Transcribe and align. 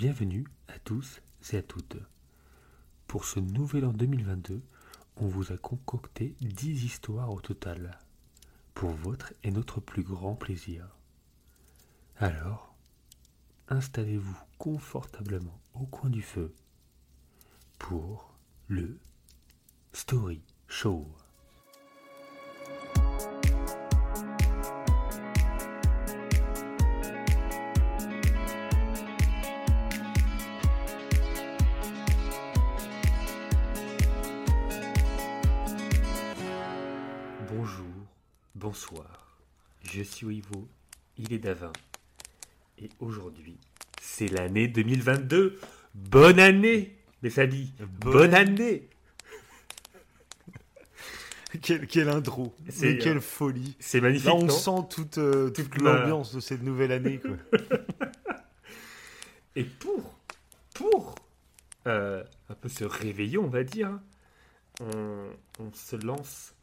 Bienvenue 0.00 0.46
à 0.68 0.78
tous 0.78 1.20
et 1.52 1.58
à 1.58 1.62
toutes. 1.62 1.98
Pour 3.06 3.26
ce 3.26 3.38
nouvel 3.38 3.84
an 3.84 3.92
2022, 3.92 4.62
on 5.16 5.26
vous 5.26 5.52
a 5.52 5.58
concocté 5.58 6.34
10 6.40 6.86
histoires 6.86 7.30
au 7.30 7.42
total, 7.42 7.98
pour 8.72 8.92
votre 8.92 9.34
et 9.42 9.50
notre 9.50 9.78
plus 9.78 10.02
grand 10.02 10.36
plaisir. 10.36 10.88
Alors, 12.16 12.74
installez-vous 13.68 14.38
confortablement 14.56 15.60
au 15.74 15.84
coin 15.84 16.08
du 16.08 16.22
feu 16.22 16.54
pour 17.78 18.32
le 18.68 18.98
Story 19.92 20.40
Show. 20.66 21.06
Bonsoir, 38.70 39.26
je 39.82 40.00
suis 40.00 40.36
Ivo, 40.36 40.68
il 41.18 41.32
est 41.32 41.40
Davin, 41.40 41.72
et 42.78 42.88
aujourd'hui, 43.00 43.56
c'est 44.00 44.28
l'année 44.28 44.68
2022. 44.68 45.58
Bonne 45.96 46.38
année, 46.38 46.96
mes 47.24 47.36
amis, 47.40 47.72
bonne 47.80 48.32
année 48.32 48.88
Quelle, 51.62 51.88
quelle 51.88 52.08
intro, 52.10 52.54
C'est, 52.68 52.96
quelle 52.98 53.16
euh, 53.16 53.20
folie. 53.20 53.74
C'est 53.80 54.00
magnifique, 54.00 54.26
Là, 54.26 54.36
on 54.36 54.44
non 54.44 54.56
sent 54.56 54.86
toute, 54.88 55.18
euh, 55.18 55.50
toute 55.50 55.68
Toute 55.68 55.82
la- 55.82 56.02
l'ambiance 56.02 56.32
de 56.32 56.38
cette 56.38 56.62
nouvelle 56.62 56.92
année. 56.92 57.18
Quoi. 57.18 57.38
Et 59.56 59.64
pour, 59.64 60.14
pour 60.74 61.16
euh, 61.88 62.22
un 62.48 62.54
peu 62.54 62.68
se 62.68 62.84
réveiller, 62.84 63.38
on 63.38 63.48
va 63.48 63.64
dire, 63.64 63.98
on, 64.80 65.26
on 65.58 65.72
se 65.72 65.96
lance 65.96 66.54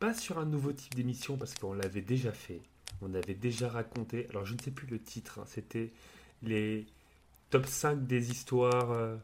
pas 0.00 0.14
sur 0.14 0.38
un 0.38 0.46
nouveau 0.46 0.72
type 0.72 0.94
d'émission 0.94 1.36
parce 1.36 1.54
qu'on 1.54 1.74
l'avait 1.74 2.00
déjà 2.00 2.32
fait. 2.32 2.60
On 3.02 3.14
avait 3.14 3.34
déjà 3.34 3.68
raconté, 3.68 4.26
alors 4.30 4.44
je 4.46 4.54
ne 4.54 4.58
sais 4.58 4.70
plus 4.70 4.86
le 4.88 4.98
titre, 4.98 5.38
hein, 5.40 5.44
c'était 5.46 5.90
les 6.42 6.86
top 7.50 7.66
5 7.66 8.06
des 8.06 8.30
histoires 8.30 8.90
euh, 8.92 9.16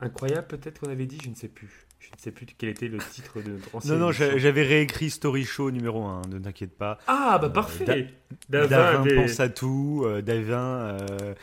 incroyables 0.00 0.46
peut-être 0.46 0.80
qu'on 0.80 0.90
avait 0.90 1.06
dit, 1.06 1.18
je 1.22 1.28
ne 1.28 1.34
sais 1.34 1.48
plus. 1.48 1.86
Je 1.98 2.06
ne 2.06 2.18
sais 2.18 2.30
plus 2.30 2.46
quel 2.46 2.70
était 2.70 2.88
le 2.88 2.96
titre 2.98 3.42
de 3.42 3.50
notre 3.50 3.86
non, 3.86 3.98
non, 3.98 4.10
j'avais 4.10 4.62
réécrit 4.62 5.10
Story 5.10 5.44
Show 5.44 5.70
numéro 5.70 6.02
1, 6.04 6.22
ne 6.28 6.38
t'inquiète 6.38 6.76
pas. 6.76 6.98
Ah 7.06 7.38
bah 7.38 7.48
Euh, 7.48 7.50
parfait 7.50 8.08
Da- 8.48 8.66
Davin 8.66 9.04
pense 9.14 9.38
à 9.38 9.50
tout, 9.50 10.04
euh, 10.06 10.22
Davin 10.22 10.96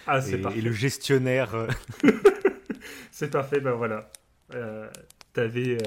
Ah 0.08 0.20
et, 0.28 0.62
le 0.62 0.72
gestionnaire. 0.72 1.68
C'est 3.12 3.30
parfait, 3.30 3.60
ben 3.60 3.74
voilà. 3.74 4.10
Euh, 4.56 4.90
t'avais, 5.34 5.78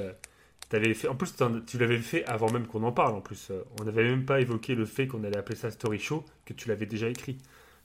t'avais 0.71 0.95
fait, 0.95 1.09
en 1.09 1.15
plus, 1.17 1.35
tu 1.67 1.77
l'avais 1.79 1.99
fait 1.99 2.25
avant 2.25 2.51
même 2.51 2.67
qu'on 2.67 2.83
en 2.85 2.93
parle. 2.93 3.15
En 3.15 3.21
plus, 3.21 3.51
Euh, 3.51 3.63
on 3.81 3.85
n'avait 3.85 4.05
même 4.05 4.25
pas 4.25 4.41
évoqué 4.41 4.75
le 4.75 4.87
fait 4.87 5.07
qu'on 5.07 5.23
allait 5.25 5.37
appeler 5.37 5.57
ça 5.57 5.71
Story 5.71 5.99
Show, 5.99 6.25
que 6.47 6.55
tu 6.55 6.69
l'avais 6.69 6.87
déjà 6.87 7.09
écrit. 7.09 7.37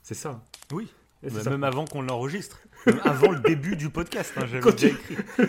C'est 0.02 0.14
ça. 0.14 0.42
Oui, 0.72 0.88
bah, 1.22 1.42
ça. 1.42 1.50
même 1.50 1.64
avant 1.64 1.84
qu'on 1.84 2.00
l'enregistre. 2.02 2.60
Avant 3.02 3.32
le 3.32 3.40
début 3.40 3.76
du 3.76 3.90
podcast, 3.90 4.32
hein, 4.36 4.46
j'avais 4.46 4.72
déjà 4.72 4.88
écrit. 4.88 5.16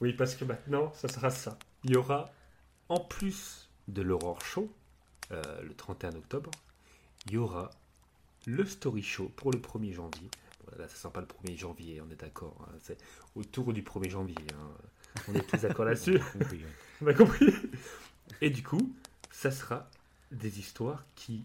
Oui, 0.00 0.12
parce 0.12 0.34
que 0.34 0.44
maintenant, 0.44 0.92
ça 0.94 1.08
sera 1.08 1.30
ça. 1.30 1.56
Il 1.84 1.92
y 1.92 1.96
aura, 1.96 2.30
en 2.88 2.98
plus 3.00 3.70
de 3.88 4.02
l'Aurore 4.02 4.40
Show, 4.44 4.70
euh, 5.30 5.42
le 5.62 5.72
31 5.74 6.10
octobre, 6.16 6.50
il 7.26 7.32
y 7.34 7.36
aura 7.36 7.70
le 8.46 8.64
Story 8.66 9.02
Show 9.02 9.30
pour 9.36 9.52
le 9.52 9.58
1er 9.60 9.92
janvier. 9.92 10.28
Bon, 10.66 10.76
là, 10.78 10.88
ça 10.88 10.96
sent 10.96 11.08
pas 11.14 11.20
le 11.20 11.26
1er 11.28 11.56
janvier, 11.56 12.02
on 12.06 12.10
est 12.10 12.20
d'accord. 12.20 12.56
hein. 12.68 12.72
C'est 12.82 12.98
autour 13.36 13.72
du 13.72 13.82
1er 13.82 14.10
janvier. 14.10 14.34
hein. 14.52 14.70
On 15.28 15.34
est 15.34 15.46
tous 15.46 15.60
d'accord 15.62 15.84
là-dessus. 15.86 16.20
On 17.02 17.06
a 17.06 17.14
compris. 17.14 17.52
Et 18.40 18.50
du 18.50 18.62
coup, 18.62 18.94
ça 19.30 19.50
sera 19.50 19.88
des 20.30 20.58
histoires 20.58 21.04
qui 21.14 21.44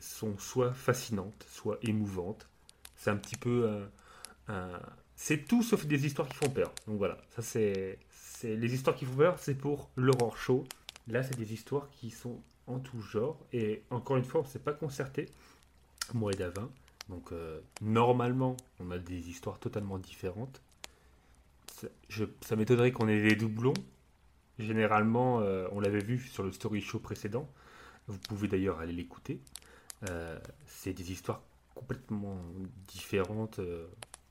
sont 0.00 0.38
soit 0.38 0.72
fascinantes, 0.72 1.46
soit 1.50 1.78
émouvantes. 1.82 2.46
C'est 2.96 3.10
un 3.10 3.16
petit 3.16 3.36
peu 3.36 3.64
euh, 3.68 3.86
un- 4.48 4.80
C'est 5.16 5.46
tout 5.46 5.62
sauf 5.62 5.86
des 5.86 6.06
histoires 6.06 6.28
qui 6.28 6.36
font 6.36 6.50
peur. 6.50 6.72
Donc 6.86 6.98
voilà, 6.98 7.18
ça 7.34 7.42
c'est... 7.42 7.98
c'est 8.12 8.54
Les 8.56 8.74
histoires 8.74 8.96
qui 8.96 9.04
font 9.04 9.16
peur, 9.16 9.38
c'est 9.38 9.54
pour 9.56 9.90
l'horreur 9.96 10.36
show. 10.36 10.64
Là, 11.08 11.22
c'est 11.22 11.36
des 11.36 11.52
histoires 11.52 11.88
qui 11.90 12.10
sont 12.10 12.40
en 12.66 12.78
tout 12.78 13.00
genre. 13.00 13.38
Et 13.52 13.82
encore 13.90 14.16
une 14.16 14.24
fois, 14.24 14.40
on 14.42 14.44
ne 14.44 14.48
s'est 14.48 14.58
pas 14.60 14.72
concerté, 14.74 15.26
moi 16.14 16.32
et 16.32 16.36
Davin. 16.36 16.70
Donc 17.08 17.32
euh, 17.32 17.60
normalement, 17.80 18.56
on 18.80 18.90
a 18.90 18.98
des 18.98 19.30
histoires 19.30 19.58
totalement 19.58 19.98
différentes. 19.98 20.60
Ça, 22.40 22.56
m'étonnerait 22.56 22.92
qu'on 22.92 23.08
ait 23.08 23.22
des 23.22 23.36
doublons. 23.36 23.74
Généralement, 24.58 25.40
euh, 25.40 25.68
on 25.72 25.80
l'avait 25.80 26.02
vu 26.02 26.18
sur 26.18 26.42
le 26.42 26.52
story 26.52 26.80
show 26.80 26.98
précédent. 26.98 27.48
Vous 28.08 28.18
pouvez 28.18 28.48
d'ailleurs 28.48 28.80
aller 28.80 28.92
l'écouter. 28.92 29.40
Euh, 30.08 30.38
c'est 30.66 30.92
des 30.92 31.12
histoires 31.12 31.42
complètement 31.74 32.40
différentes 32.88 33.60
euh, 33.60 33.86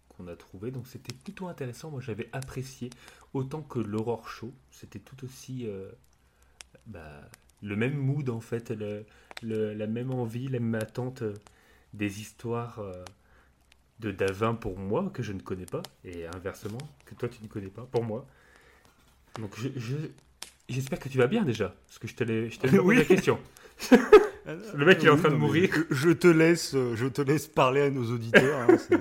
qu'on 0.09 0.28
a 0.28 0.35
trouvées. 0.35 0.72
Donc 0.72 0.88
c'était 0.88 1.13
plutôt 1.13 1.47
intéressant. 1.47 1.91
Moi 1.91 2.02
j'avais 2.02 2.30
apprécié 2.34 2.90
autant 3.34 3.62
que 3.62 3.79
l'Aurore 3.79 4.28
Show. 4.28 4.53
C'était 4.72 5.00
tout 5.00 5.24
aussi 5.24 5.68
bah, 6.88 7.22
le 7.62 7.75
même 7.75 7.96
mood 7.96 8.29
en 8.29 8.41
fait, 8.41 8.72
la 9.41 9.88
même 9.88 10.12
envie, 10.12 10.47
la 10.47 10.59
même 10.59 10.75
attente 10.75 11.24
des 11.94 12.19
histoires 12.19 12.81
de 14.00 14.12
Davin 14.12 14.53
pour 14.53 14.78
moi 14.78 15.09
que 15.13 15.24
je 15.24 15.34
ne 15.34 15.40
connais 15.40 15.66
pas 15.66 15.81
et 16.06 16.25
inversement 16.28 16.78
que 17.06 17.16
toi 17.16 17.28
tu 17.30 17.41
ne 17.44 17.47
connais 17.47 17.68
pas 17.69 17.88
pour 17.91 18.03
moi. 18.03 18.25
Donc 19.40 19.52
je, 19.59 19.69
je- 19.75 19.96
j'espère 20.69 21.00
que 21.00 21.09
tu 21.09 21.18
vas 21.18 21.28
bien 21.28 21.44
déjà 21.44 21.74
parce 21.88 22.00
que 22.00 22.08
je 22.08 22.16
te 22.16 22.24
l'ai 22.24 22.50
je 22.50 22.59
posé 22.59 22.80
Oui. 22.84 22.97
la 22.97 23.06
question. 23.06 23.40
Le 24.75 24.85
mec, 24.85 25.00
il 25.02 25.08
est 25.08 25.12
en 25.12 25.18
train 25.18 25.30
de 25.30 25.35
mourir. 25.35 25.69
Je, 25.90 25.96
je 25.96 26.09
te 26.12 26.28
laisse, 26.28 26.74
euh, 26.74 26.96
je 26.96 27.06
te 27.08 27.22
laisse 27.22 27.47
parler 27.47 27.81
à 27.81 27.90
nos 27.90 28.09
auditeurs. 28.13 28.62
hein, 28.69 28.78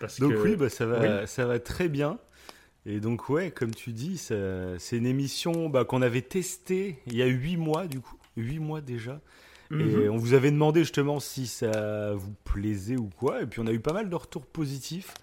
Parce 0.00 0.18
Donc 0.18 0.32
que- 0.32 0.38
oui, 0.38 0.56
bah, 0.56 0.68
ça, 0.68 0.86
va, 0.86 1.20
oui. 1.22 1.26
ça 1.28 1.46
va 1.46 1.58
très 1.58 1.88
bien. 1.88 2.18
Et 2.86 2.98
donc 3.00 3.28
ouais, 3.28 3.50
comme 3.52 3.72
tu 3.74 3.92
dis, 3.92 4.18
c'est 4.18 4.96
une 4.96 5.06
émission 5.06 5.68
bah, 5.68 5.84
qu'on 5.84 6.02
avait 6.02 6.22
testée 6.22 6.98
il 7.06 7.16
y 7.16 7.22
a 7.22 7.26
huit 7.26 7.56
mois 7.56 7.86
du 7.86 8.00
coup, 8.00 8.16
huit 8.36 8.58
mois 8.58 8.80
déjà. 8.80 9.20
Et 9.72 9.74
Mhm. 9.74 10.10
on 10.10 10.16
vous 10.16 10.34
avait 10.34 10.50
demandé 10.50 10.80
justement 10.80 11.18
si 11.18 11.46
ça 11.46 12.12
vous 12.14 12.34
plaisait 12.44 12.96
ou 12.96 13.08
quoi. 13.16 13.42
Et 13.42 13.46
puis 13.46 13.60
on 13.60 13.66
a 13.66 13.72
eu 13.72 13.80
pas 13.80 13.92
mal 13.94 14.08
de 14.10 14.14
retours 14.14 14.44
positifs. 14.46 15.14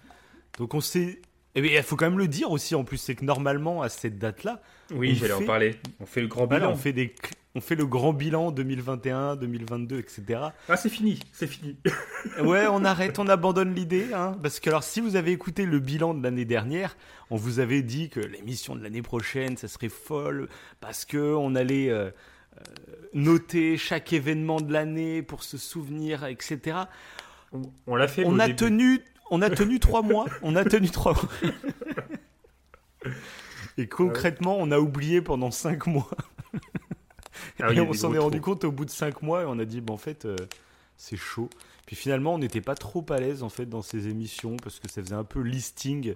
Donc 0.58 0.74
on 0.74 0.80
s'est... 0.80 1.20
Et 1.56 1.76
il 1.76 1.82
faut 1.82 1.96
quand 1.96 2.08
même 2.08 2.18
le 2.18 2.28
dire 2.28 2.50
aussi 2.52 2.74
en 2.74 2.84
plus, 2.84 2.96
c'est 2.96 3.14
que 3.16 3.24
normalement 3.24 3.82
à 3.82 3.88
cette 3.88 4.18
date-là, 4.18 4.60
Oui, 4.94 5.14
j'allais 5.16 5.32
en 5.32 5.42
parler. 5.44 5.76
On 6.00 6.06
fait 6.06 6.20
le 6.20 6.28
grand 6.28 6.46
voilà, 6.46 6.66
bilan. 6.66 6.72
on, 6.72 6.76
fait 6.80 6.92
des... 6.92 7.12
on 7.56 7.60
fait 7.60 7.74
le 7.74 7.86
grand 7.86 8.12
bilan 8.12 8.52
2021, 8.52 9.34
2022, 9.36 9.98
etc. 9.98 10.40
Ah, 10.68 10.76
c'est 10.76 10.88
fini, 10.88 11.18
c'est 11.32 11.48
fini. 11.48 11.76
Ouais, 12.44 12.66
on 12.70 12.84
arrête, 12.84 13.18
on 13.18 13.26
abandonne 13.28 13.74
l'idée, 13.74 14.06
hein, 14.14 14.36
parce 14.42 14.60
que 14.60 14.70
alors 14.70 14.84
si 14.84 15.00
vous 15.00 15.16
avez 15.16 15.32
écouté 15.32 15.64
le 15.66 15.80
bilan 15.80 16.14
de 16.14 16.22
l'année 16.22 16.44
dernière, 16.44 16.96
on 17.30 17.36
vous 17.36 17.58
avait 17.58 17.82
dit 17.82 18.10
que 18.10 18.20
l'émission 18.20 18.76
de 18.76 18.82
l'année 18.82 19.02
prochaine, 19.02 19.56
ça 19.56 19.66
serait 19.68 19.88
folle, 19.88 20.48
parce 20.80 21.04
que 21.04 21.34
on 21.34 21.56
allait 21.56 21.90
euh, 21.90 22.10
noter 23.12 23.76
chaque 23.76 24.12
événement 24.12 24.60
de 24.60 24.72
l'année 24.72 25.22
pour 25.22 25.42
se 25.42 25.58
souvenir, 25.58 26.24
etc. 26.24 26.78
On, 27.52 27.62
on 27.86 27.96
l'a 27.96 28.08
fait. 28.08 28.24
On 28.24 28.38
a 28.38 28.46
début. 28.46 28.56
tenu, 28.56 29.00
on 29.30 29.42
a 29.42 29.50
tenu 29.50 29.80
trois 29.80 30.02
mois, 30.02 30.26
on 30.42 30.56
a 30.56 30.64
tenu 30.64 30.90
trois 30.90 31.14
mois. 31.14 31.28
Et 33.78 33.88
concrètement, 33.88 34.56
on 34.58 34.70
a 34.70 34.78
oublié 34.78 35.22
pendant 35.22 35.50
cinq 35.50 35.86
mois. 35.86 36.10
Ah 37.62 37.72
et 37.72 37.80
on 37.80 37.92
s'en 37.92 38.12
est 38.14 38.18
rendu 38.18 38.40
compte 38.40 38.64
au 38.64 38.72
bout 38.72 38.84
de 38.84 38.90
5 38.90 39.22
mois 39.22 39.42
et 39.42 39.44
on 39.46 39.58
a 39.58 39.64
dit, 39.64 39.80
bah, 39.80 39.92
en 39.92 39.98
fait, 39.98 40.24
euh, 40.24 40.36
c'est 40.96 41.16
chaud. 41.16 41.48
Puis 41.86 41.96
finalement, 41.96 42.34
on 42.34 42.38
n'était 42.38 42.60
pas 42.60 42.74
trop 42.74 43.04
à 43.10 43.18
l'aise 43.18 43.42
en 43.42 43.48
fait 43.48 43.66
dans 43.66 43.82
ces 43.82 44.08
émissions 44.08 44.56
parce 44.56 44.78
que 44.78 44.88
ça 44.88 45.02
faisait 45.02 45.14
un 45.14 45.24
peu 45.24 45.40
listing 45.40 46.14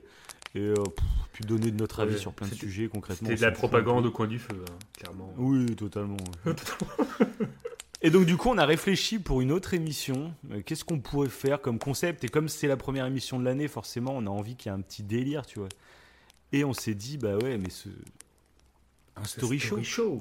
et 0.55 0.61
euh, 0.61 0.75
pff, 0.75 1.05
puis 1.33 1.45
donner 1.45 1.71
de 1.71 1.77
notre 1.77 2.01
avis 2.01 2.15
Ouais, 2.15 2.19
sur 2.19 2.33
plein 2.33 2.47
de 2.49 2.55
sujets 2.55 2.89
concrètement. 2.89 3.29
C'était 3.29 3.41
de 3.41 3.47
la 3.47 3.51
propagande 3.53 4.07
au 4.07 4.11
coin 4.11 4.27
du 4.27 4.39
feu, 4.39 4.65
hein, 4.69 4.73
clairement. 4.97 5.33
Oui, 5.37 5.75
totalement. 5.75 6.17
ouais. 6.47 6.53
et 8.03 8.11
donc 8.11 8.27
du 8.27 8.37
coup, 8.37 8.49
on 8.51 8.59
a 8.59 8.65
réfléchi 8.67 9.19
pour 9.19 9.41
une 9.41 9.51
autre 9.53 9.75
émission. 9.75 10.33
euh, 10.53 10.63
Qu'est-ce 10.65 10.85
qu'on 10.85 11.01
pourrait 11.01 11.29
faire 11.29 11.61
comme 11.61 11.79
concept? 11.79 12.23
Et 12.25 12.29
comme 12.29 12.49
c'est 12.49 12.69
la 12.69 12.77
première 12.77 13.07
émission 13.07 13.39
de 13.41 13.45
l'année, 13.45 13.67
forcément, 13.69 14.13
on 14.15 14.27
a 14.27 14.31
envie 14.31 14.57
qu'il 14.57 14.71
y 14.71 14.75
ait 14.75 14.79
un 14.79 14.83
petit 14.83 15.03
délire, 15.03 15.45
tu 15.47 15.59
vois. 15.59 15.69
Et 16.53 16.65
on 16.65 16.73
s'est 16.73 16.95
dit, 16.95 17.19
bah 17.19 17.37
ouais, 17.39 17.59
mais 17.59 17.71
ce... 17.71 17.89
un 19.17 19.25
story 19.25 19.59
show. 19.59 20.19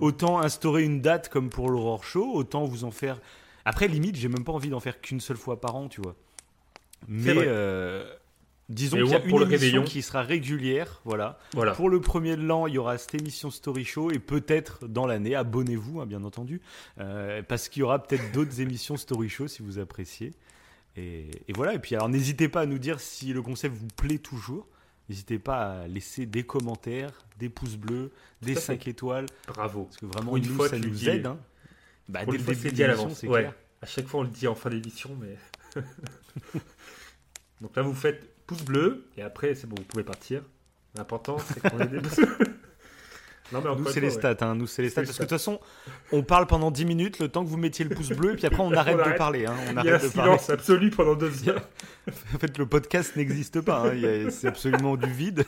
Autant 0.00 0.40
instaurer 0.40 0.82
une 0.82 1.00
date 1.00 1.28
comme 1.28 1.48
pour 1.48 1.70
l'Aurore 1.70 2.02
Show, 2.04 2.32
autant 2.34 2.64
vous 2.64 2.82
en 2.84 2.90
faire. 2.90 3.20
Après, 3.64 3.86
limite, 3.88 4.16
j'ai 4.16 4.28
même 4.28 4.44
pas 4.44 4.52
envie 4.52 4.68
d'en 4.68 4.80
faire 4.80 5.00
qu'une 5.00 5.20
seule 5.20 5.36
fois 5.36 5.60
par 5.60 5.76
an, 5.76 5.88
tu 5.88 6.00
vois. 6.00 6.16
Mais 7.08 7.32
vrai. 7.34 7.44
euh, 7.48 8.12
Disons 8.68 8.96
qu'il 8.96 9.06
y 9.10 9.14
a 9.14 9.20
pour 9.20 9.40
une 9.42 9.48
le 9.48 9.54
émission 9.54 9.58
réveillon. 9.66 9.84
qui 9.84 10.02
sera 10.02 10.22
régulière, 10.22 11.00
voilà. 11.04 11.38
Voilà. 11.54 11.72
Pour 11.72 11.88
le 11.88 12.00
premier 12.00 12.34
de 12.36 12.42
l'an, 12.42 12.66
il 12.66 12.74
y 12.74 12.78
aura 12.78 12.98
cette 12.98 13.14
émission 13.14 13.50
Story 13.52 13.84
Show 13.84 14.10
et 14.10 14.18
peut-être 14.18 14.88
dans 14.88 15.06
l'année, 15.06 15.36
abonnez-vous, 15.36 16.00
hein, 16.00 16.06
bien 16.06 16.24
entendu, 16.24 16.60
euh, 16.98 17.42
parce 17.42 17.68
qu'il 17.68 17.80
y 17.80 17.82
aura 17.84 18.02
peut-être 18.02 18.32
d'autres 18.32 18.60
émissions 18.60 18.96
Story 18.96 19.28
Show 19.28 19.46
si 19.46 19.62
vous 19.62 19.78
appréciez. 19.78 20.32
Et, 20.96 21.30
et 21.46 21.52
voilà. 21.54 21.74
Et 21.74 21.78
puis 21.78 21.94
alors, 21.94 22.08
n'hésitez 22.08 22.48
pas 22.48 22.62
à 22.62 22.66
nous 22.66 22.78
dire 22.78 22.98
si 22.98 23.32
le 23.32 23.40
concept 23.42 23.76
vous 23.76 23.86
plaît 23.96 24.18
toujours. 24.18 24.66
N'hésitez 25.08 25.38
pas 25.38 25.82
à 25.82 25.86
laisser 25.86 26.26
des 26.26 26.42
commentaires, 26.42 27.12
des 27.38 27.48
pouces 27.48 27.76
bleus, 27.76 28.10
des 28.42 28.52
à 28.52 28.54
fait. 28.56 28.60
5 28.78 28.88
étoiles, 28.88 29.26
Bravo. 29.46 29.84
parce 29.84 29.98
que 29.98 30.06
vraiment, 30.06 30.36
une 30.36 30.44
nous, 30.48 30.54
fois, 30.56 30.68
ça 30.68 30.76
nous 30.80 30.90
dis. 30.90 31.08
aide. 31.08 31.26
hein. 31.26 31.38
Bah, 32.08 32.24
dès 32.24 32.32
le 32.32 32.38
début 32.38 32.54
c'est 32.60 32.72
de 32.72 32.84
l'émission, 32.84 33.28
Ouais. 33.30 33.42
clair. 33.42 33.54
À 33.82 33.86
chaque 33.86 34.06
fois, 34.08 34.20
on 34.20 34.22
le 34.24 34.28
dit 34.30 34.48
en 34.48 34.56
fin 34.56 34.70
d'émission, 34.70 35.10
mais. 35.20 35.36
Donc 37.60 37.76
là, 37.76 37.82
vous 37.82 37.94
faites 37.94 38.28
pouce 38.46 38.62
bleu, 38.62 39.04
et 39.16 39.22
après, 39.22 39.54
c'est 39.54 39.66
bon, 39.66 39.76
vous 39.78 39.84
pouvez 39.84 40.04
partir. 40.04 40.42
L'important, 40.96 41.36
c'est 41.38 41.60
qu'on 41.68 41.78
ait 41.80 41.86
des. 41.88 41.98
non, 43.52 43.60
mais 43.62 43.76
Nous, 43.76 43.86
c'est 43.90 44.00
les 44.00 44.10
stats, 44.10 44.36
hein, 44.40 44.54
nous, 44.54 44.66
c'est 44.66 44.82
les 44.82 44.88
stats. 44.90 45.02
Parce 45.02 45.16
que 45.18 45.22
de 45.22 45.28
toute 45.28 45.30
façon, 45.38 45.60
on 46.12 46.22
parle 46.22 46.46
pendant 46.46 46.70
10 46.70 46.84
minutes, 46.84 47.18
le 47.18 47.28
temps 47.28 47.44
que 47.44 47.48
vous 47.50 47.56
mettiez 47.58 47.84
le 47.84 47.94
pouce 47.94 48.08
bleu, 48.10 48.32
et 48.32 48.36
puis 48.36 48.46
après, 48.46 48.62
on 48.62 48.72
arrête 48.72 48.96
de 48.96 49.02
arrête. 49.02 49.18
parler. 49.18 49.46
hein, 49.46 49.54
on 49.68 49.70
Il 49.70 49.84
y 49.84 49.88
a 49.90 49.92
un 49.92 49.96
arrête 49.96 50.02
de 50.04 50.08
parler. 50.16 50.32
silence 50.38 50.50
absolu 50.50 50.90
pendant 50.90 51.14
deux 51.14 51.48
heures. 51.48 51.68
En 52.34 52.38
fait, 52.38 52.56
le 52.58 52.66
podcast 52.66 53.14
n'existe 53.16 53.60
pas. 53.60 53.88
hein, 53.88 54.28
C'est 54.30 54.48
absolument 54.48 54.96
du 54.96 55.10
vide. 55.10 55.44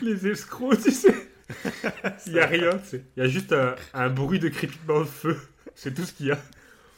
les 0.00 0.26
escrocs, 0.28 0.80
tu 0.82 0.90
sais. 0.90 1.14
Il 2.26 2.32
n'y 2.34 2.38
a 2.40 2.46
rien, 2.46 2.70
tu 2.78 2.88
sais. 2.90 3.04
Il 3.16 3.22
y 3.22 3.26
a 3.26 3.28
juste 3.28 3.52
un, 3.52 3.74
un 3.94 4.08
bruit 4.08 4.38
de 4.38 4.48
crépitement 4.48 5.00
de 5.00 5.06
feu. 5.06 5.38
C'est 5.74 5.92
tout 5.94 6.04
ce 6.04 6.12
qu'il 6.12 6.26
y 6.26 6.30
a. 6.32 6.38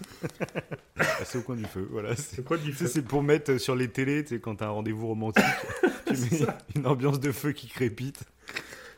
Ah, 0.97 1.25
C'est 1.25 1.39
au 1.39 1.43
coin 1.43 1.57
du 1.57 1.65
feu. 1.65 1.87
Voilà. 1.91 2.15
C'est 2.17 2.43
C'est 2.87 3.03
pour 3.03 3.23
mettre 3.23 3.59
sur 3.59 3.75
les 3.77 3.89
télés, 3.89 4.25
tu 4.25 4.41
quand 4.41 4.57
t'as 4.57 4.67
un 4.67 4.71
rendez-vous 4.71 5.07
romantique, 5.09 5.45
tu 6.07 6.13
mets 6.13 6.47
une 6.77 6.87
ambiance 6.87 7.21
de 7.21 7.33
feu 7.33 7.53
qui 7.53 7.69
crépite. 7.69 8.23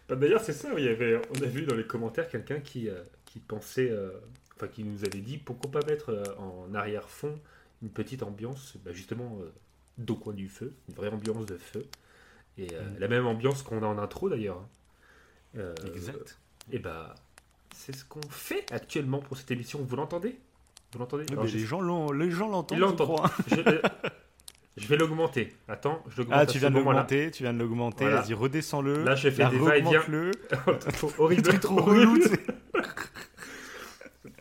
Bah, 0.08 0.16
D'ailleurs, 0.16 0.42
c'est 0.42 0.52
ça. 0.52 0.70
Il 0.76 0.84
y 0.84 0.88
avait, 0.88 1.20
on 1.36 1.42
a 1.42 1.46
vu 1.46 1.62
dans 1.62 1.74
les 1.74 1.86
commentaires 1.86 2.28
quelqu'un 2.28 2.60
qui, 2.60 2.88
euh, 2.88 3.02
qui 3.24 3.40
pensait, 3.40 3.90
euh, 3.90 4.10
enfin, 4.56 4.68
qui 4.68 4.84
nous 4.84 5.04
avait 5.04 5.20
dit 5.20 5.38
pourquoi 5.38 5.70
pas 5.70 5.86
mettre 5.86 6.10
euh, 6.10 6.22
en 6.38 6.74
arrière-fond 6.74 7.38
une 7.82 7.90
petite 7.90 8.22
ambiance, 8.22 8.74
bah, 8.84 8.92
justement, 8.92 9.38
d'au 9.98 10.16
coin 10.16 10.32
du 10.34 10.48
feu, 10.48 10.72
une 10.88 10.94
vraie 10.94 11.08
ambiance 11.08 11.46
de 11.46 11.56
feu. 11.56 11.86
Et 12.58 12.66
Mm. 12.68 12.98
la 12.98 13.08
même 13.08 13.26
ambiance 13.26 13.62
qu'on 13.62 13.82
a 13.82 13.86
en 13.86 13.98
intro 13.98 14.28
d'ailleurs. 14.30 14.62
hein. 15.58 15.74
Exact. 15.94 16.38
Et 16.72 16.78
bah, 16.78 17.14
c'est 17.74 17.94
ce 17.94 18.04
qu'on 18.04 18.22
fait 18.30 18.64
actuellement 18.72 19.18
pour 19.18 19.36
cette 19.36 19.50
émission. 19.50 19.78
Vous 19.86 19.96
l'entendez? 19.96 20.38
Vous 20.96 21.02
l'entendez 21.02 21.24
les 21.54 21.66
gens 21.66 21.80
l'entendent. 22.48 22.76
Ils 22.76 22.76
je 22.76 22.80
l'entendent. 22.80 23.16
crois. 23.16 23.30
je, 23.48 23.60
euh, 23.60 23.80
je 24.76 24.86
vais 24.88 24.96
l'augmenter. 24.96 25.52
Attends, 25.68 26.02
je 26.08 26.18
l'augmente. 26.18 26.38
Ah, 26.40 26.46
tu 26.46 26.58
viens 26.58 26.70
de 26.70 26.76
l'augmenter, 26.76 27.30
tu 27.30 27.42
viens 27.42 27.52
de 27.52 27.58
l'augmenter. 27.58 28.04
Voilà. 28.04 28.22
Vas-y, 28.22 28.34
redescends-le. 28.34 29.04
Là, 29.04 29.14
je 29.14 29.30
fais 29.30 29.42
Là, 29.42 29.50
des 29.50 29.58
va-et-vient. 29.58 30.00
remonte-le. 30.00 30.30
Trop 30.92 31.12
horrible. 31.18 31.58
Trop 31.60 31.76
relou. 31.82 32.18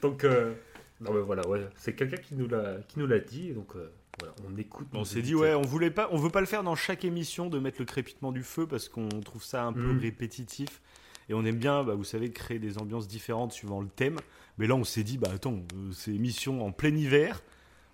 Donc, 0.01 0.23
euh, 0.23 0.53
non, 1.01 1.13
mais 1.13 1.21
voilà, 1.21 1.47
ouais, 1.47 1.67
c'est 1.75 1.93
quelqu'un 1.95 2.17
qui 2.17 2.35
nous 2.35 2.47
l'a, 2.47 2.75
qui 2.87 2.99
nous 2.99 3.07
l'a 3.07 3.19
dit, 3.19 3.51
donc 3.53 3.75
euh, 3.75 3.89
voilà, 4.19 4.33
on 4.47 4.57
écoute. 4.57 4.87
On 4.93 5.03
s'est 5.03 5.21
dit 5.21 5.35
ouais, 5.35 5.53
on 5.55 5.61
voulait 5.61 5.89
pas, 5.91 6.07
on 6.11 6.17
veut 6.17 6.29
pas 6.29 6.41
le 6.41 6.45
faire 6.45 6.63
dans 6.63 6.75
chaque 6.75 7.03
émission 7.05 7.47
de 7.49 7.59
mettre 7.59 7.77
le 7.79 7.85
crépitement 7.85 8.31
du 8.31 8.43
feu 8.43 8.67
parce 8.67 8.87
qu'on 8.87 9.09
trouve 9.21 9.43
ça 9.43 9.63
un 9.63 9.73
peu 9.73 9.79
Mhm. 9.93 9.99
répétitif 9.99 10.81
et 11.27 11.33
on 11.33 11.43
aime 11.43 11.57
bien, 11.57 11.83
bah, 11.83 11.95
vous 11.95 12.03
savez, 12.03 12.29
créer 12.31 12.59
des 12.59 12.77
ambiances 12.77 13.07
différentes 13.07 13.51
suivant 13.51 13.81
le 13.81 13.87
thème. 13.87 14.17
Mais 14.57 14.67
là, 14.67 14.75
on 14.75 14.83
s'est 14.83 15.03
dit 15.03 15.17
bah 15.17 15.29
attends, 15.33 15.63
euh, 15.75 15.91
c'est 15.91 16.11
émission 16.11 16.65
en 16.65 16.71
plein 16.71 16.95
hiver, 16.95 17.41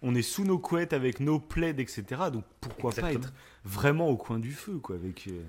on 0.02 0.16
est 0.16 0.22
sous 0.22 0.44
nos 0.44 0.60
couettes 0.60 0.94
avec 0.94 1.20
nos 1.20 1.40
plaids, 1.40 1.76
etc. 1.78 2.04
Donc 2.32 2.46
pourquoi 2.60 2.92
pas 2.92 3.14
être 3.14 3.34
vraiment 3.64 4.10
au 4.10 4.18
coin 4.18 4.40
du 4.40 4.52
feu 4.52 4.78
quoi, 4.78 4.96
avec, 4.96 5.28
euh, 5.28 5.44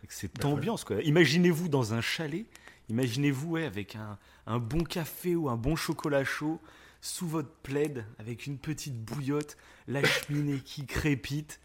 avec 0.00 0.12
cette 0.12 0.40
voilà. 0.40 0.56
ambiance 0.56 0.84
quoi. 0.84 1.02
Imaginez-vous 1.02 1.68
dans 1.68 1.94
un 1.94 2.00
chalet, 2.00 2.46
imaginez-vous 2.88 3.50
ouais, 3.50 3.64
avec 3.64 3.96
un, 3.96 4.18
un 4.46 4.58
bon 4.58 4.82
café 4.82 5.36
ou 5.36 5.48
un 5.48 5.56
bon 5.56 5.76
chocolat 5.76 6.24
chaud 6.24 6.60
sous 7.00 7.28
votre 7.28 7.50
plaid 7.62 8.04
avec 8.18 8.46
une 8.46 8.58
petite 8.58 8.98
bouillotte, 8.98 9.56
la 9.86 10.02
cheminée 10.04 10.60
qui 10.64 10.86
crépite 10.86 11.60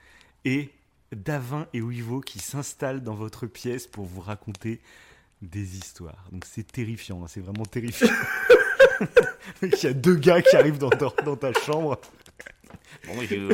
et 0.45 0.69
Davin 1.11 1.67
et 1.73 1.81
Wivo 1.81 2.21
qui 2.21 2.39
s'installent 2.39 3.03
dans 3.03 3.15
votre 3.15 3.47
pièce 3.47 3.87
pour 3.87 4.05
vous 4.05 4.21
raconter 4.21 4.81
des 5.41 5.77
histoires. 5.77 6.27
Donc 6.31 6.45
c'est 6.45 6.71
terrifiant, 6.71 7.23
hein, 7.23 7.27
c'est 7.27 7.41
vraiment 7.41 7.65
terrifiant. 7.65 8.07
Il 9.61 9.83
y 9.83 9.87
a 9.87 9.93
deux 9.93 10.15
gars 10.15 10.41
qui 10.41 10.55
arrivent 10.55 10.77
dans 10.77 10.89
ta, 10.89 11.09
dans 11.23 11.35
ta 11.35 11.53
chambre. 11.53 11.99
Bonjour, 13.07 13.51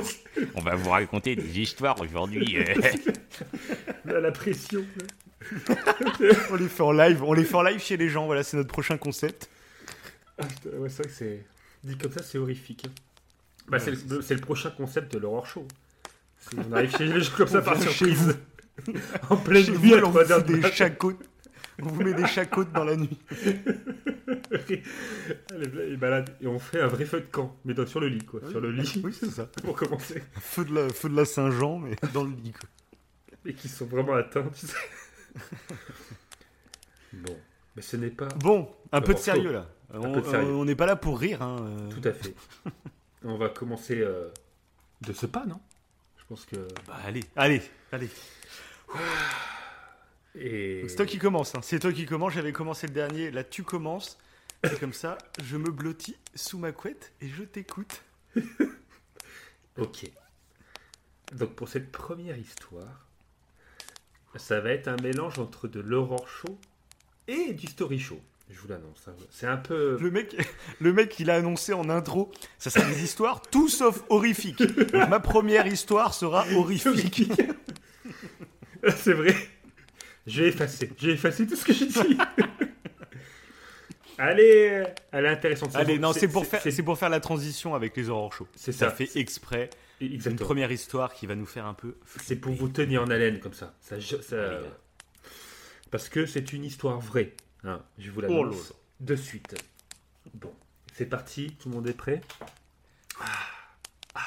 on 0.55 0.61
va 0.61 0.75
vous 0.75 0.89
raconter 0.89 1.35
des 1.35 1.59
histoires 1.59 1.99
aujourd'hui. 2.01 2.57
la 4.05 4.31
pression. 4.31 4.85
On 6.51 6.55
les 6.55 6.67
fait 6.67 6.83
en 6.83 6.91
live, 6.91 7.23
on 7.23 7.33
les 7.33 7.43
fait 7.43 7.55
en 7.55 7.63
live 7.63 7.79
chez 7.79 7.97
les 7.97 8.09
gens. 8.09 8.25
Voilà, 8.25 8.43
c'est 8.43 8.57
notre 8.57 8.69
prochain 8.69 8.97
concept. 8.97 9.49
Ah, 10.37 10.43
ouais, 10.77 10.89
c'est 10.89 11.03
vrai 11.03 11.07
que 11.07 11.15
c'est 11.15 11.43
dit 11.83 11.97
comme 11.97 12.11
ça, 12.11 12.21
c'est 12.23 12.37
horrifique. 12.37 12.85
Bah, 13.67 13.79
c'est, 13.79 13.91
le, 13.91 14.41
prochain 14.41 14.71
concept 14.71 15.13
de 15.13 15.19
l'horror 15.19 15.45
show. 15.45 15.67
On 16.57 16.71
arrive 16.73 16.95
chez 16.95 17.05
les 17.05 17.21
gens 17.21 17.31
comme 17.35 17.47
ça 17.47 17.61
par 17.61 17.81
surprise. 17.81 18.37
en 19.29 19.37
pleine 19.37 19.65
Chez 19.65 19.71
nuit 19.71 19.89
vous, 19.89 19.95
à 19.95 20.07
on 20.07 20.11
3 20.11 20.23
vous 20.23 20.31
heures 20.31 20.39
fout 20.39 20.47
du 20.47 20.53
des 20.53 20.59
matin. 20.59 21.13
On 21.81 21.87
vous 21.87 22.03
met 22.03 22.13
des 22.13 22.27
chacottes 22.27 22.71
dans 22.71 22.83
la 22.83 22.95
nuit. 22.95 23.19
Elle 25.51 25.79
est 25.93 25.97
balade 25.97 26.35
et 26.41 26.47
on 26.47 26.59
fait 26.59 26.81
un 26.81 26.87
vrai 26.87 27.05
feu 27.05 27.21
de 27.21 27.25
camp, 27.25 27.55
mais 27.65 27.73
dans- 27.73 27.85
sur 27.85 27.99
le 27.99 28.07
lit, 28.09 28.23
quoi. 28.25 28.41
Sur 28.49 28.61
le 28.61 28.71
lit, 28.71 29.01
Oui, 29.03 29.13
c'est 29.17 29.29
ça. 29.29 29.45
pour 29.63 29.75
commencer. 29.75 30.23
Feu 30.39 30.65
de 30.65 30.73
la, 30.75 30.89
feu 30.89 31.09
de 31.09 31.15
la 31.15 31.25
Saint-Jean, 31.25 31.79
mais 31.79 31.95
dans 32.13 32.23
le 32.23 32.31
lit. 32.31 32.51
quoi. 32.53 32.69
Et 33.45 33.53
qui 33.53 33.67
sont 33.69 33.85
vraiment 33.85 34.13
atteints, 34.13 34.49
tu 34.53 34.67
sais. 34.67 34.75
bon, 37.13 37.37
mais 37.75 37.81
ce 37.81 37.97
n'est 37.97 38.09
pas 38.09 38.27
Bon, 38.39 38.69
un 38.91 39.01
peu 39.01 39.13
de 39.13 39.19
sérieux 39.19 39.51
là. 39.51 39.67
On 39.93 40.11
peu 40.11 40.21
de 40.21 40.25
sérieux. 40.27 40.51
on 40.51 40.65
n'est 40.65 40.75
pas 40.75 40.85
là 40.85 40.95
pour 40.95 41.19
rire. 41.19 41.41
Hein. 41.41 41.57
euh. 41.61 41.89
tout 41.89 42.07
à 42.07 42.11
fait. 42.13 42.35
On 43.23 43.37
va 43.37 43.49
commencer 43.49 43.99
euh, 44.01 44.29
de 45.01 45.13
ce 45.13 45.25
pas, 45.25 45.45
non? 45.45 45.59
Je 46.17 46.23
pense 46.27 46.45
que. 46.45 46.55
Bah, 46.87 46.97
allez, 47.05 47.23
allez, 47.35 47.61
allez. 47.91 48.09
Et... 50.39 50.85
C'est 50.87 50.95
toi 50.95 51.05
qui 51.05 51.17
commence. 51.19 51.53
Hein. 51.55 51.59
C'est 51.61 51.79
toi 51.79 51.91
qui 51.93 52.05
commence. 52.05 52.33
J'avais 52.33 52.53
commencé 52.53 52.87
le 52.87 52.93
dernier. 52.93 53.31
Là, 53.31 53.43
tu 53.43 53.63
commences. 53.63 54.17
Et 54.63 54.75
comme 54.75 54.93
ça, 54.93 55.17
je 55.43 55.55
me 55.57 55.71
blottis 55.71 56.17
sous 56.35 56.57
ma 56.57 56.71
couette 56.71 57.13
et 57.21 57.27
je 57.29 57.43
t'écoute. 57.43 58.01
Ok. 59.77 60.11
Donc 61.33 61.55
pour 61.55 61.69
cette 61.69 61.89
première 61.91 62.37
histoire, 62.37 63.07
ça 64.35 64.59
va 64.59 64.71
être 64.71 64.87
un 64.89 64.97
mélange 64.97 65.39
entre 65.39 65.67
de 65.69 65.79
l'horror 65.79 66.27
show 66.27 66.59
et 67.29 67.53
du 67.53 67.67
story 67.67 67.97
show. 67.99 68.19
Je 68.49 68.59
vous 68.59 68.67
l'annonce. 68.67 69.07
hein. 69.07 69.13
C'est 69.29 69.45
un 69.47 69.57
peu. 69.57 69.97
Le 70.01 70.11
mec, 70.11 70.35
le 70.81 70.91
mec, 70.91 71.17
il 71.19 71.29
a 71.29 71.35
annoncé 71.35 71.71
en 71.71 71.87
intro. 71.89 72.31
Ça 72.57 72.69
sera 72.69 72.85
des 72.89 73.03
histoires 73.03 73.41
tout 73.41 73.69
sauf 73.69 74.03
horrifiques. 74.09 74.61
Donc, 74.61 74.91
ma 75.07 75.19
première 75.21 75.67
histoire 75.67 76.13
sera 76.13 76.45
horrifique. 76.55 77.31
C'est 78.97 79.13
vrai. 79.13 79.35
J'ai 80.27 80.47
effacé. 80.47 80.91
J'ai 80.97 81.11
effacé 81.11 81.47
tout 81.47 81.55
ce 81.55 81.65
que 81.65 81.73
j'ai 81.73 81.87
dit. 81.87 82.17
Allez, 84.17 84.83
elle 85.11 85.25
est 85.25 85.29
intéressante. 85.29 85.75
Allez, 85.75 85.95
bon. 85.95 86.07
non, 86.07 86.13
c'est 86.13 86.27
pour 86.27 86.45
faire, 86.45 86.61
C'est 86.61 86.83
pour 86.83 86.97
faire 86.97 87.09
la 87.09 87.21
transition 87.21 87.73
avec 87.73 87.95
les 87.95 88.09
horror 88.09 88.33
shows. 88.33 88.47
c'est 88.55 88.73
Ça 88.73 88.89
ça. 88.89 88.95
fait 88.95 89.09
exprès. 89.15 89.69
Une 90.01 90.13
Exactement. 90.13 90.45
première 90.47 90.71
histoire 90.71 91.13
qui 91.13 91.25
va 91.25 91.35
nous 91.35 91.45
faire 91.45 91.65
un 91.65 91.73
peu. 91.73 91.95
C'est 92.21 92.35
pour 92.37 92.53
vous 92.53 92.67
tenir 92.69 93.01
en 93.03 93.09
haleine 93.09 93.39
comme 93.39 93.53
ça. 93.53 93.73
Parce 95.91 96.09
que 96.09 96.25
c'est 96.25 96.53
une 96.53 96.63
histoire 96.65 96.99
vraie. 96.99 97.33
hein. 97.63 97.81
Je 97.97 98.11
vous 98.11 98.19
Oh 98.19 98.23
l'annonce 98.23 98.69
là 98.69 98.75
de 99.01 99.15
suite. 99.15 99.55
Bon, 100.33 100.53
c'est 100.93 101.05
parti. 101.05 101.55
Tout 101.59 101.69
le 101.69 101.75
monde 101.75 101.87
est 101.87 101.93
prêt? 101.93 102.21
Ah, 103.21 103.25
ah, 104.15 104.21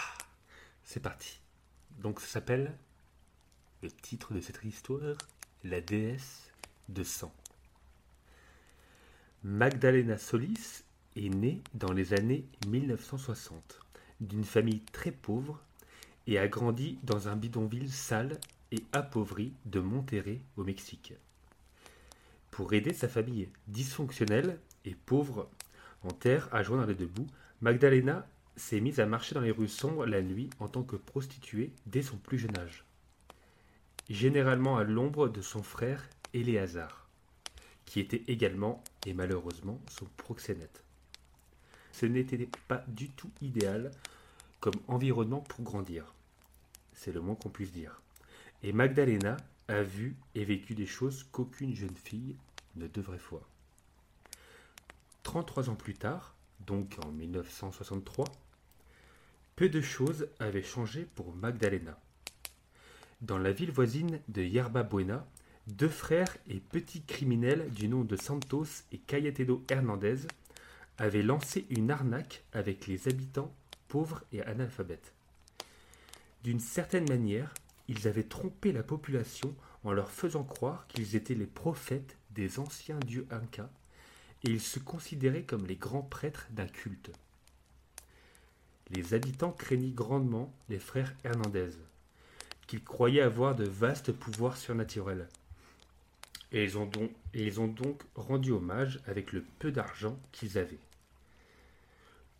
C'est 0.84 1.00
parti. 1.00 1.38
Donc 2.00 2.20
ça 2.20 2.26
s'appelle 2.26 2.72
le 3.82 3.90
titre 3.90 4.32
de 4.32 4.40
cette 4.40 4.58
histoire? 4.64 5.16
La 5.64 5.80
déesse 5.80 6.50
de 6.88 7.04
sang. 7.04 7.32
Magdalena 9.44 10.18
Solis 10.18 10.82
est 11.14 11.28
née 11.28 11.62
dans 11.74 11.92
les 11.92 12.14
années 12.14 12.44
1960 12.66 13.78
d'une 14.20 14.42
famille 14.42 14.80
très 14.92 15.12
pauvre 15.12 15.60
et 16.26 16.36
a 16.40 16.48
grandi 16.48 16.98
dans 17.04 17.28
un 17.28 17.36
bidonville 17.36 17.92
sale 17.92 18.40
et 18.72 18.82
appauvri 18.92 19.52
de 19.64 19.78
Monterrey 19.78 20.40
au 20.56 20.64
Mexique. 20.64 21.14
Pour 22.50 22.72
aider 22.72 22.92
sa 22.92 23.06
famille 23.06 23.48
dysfonctionnelle 23.68 24.58
et 24.84 24.96
pauvre 25.06 25.48
en 26.02 26.10
terre 26.10 26.48
à 26.50 26.64
joindre 26.64 26.86
les 26.86 26.96
deux 26.96 27.06
bouts, 27.06 27.28
Magdalena 27.60 28.26
s'est 28.56 28.80
mise 28.80 28.98
à 28.98 29.06
marcher 29.06 29.36
dans 29.36 29.40
les 29.40 29.52
rues 29.52 29.68
sombres 29.68 30.06
la 30.06 30.22
nuit 30.22 30.50
en 30.58 30.66
tant 30.66 30.82
que 30.82 30.96
prostituée 30.96 31.70
dès 31.86 32.02
son 32.02 32.16
plus 32.16 32.38
jeune 32.38 32.58
âge. 32.58 32.84
Généralement 34.12 34.76
à 34.76 34.84
l'ombre 34.84 35.30
de 35.30 35.40
son 35.40 35.62
frère 35.62 36.06
Éléazar, 36.34 37.08
qui 37.86 37.98
était 37.98 38.22
également 38.26 38.84
et 39.06 39.14
malheureusement 39.14 39.80
son 39.88 40.04
proxénète. 40.18 40.84
Ce 41.92 42.04
n'était 42.04 42.46
pas 42.68 42.84
du 42.88 43.08
tout 43.08 43.30
idéal 43.40 43.90
comme 44.60 44.74
environnement 44.86 45.40
pour 45.40 45.64
grandir. 45.64 46.12
c'est 46.92 47.10
le 47.10 47.22
moins 47.22 47.36
qu'on 47.36 47.48
puisse 47.48 47.72
dire. 47.72 48.02
Et 48.62 48.74
Magdalena 48.74 49.38
a 49.68 49.82
vu 49.82 50.14
et 50.34 50.44
vécu 50.44 50.74
des 50.74 50.84
choses 50.84 51.24
qu'aucune 51.32 51.74
jeune 51.74 51.96
fille 51.96 52.36
ne 52.76 52.88
devrait 52.88 53.16
voir. 53.30 53.48
33 55.22 55.70
ans 55.70 55.74
plus 55.74 55.94
tard, 55.94 56.34
donc 56.66 56.98
en 57.02 57.12
1963, 57.12 58.26
peu 59.56 59.70
de 59.70 59.80
choses 59.80 60.28
avaient 60.38 60.62
changé 60.62 61.06
pour 61.14 61.34
Magdalena. 61.34 61.98
Dans 63.22 63.38
la 63.38 63.52
ville 63.52 63.70
voisine 63.70 64.18
de 64.26 64.42
Yerba 64.42 64.82
Buena, 64.82 65.24
deux 65.68 65.88
frères 65.88 66.36
et 66.48 66.58
petits 66.58 67.02
criminels 67.02 67.70
du 67.70 67.86
nom 67.86 68.02
de 68.02 68.16
Santos 68.16 68.66
et 68.90 68.98
Cayetano 68.98 69.64
Hernandez 69.70 70.26
avaient 70.98 71.22
lancé 71.22 71.64
une 71.70 71.92
arnaque 71.92 72.42
avec 72.52 72.88
les 72.88 73.06
habitants 73.06 73.54
pauvres 73.86 74.24
et 74.32 74.42
analphabètes. 74.42 75.12
D'une 76.42 76.58
certaine 76.58 77.08
manière, 77.08 77.54
ils 77.86 78.08
avaient 78.08 78.24
trompé 78.24 78.72
la 78.72 78.82
population 78.82 79.54
en 79.84 79.92
leur 79.92 80.10
faisant 80.10 80.42
croire 80.42 80.88
qu'ils 80.88 81.14
étaient 81.14 81.36
les 81.36 81.46
prophètes 81.46 82.16
des 82.32 82.58
anciens 82.58 82.98
dieux 82.98 83.28
incas 83.30 83.70
et 84.42 84.50
ils 84.50 84.60
se 84.60 84.80
considéraient 84.80 85.44
comme 85.44 85.68
les 85.68 85.76
grands 85.76 86.02
prêtres 86.02 86.48
d'un 86.50 86.66
culte. 86.66 87.12
Les 88.90 89.14
habitants 89.14 89.52
craignirent 89.52 89.94
grandement 89.94 90.52
les 90.68 90.80
frères 90.80 91.14
Hernandez, 91.22 91.70
qu'ils 92.66 92.84
croyaient 92.84 93.20
avoir 93.22 93.54
de 93.54 93.64
vastes 93.64 94.12
pouvoirs 94.12 94.56
surnaturels. 94.56 95.28
Et 96.52 96.64
ils, 96.64 96.78
ont 96.78 97.66
donc, 97.66 98.02
rendu 98.14 98.50
hommage 98.52 99.00
avec 99.06 99.32
le 99.32 99.42
peu 99.58 99.72
d'argent 99.72 100.18
qu'ils 100.32 100.58
avaient. 100.58 100.78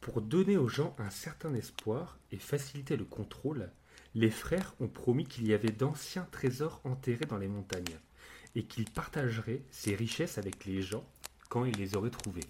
Pour 0.01 0.21
donner 0.21 0.57
aux 0.57 0.69
gens 0.69 0.95
un 0.99 1.11
certain 1.11 1.55
espoir 1.55 2.19
et 2.31 2.39
faciliter 2.39 2.97
le 2.97 3.05
contrôle, 3.05 3.71
les 4.15 4.31
frères 4.31 4.75
ont 4.81 4.89
promis 4.89 5.25
qu'il 5.25 5.47
y 5.47 5.55
avait 5.55 5.71
d'anciens 5.71 6.27
trésors 6.31 6.81
enterrés 6.85 7.25
dans 7.25 7.39
les 7.39 7.49
montagnes 7.49 7.99
et 8.55 8.65
qu'ils 8.65 8.91
partageraient 8.91 9.63
ces 9.71 9.95
richesses 9.95 10.37
avec 10.37 10.67
les 10.67 10.83
gens 10.83 11.07
quand 11.49 11.65
ils 11.65 11.77
les 11.77 11.97
auraient 11.97 12.11
trouvés. 12.11 12.45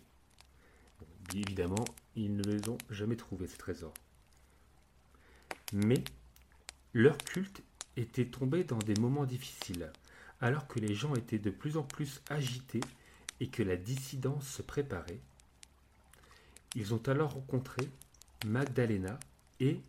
Bon, 0.99 1.07
évidemment, 1.35 1.85
ils 2.17 2.35
ne 2.35 2.43
les 2.43 2.69
ont 2.69 2.79
jamais 2.91 3.17
trouvés, 3.17 3.47
ces 3.47 3.59
trésors. 3.59 3.95
Mais 5.73 6.03
leur 6.95 7.17
culte 7.19 7.63
était 7.97 8.27
tombé 8.27 8.65
dans 8.65 8.79
des 8.79 8.95
moments 9.01 9.25
difficiles, 9.25 9.91
alors 10.41 10.67
que 10.67 10.79
les 10.79 10.95
gens 10.95 11.15
étaient 11.15 11.39
de 11.39 11.51
plus 11.51 11.77
en 11.77 11.83
plus 11.83 12.21
agités 12.29 12.81
et 13.41 13.49
que 13.49 13.63
la 13.63 13.77
dissidence 13.77 14.47
se 14.47 14.63
préparait. 14.63 15.21
Ils 16.75 16.95
ont 16.95 17.03
alors 17.07 17.33
rencontré 17.33 17.89
Magdalena 18.47 19.19
et 19.61 19.81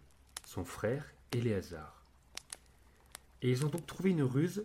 son 0.45 0.65
frère 0.65 1.05
Éléazar. 1.31 2.03
Et 3.41 3.49
ils 3.49 3.65
ont 3.65 3.69
donc 3.69 3.85
trouvé 3.85 4.11
une 4.11 4.23
ruse 4.23 4.63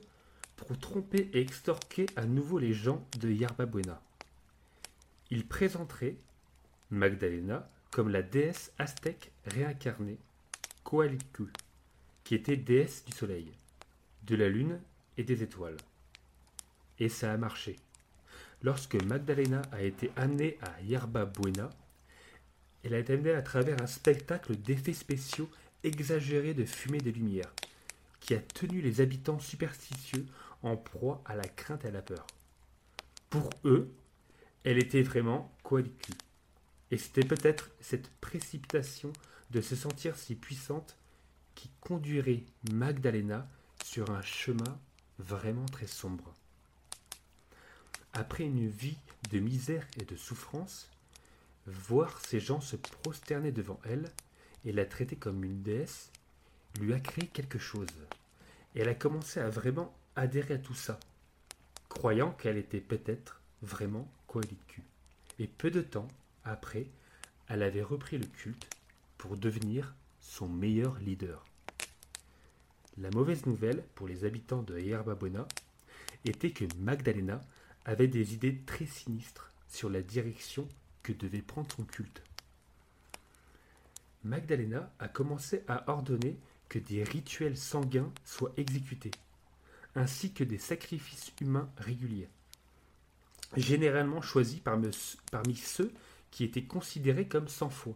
pour 0.56 0.76
tromper 0.78 1.30
et 1.32 1.40
extorquer 1.40 2.06
à 2.16 2.24
nouveau 2.24 2.58
les 2.58 2.72
gens 2.72 3.04
de 3.20 3.30
Yerba 3.30 3.66
Buena. 3.66 4.00
Ils 5.30 5.46
présenteraient 5.46 6.16
Magdalena 6.90 7.68
comme 7.90 8.08
la 8.08 8.22
déesse 8.22 8.72
aztèque 8.78 9.30
réincarnée 9.46 10.18
Coalicu, 10.84 11.48
qui 12.28 12.34
était 12.34 12.58
déesse 12.58 13.06
du 13.06 13.12
soleil, 13.12 13.50
de 14.24 14.36
la 14.36 14.50
lune 14.50 14.78
et 15.16 15.24
des 15.24 15.42
étoiles. 15.42 15.78
Et 16.98 17.08
ça 17.08 17.32
a 17.32 17.38
marché. 17.38 17.76
Lorsque 18.62 19.02
Magdalena 19.02 19.62
a 19.72 19.80
été 19.80 20.10
amenée 20.14 20.58
à 20.60 20.78
Yerba 20.82 21.24
Buena, 21.24 21.70
elle 22.84 22.92
a 22.92 22.98
été 22.98 23.14
amenée 23.14 23.32
à 23.32 23.40
travers 23.40 23.80
un 23.80 23.86
spectacle 23.86 24.56
d'effets 24.56 24.92
spéciaux 24.92 25.48
exagérés 25.84 26.52
de 26.52 26.66
fumée 26.66 26.98
et 26.98 27.00
de 27.00 27.10
lumière, 27.10 27.50
qui 28.20 28.34
a 28.34 28.40
tenu 28.40 28.82
les 28.82 29.00
habitants 29.00 29.40
superstitieux 29.40 30.26
en 30.62 30.76
proie 30.76 31.22
à 31.24 31.34
la 31.34 31.48
crainte 31.48 31.86
et 31.86 31.88
à 31.88 31.92
la 31.92 32.02
peur. 32.02 32.26
Pour 33.30 33.48
eux, 33.64 33.90
elle 34.64 34.76
était 34.76 35.00
vraiment 35.00 35.50
Coalicu. 35.62 36.12
Et 36.90 36.98
c'était 36.98 37.26
peut-être 37.26 37.70
cette 37.80 38.10
précipitation 38.20 39.14
de 39.50 39.62
se 39.62 39.74
sentir 39.74 40.14
si 40.18 40.34
puissante 40.34 40.98
qui 41.58 41.70
conduirait 41.80 42.44
Magdalena 42.70 43.48
sur 43.82 44.12
un 44.12 44.22
chemin 44.22 44.78
vraiment 45.18 45.66
très 45.66 45.88
sombre. 45.88 46.32
Après 48.12 48.44
une 48.44 48.68
vie 48.68 48.96
de 49.32 49.40
misère 49.40 49.84
et 50.00 50.04
de 50.04 50.14
souffrance, 50.14 50.88
voir 51.66 52.20
ces 52.24 52.38
gens 52.38 52.60
se 52.60 52.76
prosterner 52.76 53.50
devant 53.50 53.80
elle 53.84 54.08
et 54.64 54.70
la 54.70 54.84
traiter 54.84 55.16
comme 55.16 55.42
une 55.42 55.62
déesse 55.62 56.12
lui 56.80 56.94
a 56.94 57.00
créé 57.00 57.26
quelque 57.26 57.58
chose. 57.58 57.88
Elle 58.76 58.88
a 58.88 58.94
commencé 58.94 59.40
à 59.40 59.50
vraiment 59.50 59.92
adhérer 60.14 60.54
à 60.54 60.58
tout 60.58 60.74
ça, 60.74 61.00
croyant 61.88 62.30
qu'elle 62.30 62.56
était 62.56 62.80
peut-être 62.80 63.40
vraiment 63.62 64.08
Coelicu. 64.28 64.84
Et 65.40 65.48
peu 65.48 65.72
de 65.72 65.80
temps 65.80 66.08
après, 66.44 66.86
elle 67.48 67.64
avait 67.64 67.82
repris 67.82 68.16
le 68.16 68.26
culte 68.26 68.70
pour 69.16 69.36
devenir 69.36 69.92
son 70.28 70.46
meilleur 70.46 70.98
leader. 71.00 71.42
La 72.98 73.10
mauvaise 73.10 73.46
nouvelle 73.46 73.82
pour 73.94 74.06
les 74.06 74.24
habitants 74.24 74.62
de 74.62 74.78
Yerba 74.78 75.14
Buena 75.14 75.48
était 76.24 76.50
que 76.50 76.66
Magdalena 76.78 77.40
avait 77.86 78.08
des 78.08 78.34
idées 78.34 78.58
très 78.66 78.86
sinistres 78.86 79.50
sur 79.68 79.88
la 79.88 80.02
direction 80.02 80.68
que 81.02 81.12
devait 81.12 81.42
prendre 81.42 81.72
son 81.74 81.84
culte. 81.84 82.22
Magdalena 84.22 84.92
a 84.98 85.08
commencé 85.08 85.64
à 85.66 85.90
ordonner 85.90 86.38
que 86.68 86.78
des 86.78 87.02
rituels 87.02 87.56
sanguins 87.56 88.12
soient 88.24 88.52
exécutés, 88.58 89.12
ainsi 89.94 90.32
que 90.34 90.44
des 90.44 90.58
sacrifices 90.58 91.32
humains 91.40 91.70
réguliers, 91.78 92.28
généralement 93.56 94.20
choisis 94.20 94.60
parmi, 94.60 95.56
ceux 95.56 95.90
qui 96.30 96.44
étaient 96.44 96.64
considérés 96.64 97.26
comme 97.26 97.48
sans 97.48 97.70
foi. 97.70 97.94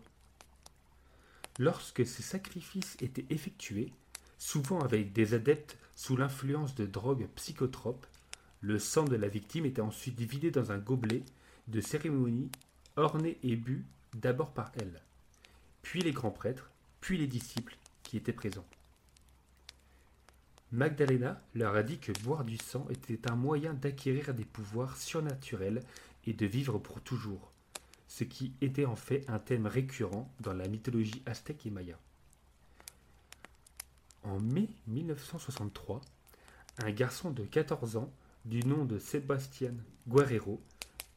Lorsque 1.58 2.06
ces 2.06 2.22
sacrifices 2.22 2.96
étaient 3.00 3.26
effectués, 3.30 3.92
souvent 4.38 4.80
avec 4.80 5.12
des 5.12 5.34
adeptes 5.34 5.78
sous 5.94 6.16
l'influence 6.16 6.74
de 6.74 6.86
drogues 6.86 7.28
psychotropes, 7.36 8.06
le 8.60 8.78
sang 8.78 9.04
de 9.04 9.16
la 9.16 9.28
victime 9.28 9.66
était 9.66 9.82
ensuite 9.82 10.20
vidé 10.20 10.50
dans 10.50 10.72
un 10.72 10.78
gobelet 10.78 11.22
de 11.68 11.80
cérémonie 11.80 12.50
orné 12.96 13.38
et 13.42 13.56
bu 13.56 13.84
d'abord 14.14 14.52
par 14.52 14.72
elle, 14.80 15.00
puis 15.82 16.00
les 16.00 16.12
grands 16.12 16.30
prêtres, 16.30 16.70
puis 17.00 17.18
les 17.18 17.26
disciples 17.26 17.76
qui 18.02 18.16
étaient 18.16 18.32
présents. 18.32 18.66
Magdalena 20.70 21.42
leur 21.54 21.74
a 21.76 21.82
dit 21.82 21.98
que 21.98 22.12
boire 22.22 22.44
du 22.44 22.56
sang 22.56 22.86
était 22.88 23.30
un 23.30 23.36
moyen 23.36 23.74
d'acquérir 23.74 24.32
des 24.32 24.44
pouvoirs 24.44 24.96
surnaturels 24.96 25.82
et 26.24 26.32
de 26.32 26.46
vivre 26.46 26.78
pour 26.78 27.00
toujours, 27.02 27.51
ce 28.12 28.24
qui 28.24 28.52
était 28.60 28.84
en 28.84 28.94
fait 28.94 29.24
un 29.28 29.38
thème 29.38 29.66
récurrent 29.66 30.30
dans 30.40 30.52
la 30.52 30.68
mythologie 30.68 31.22
aztèque 31.24 31.64
et 31.64 31.70
maya. 31.70 31.98
En 34.22 34.38
mai 34.38 34.68
1963, 34.86 36.02
un 36.84 36.90
garçon 36.90 37.30
de 37.30 37.42
14 37.46 37.96
ans 37.96 38.12
du 38.44 38.64
nom 38.64 38.84
de 38.84 38.98
Sebastián 38.98 39.82
Guerrero 40.06 40.60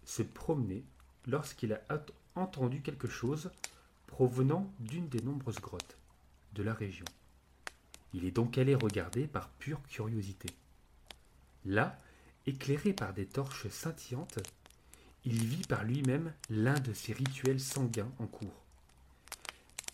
se 0.06 0.24
promenait 0.24 0.84
lorsqu'il 1.28 1.74
a 1.74 1.82
entendu 2.34 2.82
quelque 2.82 3.10
chose 3.10 3.52
provenant 4.08 4.72
d'une 4.80 5.10
des 5.10 5.22
nombreuses 5.22 5.60
grottes 5.60 5.98
de 6.54 6.64
la 6.64 6.74
région. 6.74 7.06
Il 8.14 8.24
est 8.24 8.32
donc 8.32 8.58
allé 8.58 8.74
regarder 8.74 9.28
par 9.28 9.50
pure 9.50 9.82
curiosité. 9.90 10.48
Là, 11.66 12.00
éclairé 12.46 12.94
par 12.94 13.14
des 13.14 13.26
torches 13.26 13.68
scintillantes, 13.68 14.40
il 15.26 15.44
vit 15.44 15.66
par 15.68 15.84
lui-même 15.84 16.32
l'un 16.50 16.80
de 16.80 16.94
ces 16.94 17.14
rituels 17.14 17.60
sanguins 17.60 18.12
en 18.20 18.28
cours. 18.28 18.64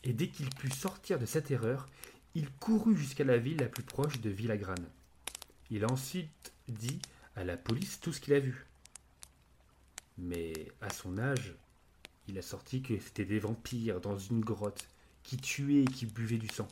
Et 0.03 0.13
dès 0.13 0.27
qu'il 0.27 0.49
put 0.49 0.71
sortir 0.71 1.19
de 1.19 1.25
sa 1.25 1.41
terreur, 1.41 1.87
il 2.35 2.49
courut 2.49 2.97
jusqu'à 2.97 3.23
la 3.23 3.37
ville 3.37 3.57
la 3.57 3.67
plus 3.67 3.83
proche 3.83 4.19
de 4.19 4.29
Villagrane. 4.29 4.87
Il 5.69 5.85
ensuite 5.85 6.53
dit 6.67 6.99
à 7.35 7.43
la 7.43 7.57
police 7.57 7.99
tout 7.99 8.11
ce 8.11 8.19
qu'il 8.19 8.33
a 8.33 8.39
vu. 8.39 8.65
Mais 10.17 10.53
à 10.81 10.89
son 10.89 11.17
âge, 11.17 11.53
il 12.27 12.37
a 12.37 12.41
sorti 12.41 12.81
que 12.81 12.99
c'était 12.99 13.25
des 13.25 13.39
vampires 13.39 14.01
dans 14.01 14.17
une 14.17 14.41
grotte 14.41 14.87
qui 15.23 15.37
tuaient 15.37 15.83
et 15.83 15.85
qui 15.85 16.05
buvaient 16.05 16.37
du 16.37 16.47
sang. 16.47 16.67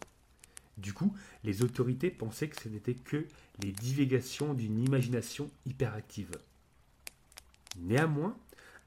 Du 0.77 0.93
coup, 0.93 1.15
les 1.43 1.61
autorités 1.61 2.09
pensaient 2.09 2.49
que 2.49 2.61
ce 2.61 2.69
n'était 2.69 2.93
que 2.93 3.25
les 3.61 3.71
divagations 3.71 4.53
d'une 4.53 4.83
imagination 4.83 5.49
hyperactive. 5.65 6.31
Néanmoins, 7.77 8.37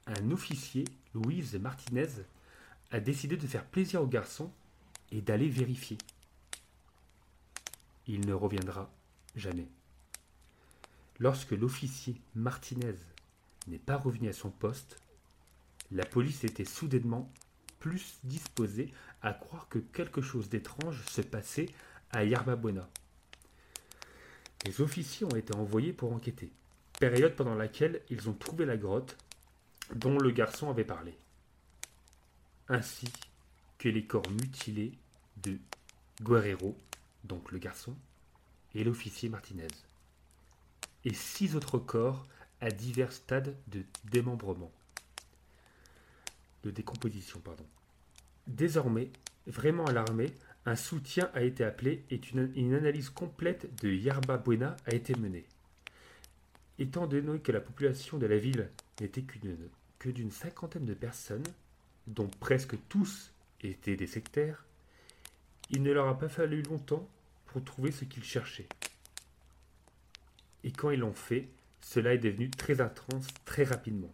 un 0.06 0.30
officier, 0.30 0.84
Louise 1.14 1.54
Martinez, 1.54 2.08
a 2.90 3.00
décidé 3.00 3.36
de 3.36 3.46
faire 3.46 3.64
plaisir 3.64 4.02
au 4.02 4.06
garçon 4.06 4.50
et 5.10 5.20
d'aller 5.20 5.48
vérifier. 5.48 5.98
Il 8.06 8.26
ne 8.26 8.34
reviendra 8.34 8.90
jamais. 9.36 9.68
Lorsque 11.18 11.52
l'officier 11.52 12.20
Martinez 12.34 12.96
n'est 13.68 13.78
pas 13.78 13.96
revenu 13.96 14.28
à 14.28 14.32
son 14.32 14.50
poste, 14.50 14.98
la 15.90 16.04
police 16.04 16.44
était 16.44 16.64
soudainement 16.64 17.30
plus 17.78 18.18
disposée 18.24 18.92
à 19.22 19.32
croire 19.32 19.68
que 19.68 19.78
quelque 19.78 20.20
chose 20.20 20.48
d'étrange 20.48 21.02
se 21.06 21.20
passait 21.20 21.66
à 22.10 22.24
Yerba 22.24 22.56
Buena. 22.56 22.88
Les 24.64 24.80
officiers 24.80 25.26
ont 25.26 25.36
été 25.36 25.54
envoyés 25.54 25.92
pour 25.92 26.12
enquêter, 26.12 26.50
période 26.98 27.34
pendant 27.34 27.54
laquelle 27.54 28.00
ils 28.10 28.28
ont 28.28 28.34
trouvé 28.34 28.64
la 28.64 28.76
grotte 28.76 29.16
dont 29.94 30.18
le 30.18 30.30
garçon 30.30 30.70
avait 30.70 30.84
parlé, 30.84 31.16
ainsi 32.68 33.08
que 33.78 33.88
les 33.88 34.04
corps 34.04 34.30
mutilés 34.30 34.92
de 35.42 35.58
Guerrero, 36.22 36.76
donc 37.24 37.52
le 37.52 37.58
garçon, 37.58 37.96
et 38.74 38.84
l'officier 38.84 39.28
Martinez, 39.28 39.68
et 41.04 41.14
six 41.14 41.56
autres 41.56 41.78
corps 41.78 42.26
à 42.60 42.70
divers 42.70 43.12
stades 43.12 43.56
de 43.68 43.84
démembrement, 44.04 44.72
de 46.62 46.70
décomposition, 46.70 47.40
pardon. 47.40 47.66
Désormais, 48.46 49.10
vraiment 49.46 49.84
alarmé, 49.84 50.32
un 50.64 50.76
soutien 50.76 51.28
a 51.34 51.42
été 51.42 51.64
appelé 51.64 52.04
et 52.10 52.20
une, 52.32 52.74
analyse 52.74 53.10
complète 53.10 53.74
de 53.82 53.90
Yerba 53.90 54.36
Buena 54.36 54.76
a 54.86 54.94
été 54.94 55.14
menée. 55.16 55.44
Étant 56.78 57.06
donné 57.06 57.40
que 57.40 57.50
la 57.52 57.60
population 57.60 58.16
de 58.16 58.26
la 58.26 58.38
ville 58.38 58.70
n'était 59.00 59.22
qu'une- 59.22 59.68
d'une 60.10 60.32
cinquantaine 60.32 60.84
de 60.84 60.94
personnes, 60.94 61.46
dont 62.06 62.28
presque 62.40 62.76
tous 62.88 63.30
étaient 63.60 63.96
des 63.96 64.06
sectaires, 64.06 64.64
il 65.70 65.82
ne 65.82 65.92
leur 65.92 66.08
a 66.08 66.18
pas 66.18 66.28
fallu 66.28 66.62
longtemps 66.62 67.08
pour 67.46 67.64
trouver 67.64 67.92
ce 67.92 68.04
qu'ils 68.04 68.24
cherchaient. 68.24 68.68
Et 70.64 70.72
quand 70.72 70.90
ils 70.90 71.00
l'ont 71.00 71.14
fait, 71.14 71.48
cela 71.80 72.14
est 72.14 72.18
devenu 72.18 72.50
très 72.50 72.80
intense 72.80 73.26
très 73.44 73.64
rapidement. 73.64 74.12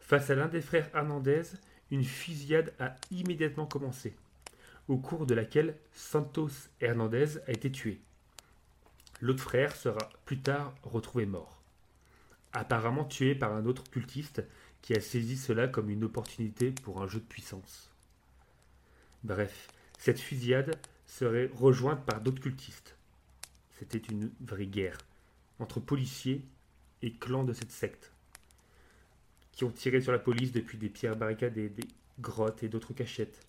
Face 0.00 0.30
à 0.30 0.34
l'un 0.34 0.48
des 0.48 0.60
frères 0.60 0.90
Hernandez, 0.94 1.42
une 1.90 2.04
fusillade 2.04 2.72
a 2.78 2.96
immédiatement 3.10 3.66
commencé, 3.66 4.14
au 4.88 4.98
cours 4.98 5.26
de 5.26 5.34
laquelle 5.34 5.76
Santos 5.94 6.50
Hernandez 6.80 7.38
a 7.46 7.52
été 7.52 7.70
tué. 7.70 8.00
L'autre 9.20 9.42
frère 9.42 9.76
sera 9.76 10.10
plus 10.24 10.40
tard 10.40 10.74
retrouvé 10.82 11.26
mort, 11.26 11.61
apparemment 12.52 13.04
tué 13.04 13.34
par 13.34 13.52
un 13.54 13.66
autre 13.66 13.84
cultiste 13.90 14.42
qui 14.82 14.94
a 14.94 15.00
saisi 15.00 15.36
cela 15.36 15.68
comme 15.68 15.90
une 15.90 16.04
opportunité 16.04 16.72
pour 16.72 17.02
un 17.02 17.08
jeu 17.08 17.20
de 17.20 17.24
puissance. 17.24 17.90
Bref, 19.24 19.68
cette 19.98 20.20
fusillade 20.20 20.76
serait 21.06 21.50
rejointe 21.54 22.04
par 22.04 22.20
d'autres 22.20 22.42
cultistes. 22.42 22.96
C'était 23.78 23.98
une 23.98 24.30
vraie 24.40 24.66
guerre 24.66 24.98
entre 25.58 25.80
policiers 25.80 26.44
et 27.02 27.12
clans 27.12 27.44
de 27.44 27.52
cette 27.52 27.70
secte, 27.70 28.12
qui 29.52 29.64
ont 29.64 29.70
tiré 29.70 30.00
sur 30.00 30.12
la 30.12 30.18
police 30.18 30.52
depuis 30.52 30.78
des 30.78 30.88
pierres 30.88 31.16
barricadées, 31.16 31.68
des 31.68 31.86
grottes 32.20 32.62
et 32.62 32.68
d'autres 32.68 32.94
cachettes. 32.94 33.40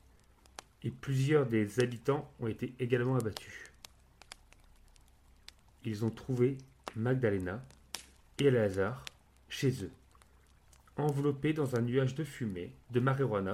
Et 0.84 0.92
plusieurs 0.92 1.46
des 1.46 1.80
habitants 1.80 2.30
ont 2.40 2.48
été 2.48 2.74
également 2.80 3.16
abattus. 3.16 3.72
Ils 5.86 6.06
ont 6.06 6.10
trouvé 6.12 6.58
Magdalena 6.96 7.64
et 8.40 8.50
Lazare 8.50 9.06
chez 9.50 9.84
eux, 9.84 9.92
enveloppés 10.98 11.54
dans 11.54 11.76
un 11.76 11.82
nuage 11.82 12.16
de 12.16 12.24
fumée, 12.24 12.72
de 12.92 13.00
marijuana, 13.00 13.54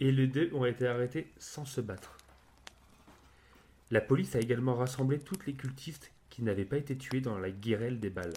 et 0.00 0.12
les 0.12 0.26
deux 0.26 0.50
ont 0.54 0.64
été 0.64 0.86
arrêtés 0.86 1.30
sans 1.38 1.64
se 1.64 1.80
battre. 1.80 2.16
La 3.90 4.00
police 4.00 4.34
a 4.36 4.40
également 4.40 4.74
rassemblé 4.74 5.18
toutes 5.18 5.46
les 5.46 5.54
cultistes 5.54 6.12
qui 6.30 6.42
n'avaient 6.42 6.64
pas 6.64 6.76
été 6.76 6.96
tués 6.96 7.20
dans 7.20 7.38
la 7.38 7.50
guérelle 7.50 8.00
des 8.00 8.10
balles. 8.10 8.34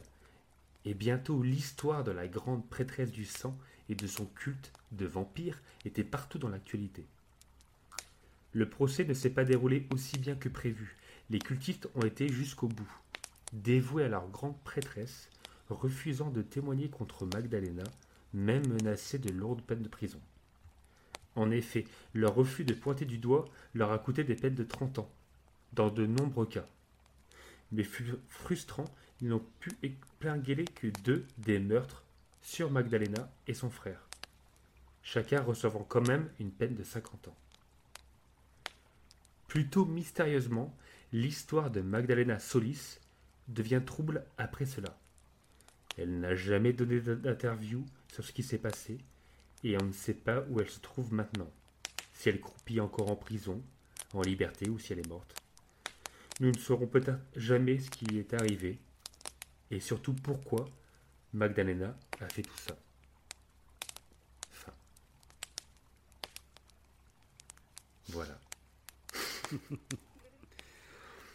Et 0.86 0.94
bientôt 0.94 1.44
l'histoire 1.44 2.04
de 2.04 2.12
la 2.12 2.28
grande 2.28 2.68
prêtresse 2.68 3.12
du 3.12 3.26
sang 3.26 3.58
et 3.90 3.96
de 3.96 4.08
son 4.08 4.26
culte 4.26 4.72
de 4.92 5.06
vampire 5.06 5.62
était 5.86 6.04
partout 6.04 6.40
dans 6.40 6.50
l'actualité. 6.50 7.06
Le 8.54 8.68
procès 8.68 9.06
ne 9.06 9.14
s'est 9.14 9.30
pas 9.30 9.46
déroulé 9.46 9.88
aussi 9.92 10.18
bien 10.18 10.36
que 10.36 10.50
prévu. 10.50 10.98
Les 11.30 11.40
cultistes 11.40 11.88
ont 11.96 12.02
été 12.02 12.28
jusqu'au 12.28 12.68
bout, 12.68 12.92
dévoués 13.54 14.04
à 14.04 14.10
leur 14.10 14.28
grande 14.30 14.60
prêtresse, 14.64 15.30
refusant 15.74 16.30
de 16.30 16.42
témoigner 16.42 16.90
contre 16.90 17.26
Magdalena, 17.26 17.84
même 18.34 18.68
menacés 18.68 19.20
de 19.20 19.32
lourdes 19.32 19.62
peines 19.62 19.84
de 19.84 19.90
prison. 19.90 20.20
En 21.36 21.52
effet, 21.52 21.86
leur 22.14 22.36
refus 22.36 22.66
de 22.66 22.74
pointer 22.74 23.06
du 23.06 23.18
doigt 23.18 23.46
leur 23.74 23.92
a 23.92 24.00
coûté 24.00 24.24
des 24.24 24.36
peines 24.36 24.56
de 24.56 24.64
30 24.64 25.00
ans, 25.00 25.10
dans 25.74 25.90
de 25.90 26.06
nombreux 26.06 26.46
cas. 26.46 26.66
Mais 27.72 27.86
frustrant, 28.28 28.86
ils 29.22 29.30
n'ont 29.30 29.46
pu 29.60 29.72
épingler 29.84 30.66
que 30.66 30.88
deux 31.04 31.26
des 31.38 31.60
meurtres 31.60 32.04
sur 32.42 32.72
Magdalena 32.72 33.32
et 33.48 33.54
son 33.54 33.70
frère, 33.70 34.08
chacun 35.04 35.42
recevant 35.42 35.86
quand 35.88 36.06
même 36.08 36.30
une 36.40 36.52
peine 36.52 36.76
de 36.76 36.84
50 36.84 37.30
ans. 37.30 37.38
Plutôt 39.48 39.86
mystérieusement, 39.86 40.76
l'histoire 41.14 41.70
de 41.72 41.82
Magdalena 41.82 42.40
Solis 42.40 43.00
devient 43.48 43.82
trouble 43.86 44.26
après 44.38 44.66
cela. 44.66 44.98
Elle 45.98 46.20
n'a 46.20 46.36
jamais 46.36 46.74
donné 46.74 47.00
d'interview 47.02 47.86
sur 48.12 48.24
ce 48.26 48.32
qui 48.32 48.44
s'est 48.44 48.58
passé 48.58 48.98
et 49.64 49.78
on 49.82 49.86
ne 49.86 49.92
sait 49.92 50.14
pas 50.14 50.44
où 50.50 50.60
elle 50.60 50.70
se 50.70 50.80
trouve 50.80 51.14
maintenant. 51.14 51.50
Si 52.14 52.30
elle 52.30 52.40
croupit 52.42 52.80
encore 52.80 53.10
en 53.12 53.16
prison, 53.16 53.62
en 54.14 54.22
liberté 54.22 54.70
ou 54.70 54.80
si 54.80 54.94
elle 54.94 55.00
est 55.00 55.08
morte. 55.08 55.36
Nous 56.40 56.52
ne 56.52 56.58
saurons 56.58 56.88
peut-être 56.88 57.20
jamais 57.36 57.78
ce 57.80 57.90
qui 57.90 58.18
est 58.18 58.34
arrivé 58.34 58.80
et 59.70 59.80
surtout 59.80 60.14
pourquoi 60.14 60.66
Magdalena 61.34 61.96
a 62.20 62.28
fait 62.30 62.42
tout 62.42 62.58
ça. 62.58 62.76
Fin. 64.52 64.74
Voilà. 68.10 68.40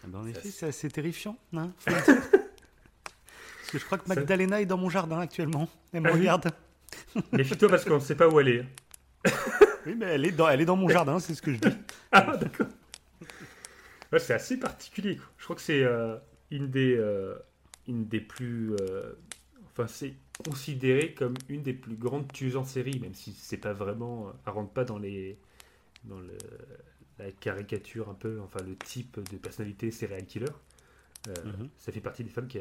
Ah 0.04 0.08
ben, 0.08 0.18
en 0.20 0.26
effet, 0.28 0.40
c'est- 0.42 0.50
c'est 0.52 0.66
assez 0.66 0.88
terrifiant. 0.88 1.36
hein, 1.52 1.72
faut 1.80 1.90
le 1.90 1.96
dire. 1.96 2.30
parce 2.30 3.65
que 3.76 3.80
je 3.80 3.86
crois 3.86 3.98
que 3.98 4.06
Ça- 4.08 4.14
Magdalena 4.14 4.60
est 4.60 4.66
dans 4.66 4.78
mon 4.78 4.90
jardin 4.90 5.20
actuellement. 5.20 5.68
Elle 5.92 6.02
me 6.02 6.08
Ah 6.08 6.12
oui 6.12 6.20
regarde. 6.20 6.50
Méfie-toi 7.32 7.68
parce 7.68 7.84
qu'on 7.84 7.96
ne 7.96 8.00
sait 8.00 8.14
pas 8.14 8.28
où 8.28 8.38
elle 8.40 8.48
est. 8.48 8.64
Oui, 9.86 9.94
mais 9.96 10.06
elle 10.06 10.24
est 10.26 10.32
dans, 10.32 10.48
elle 10.48 10.60
est 10.60 10.64
dans 10.64 10.76
mon 10.76 10.88
jardin, 10.88 11.18
c'est 11.20 11.34
ce 11.34 11.42
que 11.42 11.52
je 11.52 11.58
dis. 11.58 11.68
Ah, 12.12 12.36
d'accord. 12.36 12.66
Ouais, 14.12 14.18
c'est 14.20 14.34
assez 14.34 14.58
particulier. 14.58 15.18
Je 15.38 15.44
crois 15.44 15.56
que 15.56 15.62
c'est 15.62 15.82
euh, 15.82 16.16
une, 16.50 16.70
des, 16.70 16.96
euh, 16.96 17.34
une 17.88 18.06
des 18.06 18.20
plus. 18.20 18.74
euh, 18.80 19.12
enfin, 19.72 19.86
c'est 19.88 20.14
considéré 20.44 21.12
comme 21.14 21.34
une 21.48 21.62
des 21.62 21.72
plus 21.74 21.96
grandes 21.96 22.30
tueuses 22.32 22.56
en 22.56 22.64
série, 22.64 22.98
même 23.00 23.14
si 23.14 23.32
c'est 23.32 23.56
pas 23.56 23.72
vraiment. 23.72 24.32
Elle 24.46 24.52
rentre 24.52 24.72
pas 24.72 24.84
dans 24.84 24.98
les. 24.98 25.38
dans 26.04 26.20
le, 26.20 26.36
la 27.18 27.32
caricature 27.32 28.08
un 28.08 28.14
peu, 28.14 28.40
enfin 28.44 28.60
le 28.64 28.76
type 28.76 29.18
de 29.30 29.36
personnalité 29.38 29.90
serial 29.90 30.24
killer. 30.24 30.46
Mhm. 31.28 31.68
Ça 31.78 31.90
fait 31.90 32.00
partie 32.00 32.22
des 32.22 32.30
femmes 32.30 32.46
qui, 32.46 32.60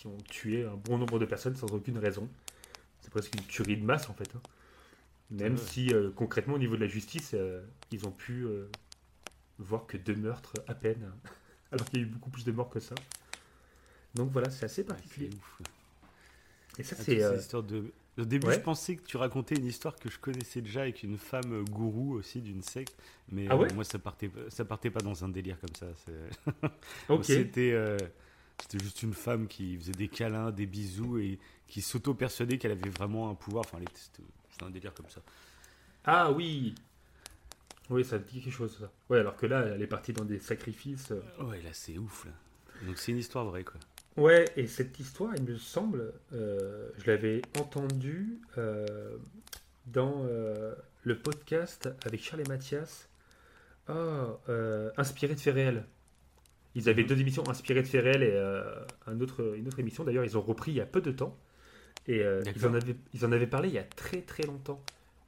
qui 0.00 0.06
ont 0.06 0.16
tué 0.30 0.64
un 0.64 0.76
bon 0.76 0.96
nombre 0.96 1.18
de 1.18 1.26
personnes 1.26 1.56
sans 1.56 1.70
aucune 1.74 1.98
raison. 1.98 2.26
C'est 3.02 3.10
presque 3.10 3.34
une 3.34 3.42
tuerie 3.42 3.76
de 3.76 3.84
masse 3.84 4.08
en 4.08 4.14
fait. 4.14 4.34
hein. 4.34 4.40
Même 5.30 5.54
Ouais. 5.56 5.60
si 5.60 5.92
euh, 5.92 6.10
concrètement 6.16 6.54
au 6.54 6.58
niveau 6.58 6.74
de 6.76 6.80
la 6.80 6.86
justice, 6.88 7.32
euh, 7.34 7.60
ils 7.92 8.06
ont 8.06 8.10
pu 8.10 8.44
euh, 8.46 8.66
voir 9.58 9.86
que 9.86 9.98
deux 9.98 10.16
meurtres 10.16 10.54
à 10.68 10.74
peine, 10.74 11.12
alors 11.72 11.84
qu'il 11.86 11.98
y 12.00 12.02
a 12.02 12.06
eu 12.06 12.08
beaucoup 12.08 12.30
plus 12.30 12.44
de 12.44 12.52
morts 12.52 12.70
que 12.70 12.80
ça. 12.80 12.94
Donc 14.14 14.30
voilà, 14.32 14.48
c'est 14.50 14.64
assez 14.64 14.80
Ouais, 14.82 14.88
particulier. 14.88 15.28
c'est 15.30 15.36
ouf. 15.36 15.60
Et 16.78 16.82
ça, 16.82 16.96
Ah, 16.98 17.02
c'est. 17.04 17.62
de... 17.66 17.92
Au 18.18 18.24
début, 18.24 18.46
ouais. 18.48 18.54
je 18.54 18.60
pensais 18.60 18.96
que 18.96 19.02
tu 19.06 19.18
racontais 19.18 19.54
une 19.54 19.66
histoire 19.66 19.96
que 19.96 20.10
je 20.10 20.18
connaissais 20.18 20.62
déjà 20.62 20.80
avec 20.82 21.02
une 21.02 21.16
femme 21.18 21.62
gourou 21.64 22.14
aussi 22.14 22.40
d'une 22.40 22.62
secte, 22.62 22.94
mais 23.30 23.46
Ah 23.50 23.56
ouais 23.56 23.72
moi 23.74 23.84
ça 23.84 23.98
partait, 23.98 24.30
ça 24.48 24.64
partait 24.64 24.90
pas 24.90 25.00
dans 25.00 25.24
un 25.24 25.28
délire 25.28 25.58
comme 25.60 25.74
ça. 25.74 25.86
ok. 27.08 27.24
C'était, 27.24 27.72
c'était 28.62 28.82
juste 28.82 29.02
une 29.02 29.14
femme 29.14 29.46
qui 29.48 29.76
faisait 29.76 29.92
des 29.92 30.08
câlins, 30.08 30.50
des 30.50 30.66
bisous 30.66 31.18
et 31.18 31.38
qui 31.66 31.82
s'auto-persuadait 31.82 32.58
qu'elle 32.58 32.72
avait 32.72 32.90
vraiment 32.90 33.30
un 33.30 33.34
pouvoir. 33.34 33.64
Enfin, 33.66 33.82
c'était 33.94 34.22
un 34.64 34.70
délire 34.70 34.94
comme 34.94 35.08
ça. 35.08 35.20
Ah 36.04 36.30
oui 36.32 36.74
Oui, 37.88 38.04
ça 38.04 38.18
dit 38.18 38.40
quelque 38.40 38.52
chose, 38.52 38.76
ça. 38.80 38.90
Ouais, 39.08 39.18
alors 39.20 39.36
que 39.36 39.46
là, 39.46 39.60
elle 39.66 39.82
est 39.82 39.86
partie 39.86 40.12
dans 40.12 40.24
des 40.24 40.38
sacrifices. 40.38 41.10
euh. 41.12 41.44
Ouais, 41.44 41.60
là 41.62 41.70
c'est 41.72 41.98
ouf. 41.98 42.24
Là. 42.26 42.32
Donc 42.86 42.98
c'est 42.98 43.12
une 43.12 43.18
histoire 43.18 43.44
vraie 43.44 43.64
quoi. 43.64 43.80
Ouais, 44.16 44.44
et 44.56 44.66
cette 44.66 44.98
histoire, 44.98 45.34
il 45.36 45.42
me 45.44 45.56
semble, 45.56 46.12
euh, 46.32 46.88
je 46.98 47.06
l'avais 47.10 47.42
entendue 47.58 48.40
euh, 48.58 49.16
dans 49.86 50.24
euh, 50.26 50.74
le 51.04 51.16
podcast 51.18 51.88
avec 52.04 52.22
Charles 52.22 52.40
et 52.42 52.48
Mathias. 52.48 53.08
Ah, 53.88 54.26
euh, 54.48 54.90
inspiré 54.96 55.34
de 55.34 55.40
faits 55.40 55.54
réels. 55.54 55.84
Ils 56.74 56.88
avaient 56.88 57.02
Mhm. 57.02 57.08
deux 57.08 57.20
émissions 57.20 57.48
inspirées 57.48 57.82
de 57.82 57.88
réels 57.98 58.22
et 58.22 58.30
euh, 58.32 58.62
un 59.06 59.20
autre, 59.20 59.54
une 59.56 59.66
autre 59.66 59.78
émission. 59.80 60.04
D'ailleurs, 60.04 60.24
ils 60.24 60.36
ont 60.38 60.40
repris 60.42 60.70
il 60.72 60.76
y 60.76 60.80
a 60.80 60.86
peu 60.86 61.00
de 61.00 61.10
temps. 61.10 61.36
Et 62.06 62.20
euh, 62.22 62.42
ils, 62.56 62.66
en 62.66 62.74
avaient, 62.74 62.96
ils 63.12 63.24
en 63.26 63.32
avaient 63.32 63.46
parlé 63.46 63.68
il 63.68 63.74
y 63.74 63.78
a 63.78 63.84
très 63.84 64.22
très 64.22 64.44
longtemps. 64.44 64.82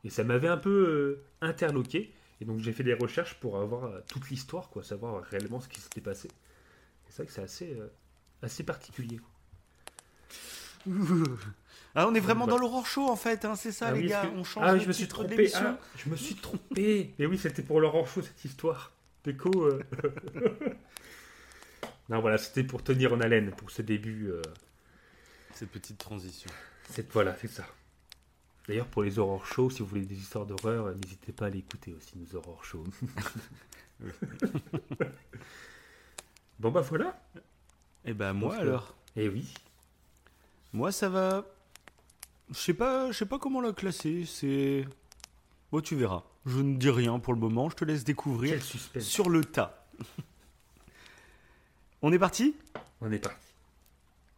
Et 0.04 0.10
ça 0.10 0.24
m'avait 0.24 0.48
un 0.48 0.56
peu 0.56 0.70
euh, 0.70 1.24
interloqué. 1.40 2.12
Et 2.40 2.44
donc 2.44 2.58
j'ai 2.60 2.72
fait 2.72 2.82
des 2.84 2.94
recherches 2.94 3.34
pour 3.34 3.58
avoir 3.58 3.90
toute 4.08 4.28
l'histoire, 4.30 4.68
quoi, 4.70 4.82
savoir 4.82 5.22
réellement 5.24 5.60
ce 5.60 5.68
qui 5.68 5.80
s'était 5.80 6.00
passé. 6.00 6.28
C'est 7.08 7.16
vrai 7.18 7.26
que 7.26 7.32
c'est 7.32 7.42
assez, 7.42 7.76
assez 8.42 8.62
particulier. 8.64 9.20
Ah, 11.94 12.08
on 12.08 12.14
est 12.14 12.20
vraiment 12.20 12.46
dans 12.46 12.56
l'horreur 12.56 12.86
show 12.86 13.06
en 13.10 13.16
fait, 13.16 13.44
hein, 13.44 13.54
c'est 13.54 13.70
ça 13.70 13.88
Ah 13.88 13.92
les 13.92 14.00
oui, 14.00 14.06
gars. 14.08 14.22
que- 14.22 14.34
On 14.34 14.44
change 14.44 14.64
Ah, 14.66 14.78
je 14.78 14.88
me 14.88 14.92
suis 14.94 15.06
trompé. 15.08 15.50
Ah, 15.54 15.78
je 15.94 16.08
me 16.08 16.16
suis 16.16 16.34
trompé. 16.36 17.12
Mais 17.18 17.26
oui, 17.26 17.36
c'était 17.36 17.60
pour 17.62 17.80
Laurent 17.80 18.06
Chaud 18.06 18.22
cette 18.22 18.42
histoire. 18.46 18.92
Déco. 19.24 19.50
euh. 19.66 19.82
non, 22.12 22.20
voilà, 22.20 22.38
c'était 22.38 22.62
pour 22.62 22.82
tenir 22.84 23.12
en 23.12 23.20
haleine 23.20 23.50
pour 23.52 23.70
ce 23.70 23.82
début. 23.82 24.28
euh, 24.30 24.40
Cette 25.54 25.70
petite 25.70 25.98
transition. 25.98 26.50
c'est- 26.88 27.10
voilà, 27.12 27.36
c'est 27.40 27.48
ça. 27.48 27.64
D'ailleurs, 28.68 28.86
pour 28.86 29.02
les 29.02 29.18
horror 29.18 29.44
shows, 29.44 29.70
si 29.70 29.80
vous 29.80 29.86
voulez 29.86 30.04
des 30.06 30.14
histoires 30.16 30.46
d'horreur, 30.46 30.86
euh, 30.86 30.94
n'hésitez 30.94 31.32
pas 31.32 31.46
à 31.46 31.50
l'écouter 31.50 31.92
aussi, 31.92 32.16
nos 32.18 32.36
horror 32.36 32.64
shows. 32.64 32.84
bon, 36.58 36.70
bah 36.70 36.80
voilà. 36.82 37.20
Et 38.04 38.14
bah 38.14 38.32
moi 38.32 38.50
Pense 38.50 38.58
que- 38.58 38.62
alors. 38.62 38.94
Eh 39.16 39.28
oui. 39.28 39.52
Moi 40.72 40.90
ça 40.92 41.08
va. 41.08 41.44
Je 42.50 42.58
sais 42.58 42.74
pas, 42.74 43.10
je 43.12 43.16
sais 43.18 43.26
pas 43.26 43.38
comment 43.38 43.60
la 43.60 43.72
classer. 43.72 44.24
C'est. 44.26 44.86
Bon, 45.70 45.80
tu 45.80 45.96
verras. 45.96 46.24
Je 46.46 46.58
ne 46.60 46.76
dis 46.76 46.90
rien 46.90 47.18
pour 47.18 47.32
le 47.34 47.40
moment. 47.40 47.70
Je 47.70 47.76
te 47.76 47.84
laisse 47.84 48.04
découvrir 48.04 48.52
Quel 48.52 48.62
suspense. 48.62 49.04
sur 49.04 49.28
le 49.30 49.44
tas. 49.44 49.86
On 52.04 52.12
est 52.12 52.18
parti? 52.18 52.56
On 53.00 53.12
est 53.12 53.20
parti. 53.20 53.54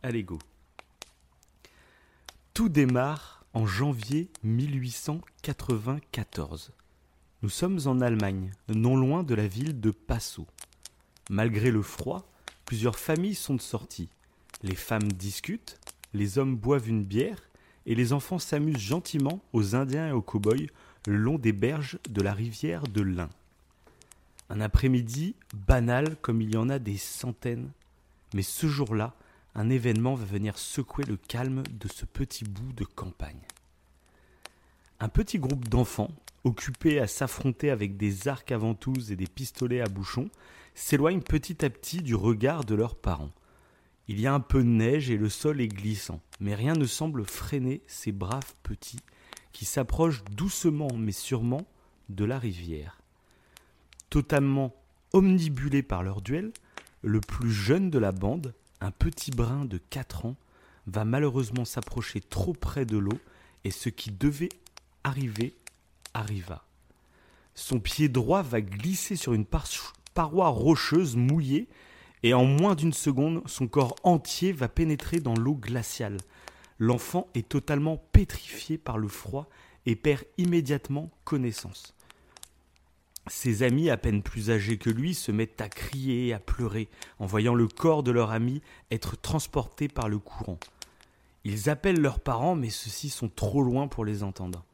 Allez, 0.03 0.23
go. 0.23 0.39
Tout 2.53 2.69
démarre 2.69 3.47
en 3.55 3.65
janvier 3.65 4.29
1894. 4.43 6.73
Nous 7.41 7.49
sommes 7.49 7.81
en 7.87 8.03
Allemagne, 8.03 8.53
non 8.69 8.99
loin 8.99 9.23
de 9.23 9.35
la 9.35 9.47
ville 9.47 9.81
de 9.81 9.91
Passau. 9.91 10.47
Malgré 11.31 11.71
le 11.71 11.81
froid, 11.81 12.31
plusieurs 12.67 12.99
familles 12.99 13.35
sont 13.35 13.55
de 13.55 13.63
sortie. 13.63 14.11
Les 14.63 14.77
femmes 14.77 15.11
discutent, 15.11 15.81
les 16.13 16.37
hommes 16.37 16.57
boivent 16.57 16.91
une 16.91 17.05
bière 17.05 17.49
et 17.87 17.95
les 17.95 18.13
enfants 18.13 18.39
s'amusent 18.39 18.77
gentiment 18.77 19.41
aux 19.55 19.75
Indiens 19.75 20.09
et 20.09 20.13
aux 20.13 20.21
cow-boys 20.21 20.67
le 21.07 21.17
long 21.17 21.39
des 21.39 21.53
berges 21.53 21.99
de 22.11 22.21
la 22.21 22.35
rivière 22.35 22.83
de 22.83 23.01
l'Ain. 23.01 23.31
Un 24.55 24.61
après-midi 24.61 25.35
banal 25.67 26.15
comme 26.23 26.41
il 26.41 26.55
y 26.55 26.57
en 26.57 26.69
a 26.69 26.79
des 26.79 26.97
centaines, 26.97 27.73
mais 28.35 28.43
ce 28.43 28.69
jour-là, 28.69 29.17
un 29.57 29.69
événement 29.69 30.15
va 30.15 30.25
venir 30.25 30.59
secouer 30.59 31.05
le 31.07 31.17
calme 31.17 31.65
de 31.73 31.89
ce 31.89 32.05
petit 32.05 32.45
bout 32.45 32.73
de 32.73 32.85
campagne. 32.85 33.49
Un 35.01 35.09
petit 35.09 35.41
groupe 35.41 35.69
d'enfants, 35.69 36.13
occupés 36.45 37.01
à 37.01 37.09
s'affronter 37.09 37.71
avec 37.71 37.97
des 37.97 38.29
arcs 38.29 38.53
à 38.53 38.57
ventouses 38.57 39.11
et 39.11 39.17
des 39.17 39.27
pistolets 39.27 39.81
à 39.81 39.89
bouchons, 39.89 40.31
s'éloigne 40.77 41.21
petit 41.21 41.65
à 41.65 41.69
petit 41.69 42.01
du 42.01 42.15
regard 42.15 42.63
de 42.63 42.77
leurs 42.77 42.95
parents. 42.95 43.33
Il 44.07 44.21
y 44.21 44.29
a 44.29 44.35
un 44.35 44.41
peu 44.41 44.61
de 44.63 44.69
neige 44.69 45.11
et 45.11 45.17
le 45.17 45.31
sol 45.31 45.61
est 45.61 45.67
glissant, 45.67 46.21
mais 46.39 46.55
rien 46.55 46.75
ne 46.75 46.87
semble 46.87 47.25
freiner 47.25 47.83
ces 47.89 48.13
braves 48.13 48.55
petits 48.63 49.01
qui 49.51 49.65
s'approchent 49.65 50.23
doucement 50.31 50.91
mais 50.97 51.11
sûrement 51.11 51.67
de 52.09 52.25
la 52.25 52.39
rivière. 52.39 53.01
Totalement 54.11 54.75
omnibulés 55.13 55.83
par 55.83 56.03
leur 56.03 56.21
duel, 56.21 56.53
le 57.03 57.21
plus 57.21 57.53
jeune 57.53 57.91
de 57.91 57.99
la 57.99 58.13
bande, 58.13 58.55
un 58.81 58.91
petit 58.91 59.31
brin 59.31 59.65
de 59.65 59.79
4 59.79 60.27
ans, 60.27 60.37
va 60.87 61.05
malheureusement 61.05 61.65
s'approcher 61.65 62.21
trop 62.21 62.53
près 62.53 62.85
de 62.85 62.99
l'eau 62.99 63.19
et 63.65 63.71
ce 63.71 63.89
qui 63.89 64.11
devait 64.11 64.51
arriver 65.03 65.55
arriva. 66.13 66.65
Son 67.55 67.81
pied 67.81 68.09
droit 68.09 68.43
va 68.43 68.61
glisser 68.61 69.17
sur 69.17 69.33
une 69.33 69.47
par- 69.47 69.69
paroi 70.13 70.49
rocheuse 70.49 71.17
mouillée 71.17 71.69
et 72.23 72.35
en 72.35 72.45
moins 72.45 72.75
d'une 72.75 72.93
seconde, 72.93 73.43
son 73.47 73.67
corps 73.69 73.97
entier 74.03 74.53
va 74.53 74.69
pénétrer 74.69 75.21
dans 75.21 75.35
l'eau 75.35 75.55
glaciale. 75.55 76.17
L'enfant 76.79 77.29
est 77.35 77.49
totalement 77.49 77.99
pétrifié 78.13 78.79
par 78.79 78.99
le 78.99 79.09
froid 79.09 79.49
et 79.87 79.97
perd 79.97 80.25
immédiatement 80.39 81.11
connaissance. 81.25 81.95
Ses 83.27 83.63
amis, 83.63 83.89
à 83.89 83.97
peine 83.97 84.23
plus 84.23 84.51
âgés 84.51 84.77
que 84.77 84.91
lui, 84.91 85.15
se 85.15 85.33
mettent 85.33 85.61
à 85.61 85.69
crier 85.69 86.29
et 86.29 86.35
à 86.35 86.39
pleurer 86.39 86.89
en 87.19 87.27
voyant 87.27 87.55
le 87.55 87.69
corps 87.69 88.03
de 88.03 88.11
leur 88.11 88.31
ami 88.31 88.61
être 88.91 89.17
transporté 89.21 89.89
par 89.89 90.09
le 90.09 90.19
courant. 90.19 90.59
Ils 91.45 91.71
appellent 91.71 92.01
leurs 92.01 92.21
parents, 92.21 92.55
mais 92.55 92.71
ceux-ci 92.71 93.09
sont 93.09 93.29
trop 93.29 93.63
loin 93.63 93.89
pour 93.89 94.05
les 94.05 94.23
entendre. 94.23 94.65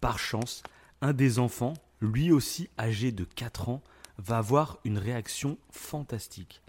Par 0.00 0.18
chance, 0.18 0.62
un 1.02 1.12
des 1.12 1.38
enfants, 1.38 1.74
lui 2.00 2.32
aussi 2.32 2.68
âgé 2.78 3.12
de 3.12 3.24
4 3.24 3.68
ans, 3.68 3.82
va 4.18 4.38
avoir 4.38 4.78
une 4.84 4.98
réaction 4.98 5.58
fantastique. 5.70 6.62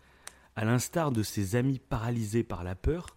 À 0.56 0.66
l'instar 0.66 1.12
de 1.12 1.24
ses 1.24 1.56
amis 1.56 1.80
paralysés 1.80 2.44
par 2.44 2.64
la 2.64 2.76
peur, 2.76 3.08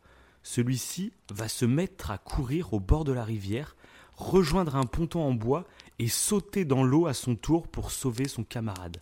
celui-ci 0.42 1.12
va 1.33 1.48
se 1.48 1.64
mettre 1.64 2.11
à 2.11 2.18
courir 2.18 2.74
au 2.74 2.81
bord 2.81 3.05
de 3.05 3.12
la 3.12 3.24
rivière, 3.24 3.77
rejoindre 4.16 4.77
un 4.77 4.85
ponton 4.85 5.22
en 5.22 5.33
bois 5.33 5.64
et 5.98 6.09
sauter 6.09 6.64
dans 6.64 6.83
l'eau 6.83 7.07
à 7.07 7.14
son 7.14 7.37
tour 7.37 7.68
pour 7.68 7.90
sauver 7.90 8.28
son 8.28 8.44
camarade. 8.44 8.98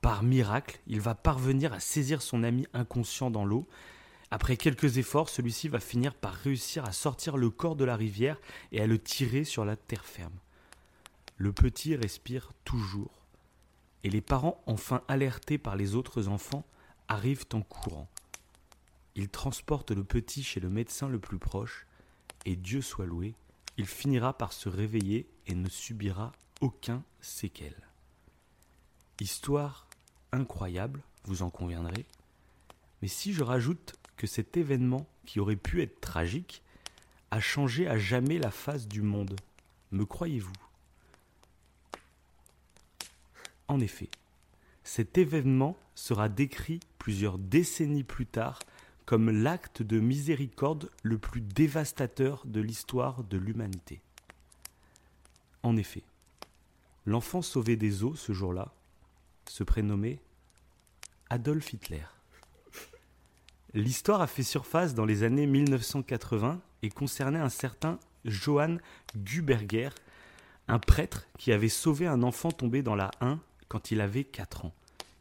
Par 0.00 0.22
miracle, 0.22 0.80
il 0.86 1.00
va 1.00 1.14
parvenir 1.14 1.72
à 1.72 1.80
saisir 1.80 2.22
son 2.22 2.42
ami 2.42 2.66
inconscient 2.72 3.30
dans 3.30 3.44
l'eau. 3.44 3.66
Après 4.30 4.56
quelques 4.56 4.98
efforts, 4.98 5.28
celui-ci 5.28 5.68
va 5.68 5.80
finir 5.80 6.14
par 6.14 6.34
réussir 6.34 6.84
à 6.84 6.92
sortir 6.92 7.36
le 7.36 7.50
corps 7.50 7.76
de 7.76 7.84
la 7.84 7.96
rivière 7.96 8.40
et 8.72 8.80
à 8.80 8.86
le 8.86 8.98
tirer 8.98 9.44
sur 9.44 9.64
la 9.64 9.76
terre 9.76 10.04
ferme. 10.04 10.38
Le 11.36 11.52
petit 11.52 11.96
respire 11.96 12.52
toujours. 12.64 13.26
Et 14.04 14.10
les 14.10 14.20
parents, 14.20 14.62
enfin 14.66 15.02
alertés 15.08 15.58
par 15.58 15.76
les 15.76 15.94
autres 15.94 16.28
enfants, 16.28 16.64
arrivent 17.08 17.46
en 17.52 17.62
courant. 17.62 18.08
Ils 19.16 19.28
transportent 19.28 19.90
le 19.90 20.04
petit 20.04 20.42
chez 20.42 20.60
le 20.60 20.68
médecin 20.68 21.08
le 21.08 21.18
plus 21.18 21.38
proche, 21.38 21.86
et 22.44 22.54
Dieu 22.54 22.82
soit 22.82 23.06
loué, 23.06 23.34
il 23.78 23.86
finira 23.86 24.36
par 24.36 24.52
se 24.52 24.68
réveiller 24.68 25.26
et 25.46 25.54
ne 25.54 25.68
subira 25.68 26.32
aucun 26.60 27.02
séquel. 27.20 27.74
Histoire 29.20 29.86
incroyable, 30.32 31.02
vous 31.24 31.42
en 31.42 31.50
conviendrez, 31.50 32.04
mais 33.02 33.08
si 33.08 33.32
je 33.32 33.42
rajoute 33.42 33.94
que 34.16 34.26
cet 34.26 34.56
événement, 34.56 35.06
qui 35.26 35.40
aurait 35.40 35.56
pu 35.56 35.82
être 35.82 36.00
tragique, 36.00 36.62
a 37.30 37.40
changé 37.40 37.86
à 37.88 37.98
jamais 37.98 38.38
la 38.38 38.50
face 38.50 38.88
du 38.88 39.02
monde, 39.02 39.36
me 39.90 40.04
croyez-vous? 40.04 40.52
En 43.68 43.80
effet, 43.80 44.08
cet 44.84 45.18
événement 45.18 45.76
sera 45.94 46.28
décrit 46.28 46.80
plusieurs 46.98 47.38
décennies 47.38 48.04
plus 48.04 48.26
tard 48.26 48.60
comme 49.06 49.30
l'acte 49.30 49.82
de 49.82 50.00
miséricorde 50.00 50.90
le 51.02 51.16
plus 51.16 51.40
dévastateur 51.40 52.42
de 52.44 52.60
l'histoire 52.60 53.22
de 53.22 53.38
l'humanité. 53.38 54.00
En 55.62 55.76
effet, 55.76 56.02
l'enfant 57.06 57.40
sauvé 57.40 57.76
des 57.76 58.02
eaux 58.02 58.16
ce 58.16 58.32
jour-là 58.32 58.74
se 59.48 59.62
prénommait 59.62 60.18
Adolf 61.30 61.72
Hitler. 61.72 62.04
L'histoire 63.74 64.20
a 64.20 64.26
fait 64.26 64.42
surface 64.42 64.94
dans 64.94 65.04
les 65.04 65.22
années 65.22 65.46
1980 65.46 66.60
et 66.82 66.88
concernait 66.88 67.38
un 67.38 67.48
certain 67.48 67.98
Johann 68.24 68.80
Guberger, 69.16 69.90
un 70.66 70.78
prêtre 70.78 71.28
qui 71.38 71.52
avait 71.52 71.68
sauvé 71.68 72.06
un 72.06 72.22
enfant 72.22 72.50
tombé 72.50 72.82
dans 72.82 72.96
la 72.96 73.10
Hain 73.20 73.40
quand 73.68 73.92
il 73.92 74.00
avait 74.00 74.24
4 74.24 74.64
ans. 74.64 74.74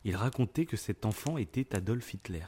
Il 0.06 0.16
racontait 0.16 0.66
que 0.66 0.78
cet 0.78 1.06
enfant 1.06 1.38
était 1.38 1.76
Adolf 1.76 2.14
Hitler. 2.14 2.46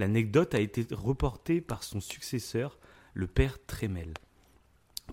L'anecdote 0.00 0.54
a 0.54 0.60
été 0.60 0.86
reportée 0.92 1.60
par 1.60 1.82
son 1.82 2.00
successeur, 2.00 2.78
le 3.12 3.26
père 3.26 3.58
Tremel. 3.66 4.14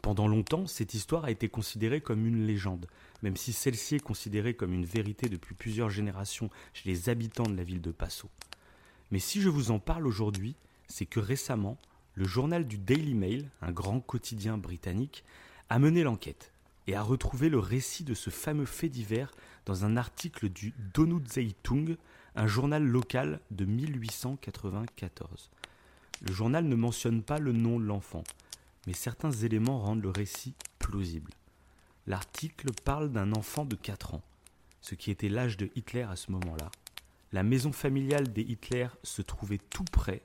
Pendant 0.01 0.29
longtemps, 0.29 0.65
cette 0.65 0.93
histoire 0.93 1.25
a 1.25 1.31
été 1.31 1.49
considérée 1.49 1.99
comme 1.99 2.25
une 2.25 2.47
légende, 2.47 2.87
même 3.21 3.35
si 3.35 3.51
celle-ci 3.51 3.95
est 3.95 3.99
considérée 3.99 4.53
comme 4.53 4.71
une 4.71 4.85
vérité 4.85 5.27
depuis 5.27 5.55
plusieurs 5.55 5.89
générations 5.89 6.49
chez 6.71 6.87
les 6.87 7.09
habitants 7.09 7.43
de 7.49 7.57
la 7.57 7.65
ville 7.65 7.81
de 7.81 7.91
Passau. 7.91 8.29
Mais 9.11 9.19
si 9.19 9.41
je 9.41 9.49
vous 9.49 9.71
en 9.71 9.79
parle 9.79 10.07
aujourd'hui, 10.07 10.55
c'est 10.87 11.05
que 11.05 11.19
récemment, 11.19 11.77
le 12.13 12.23
journal 12.23 12.65
du 12.65 12.77
Daily 12.77 13.13
Mail, 13.13 13.49
un 13.61 13.73
grand 13.73 13.99
quotidien 13.99 14.57
britannique, 14.57 15.25
a 15.67 15.79
mené 15.79 16.03
l'enquête 16.03 16.53
et 16.87 16.95
a 16.95 17.01
retrouvé 17.01 17.49
le 17.49 17.59
récit 17.59 18.05
de 18.05 18.13
ce 18.13 18.29
fameux 18.29 18.63
fait 18.65 18.87
divers 18.87 19.33
dans 19.65 19.83
un 19.83 19.97
article 19.97 20.47
du 20.47 20.73
Donut 20.93 21.27
Zeitung, 21.27 21.97
un 22.37 22.45
journal 22.45 22.83
local 22.83 23.39
de 23.49 23.65
1894. 23.65 25.49
Le 26.21 26.31
journal 26.31 26.65
ne 26.65 26.75
mentionne 26.75 27.23
pas 27.23 27.39
le 27.39 27.51
nom 27.51 27.79
de 27.79 27.85
l'enfant, 27.85 28.23
mais 28.85 28.93
certains 28.93 29.31
éléments 29.31 29.79
rendent 29.79 30.03
le 30.03 30.11
récit 30.11 30.53
plausible. 30.77 31.31
L'article 32.05 32.71
parle 32.85 33.11
d'un 33.11 33.33
enfant 33.33 33.65
de 33.65 33.75
4 33.75 34.13
ans, 34.13 34.21
ce 34.81 34.93
qui 34.93 35.09
était 35.09 35.29
l'âge 35.29 35.57
de 35.57 35.71
Hitler 35.75 36.03
à 36.03 36.15
ce 36.15 36.31
moment-là. 36.31 36.69
La 37.31 37.41
maison 37.41 37.71
familiale 37.71 38.31
des 38.31 38.43
Hitler 38.43 38.87
se 39.01 39.23
trouvait 39.23 39.57
tout 39.57 39.83
près. 39.83 40.21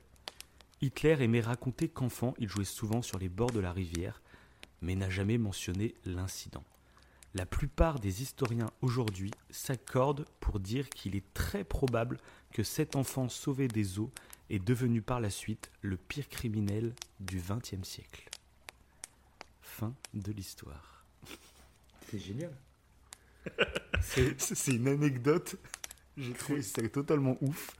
Hitler 0.83 1.16
aimait 1.20 1.40
raconter 1.40 1.88
qu'enfant, 1.88 2.35
il 2.38 2.48
jouait 2.48 2.64
souvent 2.64 3.01
sur 3.01 3.18
les 3.18 3.31
bords 3.31 3.53
de 3.53 3.61
la 3.61 3.72
rivière, 3.72 4.20
mais 4.83 4.96
n'a 4.96 5.09
jamais 5.09 5.38
mentionné 5.38 5.94
l'incident. 6.05 6.64
La 7.35 7.47
plupart 7.47 7.99
des 7.99 8.23
historiens 8.23 8.71
aujourd'hui 8.83 9.31
s'accordent 9.51 10.27
pour 10.40 10.61
dire 10.61 10.90
qu'il 10.90 11.16
est 11.16 11.25
très 11.33 11.64
probable 11.64 12.18
que 12.53 12.62
cet 12.62 12.95
enfant 12.95 13.29
sauvé 13.31 13.68
des 13.68 13.99
eaux 13.99 14.11
est 14.51 14.59
devenu 14.59 15.01
par 15.01 15.18
la 15.21 15.31
suite 15.31 15.71
le 15.81 15.97
pire 15.97 16.29
criminel 16.29 16.95
du 17.21 17.40
XXe 17.40 17.88
siècle. 17.88 18.29
Fin 19.62 19.95
de 20.12 20.31
l'histoire. 20.33 21.05
C'est 22.11 22.18
génial. 22.18 22.53
C'est 24.03 24.73
une 24.73 24.88
anecdote 24.88 25.57
J'ai 26.18 26.33
trouvé 26.35 26.61
ça 26.62 26.87
totalement 26.88 27.38
ouf. 27.40 27.75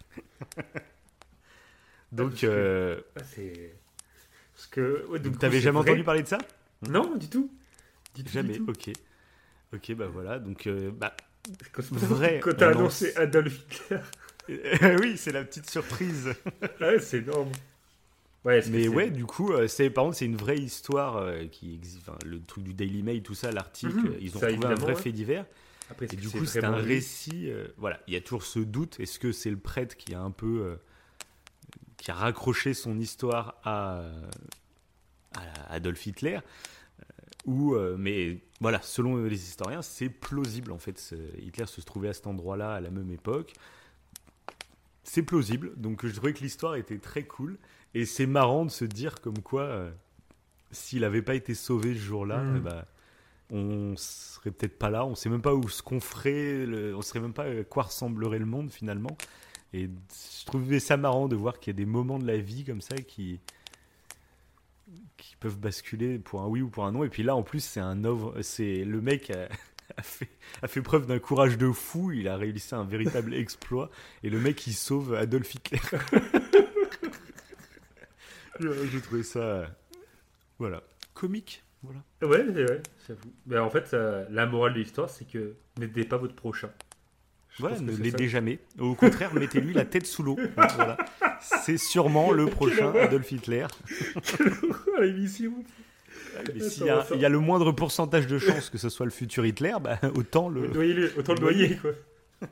Donc, 2.10 2.30
parce 2.30 2.40
que- 2.40 2.46
euh, 2.46 3.00
Ah, 3.16 3.24
c'est. 3.24 3.74
Parce 4.54 4.66
que. 4.68 5.06
ouais, 5.08 5.18
donc 5.18 5.38
t'avais 5.38 5.60
jamais 5.60 5.78
vrai. 5.80 5.90
entendu 5.90 6.04
parler 6.04 6.22
de 6.22 6.28
ça? 6.28 6.38
Non, 6.88 7.16
du 7.16 7.28
tout. 7.28 7.50
Du 8.14 8.22
tout, 8.22 8.28
du 8.28 8.32
Jamais, 8.32 8.56
tout. 8.58 8.68
ok. 8.70 8.92
Ok, 9.74 9.92
bah 9.94 10.06
voilà, 10.06 10.38
donc 10.38 10.66
euh, 10.66 10.90
bah, 10.90 11.16
Quand, 11.72 11.82
Vrai, 11.92 12.40
quand 12.42 12.56
t'as 12.56 12.68
on 12.68 12.78
annoncé. 12.78 13.14
Adolf 13.16 13.58
Hitler. 13.58 14.00
oui, 15.00 15.16
c'est 15.16 15.32
la 15.32 15.44
petite 15.44 15.68
surprise. 15.70 16.35
ouais, 16.80 16.98
c'est 17.00 17.18
énorme. 17.18 17.50
Ouais, 18.44 18.61
Mais 18.70 18.88
ouais, 18.88 19.11
du 19.11 19.24
coup, 19.24 19.52
euh, 19.52 19.68
c'est 19.68 19.88
par 19.88 20.04
contre, 20.04 20.16
c'est 20.16 20.24
une 20.26 20.37
vraie 20.37 20.58
histoire 20.58 21.16
euh, 21.16 21.46
qui 21.46 21.74
existe. 21.74 22.00
Enfin, 22.08 22.18
le 22.26 22.40
truc 22.42 22.64
du 22.64 22.74
Daily 22.74 23.02
Mail, 23.02 23.22
tout 23.22 23.35
ça, 23.35 23.52
l'article, 23.52 23.94
Mhm, 23.94 24.16
ils 24.20 24.37
ont 24.37 24.40
ça, 24.40 24.48
trouvé 24.52 24.66
un 24.66 24.74
vrai 24.74 24.94
ouais. 24.94 25.00
fait 25.00 25.12
divers. 25.12 25.46
Après, 25.90 26.06
Et 26.12 26.16
du 26.16 26.28
coup, 26.28 26.44
c'est 26.44 26.64
un 26.64 26.74
récit. 26.76 27.50
euh, 27.50 27.68
voilà, 27.76 28.00
il 28.08 28.14
y 28.14 28.16
a 28.16 28.20
toujours 28.20 28.42
ce 28.44 28.58
doute. 28.58 28.98
Est-ce 28.98 29.18
que 29.20 29.30
c'est 29.32 29.50
le 29.50 29.58
prêtre 29.58 29.96
qui 29.96 30.14
a 30.14 30.20
un 30.20 30.30
peu. 30.32 30.61
euh, 30.64 30.76
qui 31.98 32.11
a 32.11 32.14
raccroché 32.14 32.74
son 32.74 32.98
histoire 32.98 33.61
à, 33.64 34.02
à 35.35 35.72
Adolf 35.74 36.04
Hitler? 36.06 36.40
Ou, 37.44 37.74
euh, 37.74 37.96
mais 37.98 38.38
voilà, 38.61 38.81
selon 38.83 39.16
les 39.24 39.42
historiens, 39.48 39.83
c'est 39.83 40.09
plausible 40.09 40.70
en 40.72 40.78
fait. 40.78 41.14
Hitler 41.40 41.66
se 41.66 41.81
trouvait 41.81 42.09
à 42.09 42.12
cet 42.14 42.26
endroit-là 42.26 42.74
à 42.74 42.81
la 42.81 42.90
même 42.90 43.11
époque. 43.11 43.52
C'est 45.05 45.22
plausible, 45.22 45.72
donc 45.76 46.07
je 46.07 46.14
trouvais 46.14 46.33
que 46.33 46.40
l'histoire 46.40 46.76
était 46.76 46.98
très 46.98 47.24
cool. 47.24 47.59
Et 47.94 48.07
c'est 48.07 48.26
marrant 48.26 48.64
de 48.64 48.70
se 48.70 48.85
dire 48.85 49.20
comme 49.20 49.40
quoi, 49.40 49.62
euh, 49.62 49.90
s'il 50.70 51.00
n'avait 51.00 51.22
pas 51.22 51.35
été 51.35 51.55
sauvé 51.55 51.94
ce 51.94 51.98
jour-là, 51.98 52.38
Mm. 52.38 52.57
eh 52.57 52.61
ben, 52.61 52.85
on 53.50 53.94
serait 53.96 54.50
peut-être 54.50 54.78
pas 54.78 54.88
là, 54.88 55.05
on 55.05 55.14
sait 55.14 55.28
même 55.28 55.42
pas 55.42 55.55
où 55.55 55.68
ce 55.68 55.83
qu'on 55.83 56.00
ferait, 56.00 56.64
le- 56.64 56.96
on 56.96 57.02
saurait 57.02 57.20
même 57.20 57.35
pas 57.35 57.44
à 57.44 57.64
quoi 57.64 57.83
ressemblerait 57.85 58.38
le 58.38 58.46
monde 58.46 58.70
finalement. 58.70 59.14
Et 59.74 59.88
je 59.88 60.44
trouvais 60.46 60.81
ça 60.81 60.96
marrant 60.96 61.28
de 61.28 61.37
voir 61.37 61.59
qu'il 61.59 61.72
y 61.72 61.76
a 61.76 61.78
des 61.78 61.85
moments 61.87 62.18
de 62.18 62.26
la 62.26 62.38
vie 62.38 62.64
comme 62.64 62.81
ça 62.81 62.94
qui 62.96 63.40
qui 65.22 65.37
peuvent 65.37 65.58
basculer 65.58 66.18
pour 66.18 66.42
un 66.42 66.48
oui 66.48 66.62
ou 66.62 66.68
pour 66.68 66.85
un 66.85 66.90
non. 66.92 67.04
Et 67.04 67.08
puis 67.08 67.22
là, 67.22 67.37
en 67.37 67.42
plus, 67.42 67.61
c'est 67.61 67.80
un 67.80 68.04
œuvre, 68.04 68.42
c'est 68.42 68.85
le 68.85 69.00
mec 69.00 69.30
a, 69.30 69.48
fait 70.02 70.28
a 70.62 70.68
fait 70.68 70.82
preuve 70.82 71.06
d'un 71.06 71.20
courage 71.20 71.56
de 71.56 71.70
fou. 71.70 72.11
Il 72.11 72.26
a 72.28 72.37
réussi 72.37 72.74
un 72.74 72.85
véritable 72.85 73.32
exploit. 73.38 73.90
Et 74.22 74.30
le 74.30 74.40
mec, 74.40 74.66
il 74.66 74.74
sauve 74.74 75.14
Adolf 75.14 75.54
Hitler. 75.54 75.78
J'ai 78.61 79.00
trouvé 79.00 79.22
ça, 79.22 79.66
voilà, 80.58 80.82
comique. 81.14 81.64
Voilà. 81.82 82.00
Ouais, 82.22 82.44
vrai, 82.44 82.82
j'avoue. 83.08 83.32
Mais 83.46 83.58
en 83.58 83.70
fait, 83.70 83.92
la 83.92 84.46
morale 84.46 84.74
de 84.74 84.78
l'histoire, 84.78 85.11
c'est 85.11 85.24
que 85.24 85.56
n'aidez 85.78 86.04
pas 86.04 86.16
votre 86.16 86.37
prochain. 86.37 86.70
Voilà, 87.58 87.78
ne 87.80 87.94
l'aidez 87.96 88.28
jamais. 88.28 88.58
Au 88.78 88.94
contraire, 88.94 89.34
mettez-lui 89.34 89.72
la 89.74 89.84
tête 89.84 90.06
sous 90.06 90.22
l'eau. 90.22 90.38
Voilà. 90.56 90.96
C'est 91.40 91.76
sûrement 91.78 92.30
le 92.32 92.46
prochain. 92.46 92.92
Adolf 92.94 93.30
Hitler. 93.30 93.66
Oh, 94.96 95.00
l'émission. 95.02 95.52
Mais 96.54 96.60
Ça 96.60 96.70
s'il 96.70 96.86
y, 96.86 96.90
a- 96.90 97.04
ça 97.04 97.14
il 97.14 97.20
y 97.20 97.24
a 97.26 97.28
le 97.28 97.38
moindre 97.40 97.72
pourcentage 97.72 98.26
de 98.26 98.38
chances 98.38 98.70
que 98.70 98.78
ce 98.78 98.88
soit 98.88 99.04
le 99.04 99.12
futur 99.12 99.44
Hitler, 99.44 99.74
bah, 99.82 99.98
autant 100.14 100.48
le. 100.48 100.66
Noyez-le, 100.68 101.12
autant 101.18 101.34
le 101.34 101.40
Noyer. 101.40 101.76
quoi. 101.76 101.90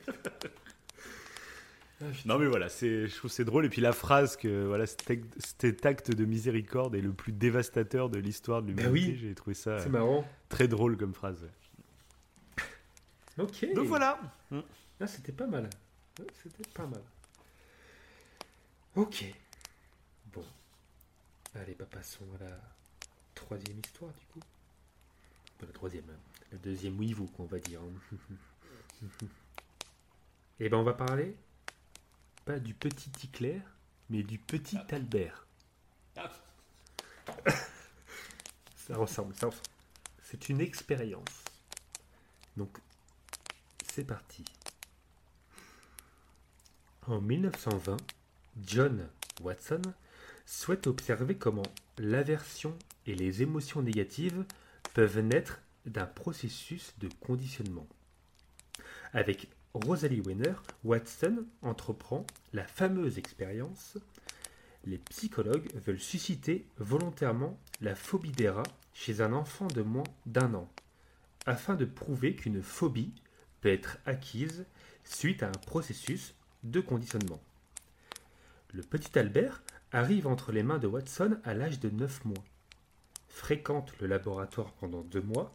Non 2.24 2.38
mais 2.38 2.46
voilà, 2.46 2.70
c'est, 2.70 3.08
je 3.08 3.14
trouve 3.16 3.30
c'est 3.30 3.44
drôle. 3.44 3.66
Et 3.66 3.68
puis 3.68 3.82
la 3.82 3.92
phrase 3.92 4.36
que 4.38 4.64
voilà, 4.66 4.86
cet 4.86 5.06
ac- 5.10 5.24
cet 5.60 5.84
acte 5.84 6.10
de 6.10 6.24
miséricorde 6.24 6.94
est 6.94 7.02
le 7.02 7.12
plus 7.12 7.32
dévastateur 7.32 8.08
de 8.08 8.18
l'histoire 8.18 8.62
de 8.62 8.68
l'humanité, 8.68 8.90
oui. 8.90 9.18
j'ai 9.20 9.34
trouvé 9.34 9.52
ça 9.52 9.86
marrant. 9.90 10.24
très 10.48 10.66
drôle 10.66 10.96
comme 10.96 11.12
phrase. 11.12 11.46
Ok. 13.38 13.66
Donc 13.74 13.86
voilà. 13.86 14.18
Ah, 15.00 15.06
c'était 15.06 15.32
pas 15.32 15.46
mal. 15.46 15.68
Ouais, 16.18 16.26
C'était 16.42 16.68
pas 16.70 16.86
mal. 16.86 17.02
Ok. 18.96 19.24
Bon. 20.26 20.44
Allez, 21.54 21.74
bah, 21.74 21.86
passons 21.90 22.24
à 22.38 22.44
la 22.44 22.60
troisième 23.34 23.78
histoire, 23.84 24.12
du 24.12 24.26
coup. 24.26 24.40
La 25.60 25.66
troisième, 25.68 26.08
hein. 26.10 26.18
la 26.52 26.58
deuxième 26.58 26.98
Weevoo, 26.98 27.26
qu'on 27.28 27.44
va 27.44 27.58
dire. 27.58 27.80
hein. 27.82 28.16
Et 30.60 30.68
ben, 30.68 30.76
on 30.78 30.82
va 30.82 30.94
parler 30.94 31.36
pas 32.44 32.58
du 32.58 32.74
petit 32.74 33.10
Hitler, 33.22 33.60
mais 34.08 34.22
du 34.22 34.38
petit 34.38 34.78
Albert. 34.90 35.46
ça 38.76 38.96
ressemble, 38.96 39.34
ça 39.34 39.46
ressemble. 39.46 39.64
C'est 40.22 40.48
une 40.48 40.60
expérience. 40.60 41.44
Donc, 42.56 42.78
c'est 43.92 44.04
parti. 44.04 44.44
En 47.06 47.20
1920, 47.22 47.96
John 48.62 49.08
Watson 49.42 49.80
souhaite 50.44 50.86
observer 50.86 51.34
comment 51.34 51.62
l'aversion 51.96 52.76
et 53.06 53.14
les 53.14 53.42
émotions 53.42 53.80
négatives 53.80 54.44
peuvent 54.92 55.20
naître 55.20 55.60
d'un 55.86 56.04
processus 56.04 56.92
de 56.98 57.08
conditionnement. 57.20 57.88
Avec 59.14 59.48
Rosalie 59.72 60.20
Weiner, 60.20 60.54
Watson 60.84 61.46
entreprend 61.62 62.26
la 62.52 62.66
fameuse 62.66 63.16
expérience 63.16 63.96
Les 64.84 64.98
psychologues 64.98 65.70
veulent 65.86 66.00
susciter 66.00 66.66
volontairement 66.76 67.58
la 67.80 67.94
phobie 67.94 68.32
des 68.32 68.50
rats 68.50 68.62
chez 68.92 69.22
un 69.22 69.32
enfant 69.32 69.68
de 69.68 69.82
moins 69.82 70.04
d'un 70.26 70.52
an, 70.52 70.70
afin 71.46 71.76
de 71.76 71.86
prouver 71.86 72.36
qu'une 72.36 72.62
phobie 72.62 73.14
peut 73.62 73.70
être 73.70 73.96
acquise 74.04 74.66
suite 75.04 75.42
à 75.42 75.48
un 75.48 75.60
processus 75.66 76.34
de. 76.62 76.84
Le 78.72 78.82
petit 78.82 79.18
Albert 79.18 79.62
arrive 79.92 80.26
entre 80.26 80.52
les 80.52 80.62
mains 80.62 80.78
de 80.78 80.86
Watson 80.86 81.38
à 81.44 81.54
l'âge 81.54 81.80
de 81.80 81.90
9 81.90 82.24
mois. 82.26 82.44
Fréquente 83.28 83.92
le 84.00 84.06
laboratoire 84.06 84.72
pendant 84.74 85.00
deux 85.02 85.22
mois, 85.22 85.52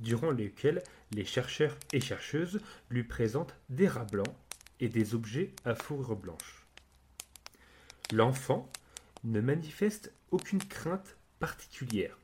durant 0.00 0.30
lesquels 0.30 0.82
les 1.12 1.24
chercheurs 1.24 1.76
et 1.92 2.00
chercheuses 2.00 2.60
lui 2.90 3.04
présentent 3.04 3.54
des 3.68 3.88
rats 3.88 4.04
blancs 4.04 4.34
et 4.80 4.88
des 4.88 5.14
objets 5.14 5.52
à 5.64 5.74
fourrure 5.74 6.16
blanche. 6.16 6.66
L'enfant 8.12 8.70
ne 9.24 9.40
manifeste 9.40 10.12
aucune 10.30 10.62
crainte 10.62 11.16
particulière, 11.38 12.18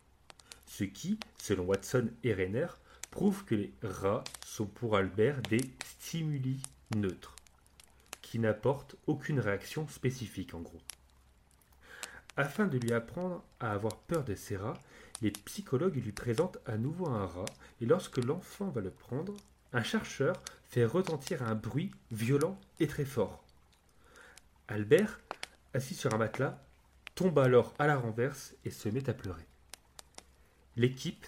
ce 0.67 0.85
qui, 0.85 1.19
selon 1.41 1.65
Watson 1.65 2.09
et 2.25 2.35
Renner, 2.35 2.67
prouve 3.11 3.45
que 3.45 3.55
les 3.55 3.73
rats 3.83 4.25
sont 4.45 4.67
pour 4.67 4.97
Albert 4.97 5.41
des 5.43 5.63
stimuli 5.85 6.61
neutres, 6.95 7.36
qui 8.37 8.43
n'apportent 8.43 8.97
aucune 9.07 9.41
réaction 9.41 9.89
spécifique 9.89 10.53
en 10.53 10.61
gros. 10.61 10.83
Afin 12.37 12.67
de 12.67 12.77
lui 12.77 12.93
apprendre 12.93 13.43
à 13.61 13.73
avoir 13.73 13.97
peur 13.97 14.25
de 14.25 14.35
ces 14.35 14.59
rats, 14.59 14.79
les 15.23 15.31
psychologues 15.31 15.97
lui 15.97 16.13
présentent 16.13 16.59
à 16.67 16.77
nouveau 16.77 17.09
un 17.09 17.25
rat, 17.25 17.47
et 17.81 17.87
lorsque 17.87 18.19
l'enfant 18.19 18.69
va 18.69 18.83
le 18.83 18.91
prendre, 18.91 19.35
un 19.73 19.83
chercheur 19.83 20.43
fait 20.69 20.85
retentir 20.85 21.43
un 21.45 21.55
bruit 21.55 21.93
violent 22.11 22.61
et 22.79 22.87
très 22.87 23.07
fort. 23.07 23.43
Albert, 24.69 25.19
assis 25.73 25.95
sur 25.95 26.13
un 26.13 26.19
matelas, 26.19 26.63
tombe 27.15 27.39
alors 27.39 27.73
à 27.79 27.87
la 27.87 27.97
renverse 27.97 28.55
et 28.67 28.71
se 28.71 28.91
met 28.91 29.09
à 29.09 29.15
pleurer. 29.15 29.47
L'équipe 30.77 31.27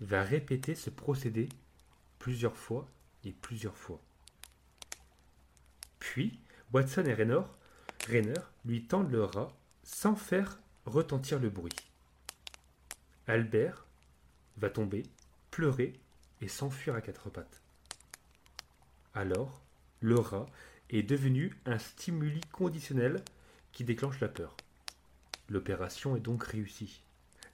va 0.00 0.24
répéter 0.24 0.74
ce 0.74 0.90
procédé 0.90 1.48
plusieurs 2.18 2.56
fois 2.56 2.88
et 3.22 3.30
plusieurs 3.30 3.76
fois. 3.76 4.00
Puis, 6.14 6.38
Watson 6.72 7.06
et 7.06 7.12
Raynor, 7.12 7.58
Rayner 8.06 8.38
lui 8.64 8.84
tendent 8.84 9.10
le 9.10 9.24
rat 9.24 9.52
sans 9.82 10.14
faire 10.14 10.60
retentir 10.86 11.40
le 11.40 11.50
bruit. 11.50 11.74
Albert 13.26 13.84
va 14.56 14.70
tomber, 14.70 15.02
pleurer 15.50 15.92
et 16.40 16.46
s'enfuir 16.46 16.94
à 16.94 17.00
quatre 17.00 17.30
pattes. 17.30 17.62
Alors, 19.12 19.60
le 19.98 20.16
rat 20.16 20.46
est 20.88 21.02
devenu 21.02 21.58
un 21.66 21.80
stimuli 21.80 22.40
conditionnel 22.52 23.20
qui 23.72 23.82
déclenche 23.82 24.20
la 24.20 24.28
peur. 24.28 24.56
L'opération 25.48 26.14
est 26.14 26.20
donc 26.20 26.44
réussie. 26.44 27.02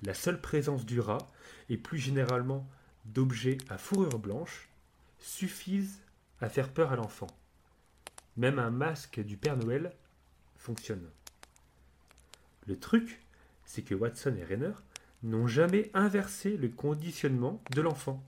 La 0.02 0.12
seule 0.12 0.38
présence 0.38 0.84
du 0.84 1.00
rat, 1.00 1.32
et 1.70 1.78
plus 1.78 1.96
généralement 1.96 2.68
d'objets 3.06 3.56
à 3.70 3.78
fourrure 3.78 4.18
blanche, 4.18 4.68
suffisent 5.18 6.02
à 6.42 6.50
faire 6.50 6.68
peur 6.68 6.92
à 6.92 6.96
l'enfant. 6.96 7.39
Même 8.36 8.58
un 8.58 8.70
masque 8.70 9.20
du 9.20 9.36
Père 9.36 9.56
Noël 9.56 9.92
fonctionne. 10.56 11.08
Le 12.66 12.78
truc, 12.78 13.20
c'est 13.64 13.82
que 13.82 13.94
Watson 13.94 14.34
et 14.38 14.44
Rainer 14.44 14.72
n'ont 15.22 15.46
jamais 15.46 15.90
inversé 15.94 16.56
le 16.56 16.68
conditionnement 16.68 17.62
de 17.74 17.80
l'enfant. 17.80 18.22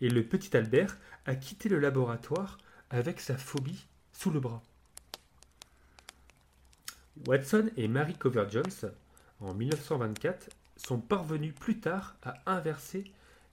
Et 0.00 0.08
le 0.08 0.24
petit 0.24 0.56
Albert 0.56 0.96
a 1.26 1.34
quitté 1.34 1.68
le 1.68 1.78
laboratoire 1.78 2.58
avec 2.90 3.20
sa 3.20 3.36
phobie 3.36 3.86
sous 4.12 4.30
le 4.30 4.40
bras. 4.40 4.62
Watson 7.26 7.70
et 7.76 7.88
Mary 7.88 8.14
Cover 8.14 8.46
Jones, 8.50 8.92
en 9.40 9.54
1924, 9.54 10.50
sont 10.76 11.00
parvenus 11.00 11.54
plus 11.54 11.78
tard 11.78 12.16
à 12.22 12.34
inverser 12.46 13.04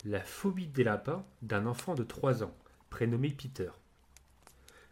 la 0.06 0.22
phobie 0.22 0.68
des 0.68 0.84
lapins 0.84 1.24
d'un 1.42 1.68
enfant 1.68 1.94
de 1.94 2.04
3 2.04 2.44
ans, 2.44 2.56
prénommé 2.90 3.30
Peter. 3.30 3.70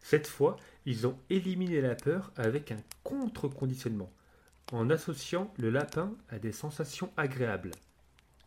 Cette 0.02 0.28
fois, 0.28 0.58
ils 0.86 1.08
ont 1.08 1.18
éliminé 1.30 1.82
la 1.82 1.96
peur 1.96 2.32
avec 2.36 2.72
un 2.72 2.82
contre-conditionnement, 3.04 4.12
en 4.72 4.90
associant 4.90 5.54
le 5.58 5.70
lapin 5.70 6.14
à 6.30 6.40
des 6.40 6.52
sensations 6.52 7.12
agréables. 7.18 7.72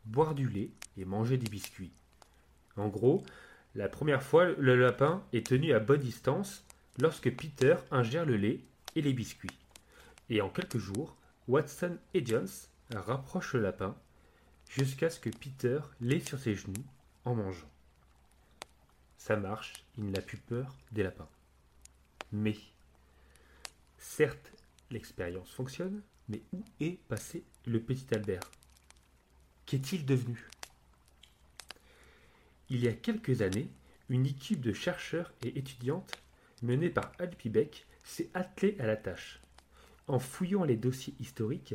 Boire 0.05 0.35
du 0.35 0.49
lait 0.49 0.71
et 0.97 1.05
manger 1.05 1.37
des 1.37 1.49
biscuits. 1.49 1.93
En 2.77 2.89
gros, 2.89 3.23
la 3.75 3.89
première 3.89 4.23
fois, 4.23 4.47
le 4.47 4.77
lapin 4.77 5.23
est 5.33 5.47
tenu 5.47 5.73
à 5.73 5.81
bonne 5.81 6.01
distance 6.01 6.65
lorsque 6.99 7.35
Peter 7.35 7.77
ingère 7.91 8.27
le 8.27 8.37
lait 8.37 8.61
et 8.97 9.03
les 9.03 9.13
biscuits. 9.13 9.59
Et 10.31 10.41
en 10.41 10.49
quelques 10.49 10.79
jours, 10.79 11.17
Watson 11.49 11.97
et 12.15 12.25
Jones 12.25 12.49
rapprochent 12.95 13.55
le 13.55 13.61
lapin 13.61 13.97
jusqu'à 14.69 15.11
ce 15.11 15.21
que 15.21 15.31
Peter 15.31 15.81
l'ait 16.01 16.21
sur 16.21 16.39
ses 16.39 16.55
genoux 16.55 16.85
en 17.25 17.35
mangeant. 17.35 17.71
Ça 19.17 19.37
marche, 19.37 19.85
il 19.99 20.11
n'a 20.11 20.21
plus 20.21 20.39
peur 20.39 20.77
des 20.91 21.03
lapins. 21.03 21.29
Mais, 22.33 22.57
certes, 23.99 24.53
l'expérience 24.91 25.51
fonctionne, 25.51 26.03
mais 26.29 26.43
où 26.53 26.65
est 26.81 26.99
passé 27.09 27.45
le 27.67 27.81
petit 27.81 28.15
Albert? 28.15 28.51
Qu'est-il 29.67 30.07
devenu? 30.07 30.49
Il 32.71 32.83
y 32.83 32.89
a 32.89 32.93
quelques 32.93 33.43
années, 33.43 33.69
une 34.09 34.27
équipe 34.27 34.61
de 34.61 34.73
chercheurs 34.73 35.33
et 35.43 35.59
étudiantes 35.59 36.13
menée 36.63 36.91
par 36.91 37.13
Alpi 37.19 37.49
Beck 37.49 37.87
s'est 38.05 38.31
attelée 38.35 38.77
à 38.79 38.87
la 38.87 38.97
tâche. 38.97 39.41
En 40.09 40.19
fouillant 40.19 40.65
les 40.65 40.77
dossiers 40.77 41.15
historiques, 41.21 41.75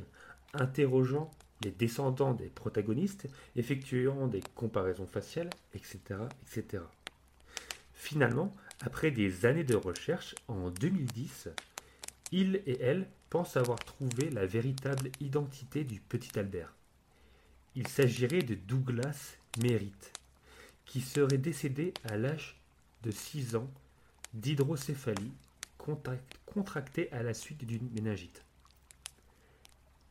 interrogeant 0.53 1.31
les 1.63 1.71
descendants 1.71 2.33
des 2.33 2.49
protagonistes, 2.49 3.27
effectuant 3.55 4.27
des 4.27 4.41
comparaisons 4.55 5.07
faciales, 5.07 5.49
etc., 5.73 5.99
etc. 6.43 6.83
Finalement, 7.93 8.55
après 8.81 9.11
des 9.11 9.45
années 9.45 9.63
de 9.63 9.75
recherche, 9.75 10.35
en 10.47 10.69
2010, 10.69 11.49
il 12.31 12.61
et 12.65 12.79
elle 12.81 13.07
pensent 13.29 13.57
avoir 13.57 13.79
trouvé 13.79 14.29
la 14.29 14.45
véritable 14.45 15.11
identité 15.19 15.83
du 15.83 15.99
petit 15.99 16.37
Albert. 16.37 16.73
Il 17.75 17.87
s'agirait 17.87 18.41
de 18.41 18.55
Douglas 18.55 19.37
Merritt, 19.61 20.11
qui 20.85 21.01
serait 21.01 21.37
décédé 21.37 21.93
à 22.03 22.17
l'âge 22.17 22.59
de 23.03 23.11
6 23.11 23.55
ans 23.55 23.69
d'hydrocéphalie 24.33 25.33
contractée 26.45 27.11
à 27.11 27.23
la 27.23 27.33
suite 27.33 27.65
d'une 27.65 27.89
méningite. 27.91 28.43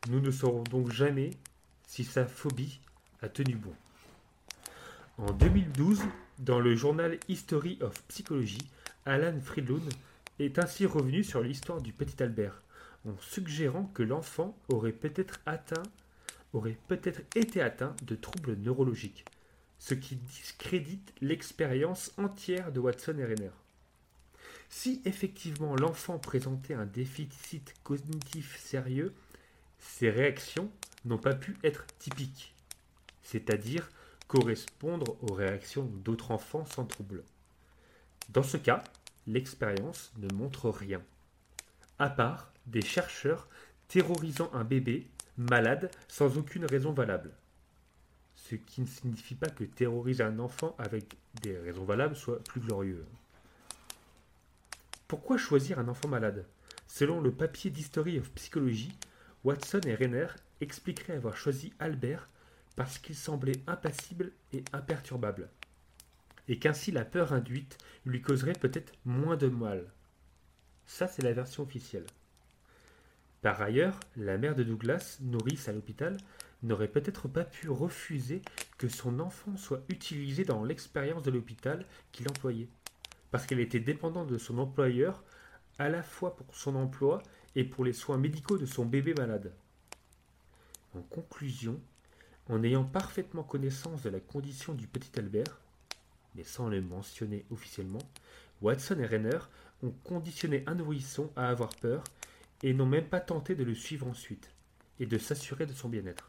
Nous 0.09 0.19
ne 0.19 0.31
saurons 0.31 0.63
donc 0.63 0.91
jamais 0.91 1.31
si 1.85 2.03
sa 2.03 2.25
phobie 2.25 2.79
a 3.21 3.29
tenu 3.29 3.55
bon. 3.55 3.73
En 5.17 5.31
2012, 5.31 6.01
dans 6.39 6.59
le 6.59 6.75
journal 6.75 7.17
History 7.27 7.77
of 7.81 8.03
Psychology, 8.03 8.59
Alan 9.05 9.39
Friedlund 9.41 9.89
est 10.39 10.59
ainsi 10.59 10.85
revenu 10.85 11.23
sur 11.23 11.41
l'histoire 11.41 11.81
du 11.81 11.93
petit 11.93 12.21
Albert, 12.21 12.61
en 13.07 13.15
suggérant 13.19 13.85
que 13.93 14.03
l'enfant 14.03 14.57
aurait 14.69 14.91
peut-être 14.91 15.39
atteint, 15.45 15.83
été 17.35 17.61
atteint 17.61 17.95
de 18.03 18.15
troubles 18.15 18.55
neurologiques, 18.55 19.25
ce 19.79 19.95
qui 19.95 20.15
discrédite 20.15 21.13
l'expérience 21.21 22.11
entière 22.17 22.71
de 22.71 22.79
Watson 22.79 23.17
et 23.17 23.25
Renner. 23.25 23.51
Si 24.69 25.01
effectivement 25.05 25.75
l'enfant 25.75 26.19
présentait 26.19 26.73
un 26.73 26.85
déficit 26.85 27.73
cognitif 27.83 28.59
sérieux, 28.59 29.13
ses 29.79 30.09
réactions 30.09 30.69
n'ont 31.05 31.17
pas 31.17 31.35
pu 31.35 31.57
être 31.63 31.85
typiques, 31.99 32.53
c'est-à-dire 33.23 33.89
correspondre 34.27 35.17
aux 35.23 35.33
réactions 35.33 35.85
d'autres 36.03 36.31
enfants 36.31 36.65
sans 36.65 36.85
trouble. 36.85 37.23
Dans 38.29 38.43
ce 38.43 38.57
cas, 38.57 38.83
l'expérience 39.25 40.11
ne 40.17 40.33
montre 40.33 40.69
rien, 40.69 41.01
à 41.99 42.09
part 42.09 42.51
des 42.65 42.81
chercheurs 42.81 43.47
terrorisant 43.87 44.51
un 44.53 44.63
bébé 44.63 45.07
malade 45.37 45.89
sans 46.07 46.37
aucune 46.37 46.65
raison 46.65 46.91
valable. 46.91 47.31
Ce 48.35 48.55
qui 48.55 48.81
ne 48.81 48.85
signifie 48.85 49.35
pas 49.35 49.49
que 49.49 49.63
terroriser 49.63 50.23
un 50.23 50.39
enfant 50.39 50.75
avec 50.77 51.17
des 51.41 51.57
raisons 51.57 51.85
valables 51.85 52.15
soit 52.15 52.43
plus 52.43 52.61
glorieux. 52.61 53.05
Pourquoi 55.07 55.37
choisir 55.37 55.79
un 55.79 55.87
enfant 55.87 56.09
malade? 56.09 56.45
Selon 56.87 57.21
le 57.21 57.31
papier 57.31 57.71
d'History 57.71 58.19
of 58.19 58.29
Psychology, 58.31 58.91
Watson 59.43 59.81
et 59.85 59.95
Renner 59.95 60.27
expliqueraient 60.61 61.15
avoir 61.15 61.37
choisi 61.37 61.73
Albert 61.79 62.29
parce 62.77 62.99
qu'il 62.99 63.15
semblait 63.15 63.59
impassible 63.65 64.31
et 64.53 64.63
imperturbable, 64.71 65.49
et 66.47 66.59
qu'ainsi 66.59 66.91
la 66.91 67.03
peur 67.03 67.33
induite 67.33 67.79
lui 68.05 68.21
causerait 68.21 68.53
peut-être 68.53 68.93
moins 69.03 69.35
de 69.35 69.47
mal. 69.47 69.83
Ça, 70.85 71.07
c'est 71.07 71.23
la 71.23 71.33
version 71.33 71.63
officielle. 71.63 72.05
Par 73.41 73.61
ailleurs, 73.61 73.99
la 74.15 74.37
mère 74.37 74.53
de 74.53 74.63
Douglas, 74.63 75.17
nourrice 75.21 75.67
à 75.67 75.73
l'hôpital, 75.73 76.17
n'aurait 76.61 76.87
peut-être 76.87 77.27
pas 77.27 77.43
pu 77.43 77.67
refuser 77.67 78.43
que 78.77 78.87
son 78.87 79.19
enfant 79.19 79.57
soit 79.57 79.83
utilisé 79.89 80.43
dans 80.43 80.63
l'expérience 80.63 81.23
de 81.23 81.31
l'hôpital 81.31 81.83
qu'il 82.11 82.29
employait, 82.29 82.69
parce 83.31 83.47
qu'elle 83.47 83.59
était 83.59 83.79
dépendante 83.79 84.27
de 84.27 84.37
son 84.37 84.59
employeur 84.59 85.23
à 85.79 85.89
la 85.89 86.03
fois 86.03 86.35
pour 86.35 86.55
son 86.55 86.75
emploi 86.75 87.23
et 87.55 87.63
pour 87.63 87.83
les 87.85 87.93
soins 87.93 88.17
médicaux 88.17 88.59
de 88.59 88.67
son 88.67 88.85
bébé 88.85 89.15
malade. 89.15 89.51
En 90.93 91.01
conclusion, 91.01 91.81
en 92.49 92.63
ayant 92.63 92.83
parfaitement 92.83 93.43
connaissance 93.43 94.03
de 94.03 94.09
la 94.09 94.19
condition 94.19 94.73
du 94.73 94.87
petit 94.87 95.19
Albert, 95.19 95.59
mais 96.35 96.43
sans 96.43 96.69
le 96.69 96.81
mentionner 96.81 97.45
officiellement, 97.51 98.01
Watson 98.61 98.99
et 98.99 99.05
Renner 99.05 99.39
ont 99.83 99.91
conditionné 100.03 100.63
un 100.65 100.75
nourrisson 100.75 101.31
à 101.35 101.49
avoir 101.49 101.69
peur 101.75 102.03
et 102.63 102.73
n'ont 102.73 102.85
même 102.85 103.07
pas 103.07 103.19
tenté 103.19 103.55
de 103.55 103.63
le 103.63 103.75
suivre 103.75 104.07
ensuite 104.07 104.49
et 104.99 105.05
de 105.05 105.17
s'assurer 105.17 105.65
de 105.65 105.73
son 105.73 105.89
bien-être. 105.89 106.27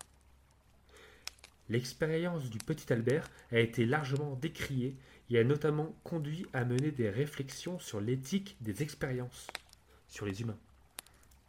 L'expérience 1.69 2.49
du 2.49 2.59
petit 2.59 2.93
Albert 2.93 3.29
a 3.53 3.59
été 3.59 3.85
largement 3.85 4.37
décriée 4.37 4.97
et 5.31 5.39
a 5.39 5.45
notamment 5.45 5.95
conduit 6.03 6.47
à 6.53 6.65
mener 6.65 6.91
des 6.91 7.11
réflexions 7.11 7.79
sur 7.79 8.01
l'éthique 8.01 8.57
des 8.61 8.83
expériences 8.83 9.47
sur 10.09 10.25
les 10.25 10.41
humains 10.41 10.59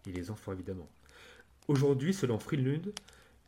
et 0.06 0.12
les 0.12 0.30
enfants 0.30 0.52
évidemment. 0.52 0.90
Aujourd'hui, 1.68 2.14
selon 2.14 2.40
Friedlund, 2.40 2.94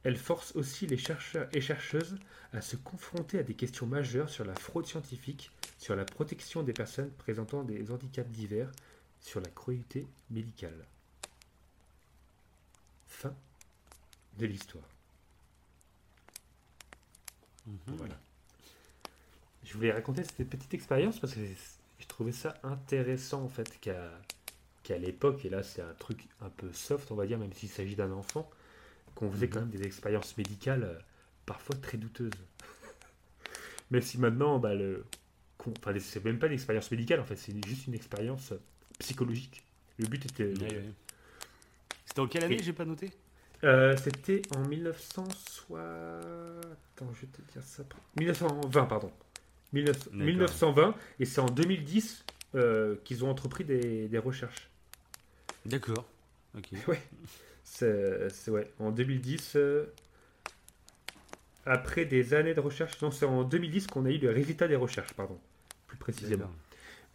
elle 0.03 0.17
force 0.17 0.55
aussi 0.55 0.87
les 0.87 0.97
chercheurs 0.97 1.47
et 1.53 1.61
chercheuses 1.61 2.17
à 2.53 2.61
se 2.61 2.75
confronter 2.75 3.39
à 3.39 3.43
des 3.43 3.53
questions 3.53 3.85
majeures 3.85 4.29
sur 4.29 4.45
la 4.45 4.55
fraude 4.55 4.85
scientifique, 4.85 5.51
sur 5.77 5.95
la 5.95 6.05
protection 6.05 6.63
des 6.63 6.73
personnes 6.73 7.11
présentant 7.11 7.63
des 7.63 7.91
handicaps 7.91 8.29
divers, 8.29 8.71
sur 9.21 9.39
la 9.39 9.49
cruauté 9.49 10.07
médicale. 10.31 10.85
Fin 13.07 13.33
de 14.37 14.45
l'histoire. 14.47 14.83
Mhm. 17.67 17.75
Voilà. 17.87 18.19
Je 19.63 19.73
voulais 19.75 19.91
raconter 19.91 20.23
cette 20.23 20.49
petite 20.49 20.73
expérience 20.73 21.19
parce 21.19 21.35
que 21.35 21.41
je 21.99 22.07
trouvais 22.07 22.31
ça 22.31 22.55
intéressant 22.63 23.43
en 23.43 23.49
fait 23.49 23.79
qu'à 23.79 24.11
qu'à 24.83 24.97
l'époque, 24.97 25.45
et 25.45 25.49
là 25.49 25.61
c'est 25.61 25.83
un 25.83 25.93
truc 25.93 26.27
un 26.41 26.49
peu 26.49 26.73
soft 26.73 27.11
on 27.11 27.15
va 27.15 27.27
dire, 27.27 27.37
même 27.37 27.53
s'il 27.53 27.69
s'agit 27.69 27.95
d'un 27.95 28.11
enfant, 28.11 28.49
qu'on 29.15 29.32
faisait 29.32 29.50
quand 29.50 29.60
même 29.62 29.69
des 29.69 29.84
expériences 29.84 30.38
médicales 30.38 30.84
euh, 30.84 31.00
parfois 31.45 31.76
très 31.76 31.97
douteuses. 31.97 32.32
même 33.91 34.02
si 34.02 34.17
maintenant, 34.17 34.60
bah, 34.60 34.74
le, 34.74 35.06
enfin, 35.60 35.93
c'est 36.00 36.24
même 36.24 36.39
pas 36.39 36.47
une 36.47 36.54
expérience 36.54 36.89
médicale 36.91 37.19
en 37.19 37.26
fait, 37.26 37.36
c'est 37.36 37.54
juste 37.65 37.88
une 37.88 37.93
expérience 37.93 38.54
psychologique. 39.00 39.63
Le 39.97 40.08
but 40.08 40.26
était. 40.26 40.45
Ouais, 40.45 40.76
ouais. 40.76 40.89
C'était 42.06 42.19
en 42.19 42.28
quelle 42.28 42.43
année 42.45 42.56
Et- 42.60 42.63
J'ai 42.63 42.74
pas 42.74 42.86
noté? 42.86 43.12
Euh, 43.63 43.95
C'était 43.95 44.41
en 44.56 44.67
1960. 44.67 45.78
Attends, 45.80 47.13
je 47.13 47.21
vais 47.21 47.28
te 47.28 47.41
dire 47.52 47.62
ça. 47.63 47.84
1920, 48.17 48.86
pardon. 48.86 49.12
19 49.74 49.97
D'accord. 50.06 50.19
1920, 50.26 50.95
et 51.19 51.26
c'est 51.26 51.39
en 51.41 51.45
2010 51.45 52.26
euh, 52.56 52.95
qu'ils 53.06 53.24
ont 53.24 53.30
entrepris 53.30 53.63
des, 53.63 54.08
des 54.08 54.17
recherches. 54.17 54.69
D'accord. 55.65 56.06
Ok. 56.58 56.69
Ouais. 56.88 57.02
C'est 57.73 58.51
ouais. 58.51 58.69
En 58.80 58.91
2010, 58.91 59.53
euh, 59.55 59.86
après 61.65 62.05
des 62.05 62.34
années 62.34 62.53
de 62.53 62.59
recherche, 62.59 63.01
non, 63.01 63.11
c'est 63.11 63.26
en 63.26 63.43
2010 63.43 63.88
qu'on 63.88 64.05
a 64.05 64.09
eu 64.11 64.17
le 64.17 64.32
résultat 64.32 64.67
des 64.67 64.76
recherches, 64.76 65.13
pardon, 65.13 65.39
plus 65.88 65.97
précisément. 65.97 66.49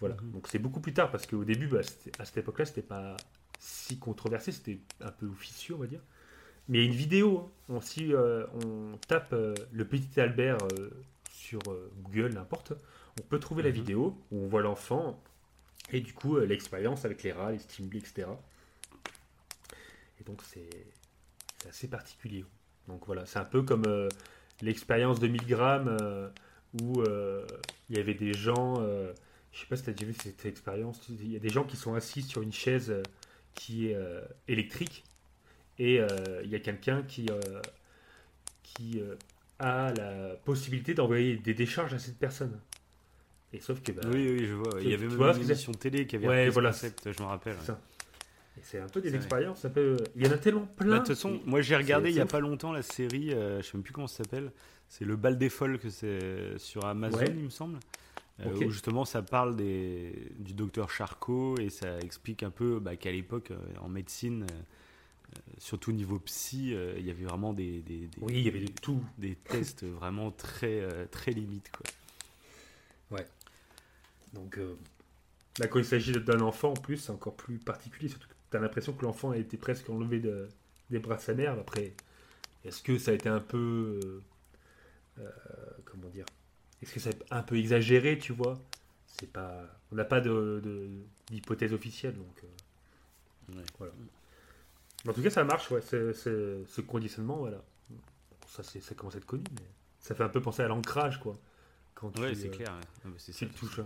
Voilà. 0.01 0.17
Mhm. 0.23 0.33
Donc 0.33 0.49
c'est 0.49 0.59
beaucoup 0.59 0.81
plus 0.81 0.93
tard 0.95 1.11
parce 1.11 1.27
qu'au 1.27 1.45
début, 1.45 1.67
bah, 1.67 1.81
à 2.19 2.25
cette 2.25 2.37
époque-là, 2.39 2.65
c'était 2.65 2.83
pas 2.83 3.17
si 3.59 3.99
controversé, 3.99 4.53
c'était 4.53 4.79
un 5.01 5.11
peu 5.11 5.27
officieux, 5.27 5.75
on 5.75 5.79
va 5.79 5.87
dire. 5.87 6.01
Mais 6.69 6.79
il 6.79 6.85
y 6.85 6.85
a 6.85 6.91
une 6.91 6.97
vidéo. 6.97 7.39
hein. 7.69 7.75
On, 7.75 7.81
si 7.81 8.13
euh, 8.15 8.47
on 8.65 8.97
tape 9.09 9.33
euh, 9.33 9.55
le 9.73 9.85
petit 9.85 10.21
Albert 10.21 10.59
sur 11.31 11.61
Google, 12.03 12.33
n'importe, 12.35 12.73
on 13.21 13.23
peut 13.23 13.39
trouver 13.39 13.63
la 13.63 13.69
Mhm. 13.71 13.75
vidéo 13.75 14.19
où 14.31 14.45
on 14.45 14.47
voit 14.49 14.63
l'enfant 14.63 15.23
et 15.93 16.01
du 16.01 16.13
coup 16.13 16.39
l'expérience 16.39 17.05
avec 17.05 17.23
les 17.23 17.33
rats, 17.33 17.53
les 17.53 17.59
stimuli, 17.59 17.99
etc. 17.99 18.27
Et 20.21 20.25
donc 20.25 20.43
c'est 20.43 20.69
assez 21.69 21.89
particulier. 21.89 22.45
Donc 22.89 23.07
voilà, 23.07 23.27
c'est 23.27 23.39
un 23.39 23.45
peu 23.45 23.63
comme 23.63 23.85
euh, 23.87 24.09
l'expérience 24.63 25.19
de 25.21 25.27
1000 25.29 25.47
grammes 25.47 25.97
euh, 26.01 26.29
où 26.81 27.01
euh, 27.03 27.45
il 27.91 27.97
y 27.97 28.01
avait 28.01 28.15
des 28.15 28.33
gens, 28.33 28.77
Je 29.53 29.61
sais 29.61 29.67
pas 29.67 29.77
si 29.77 29.85
tu 29.85 29.91
as 29.91 29.93
déjà 29.93 30.07
vu 30.07 30.15
cette 30.21 30.45
expérience. 30.47 31.01
Il 31.09 31.33
y 31.33 31.37
a 31.37 31.41
des 31.41 31.49
gens 31.49 31.65
qui 31.65 31.77
sont 31.77 31.95
assis 31.95 32.23
sur 32.23 32.43
une 32.43 32.53
chaise 32.53 32.95
qui 33.55 33.89
est 33.89 33.97
électrique 34.49 35.05
et 35.79 35.97
il 36.43 36.51
y 36.51 36.55
a 36.55 36.61
quelqu'un 36.61 37.03
qui, 37.03 37.29
qui 38.63 39.01
a 39.59 39.93
la 39.95 40.35
possibilité 40.45 40.95
d'envoyer 40.95 41.37
des 41.37 41.55
décharges 41.55 41.95
à 41.95 41.99
cette 41.99 42.19
personne. 42.19 42.61
Et 43.53 43.61
sauf 43.61 43.81
que. 43.83 43.93
bah, 43.93 44.03
Oui, 44.13 44.29
oui, 44.29 44.47
je 44.47 44.55
vois. 44.55 44.81
Il 44.83 44.91
y 44.91 44.95
avait 44.95 45.07
même 45.07 45.37
une 45.37 45.43
émission 45.51 45.73
télé 45.73 46.07
qui 46.07 46.17
avait 46.17 46.29
Ouais, 46.29 46.47
ce 46.47 46.51
voilà. 46.51 46.71
concept, 46.71 47.11
je 47.13 47.23
me 47.23 47.29
rappelle. 47.29 47.57
Ça. 47.65 47.81
C'est 48.63 48.79
un 48.81 48.89
peu 48.89 49.01
des 49.01 49.15
expériences. 49.15 49.67
Il 50.17 50.25
y 50.25 50.29
en 50.29 50.33
a 50.33 50.39
tellement 50.39 50.67
plein. 50.67 50.87
Bah, 50.89 50.95
De 50.95 50.99
toute 51.01 51.09
façon, 51.15 51.41
moi 51.45 51.61
j'ai 51.63 51.77
regardé 51.77 52.11
il 52.11 52.17
y 52.17 52.21
a 52.21 52.27
pas 52.27 52.41
longtemps 52.41 52.73
la 52.73 52.83
série, 52.83 53.33
euh, 53.33 53.61
je 53.63 53.67
sais 53.67 53.71
même 53.77 53.83
plus 53.83 53.93
comment 53.93 54.07
ça 54.07 54.25
s'appelle, 54.25 54.53
c'est 54.89 55.05
Le 55.05 55.17
Bal 55.17 55.39
des 55.39 55.49
Folles 55.49 55.79
que 55.79 55.91
c'est 55.91 56.59
sur 56.59 56.85
Amazon, 56.85 57.19
Ouais. 57.19 57.27
il 57.29 57.45
me 57.45 57.51
semble. 57.51 57.79
euh. 58.41 58.53
Où 58.55 58.71
justement 58.71 59.05
ça 59.05 59.23
parle 59.23 59.57
des, 59.57 60.31
du 60.39 60.53
docteur 60.53 60.91
Charcot 60.91 61.57
et 61.59 61.71
ça 61.71 61.99
explique 62.01 62.43
un 62.43 62.51
peu 62.51 62.79
bah, 62.81 62.97
qu'à 62.97 63.11
l'époque 63.13 63.51
euh, 63.51 63.59
en 63.81 63.89
médecine, 63.89 64.43
euh, 64.43 64.47
euh, 65.37 65.41
surtout 65.59 65.91
au 65.91 65.95
niveau 65.95 66.19
psy, 66.21 66.73
euh, 66.75 66.95
il 66.99 67.07
y 67.07 67.11
avait 67.11 67.25
vraiment 67.25 67.53
des, 67.53 67.81
des, 67.81 68.07
des- 68.07 68.11
Oui, 68.21 68.35
il 68.37 68.43
y 68.43 68.49
avait 68.49 68.61
de 68.61 68.73
tout. 68.83 69.03
des 69.19 69.35
tests 69.37 69.85
vraiment 69.91 70.31
très, 70.31 70.81
euh, 70.81 71.07
très 71.11 71.31
limites. 71.33 71.71
Quoi. 71.73 71.85
Donc, 74.33 74.59
euh, 74.59 74.75
là, 75.59 75.67
quand 75.67 75.79
il 75.79 75.85
s'agit 75.85 76.13
d'un 76.13 76.41
enfant, 76.41 76.71
en 76.71 76.75
plus, 76.75 76.99
c'est 76.99 77.13
encore 77.13 77.35
plus 77.37 77.59
particulier. 77.59 78.09
Surtout 78.09 78.29
l'impression 78.59 78.93
que 78.93 79.05
l'enfant 79.05 79.31
a 79.31 79.37
été 79.37 79.57
presque 79.57 79.89
enlevé 79.91 80.21
de- 80.21 80.49
des 80.91 80.99
bras 80.99 81.17
de 81.17 81.21
sa 81.21 81.35
mère. 81.35 81.59
Après, 81.59 81.93
est-ce 82.65 82.83
que 82.83 82.99
ça 82.99 83.11
a 83.13 83.15
été 83.15 83.29
un 83.29 83.41
peu. 83.41 84.01
euh, 84.05 84.21
euh, 85.19 85.27
comment 85.85 86.09
dire 86.09 86.27
Est-ce 86.83 86.93
que 86.93 87.01
c'est 87.01 87.17
un 87.33 87.43
peu 87.43 87.57
exagéré, 87.57 88.19
tu 88.19 88.33
vois? 88.33 88.59
C'est 89.07 89.31
pas. 89.33 89.63
On 89.93 89.97
n'a 89.97 90.05
pas 90.05 90.21
de- 90.21 90.61
de- 90.63 90.89
d'hypothèse 91.29 91.73
officielle, 91.73 92.15
donc. 92.15 92.45
euh, 92.45 93.55
Ouais. 93.57 93.63
voilà. 93.79 93.93
Mais 95.05 95.11
en 95.11 95.15
tout 95.15 95.23
cas, 95.23 95.31
ça 95.31 95.45
marche, 95.45 95.71
ouais. 95.71 95.81
ce 95.83 96.81
conditionnement, 96.81 97.37
voilà. 97.39 97.63
Bon, 97.89 97.97
ça, 98.49 98.63
c'est- 98.63 98.81
ça 98.81 98.95
commence 98.95 99.15
à 99.15 99.19
être 99.19 99.25
connu, 99.27 99.45
mais 99.55 99.67
ça 100.01 100.15
fait 100.15 100.25
un 100.25 100.29
peu 100.29 100.41
penser 100.43 100.63
à 100.63 100.69
l'ancrage, 100.69 101.21
quoi. 101.21 101.35
Quand 101.95 102.19
Ouais, 102.19 102.35
c'est 102.35 102.49
euh, 102.49 102.51
clair. 102.51 102.69
ouais. 102.75 102.81
Ah, 103.05 103.09
bah, 103.09 103.15
ça. 103.19 103.33
le 103.47 103.51
touche. 103.53 103.81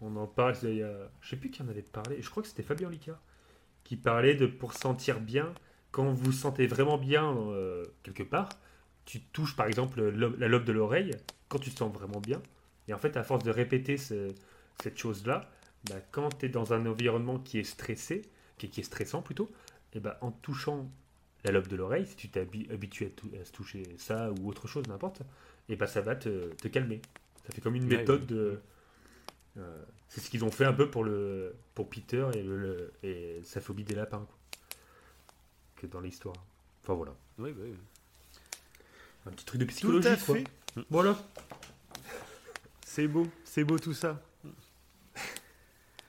On 0.00 0.14
en 0.16 0.26
parle, 0.26 0.54
c'est- 0.54 0.70
il 0.70 0.76
y 0.78 0.82
a- 0.82 1.10
je 1.20 1.28
sais 1.30 1.36
plus 1.36 1.50
qui 1.50 1.62
en 1.62 1.68
avait 1.68 1.82
parlé, 1.82 2.20
je 2.22 2.28
crois 2.30 2.42
que 2.42 2.48
c'était 2.48 2.62
Fabien 2.62 2.88
Licard, 2.90 3.20
qui 3.86 3.96
parlait 3.96 4.36
de 4.36 4.46
pour 4.46 4.74
sentir 4.74 5.20
bien, 5.20 5.54
quand 5.92 6.12
vous 6.12 6.32
sentez 6.32 6.68
vraiment 6.68 6.98
bien 6.98 7.36
euh, 7.36 7.86
quelque 8.04 8.24
part, 8.24 8.58
tu 9.06 9.22
touches 9.22 9.56
par 9.56 9.66
exemple 9.68 10.02
la 10.02 10.48
lobe 10.48 10.64
de 10.64 10.72
l'oreille, 10.72 11.12
quand 11.48 11.60
tu 11.60 11.70
te 11.72 11.78
sens 11.78 11.92
vraiment 11.94 12.20
bien, 12.20 12.42
et 12.88 12.94
en 12.94 12.98
fait 12.98 13.16
à 13.18 13.24
force 13.24 13.44
de 13.44 13.52
répéter 13.52 13.98
ce- 13.98 14.34
cette 14.82 14.98
chose-là, 14.98 15.50
bah, 15.84 15.96
quand 16.12 16.30
tu 16.40 16.46
es 16.46 16.48
dans 16.50 16.74
un 16.74 16.86
environnement 16.86 17.38
qui 17.40 17.58
est 17.60 17.64
stressé, 17.64 18.22
qui, 18.58 18.70
qui 18.70 18.80
est 18.80 18.84
stressant 18.84 19.22
plutôt, 19.22 19.50
et 19.94 20.00
bah, 20.00 20.18
en 20.22 20.32
touchant 20.32 20.90
la 21.44 21.52
lobe 21.52 21.68
de 21.68 21.76
l'oreille, 21.76 22.06
si 22.06 22.16
tu 22.16 22.28
t'es 22.28 22.42
habi- 22.44 22.70
habitué 22.72 23.12
à, 23.40 23.44
se 23.44 23.52
toucher 23.52 23.84
ça 23.98 24.32
ou 24.32 24.48
autre 24.48 24.66
chose, 24.68 24.86
n'importe, 24.88 25.22
et 25.68 25.76
bah, 25.76 25.86
ça 25.86 26.00
va 26.00 26.16
te, 26.16 26.54
te 26.54 26.68
calmer. 26.68 27.02
Ça 27.46 27.52
fait 27.52 27.60
comme 27.60 27.76
une 27.76 27.86
Ouais, 27.86 27.94
méthode 27.96 28.26
ouais. 28.26 28.26
de... 28.26 28.60
euh, 29.58 29.84
c'est 30.08 30.20
ce 30.20 30.30
qu'ils 30.30 30.44
ont 30.44 30.50
fait 30.50 30.64
un 30.64 30.72
peu 30.72 30.90
pour, 30.90 31.04
le, 31.04 31.54
pour 31.74 31.88
Peter 31.88 32.26
et, 32.34 32.42
le, 32.42 32.56
le- 32.58 32.92
et 33.02 33.40
sa 33.44 33.60
phobie 33.60 33.84
des 33.84 33.94
lapins. 33.94 34.18
quoi. 34.26 34.36
Que 35.76 35.86
dans 35.86 36.00
l'histoire. 36.00 36.36
Enfin 36.82 36.94
voilà. 36.94 37.14
Ouais, 37.38 37.52
ouais. 37.52 37.72
Un 39.26 39.30
petit 39.30 39.44
truc 39.44 39.60
de 39.60 39.64
Tout 39.66 39.70
psychologie. 39.72 40.08
à 40.08 40.16
quoi. 40.16 40.36
fait. 40.36 40.44
Voilà. 40.90 41.16
C'est 42.84 43.08
beau, 43.08 43.26
c'est 43.44 43.64
beau 43.64 43.78
tout 43.78 43.92
ça. 43.94 44.20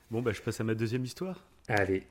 Bon, 0.09 0.21
bah, 0.21 0.31
je 0.31 0.41
passe 0.41 0.61
à 0.61 0.63
ma 0.63 0.73
deuxième 0.75 1.03
histoire. 1.03 1.43
Allez. 1.67 2.07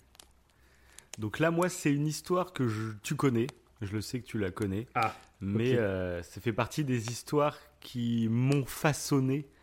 Donc 1.19 1.39
là, 1.39 1.51
moi, 1.51 1.69
c'est 1.71 1.93
une 1.93 2.07
histoire 2.07 2.53
que 2.53 2.69
je- 2.69 2.93
tu 3.03 3.15
connais. 3.15 3.47
Je 3.81 3.93
le 3.93 4.01
sais 4.03 4.21
que 4.21 4.27
tu 4.27 4.39
la 4.39 4.51
connais. 4.51 4.87
Ah, 4.95 5.15
Mais 5.41 5.77
euh, 5.77 6.23
ça 6.23 6.41
fait 6.41 6.53
partie 6.53 6.85
des 6.85 7.09
histoires 7.11 7.57
qui 7.81 8.29
m'ont 8.31 8.67
façonné 8.67 9.47
euh, 9.47 9.56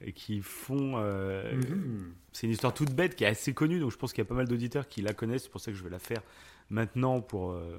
et 0.00 0.12
qui 0.12 0.40
font. 0.42 0.94
euh, 0.96 1.54
Mhm. 1.54 2.14
C'est 2.32 2.46
une 2.46 2.52
histoire 2.52 2.74
toute 2.74 2.92
bête 2.92 3.14
qui 3.16 3.24
est 3.24 3.28
assez 3.28 3.54
connue, 3.54 3.78
donc 3.80 3.90
je 3.92 3.96
pense 3.96 4.12
qu'il 4.12 4.22
y 4.22 4.26
a 4.26 4.28
pas 4.28 4.34
mal 4.34 4.48
d'auditeurs 4.48 4.88
qui 4.88 5.02
la 5.02 5.12
connaissent. 5.14 5.44
C'est 5.44 5.50
pour 5.50 5.60
ça 5.60 5.70
que 5.72 5.76
je 5.78 5.82
vais 5.84 5.90
la 5.90 5.98
faire 5.98 6.22
maintenant 6.70 7.20
pour. 7.20 7.52
euh, 7.52 7.78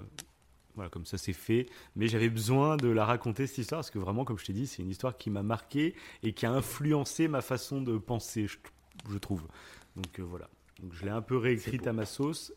voilà, 0.75 0.89
comme 0.89 1.05
ça 1.05 1.17
c'est 1.17 1.33
fait. 1.33 1.67
Mais 1.95 2.07
j'avais 2.07 2.29
besoin 2.29 2.75
de 2.77 2.88
la 2.89 3.05
raconter 3.05 3.47
cette 3.47 3.59
histoire 3.59 3.79
parce 3.79 3.91
que 3.91 3.99
vraiment, 3.99 4.25
comme 4.25 4.38
je 4.38 4.45
t'ai 4.45 4.53
dit, 4.53 4.67
c'est 4.67 4.81
une 4.83 4.89
histoire 4.89 5.17
qui 5.17 5.29
m'a 5.29 5.43
marqué 5.43 5.95
et 6.21 6.33
qui 6.33 6.45
a 6.45 6.51
influencé 6.51 7.27
ma 7.29 7.41
façon 7.41 7.81
de 7.81 7.97
penser, 7.97 8.47
je, 8.47 8.57
je 9.09 9.17
trouve. 9.17 9.43
Donc 9.95 10.19
euh, 10.19 10.23
voilà. 10.23 10.49
Donc 10.81 10.93
je 10.93 11.05
l'ai 11.05 11.11
un 11.11 11.21
peu 11.21 11.38
réécrite 11.38 11.88
à 11.88 11.93
ma 11.93 12.05
sauce 12.05 12.51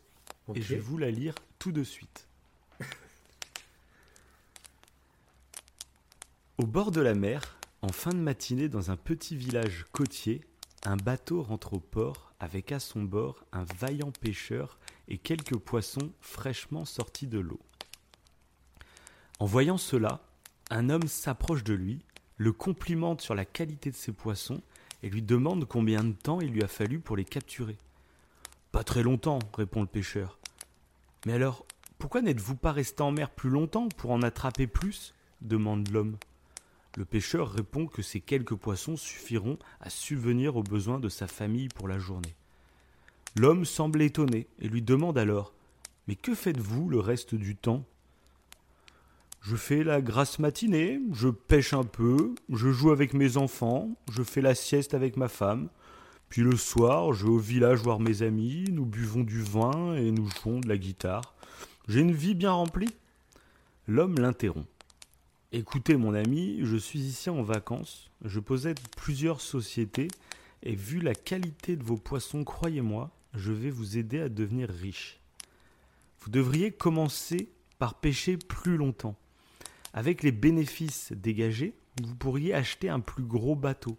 et 0.53 0.61
je 0.61 0.75
vais 0.75 0.81
vous 0.81 0.97
la 0.97 1.11
lire 1.11 1.33
tout 1.59 1.71
de 1.71 1.83
suite. 1.83 2.27
Au 6.57 6.65
bord 6.65 6.91
de 6.91 7.01
la 7.01 7.13
mer, 7.15 7.57
en 7.81 7.89
fin 7.89 8.11
de 8.11 8.17
matinée 8.17 8.67
dans 8.67 8.91
un 8.91 8.97
petit 8.97 9.35
village 9.35 9.85
côtier, 9.91 10.41
un 10.83 10.97
bateau 10.97 11.41
rentre 11.41 11.73
au 11.73 11.79
port 11.79 12.33
avec 12.39 12.71
à 12.71 12.79
son 12.79 13.03
bord 13.03 13.43
un 13.51 13.63
vaillant 13.79 14.11
pêcheur 14.11 14.77
et 15.07 15.17
quelques 15.17 15.57
poissons 15.57 16.11
fraîchement 16.19 16.85
sortis 16.85 17.27
de 17.27 17.39
l'eau. 17.39 17.59
En 19.39 19.45
voyant 19.45 19.77
cela, 19.77 20.21
un 20.69 20.89
homme 20.89 21.07
s'approche 21.07 21.63
de 21.63 21.73
lui, 21.73 21.99
le 22.37 22.51
complimente 22.51 23.21
sur 23.21 23.35
la 23.35 23.45
qualité 23.45 23.91
de 23.91 23.95
ses 23.95 24.11
poissons 24.11 24.61
et 25.01 25.09
lui 25.09 25.21
demande 25.21 25.65
combien 25.65 26.03
de 26.03 26.11
temps 26.11 26.41
il 26.41 26.51
lui 26.51 26.63
a 26.63 26.67
fallu 26.67 26.99
pour 26.99 27.15
les 27.15 27.25
capturer. 27.25 27.77
Pas 28.71 28.83
très 28.83 29.03
longtemps, 29.03 29.39
répond 29.55 29.81
le 29.81 29.87
pêcheur. 29.87 30.37
Mais 31.25 31.33
alors, 31.33 31.65
pourquoi 31.97 32.21
n'êtes-vous 32.21 32.55
pas 32.55 32.71
resté 32.71 33.01
en 33.01 33.11
mer 33.11 33.29
plus 33.29 33.49
longtemps 33.49 33.89
pour 33.89 34.11
en 34.11 34.21
attraper 34.21 34.67
plus? 34.67 35.13
demande 35.41 35.89
l'homme. 35.89 36.17
Le 36.99 37.05
pêcheur 37.05 37.49
répond 37.49 37.87
que 37.87 38.01
ces 38.01 38.19
quelques 38.19 38.55
poissons 38.55 38.97
suffiront 38.97 39.57
à 39.79 39.89
subvenir 39.89 40.57
aux 40.57 40.63
besoins 40.63 40.99
de 40.99 41.07
sa 41.07 41.27
famille 41.27 41.69
pour 41.69 41.87
la 41.87 41.97
journée. 41.97 42.35
L'homme 43.37 43.63
semble 43.63 44.01
étonné 44.01 44.47
et 44.59 44.67
lui 44.67 44.81
demande 44.81 45.17
alors 45.17 45.53
Mais 46.09 46.15
que 46.15 46.35
faites-vous 46.35 46.89
le 46.89 46.99
reste 46.99 47.35
du 47.35 47.55
temps? 47.55 47.85
Je 49.39 49.55
fais 49.55 49.85
la 49.85 50.01
grasse 50.01 50.39
matinée, 50.39 50.99
je 51.13 51.29
pêche 51.29 51.71
un 51.71 51.85
peu, 51.85 52.35
je 52.49 52.69
joue 52.69 52.91
avec 52.91 53.13
mes 53.13 53.37
enfants, 53.37 53.95
je 54.11 54.21
fais 54.21 54.41
la 54.41 54.53
sieste 54.53 54.93
avec 54.93 55.15
ma 55.15 55.29
femme, 55.29 55.69
puis 56.27 56.41
le 56.41 56.57
soir, 56.57 57.13
je 57.13 57.23
vais 57.23 57.31
au 57.31 57.37
village 57.37 57.79
voir 57.79 58.01
mes 58.01 58.23
amis, 58.23 58.65
nous 58.73 58.85
buvons 58.85 59.23
du 59.23 59.41
vin 59.41 59.95
et 59.95 60.11
nous 60.11 60.27
jouons 60.43 60.59
de 60.59 60.67
la 60.67 60.77
guitare. 60.77 61.33
J'ai 61.87 62.01
une 62.01 62.11
vie 62.11 62.35
bien 62.35 62.51
remplie. 62.51 62.93
L'homme 63.87 64.19
l'interrompt. 64.19 64.67
Écoutez 65.51 65.95
mon 65.95 66.13
ami, 66.13 66.59
je 66.61 66.77
suis 66.77 66.99
ici 66.99 67.27
en 67.27 67.41
vacances, 67.41 68.11
je 68.23 68.39
possède 68.39 68.79
plusieurs 68.95 69.41
sociétés 69.41 70.07
et 70.61 70.75
vu 70.75 70.99
la 70.99 71.15
qualité 71.15 71.75
de 71.75 71.83
vos 71.83 71.97
poissons, 71.97 72.43
croyez-moi, 72.43 73.09
je 73.33 73.51
vais 73.51 73.71
vous 73.71 73.97
aider 73.97 74.19
à 74.19 74.29
devenir 74.29 74.69
riche. 74.69 75.19
Vous 76.19 76.29
devriez 76.29 76.71
commencer 76.71 77.49
par 77.79 77.95
pêcher 77.95 78.37
plus 78.37 78.77
longtemps. 78.77 79.15
Avec 79.91 80.21
les 80.21 80.31
bénéfices 80.31 81.13
dégagés, 81.13 81.73
vous 82.03 82.15
pourriez 82.15 82.53
acheter 82.53 82.89
un 82.89 82.99
plus 82.99 83.23
gros 83.23 83.55
bateau. 83.55 83.97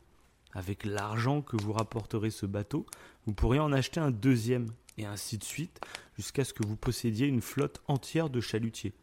Avec 0.53 0.85
l'argent 0.85 1.43
que 1.43 1.61
vous 1.61 1.73
rapporterez 1.73 2.31
ce 2.31 2.47
bateau, 2.47 2.87
vous 3.27 3.35
pourriez 3.35 3.61
en 3.61 3.73
acheter 3.73 3.99
un 3.99 4.13
deuxième, 4.13 4.71
et 4.99 5.05
ainsi 5.05 5.37
de 5.37 5.45
suite, 5.45 5.81
jusqu'à 6.17 6.45
ce 6.45 6.55
que 6.55 6.65
vous 6.65 6.77
possédiez 6.77 7.27
une 7.27 7.43
flotte 7.43 7.83
entière 7.89 8.31
de 8.31 8.41
chalutiers. 8.41 8.95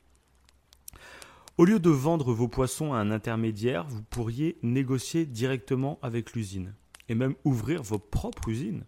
Au 1.58 1.66
lieu 1.66 1.80
de 1.80 1.90
vendre 1.90 2.34
vos 2.34 2.48
poissons 2.48 2.94
à 2.94 3.00
un 3.00 3.10
intermédiaire, 3.10 3.88
vous 3.88 4.04
pourriez 4.04 4.60
négocier 4.62 5.26
directement 5.26 5.98
avec 6.04 6.34
l'usine, 6.34 6.76
et 7.10 7.16
même 7.16 7.34
ouvrir 7.46 7.82
vos 7.82 7.98
propres 7.98 8.50
usines. 8.50 8.86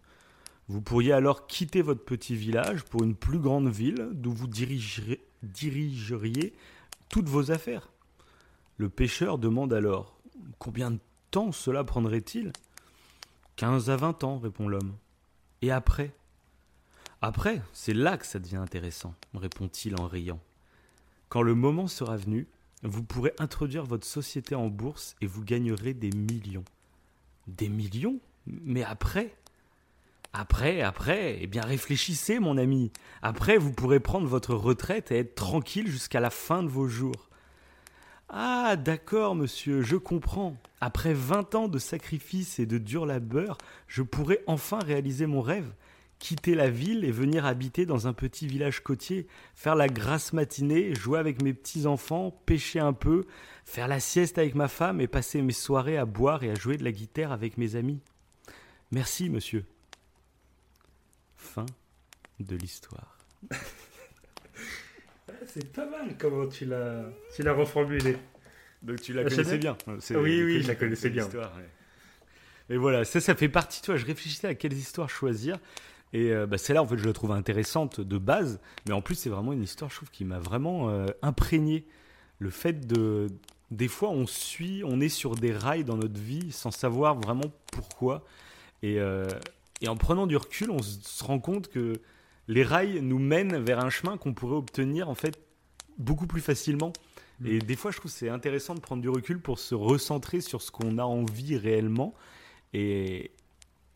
Vous 0.68 0.80
pourriez 0.80 1.12
alors 1.12 1.48
quitter 1.48 1.82
votre 1.82 2.04
petit 2.04 2.36
village 2.36 2.84
pour 2.84 3.02
une 3.02 3.16
plus 3.16 3.40
grande 3.40 3.68
ville 3.68 4.10
d'où 4.12 4.30
vous 4.30 4.46
dirigeriez 4.46 6.54
toutes 7.08 7.28
vos 7.28 7.50
affaires. 7.50 7.90
Le 8.76 8.88
pêcheur 8.88 9.38
demande 9.38 9.72
alors 9.72 10.16
Combien 10.60 10.92
de 10.92 11.00
temps 11.32 11.50
cela 11.50 11.82
prendrait-il? 11.82 12.52
15 13.56 13.90
à 13.90 13.96
20 13.96 14.22
ans, 14.22 14.38
répond 14.38 14.68
l'homme. 14.68 14.94
Et 15.60 15.72
après? 15.72 16.14
Après, 17.20 17.62
c'est 17.72 17.94
là 17.94 18.16
que 18.16 18.26
ça 18.26 18.38
devient 18.38 18.58
intéressant, 18.58 19.16
répond-il 19.34 20.00
en 20.00 20.06
riant. 20.06 20.38
Quand 21.28 21.42
le 21.42 21.56
moment 21.56 21.88
sera 21.88 22.16
venu, 22.16 22.46
vous 22.82 23.02
pourrez 23.02 23.32
introduire 23.38 23.84
votre 23.84 24.06
société 24.06 24.54
en 24.54 24.68
bourse 24.68 25.16
et 25.20 25.26
vous 25.26 25.44
gagnerez 25.44 25.94
des 25.94 26.10
millions. 26.10 26.64
Des 27.46 27.68
millions? 27.68 28.18
Mais 28.46 28.82
après? 28.82 29.34
Après, 30.32 30.80
après, 30.80 31.38
eh 31.40 31.46
bien 31.46 31.62
réfléchissez 31.62 32.38
mon 32.38 32.56
ami. 32.56 32.92
Après, 33.20 33.58
vous 33.58 33.72
pourrez 33.72 34.00
prendre 34.00 34.28
votre 34.28 34.54
retraite 34.54 35.10
et 35.10 35.18
être 35.18 35.34
tranquille 35.34 35.88
jusqu'à 35.88 36.20
la 36.20 36.30
fin 36.30 36.62
de 36.62 36.68
vos 36.68 36.86
jours. 36.86 37.28
Ah, 38.28 38.76
d'accord, 38.76 39.34
monsieur, 39.34 39.82
je 39.82 39.96
comprends. 39.96 40.56
Après 40.80 41.12
20 41.12 41.56
ans 41.56 41.68
de 41.68 41.80
sacrifices 41.80 42.60
et 42.60 42.66
de 42.66 42.78
dur 42.78 43.04
labeur, 43.04 43.58
je 43.88 44.02
pourrais 44.02 44.44
enfin 44.46 44.78
réaliser 44.78 45.26
mon 45.26 45.40
rêve. 45.40 45.72
Quitter 46.20 46.54
la 46.54 46.70
ville 46.70 47.04
et 47.04 47.10
venir 47.10 47.44
habiter 47.46 47.86
dans 47.86 48.06
un 48.06 48.12
petit 48.12 48.46
village 48.46 48.80
côtier, 48.84 49.26
faire 49.54 49.74
la 49.74 49.88
grasse 49.88 50.32
matinée, 50.34 50.94
jouer 50.94 51.18
avec 51.18 51.42
mes 51.42 51.52
petits-enfants, 51.54 52.30
pêcher 52.46 52.78
un 52.78 52.92
peu, 52.92 53.24
faire 53.64 53.88
la 53.88 53.98
sieste 54.00 54.36
avec 54.38 54.54
ma 54.54 54.68
femme 54.68 55.00
et 55.00 55.08
passer 55.08 55.40
mes 55.42 55.52
soirées 55.54 55.96
à 55.96 56.04
boire 56.04 56.44
et 56.44 56.50
à 56.50 56.54
jouer 56.54 56.76
de 56.76 56.84
la 56.84 56.92
guitare 56.92 57.32
avec 57.32 57.56
mes 57.56 57.74
amis. 57.74 58.00
Merci, 58.92 59.28
monsieur. 59.30 59.64
Fin 61.36 61.66
de 62.38 62.54
l'histoire. 62.54 63.18
C'est 65.46 65.72
pas 65.72 65.86
mal 65.86 66.16
comment 66.18 66.46
tu 66.46 66.64
l'as, 66.66 67.04
tu 67.34 67.42
l'as 67.42 67.52
reformulé. 67.54 68.16
Donc 68.82 69.00
tu 69.00 69.12
la 69.12 69.22
Ah, 69.22 69.24
connaissais 69.24 69.44
sais. 69.44 69.58
bien. 69.58 69.76
C'est- 70.00 70.16
Oui, 70.16 70.42
oui, 70.42 70.56
coup, 70.58 70.62
je 70.64 70.68
la 70.68 70.74
connaissais 70.74 71.10
bien. 71.10 71.28
Et 72.68 72.76
voilà, 72.76 73.04
ça, 73.04 73.20
ça 73.20 73.34
fait 73.34 73.48
partie, 73.48 73.82
toi, 73.82 73.96
je 73.96 74.06
réfléchissais 74.06 74.46
à 74.48 74.54
quelles 74.54 74.74
histoires 74.74 75.10
choisir. 75.10 75.58
Et 76.12 76.32
euh, 76.32 76.46
bah, 76.46 76.58
celle-là, 76.58 76.82
en 76.82 76.86
fait, 76.86 76.98
je 76.98 77.06
la 77.06 77.12
trouve 77.12 77.32
intéressante 77.32 78.00
de 78.00 78.18
base. 78.18 78.60
Mais 78.86 78.92
en 78.92 79.02
plus, 79.02 79.14
c'est 79.14 79.30
vraiment 79.30 79.52
une 79.52 79.62
histoire, 79.62 79.90
je 79.90 79.96
trouve, 79.96 80.10
qui 80.10 80.24
m'a 80.24 80.38
vraiment 80.38 80.88
euh, 80.90 81.06
imprégné. 81.22 81.86
Le 82.38 82.50
fait 82.50 82.86
de. 82.86 83.28
Des 83.70 83.88
fois, 83.88 84.10
on 84.10 84.26
suit, 84.26 84.82
on 84.84 85.00
est 85.00 85.08
sur 85.08 85.36
des 85.36 85.52
rails 85.52 85.84
dans 85.84 85.96
notre 85.96 86.18
vie 86.18 86.50
sans 86.50 86.72
savoir 86.72 87.14
vraiment 87.14 87.52
pourquoi. 87.70 88.24
Et, 88.82 88.98
euh, 88.98 89.28
et 89.80 89.88
en 89.88 89.96
prenant 89.96 90.26
du 90.26 90.36
recul, 90.36 90.70
on 90.70 90.82
se 90.82 91.22
rend 91.22 91.38
compte 91.38 91.68
que 91.68 92.00
les 92.48 92.64
rails 92.64 93.00
nous 93.00 93.20
mènent 93.20 93.56
vers 93.58 93.78
un 93.78 93.90
chemin 93.90 94.16
qu'on 94.16 94.34
pourrait 94.34 94.56
obtenir, 94.56 95.08
en 95.08 95.14
fait, 95.14 95.38
beaucoup 95.98 96.26
plus 96.26 96.40
facilement. 96.40 96.92
Et 97.44 97.58
des 97.58 97.76
fois, 97.76 97.90
je 97.90 97.96
trouve 97.96 98.10
que 98.10 98.16
c'est 98.18 98.28
intéressant 98.28 98.74
de 98.74 98.80
prendre 98.80 99.00
du 99.00 99.08
recul 99.08 99.40
pour 99.40 99.58
se 99.58 99.74
recentrer 99.74 100.40
sur 100.40 100.60
ce 100.60 100.70
qu'on 100.70 100.98
a 100.98 101.04
envie 101.04 101.56
réellement 101.56 102.14
et, 102.74 103.30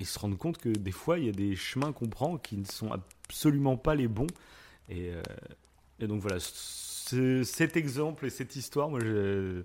et 0.05 0.07
se 0.07 0.18
rendre 0.20 0.38
compte 0.38 0.59
que 0.59 0.68
des 0.70 0.92
fois, 0.92 1.18
il 1.18 1.26
y 1.26 1.30
a 1.30 1.32
des 1.32 1.57
chemins 1.57 1.92
qu'on 1.92 2.09
prend 2.09 2.38
qui 2.38 2.59
ne 2.59 2.66
sont 2.66 2.92
absolument 2.92 3.76
pas 3.78 3.94
les 3.94 4.09
bons. 4.09 4.28
Et, 4.90 5.11
euh, 5.12 5.22
et 6.00 6.07
donc 6.09 6.20
voilà, 6.22 6.38
ce- 6.40 7.44
cet 7.44 7.76
exemple 7.76 8.26
et 8.26 8.30
cette 8.30 8.57
histoire, 8.57 8.90
moi, 8.90 9.00
je, 9.00 9.62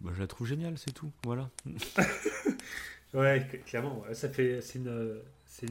moi, 0.00 0.12
je 0.14 0.20
la 0.20 0.26
trouve 0.26 0.46
géniale, 0.46 0.78
c'est 0.78 0.92
tout. 0.92 1.10
Voilà. 1.24 1.50
Ouais, 3.14 3.40
cl- 3.40 3.62
clairement. 3.64 4.04
Ça 4.14 4.28
fait, 4.28 4.60
c'est 4.62 4.78
une, 4.78 5.20
c'est 5.46 5.66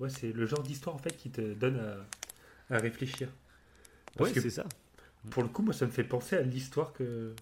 ouais, 0.00 0.08
c'est 0.10 0.32
le 0.32 0.46
genre 0.46 0.62
d'histoire 0.62 0.96
en 0.96 0.98
fait 0.98 1.16
qui 1.16 1.30
te 1.30 1.52
donne 1.54 1.78
à, 2.70 2.76
à 2.76 2.78
réfléchir. 2.78 3.28
Parce 4.16 4.30
Ouais, 4.30 4.34
c'est 4.34 4.50
ça. 4.50 4.70
pour 5.30 5.42
le 5.42 5.48
coup, 5.48 5.62
moi, 5.62 5.74
ça 5.74 5.86
me 5.86 5.90
fait 5.92 6.04
penser 6.04 6.36
à 6.36 6.42
l'histoire 6.42 6.92
que 6.92 7.34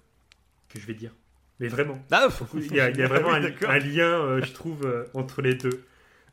que 0.69 0.81
je 0.81 0.87
vais 0.87 0.95
dire. 0.95 1.15
Mais 1.61 1.69
vraiment, 1.69 2.03
Ah, 2.11 2.29
il 2.55 2.75
y 2.75 2.81
a, 2.81 2.91
il 2.91 2.97
y 2.99 3.03
a 3.03 3.07
vraiment 3.09 3.31
oui, 3.31 3.55
un, 3.67 3.79
lien, 3.79 4.09
euh, 4.25 4.43
je 4.43 4.53
trouve, 4.53 4.85
euh, 4.87 5.05
entre 5.15 5.41
les 5.43 5.55
deux. 5.55 5.85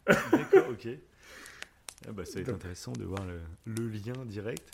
D'accord, 0.07 0.67
ok. 0.69 0.87
Ah 2.07 2.11
bah, 2.13 2.25
ça 2.25 2.33
va 2.33 2.39
être 2.39 2.47
Donc- 2.47 2.55
intéressant 2.55 2.93
de 2.93 3.03
voir 3.03 3.23
le, 3.27 3.39
le 3.71 3.87
lien 3.89 4.13
direct. 4.25 4.67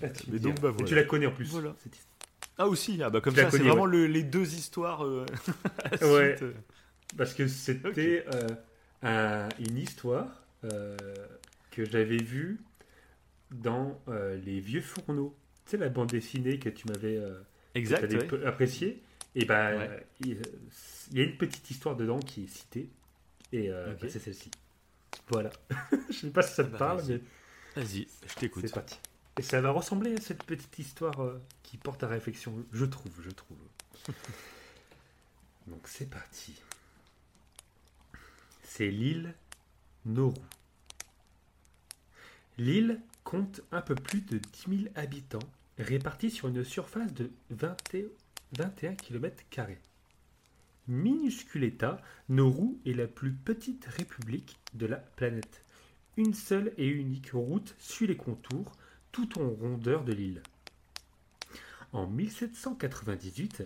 Ah, 0.00 0.08
tu 0.10 0.30
mais 0.30 0.34
me 0.34 0.38
donc, 0.38 0.60
bah, 0.60 0.68
Et 0.68 0.72
voilà. 0.72 0.86
tu 0.86 0.94
la 0.94 1.02
connais 1.02 1.26
en 1.26 1.32
plus. 1.32 1.46
Voilà. 1.50 1.74
Ah 2.56 2.68
aussi, 2.68 3.02
ah 3.02 3.10
bah 3.10 3.20
comme 3.20 3.34
la 3.34 3.42
ça, 3.42 3.50
c'est 3.50 3.58
vraiment 3.64 3.84
le- 3.84 4.06
les 4.06 4.22
deux 4.22 4.54
histoires. 4.54 5.04
euh, 5.04 5.26
à 5.84 5.96
la 6.00 6.12
Ouais. 6.12 6.36
suite, 6.36 6.42
euh. 6.44 6.52
Parce 7.16 7.34
que 7.34 7.48
c'était 7.48 8.24
euh, 8.32 8.46
un- 9.02 9.48
une 9.58 9.76
histoire 9.76 10.44
euh, 10.62 10.96
que 11.72 11.84
j'avais 11.84 12.16
vue 12.22 12.60
dans 13.50 14.00
euh, 14.08 14.36
Les 14.44 14.60
Vieux 14.60 14.80
Fourneaux. 14.82 15.36
Tu 15.64 15.72
sais, 15.72 15.76
la 15.78 15.88
bande 15.88 16.10
dessinée 16.10 16.60
que 16.60 16.68
tu 16.68 16.86
m'avais 16.86 17.16
euh, 17.16 17.40
ouais. 17.74 18.46
appréciée? 18.46 19.02
Et 19.36 19.44
ben, 19.44 19.78
Ouais. 19.78 20.06
il 20.20 20.42
il 21.12 21.18
y 21.18 21.20
a 21.20 21.24
une 21.24 21.36
petite 21.36 21.70
histoire 21.70 21.94
dedans 21.94 22.18
qui 22.18 22.44
est 22.44 22.48
citée. 22.48 22.90
Et 23.52 23.70
euh, 23.70 23.94
bah, 24.00 24.08
c'est 24.10 24.18
celle-ci. 24.18 24.50
Voilà. 25.28 25.50
Je 26.10 26.14
sais 26.14 26.30
pas 26.30 26.42
si 26.42 26.52
ça 26.54 26.64
te 26.64 26.70
Bah, 26.70 26.78
parle, 26.78 27.00
vas-y. 27.00 27.20
mais 27.76 27.82
Vas-y, 27.82 28.08
je 28.26 28.34
t'écoute. 28.34 28.66
c'est 28.66 28.74
parti. 28.74 28.98
Et 29.38 29.42
ça 29.42 29.60
va 29.60 29.70
ressembler 29.70 30.14
à 30.16 30.20
cette 30.20 30.42
petite 30.44 30.76
histoire 30.78 31.22
euh, 31.22 31.40
qui 31.62 31.76
porte 31.76 32.02
à 32.02 32.08
réflexion, 32.08 32.64
je 32.72 32.84
trouve, 32.86 33.12
je 33.22 33.30
trouve. 33.30 33.58
Donc 35.68 35.86
c'est 35.86 36.08
parti. 36.10 36.54
C'est 38.62 38.88
l'île 38.90 39.34
Nauru. 40.06 40.34
L'île 42.58 43.00
compte 43.24 43.60
un 43.72 43.82
peu 43.82 43.94
plus 43.94 44.20
de 44.22 44.38
10 44.38 44.78
000 44.84 44.92
habitants 44.94 45.38
répartis 45.78 46.30
sur 46.30 46.48
une 46.48 46.64
surface 46.64 47.12
de 47.12 47.30
20 47.50 47.76
et- 47.94 48.08
21 48.52 48.94
km. 48.94 49.42
Minuscule 50.86 51.64
État, 51.64 52.00
Nauru 52.28 52.78
est 52.86 52.92
la 52.92 53.08
plus 53.08 53.32
petite 53.32 53.86
république 53.86 54.58
de 54.74 54.86
la 54.86 54.96
planète. 54.96 55.64
Une 56.16 56.32
seule 56.32 56.72
et 56.78 56.86
unique 56.86 57.32
route 57.32 57.74
suit 57.78 58.06
les 58.06 58.16
contours 58.16 58.72
tout 59.10 59.40
en 59.40 59.50
rondeur 59.50 60.04
de 60.04 60.12
l'île. 60.12 60.42
En 61.92 62.06
1798, 62.06 63.64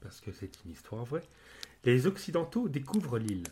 parce 0.00 0.20
que 0.20 0.32
c'est 0.32 0.64
une 0.64 0.72
histoire 0.72 1.04
vraie, 1.04 1.24
les 1.84 2.06
Occidentaux 2.06 2.68
découvrent 2.68 3.18
l'île. 3.18 3.46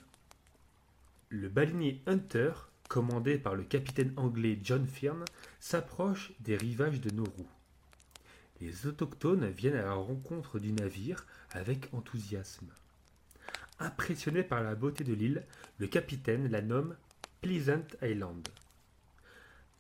Le 1.29 1.49
baleinier 1.49 2.03
Hunter, 2.07 2.53
commandé 2.89 3.39
par 3.39 3.55
le 3.55 3.63
capitaine 3.63 4.13
anglais 4.17 4.59
John 4.63 4.87
Fearn, 4.87 5.25
s'approche 5.61 6.33
des 6.41 6.57
rivages 6.57 7.01
de 7.01 7.11
Nauru. 7.11 7.47
Les 8.61 8.87
autochtones 8.87 9.49
viennent 9.51 9.77
à 9.77 9.85
la 9.85 9.93
rencontre 9.93 10.59
du 10.59 10.73
navire 10.73 11.27
avec 11.51 11.93
enthousiasme. 11.93 12.69
Impressionné 13.79 14.43
par 14.43 14.63
la 14.63 14.75
beauté 14.75 15.05
de 15.05 15.13
l'île, 15.13 15.45
le 15.79 15.87
capitaine 15.87 16.51
la 16.51 16.63
nomme 16.63 16.97
Pleasant 17.43 17.87
Island. 18.03 18.49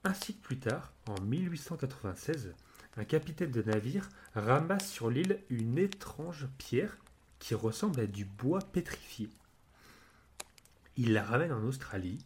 Un 0.04 0.12
siècle 0.12 0.40
plus 0.42 0.58
tard, 0.58 0.92
en 1.06 1.20
1896, 1.22 2.52
un 2.98 3.04
capitaine 3.04 3.50
de 3.50 3.62
navire 3.62 4.08
ramasse 4.34 4.90
sur 4.90 5.10
l'île 5.10 5.40
une 5.50 5.78
étrange 5.78 6.46
pierre 6.58 6.98
qui 7.38 7.54
ressemble 7.54 8.00
à 8.00 8.06
du 8.06 8.24
bois 8.24 8.60
pétrifié. 8.60 9.30
Il 10.96 11.12
la 11.12 11.24
ramène 11.24 11.52
en 11.52 11.62
Australie, 11.64 12.18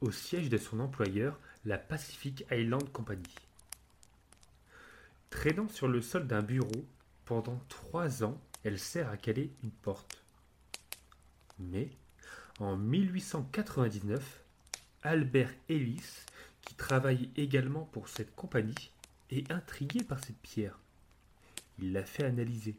au 0.00 0.10
siège 0.10 0.48
de 0.48 0.58
son 0.58 0.80
employeur, 0.80 1.38
la 1.64 1.78
Pacific 1.78 2.44
Island 2.50 2.90
Company. 2.92 3.22
Traînant 5.34 5.68
sur 5.68 5.88
le 5.88 6.00
sol 6.00 6.28
d'un 6.28 6.42
bureau, 6.42 6.86
pendant 7.24 7.60
trois 7.68 8.22
ans, 8.22 8.40
elle 8.62 8.78
sert 8.78 9.10
à 9.10 9.16
caler 9.16 9.50
une 9.64 9.72
porte. 9.72 10.22
Mais, 11.58 11.90
en 12.60 12.76
1899, 12.76 14.42
Albert 15.02 15.52
Ellis, 15.68 16.24
qui 16.62 16.74
travaille 16.76 17.30
également 17.36 17.84
pour 17.92 18.08
cette 18.08 18.34
compagnie, 18.36 18.90
est 19.30 19.50
intrigué 19.50 20.04
par 20.04 20.24
cette 20.24 20.38
pierre. 20.38 20.78
Il 21.78 21.92
la 21.92 22.04
fait 22.04 22.24
analyser. 22.24 22.76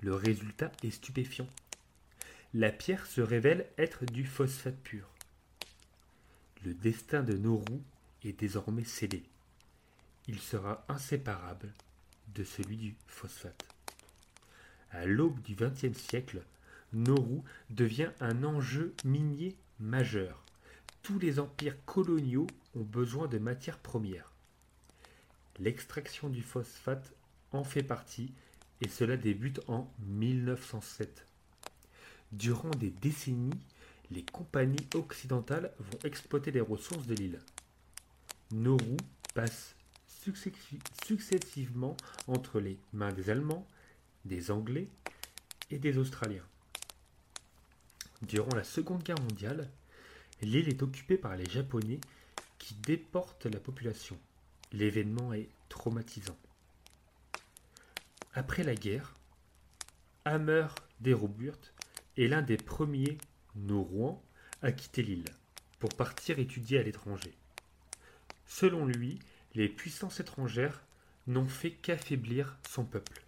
Le 0.00 0.14
résultat 0.14 0.72
est 0.82 0.90
stupéfiant. 0.90 1.48
La 2.54 2.72
pierre 2.72 3.06
se 3.06 3.20
révèle 3.20 3.68
être 3.76 4.06
du 4.06 4.24
phosphate 4.24 4.80
pur. 4.82 5.06
Le 6.64 6.72
destin 6.72 7.22
de 7.22 7.34
Nauru 7.34 7.82
est 8.24 8.40
désormais 8.40 8.84
scellé. 8.84 9.22
Il 10.28 10.40
sera 10.40 10.84
inséparable 10.88 11.72
de 12.34 12.44
celui 12.44 12.76
du 12.76 12.96
phosphate. 13.06 13.66
À 14.90 15.06
l'aube 15.06 15.40
du 15.42 15.54
XXe 15.54 15.98
siècle, 15.98 16.44
Nauru 16.92 17.40
devient 17.70 18.10
un 18.20 18.44
enjeu 18.44 18.94
minier 19.04 19.56
majeur. 19.80 20.44
Tous 21.02 21.18
les 21.18 21.40
empires 21.40 21.76
coloniaux 21.86 22.46
ont 22.76 22.84
besoin 22.84 23.26
de 23.26 23.38
matières 23.38 23.78
premières. 23.78 24.32
L'extraction 25.58 26.28
du 26.28 26.42
phosphate 26.42 27.12
en 27.50 27.64
fait 27.64 27.82
partie 27.82 28.32
et 28.80 28.88
cela 28.88 29.16
débute 29.16 29.60
en 29.68 29.92
1907. 30.00 31.26
Durant 32.32 32.70
des 32.70 32.90
décennies, 32.90 33.60
les 34.10 34.24
compagnies 34.24 34.88
occidentales 34.94 35.72
vont 35.78 35.98
exploiter 36.04 36.50
les 36.50 36.60
ressources 36.60 37.06
de 37.06 37.14
l'île. 37.14 37.40
Nauru 38.52 38.96
passe 39.34 39.74
successivement 41.04 41.96
entre 42.26 42.60
les 42.60 42.78
mains 42.92 43.12
des 43.12 43.30
Allemands, 43.30 43.66
des 44.24 44.50
Anglais 44.50 44.88
et 45.70 45.78
des 45.78 45.98
Australiens. 45.98 46.46
Durant 48.22 48.54
la 48.54 48.64
Seconde 48.64 49.02
Guerre 49.02 49.20
mondiale, 49.20 49.68
l'île 50.42 50.68
est 50.68 50.82
occupée 50.82 51.16
par 51.16 51.36
les 51.36 51.48
Japonais 51.48 52.00
qui 52.58 52.74
déportent 52.74 53.46
la 53.46 53.58
population. 53.58 54.18
L'événement 54.72 55.32
est 55.32 55.48
traumatisant. 55.68 56.38
Après 58.34 58.62
la 58.62 58.74
guerre, 58.74 59.14
Hammer 60.24 60.68
Deroburt 61.00 61.74
est 62.16 62.28
l'un 62.28 62.42
des 62.42 62.56
premiers 62.56 63.18
Nauruans 63.56 64.22
à 64.62 64.72
quitter 64.72 65.02
l'île 65.02 65.24
pour 65.80 65.90
partir 65.90 66.38
étudier 66.38 66.78
à 66.78 66.82
l'étranger. 66.82 67.34
Selon 68.46 68.86
lui, 68.86 69.18
les 69.54 69.68
puissances 69.68 70.20
étrangères 70.20 70.82
n'ont 71.26 71.48
fait 71.48 71.72
qu'affaiblir 71.72 72.56
son 72.68 72.84
peuple. 72.84 73.22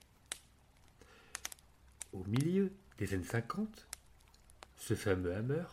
Au 2.12 2.24
milieu 2.24 2.72
des 2.98 3.14
années 3.14 3.24
50, 3.24 3.86
ce 4.76 4.94
fameux 4.94 5.34
Hammer 5.34 5.64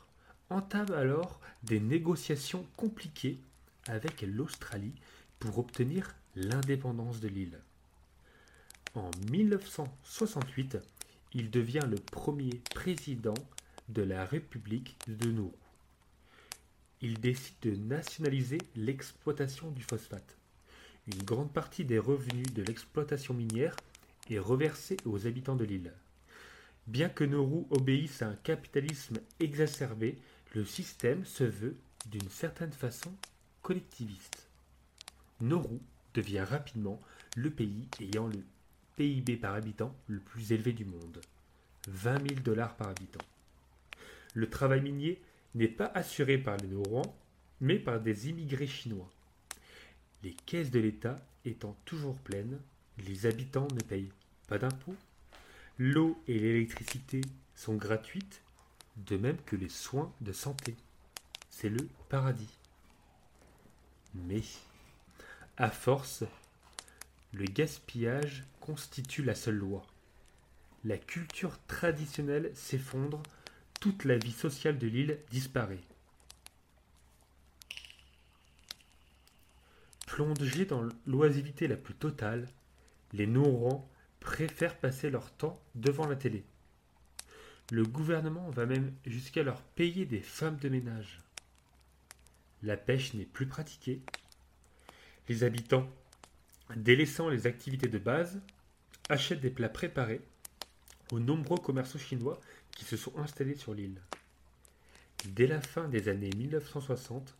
entame 0.49 0.91
alors 0.91 1.39
des 1.63 1.79
négociations 1.79 2.65
compliquées 2.75 3.39
avec 3.87 4.21
l'Australie 4.21 4.95
pour 5.39 5.57
obtenir 5.59 6.15
l'indépendance 6.35 7.19
de 7.19 7.27
l'île. 7.27 7.59
En 8.93 9.09
1968, 9.31 10.77
il 11.33 11.49
devient 11.49 11.87
le 11.89 11.95
premier 11.95 12.61
président 12.75 13.33
de 13.89 14.01
la 14.01 14.25
République 14.25 14.97
de 15.07 15.31
Nauru. 15.31 15.51
Il 17.01 17.19
décide 17.19 17.55
de 17.61 17.75
nationaliser 17.75 18.59
l'exploitation 18.75 19.71
du 19.71 19.81
phosphate. 19.81 20.37
Une 21.07 21.23
grande 21.23 21.51
partie 21.51 21.83
des 21.83 21.97
revenus 21.97 22.53
de 22.53 22.61
l'exploitation 22.61 23.33
minière 23.33 23.75
est 24.29 24.37
reversée 24.37 24.97
aux 25.05 25.25
habitants 25.25 25.55
de 25.55 25.65
l'île. 25.65 25.93
Bien 26.85 27.09
que 27.09 27.23
Nauru 27.23 27.65
obéisse 27.71 28.21
à 28.21 28.27
un 28.27 28.35
capitalisme 28.35 29.17
exacerbé, 29.39 30.17
le 30.53 30.63
système 30.63 31.25
se 31.25 31.43
veut, 31.43 31.75
d'une 32.05 32.29
certaine 32.29 32.71
façon, 32.71 33.11
collectiviste. 33.61 34.47
Nauru 35.39 35.79
devient 36.13 36.41
rapidement 36.41 36.99
le 37.35 37.49
pays 37.49 37.87
ayant 37.99 38.27
le 38.27 38.43
PIB 38.95 39.37
par 39.37 39.55
habitant 39.55 39.95
le 40.07 40.19
plus 40.19 40.51
élevé 40.51 40.73
du 40.73 40.85
monde. 40.85 41.19
20 41.87 42.27
000 42.29 42.41
dollars 42.41 42.75
par 42.75 42.89
habitant. 42.89 43.25
Le 44.35 44.49
travail 44.49 44.81
minier 44.81 45.19
n'est 45.55 45.67
pas 45.67 45.91
assuré 45.95 46.37
par 46.37 46.57
les 46.57 46.67
Nauruans, 46.67 47.15
mais 47.59 47.79
par 47.79 47.99
des 47.99 48.29
immigrés 48.29 48.67
chinois. 48.67 49.09
Les 50.23 50.33
caisses 50.45 50.71
de 50.71 50.79
l'État 50.79 51.15
étant 51.45 51.75
toujours 51.85 52.17
pleines, 52.17 52.59
les 52.99 53.25
habitants 53.25 53.67
ne 53.73 53.81
payent 53.81 54.11
pas 54.47 54.59
d'impôts. 54.59 54.95
L'eau 55.79 56.21
et 56.27 56.37
l'électricité 56.37 57.21
sont 57.55 57.75
gratuites, 57.75 58.41
de 58.97 59.17
même 59.17 59.37
que 59.45 59.55
les 59.55 59.69
soins 59.69 60.13
de 60.21 60.31
santé. 60.31 60.75
C'est 61.49 61.69
le 61.69 61.87
paradis. 62.09 62.57
Mais, 64.13 64.43
à 65.57 65.71
force, 65.71 66.23
le 67.33 67.45
gaspillage 67.45 68.43
constitue 68.59 69.23
la 69.23 69.35
seule 69.35 69.55
loi. 69.55 69.81
La 70.83 70.97
culture 70.97 71.57
traditionnelle 71.67 72.51
s'effondre, 72.53 73.23
toute 73.79 74.05
la 74.05 74.17
vie 74.17 74.31
sociale 74.31 74.77
de 74.77 74.87
l'île 74.87 75.17
disparaît. 75.31 75.81
Plongés 80.11 80.65
dans 80.65 80.83
l'oisiveté 81.07 81.69
la 81.69 81.77
plus 81.77 81.93
totale, 81.93 82.49
les 83.13 83.27
Naurans 83.27 83.89
préfèrent 84.19 84.77
passer 84.77 85.09
leur 85.09 85.31
temps 85.31 85.63
devant 85.73 86.05
la 86.05 86.17
télé. 86.17 86.43
Le 87.71 87.85
gouvernement 87.85 88.49
va 88.49 88.65
même 88.65 88.93
jusqu'à 89.05 89.41
leur 89.41 89.61
payer 89.61 90.05
des 90.05 90.19
femmes 90.19 90.57
de 90.57 90.67
ménage. 90.67 91.21
La 92.61 92.75
pêche 92.75 93.13
n'est 93.13 93.23
plus 93.23 93.47
pratiquée. 93.47 94.01
Les 95.29 95.45
habitants, 95.45 95.89
délaissant 96.75 97.29
les 97.29 97.47
activités 97.47 97.87
de 97.87 97.97
base, 97.97 98.41
achètent 99.07 99.39
des 99.39 99.49
plats 99.49 99.69
préparés 99.69 100.19
aux 101.13 101.21
nombreux 101.21 101.57
commerçants 101.57 101.99
chinois 101.99 102.41
qui 102.71 102.83
se 102.83 102.97
sont 102.97 103.17
installés 103.17 103.55
sur 103.55 103.73
l'île. 103.73 104.01
Dès 105.29 105.47
la 105.47 105.61
fin 105.61 105.87
des 105.87 106.09
années 106.09 106.31
1960, 106.35 107.33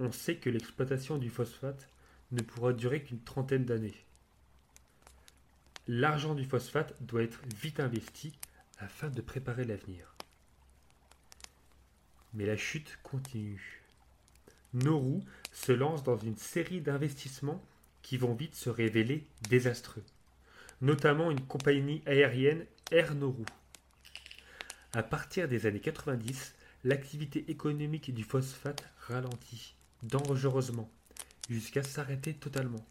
on 0.00 0.10
sait 0.12 0.36
que 0.36 0.48
l'exploitation 0.48 1.18
du 1.18 1.28
phosphate 1.28 1.88
ne 2.32 2.40
pourra 2.40 2.72
durer 2.72 3.02
qu'une 3.02 3.20
trentaine 3.20 3.66
d'années. 3.66 3.94
L'argent 5.86 6.34
du 6.34 6.44
phosphate 6.44 6.94
doit 7.02 7.22
être 7.22 7.40
vite 7.60 7.80
investi 7.80 8.32
afin 8.78 9.10
de 9.10 9.20
préparer 9.20 9.64
l'avenir. 9.64 10.14
Mais 12.32 12.46
la 12.46 12.56
chute 12.56 12.98
continue. 13.02 13.82
Nauru 14.72 15.20
se 15.52 15.72
lance 15.72 16.02
dans 16.02 16.16
une 16.16 16.36
série 16.36 16.80
d'investissements 16.80 17.62
qui 18.02 18.16
vont 18.16 18.34
vite 18.34 18.54
se 18.54 18.70
révéler 18.70 19.26
désastreux, 19.50 20.04
notamment 20.80 21.30
une 21.30 21.44
compagnie 21.44 22.02
aérienne 22.06 22.64
Air 22.90 23.14
Nauru. 23.14 23.44
À 24.94 25.02
partir 25.02 25.46
des 25.46 25.66
années 25.66 25.80
90, 25.80 26.54
l'activité 26.84 27.50
économique 27.50 28.14
du 28.14 28.24
phosphate 28.24 28.88
ralentit 29.00 29.74
dangereusement 30.02 30.90
jusqu'à 31.48 31.82
s'arrêter 31.82 32.34
totalement. 32.34 32.84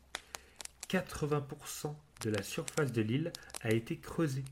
80% 0.89 1.95
de 2.21 2.29
la 2.29 2.43
surface 2.43 2.91
de 2.91 3.01
l'île 3.01 3.31
a 3.61 3.71
été 3.71 3.97
creusée. 3.97 4.45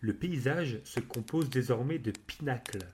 Le 0.00 0.14
paysage 0.14 0.80
se 0.84 1.00
compose 1.00 1.50
désormais 1.50 1.98
de 1.98 2.10
pinacles, 2.10 2.86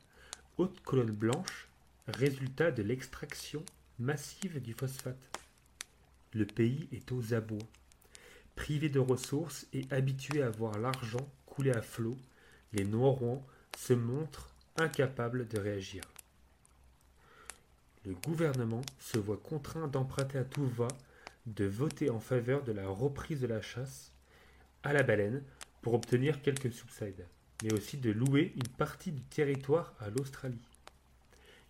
hautes 0.59 0.81
colonnes 0.83 1.11
blanches, 1.11 1.69
résultat 2.07 2.71
de 2.71 2.83
l'extraction 2.83 3.65
massive 3.99 4.61
du 4.61 4.75
phosphate. 4.75 5.41
Le 6.33 6.47
pays 6.47 6.89
est 6.93 7.11
aux 7.13 7.35
abois. 7.35 7.59
Privé 8.57 8.89
de 8.89 9.01
ressources 9.01 9.67
et 9.73 9.87
habitué 9.91 10.43
à 10.43 10.51
voir 10.51 10.79
l'argent 10.79 11.29
couler 11.47 11.73
à 11.73 11.83
flot, 11.83 12.17
les 12.73 12.85
Noirouans 12.85 13.45
se 13.77 13.93
montrent 13.93 14.51
incapables 14.77 15.49
de 15.49 15.59
réagir. 15.59 16.03
Le 18.07 18.15
gouvernement 18.15 18.81
se 18.99 19.19
voit 19.19 19.37
contraint 19.37 19.87
d'emprunter 19.87 20.39
à 20.39 20.45
tout 20.45 20.67
va, 20.67 20.89
de 21.47 21.67
voter 21.67 22.09
en 22.09 22.21
faveur 22.21 22.63
de 22.63 22.73
la 22.73 22.89
reprise 22.89 23.41
de 23.41 23.47
la 23.47 23.61
chasse 23.61 24.13
à 24.83 24.93
la 24.93 25.03
baleine 25.03 25.43
pour 25.83 25.95
obtenir 25.95 26.41
quelques 26.41 26.73
subsides, 26.73 27.27
mais 27.63 27.73
aussi 27.75 27.99
de 27.99 28.11
louer 28.11 28.53
une 28.57 28.69
partie 28.69 29.13
du 29.13 29.23
territoire 29.23 29.95
à 30.01 30.09
l'Australie, 30.09 30.63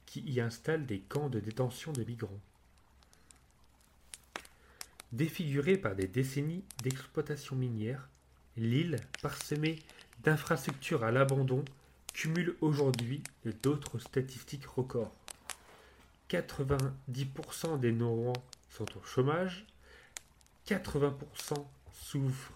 qui 0.07 0.21
y 0.21 0.41
installe 0.41 0.87
des 0.87 1.01
camps 1.01 1.29
de 1.29 1.41
détention 1.41 1.93
de 1.93 2.05
migrants. 2.05 2.41
Défigurée 5.13 5.77
par 5.77 5.97
des 5.97 6.07
décennies 6.07 6.65
d'exploitation 6.85 7.57
minière, 7.57 8.09
l'île, 8.57 8.97
parsemée 9.23 9.81
d'infrastructures 10.23 11.03
à 11.03 11.11
l'abandon, 11.11 11.65
cumule 12.13 12.55
aujourd'hui 12.61 13.23
d'autres 13.63 13.99
statistiques 13.99 14.67
records. 14.67 15.13
90% 16.31 17.81
des 17.81 17.93
Norrois 17.93 18.33
sont 18.71 18.87
au 18.97 19.03
chômage, 19.03 19.67
80% 20.67 21.67
souffrent 21.93 22.53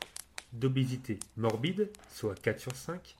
d'obésité 0.53 1.19
morbide, 1.37 1.91
soit 2.13 2.41
4 2.41 2.61
sur 2.61 2.77
5, 2.77 3.17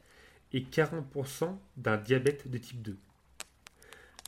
et 0.53 0.61
40% 0.61 1.57
d'un 1.77 1.97
diabète 1.97 2.49
de 2.49 2.59
type 2.59 2.81
2. 2.83 2.97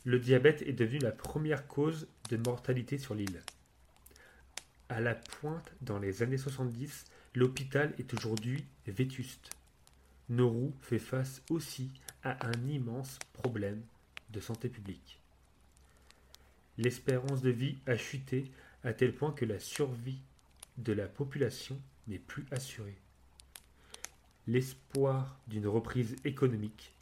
Le 0.03 0.19
diabète 0.19 0.61
est 0.63 0.73
devenu 0.73 0.99
la 0.99 1.11
première 1.11 1.67
cause 1.67 2.07
de 2.29 2.37
mortalité 2.37 2.97
sur 2.97 3.15
l'île. 3.15 3.41
À 4.89 4.99
la 4.99 5.15
pointe 5.15 5.71
dans 5.81 5.99
les 5.99 6.23
années 6.23 6.37
70, 6.37 7.05
l'hôpital 7.35 7.93
est 7.97 8.13
aujourd'hui 8.13 8.65
vétuste. 8.85 9.51
Nauru 10.29 10.71
fait 10.81 10.99
face 10.99 11.41
aussi 11.49 11.89
à 12.23 12.45
un 12.45 12.67
immense 12.67 13.19
problème 13.33 13.81
de 14.29 14.41
santé 14.41 14.67
publique. 14.67 15.19
L'espérance 16.77 17.41
de 17.41 17.49
vie 17.49 17.77
a 17.87 17.97
chuté 17.97 18.51
à 18.83 18.93
tel 18.93 19.13
point 19.13 19.31
que 19.31 19.45
la 19.45 19.59
survie 19.59 20.19
de 20.77 20.93
la 20.93 21.07
population 21.07 21.79
n'est 22.07 22.19
plus 22.19 22.45
assurée. 22.51 22.97
L'espoir 24.45 25.37
d'une 25.47 25.67
reprise 25.67 26.15
économique 26.23 26.93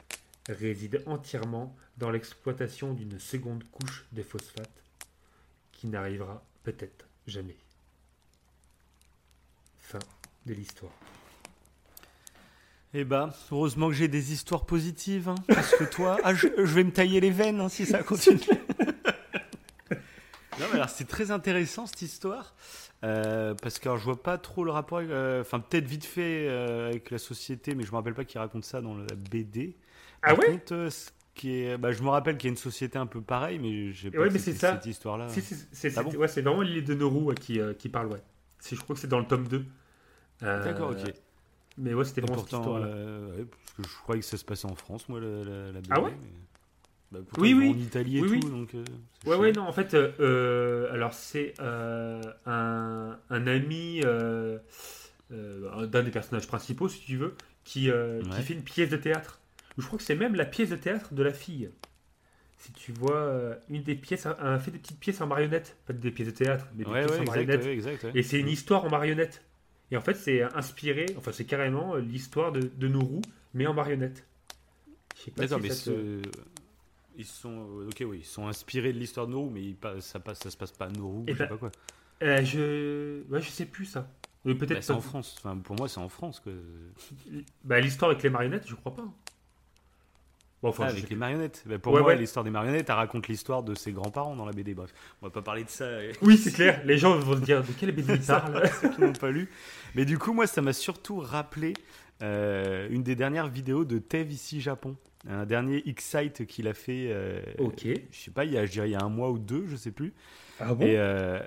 réside 0.48 1.04
entièrement 1.06 1.76
dans 1.98 2.10
l'exploitation 2.10 2.94
d'une 2.94 3.20
seconde 3.20 3.64
couche 3.72 4.06
de 4.14 4.24
phosphate 4.24 4.84
qui 5.72 5.88
n'arrivera 5.88 6.44
peut-être 6.64 7.06
jamais. 7.28 7.58
Fin 9.80 10.00
de 10.46 10.54
l'histoire. 10.54 10.94
Eh 12.94 13.04
ben, 13.04 13.34
heureusement 13.52 13.90
que 13.90 13.94
j'ai 13.94 14.08
des 14.08 14.32
histoires 14.32 14.66
positives, 14.66 15.28
hein, 15.28 15.36
parce 15.48 15.76
que 15.76 15.84
toi, 15.84 16.18
ah, 16.24 16.34
je, 16.34 16.48
je 16.58 16.74
vais 16.74 16.84
me 16.84 16.94
tailler 16.94 17.20
les 17.20 17.30
veines 17.30 17.60
hein, 17.60 17.68
si 17.68 17.86
ça 17.86 18.02
continue. 18.02 18.40
non, 20.60 20.66
mais 20.72 20.76
alors 20.78 20.90
c'est 20.90 21.08
très 21.08 21.32
intéressant 21.32 21.86
cette 21.86 22.02
histoire, 22.02 22.56
euh, 23.04 23.54
parce 23.62 23.80
que 23.80 23.88
alors, 23.90 23.98
je 23.98 24.04
vois 24.06 24.22
pas 24.22 24.38
trop 24.38 24.64
le 24.64 24.72
rapport, 24.72 25.00
euh, 25.02 25.42
enfin 25.42 25.60
peut-être 25.60 25.86
vite 25.86 26.06
fait 26.06 26.48
euh, 26.50 26.90
avec 26.90 27.12
la 27.12 27.18
société, 27.18 27.76
mais 27.76 27.84
je 27.84 27.92
me 27.92 27.96
rappelle 27.98 28.14
pas 28.14 28.26
qu'il 28.26 28.40
raconte 28.40 28.64
ça 28.66 28.82
dans 28.82 28.96
la 28.98 29.06
BD. 29.30 29.76
Ah 30.22 30.30
Par 30.30 30.40
ouais 30.40 30.52
contre, 30.52 30.88
ce 30.90 31.10
qui 31.34 31.52
est, 31.64 31.78
bah, 31.78 31.92
je 31.92 32.02
me 32.02 32.10
rappelle 32.10 32.38
qu'il 32.38 32.48
y 32.48 32.52
a 32.52 32.54
une 32.54 32.58
société 32.58 32.98
un 32.98 33.06
peu 33.06 33.22
pareille, 33.22 33.60
mais 33.60 33.92
j'ai 33.92 34.10
pas 34.12 34.20
Ouais, 34.20 34.30
mais 34.32 34.40
c'est 34.40 34.54
ça. 34.54 34.74
cette 34.74 34.86
histoire-là. 34.86 35.28
Si, 35.30 35.42
c'est 35.72 35.98
Ah 35.98 36.04
bon 36.04 36.12
ouais, 36.16 36.28
vraiment 36.28 36.62
l'île 36.62 36.84
de 36.86 36.94
Nauru 36.96 37.24
ouais, 37.26 37.36
qui, 37.36 37.60
qui 37.78 37.90
parle, 37.90 38.08
ouais. 38.08 38.22
Je 38.68 38.76
crois 38.82 38.96
que 38.96 39.02
c'est 39.02 39.08
dans 39.08 39.20
le 39.20 39.28
tome 39.28 39.48
2. 39.48 39.66
Euh, 40.44 40.64
D'accord, 40.64 40.92
ok. 40.92 41.14
Mais 41.78 41.94
ouais, 41.94 42.06
c'était 42.06 42.22
vraiment 42.22 42.38
cette 42.38 42.54
histoire-là. 42.54 42.88
parce 42.88 43.74
que 43.74 43.84
je 43.84 43.98
croyais 44.04 44.22
que 44.22 44.28
ça 44.28 44.38
se 44.38 44.46
passait 44.46 44.66
en 44.66 44.76
France, 44.76 45.08
moi, 45.10 45.20
la, 45.20 45.28
la, 45.44 45.66
la 45.74 45.82
BD. 45.82 45.90
Ah 45.92 46.02
ouais 46.02 46.12
mais- 46.12 46.30
Bah, 47.12 47.20
pourtant, 47.28 47.42
Oui, 47.44 47.54
oui. 47.54 47.70
En 47.70 47.78
Italie 47.78 48.18
et 48.18 48.22
Oui, 48.22 48.40
tout, 48.40 48.48
oui. 48.48 48.52
donc. 48.52 48.76
euh, 48.76 48.84
Ouais, 49.26 49.36
ouais, 49.36 49.52
non, 49.52 49.64
en 49.64 49.72
fait, 49.72 49.94
euh, 49.94 50.12
euh, 50.20 50.94
alors 50.94 51.14
c'est 51.14 51.54
un, 51.60 52.22
un 52.46 53.48
ami 53.48 54.02
d'un 55.30 56.04
des 56.04 56.12
personnages 56.12 56.48
principaux, 56.48 56.90
si 56.90 57.02
tu 57.02 57.18
veux, 57.18 57.36
qui, 57.64 57.90
qui 58.32 58.42
fait 58.42 58.54
une 58.54 58.64
pièce 58.64 58.90
de 58.90 58.98
théâtre. 58.98 59.40
Je 59.78 59.86
crois 59.86 59.98
que 59.98 60.04
c'est 60.06 60.16
même 60.16 60.36
la 60.36 60.46
pièce 60.46 60.70
de 60.70 60.76
théâtre 60.76 61.14
de 61.14 61.24
la 61.24 61.34
fille. 61.34 61.70
Si 62.58 62.72
tu 62.72 62.92
vois, 62.94 63.56
une 63.70 63.84
des 63.84 63.96
pièces, 63.96 64.26
a 64.26 64.60
fait 64.60 64.72
des 64.72 64.80
petites 64.80 65.00
pièces 65.00 65.22
en 65.22 65.28
marionnette. 65.28 65.76
Pas 65.86 65.94
des 65.94 66.12
pièces 66.12 66.30
de 66.30 66.34
théâtre, 66.34 66.66
mais 66.76 66.84
des 66.86 66.92
Ouais, 66.92 67.02
pièces 67.02 67.12
ouais, 67.12 67.20
en 67.20 67.26
marionnette. 67.26 67.64
ouais. 67.66 68.12
Et 68.16 68.24
c'est 68.24 68.40
une 68.40 68.48
histoire 68.50 68.86
en 68.86 68.90
marionnette. 68.90 69.44
Et 69.92 69.98
en 69.98 70.02
fait, 70.02 70.16
c'est 70.16 70.42
inspiré, 70.42 71.06
enfin, 71.18 71.32
c'est 71.32 71.46
carrément 71.46 71.96
l'histoire 71.96 72.52
de, 72.52 72.62
de 72.76 72.88
Nourou, 72.88 73.22
mais 73.54 73.68
en 73.68 73.74
marionnette. 73.74 74.24
Je 75.16 75.22
sais 75.24 75.32
pas 75.32 75.48
si 75.48 75.60
mais 75.60 75.70
ça 75.70 75.76
te- 75.76 75.82
ce- 75.82 76.22
ils 77.18 77.26
sont, 77.26 77.68
euh, 77.80 77.88
ok, 77.90 78.04
oui, 78.08 78.20
ils 78.22 78.26
sont 78.26 78.48
inspirés 78.48 78.94
de 78.94 79.00
l'histoire 79.00 79.28
de 79.28 79.32
Nauru, 79.34 79.50
mais 79.52 79.62
ils 79.62 79.78
ça 80.02 80.20
passe, 80.20 80.40
ça 80.40 80.50
se 80.50 80.58
passe 80.58 80.72
pas 80.72 80.86
à 80.86 80.90
Nauru, 80.90 81.24
Eh 81.28 81.32
je 81.34 81.38
sais 81.38 81.44
ben, 81.44 81.50
pas 81.50 81.58
quoi. 81.58 81.72
Euh, 82.24 82.44
je... 82.46 83.24
Ouais, 83.32 83.42
je 83.42 83.50
sais 83.50 83.66
plus 83.66 83.86
ça. 83.86 84.08
Bah, 84.46 84.54
Peut-être 84.58 84.84
c'est 84.84 84.94
en 84.94 85.02
France. 85.02 85.36
Enfin, 85.40 85.58
pour 85.58 85.76
moi, 85.76 85.88
c'est 85.90 86.00
en 86.00 86.08
France 86.10 86.40
que. 86.40 86.50
Bah, 87.64 87.80
l'histoire 87.80 88.12
avec 88.12 88.24
les 88.24 88.30
marionnettes, 88.30 88.68
je 88.68 88.76
crois 88.76 88.94
pas. 88.96 89.06
Bon, 90.62 90.70
enfin, 90.70 90.84
Ah, 90.86 90.90
avec 90.90 91.02
les 91.02 91.08
plus. 91.08 91.16
marionnettes. 91.16 91.64
Bah, 91.66 91.78
pour 91.80 91.94
Ouais, 91.94 92.02
moi, 92.02 92.10
ouais. 92.12 92.18
l'histoire 92.18 92.44
des 92.44 92.52
marionnettes, 92.52 92.90
elle 92.90 92.96
raconte 92.96 93.28
l'histoire 93.28 93.64
de 93.64 93.76
ses 93.76 93.92
grands-parents 93.92 94.36
dans 94.36 94.46
la 94.46 94.52
BD. 94.54 94.74
Bref, 94.74 94.94
on 95.22 95.26
va 95.28 95.30
pas 95.32 95.42
parler 95.42 95.64
de 95.64 95.70
ça. 95.70 95.90
Oui, 96.22 96.38
c'est 96.38 96.52
clair. 96.54 96.82
Les 96.86 96.98
gens 96.98 97.18
vont 97.18 97.36
se 97.36 97.42
dire 97.42 97.62
de 97.64 97.72
quelle 97.74 97.92
BD 97.92 98.14
il 98.16 98.22
parle. 98.26 98.68
ceux 98.82 98.90
qui 98.90 99.02
n'ont 99.02 99.14
pas 99.14 99.32
lu. 99.32 99.50
Mais 99.96 100.06
du 100.06 100.18
coup, 100.18 100.34
moi, 100.34 100.48
ça 100.48 100.62
m'a 100.62 100.74
surtout 100.74 101.20
rappelé 101.20 101.74
euh, 102.22 102.88
une 102.90 103.04
des 103.04 103.16
dernières 103.16 103.48
vidéos 103.48 103.84
de 103.84 103.98
Tev 104.00 104.32
ici 104.32 104.62
Japon. 104.62 104.96
Un 105.28 105.46
dernier 105.46 105.82
X-Site 105.88 106.46
qu'il 106.46 106.68
a 106.68 106.74
fait, 106.74 107.08
euh, 107.10 107.42
ok. 107.58 107.82
je 108.12 108.18
sais 108.18 108.32
pas, 108.32 108.46
il 108.46 108.52
y, 108.52 108.58
a, 108.58 108.66
je 108.66 108.72
dirais, 108.72 108.90
il 108.90 108.92
y 108.92 108.96
a 108.96 109.02
un 109.04 109.10
mois 109.10 109.32
ou 109.32 109.40
deux, 109.40 109.66
je 109.68 109.76
sais 109.76 109.92
plus. 109.92 110.14
Ah 110.60 110.74
bon? 110.74 110.86
Et, 110.86 110.98
euh, 111.00 111.40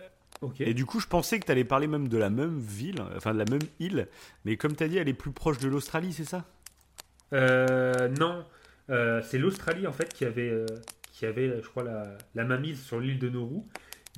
et 0.60 0.74
du 0.74 0.84
coup, 0.84 1.00
je 1.00 1.06
pensais 1.06 1.38
que 1.38 1.46
tu 1.46 1.52
allais 1.52 1.64
parler 1.64 1.86
même 1.86 2.08
de 2.08 2.18
la 2.18 2.30
même 2.30 2.58
ville, 2.58 3.00
enfin 3.16 3.32
de 3.32 3.38
la 3.38 3.44
même 3.44 3.62
île. 3.80 4.08
Mais 4.44 4.56
comme 4.56 4.74
tu 4.74 4.82
as 4.84 4.88
dit, 4.88 4.96
elle 4.98 5.08
est 5.08 5.14
plus 5.14 5.30
proche 5.32 5.58
de 5.58 5.68
l'Australie, 5.68 6.12
c'est 6.12 6.24
ça? 6.24 6.44
Euh, 7.32 8.08
non, 8.18 8.44
Euh, 8.90 9.20
c'est 9.22 9.36
l'Australie 9.38 9.86
en 9.86 9.92
fait 9.92 10.14
qui 10.14 10.24
avait, 10.24 10.64
qui 11.12 11.26
avait, 11.26 11.60
je 11.62 11.68
crois, 11.68 11.82
la, 11.84 12.16
la 12.34 12.44
mainmise 12.44 12.80
sur 12.82 12.98
l'île 13.00 13.18
de 13.18 13.28
Nauru. 13.28 13.60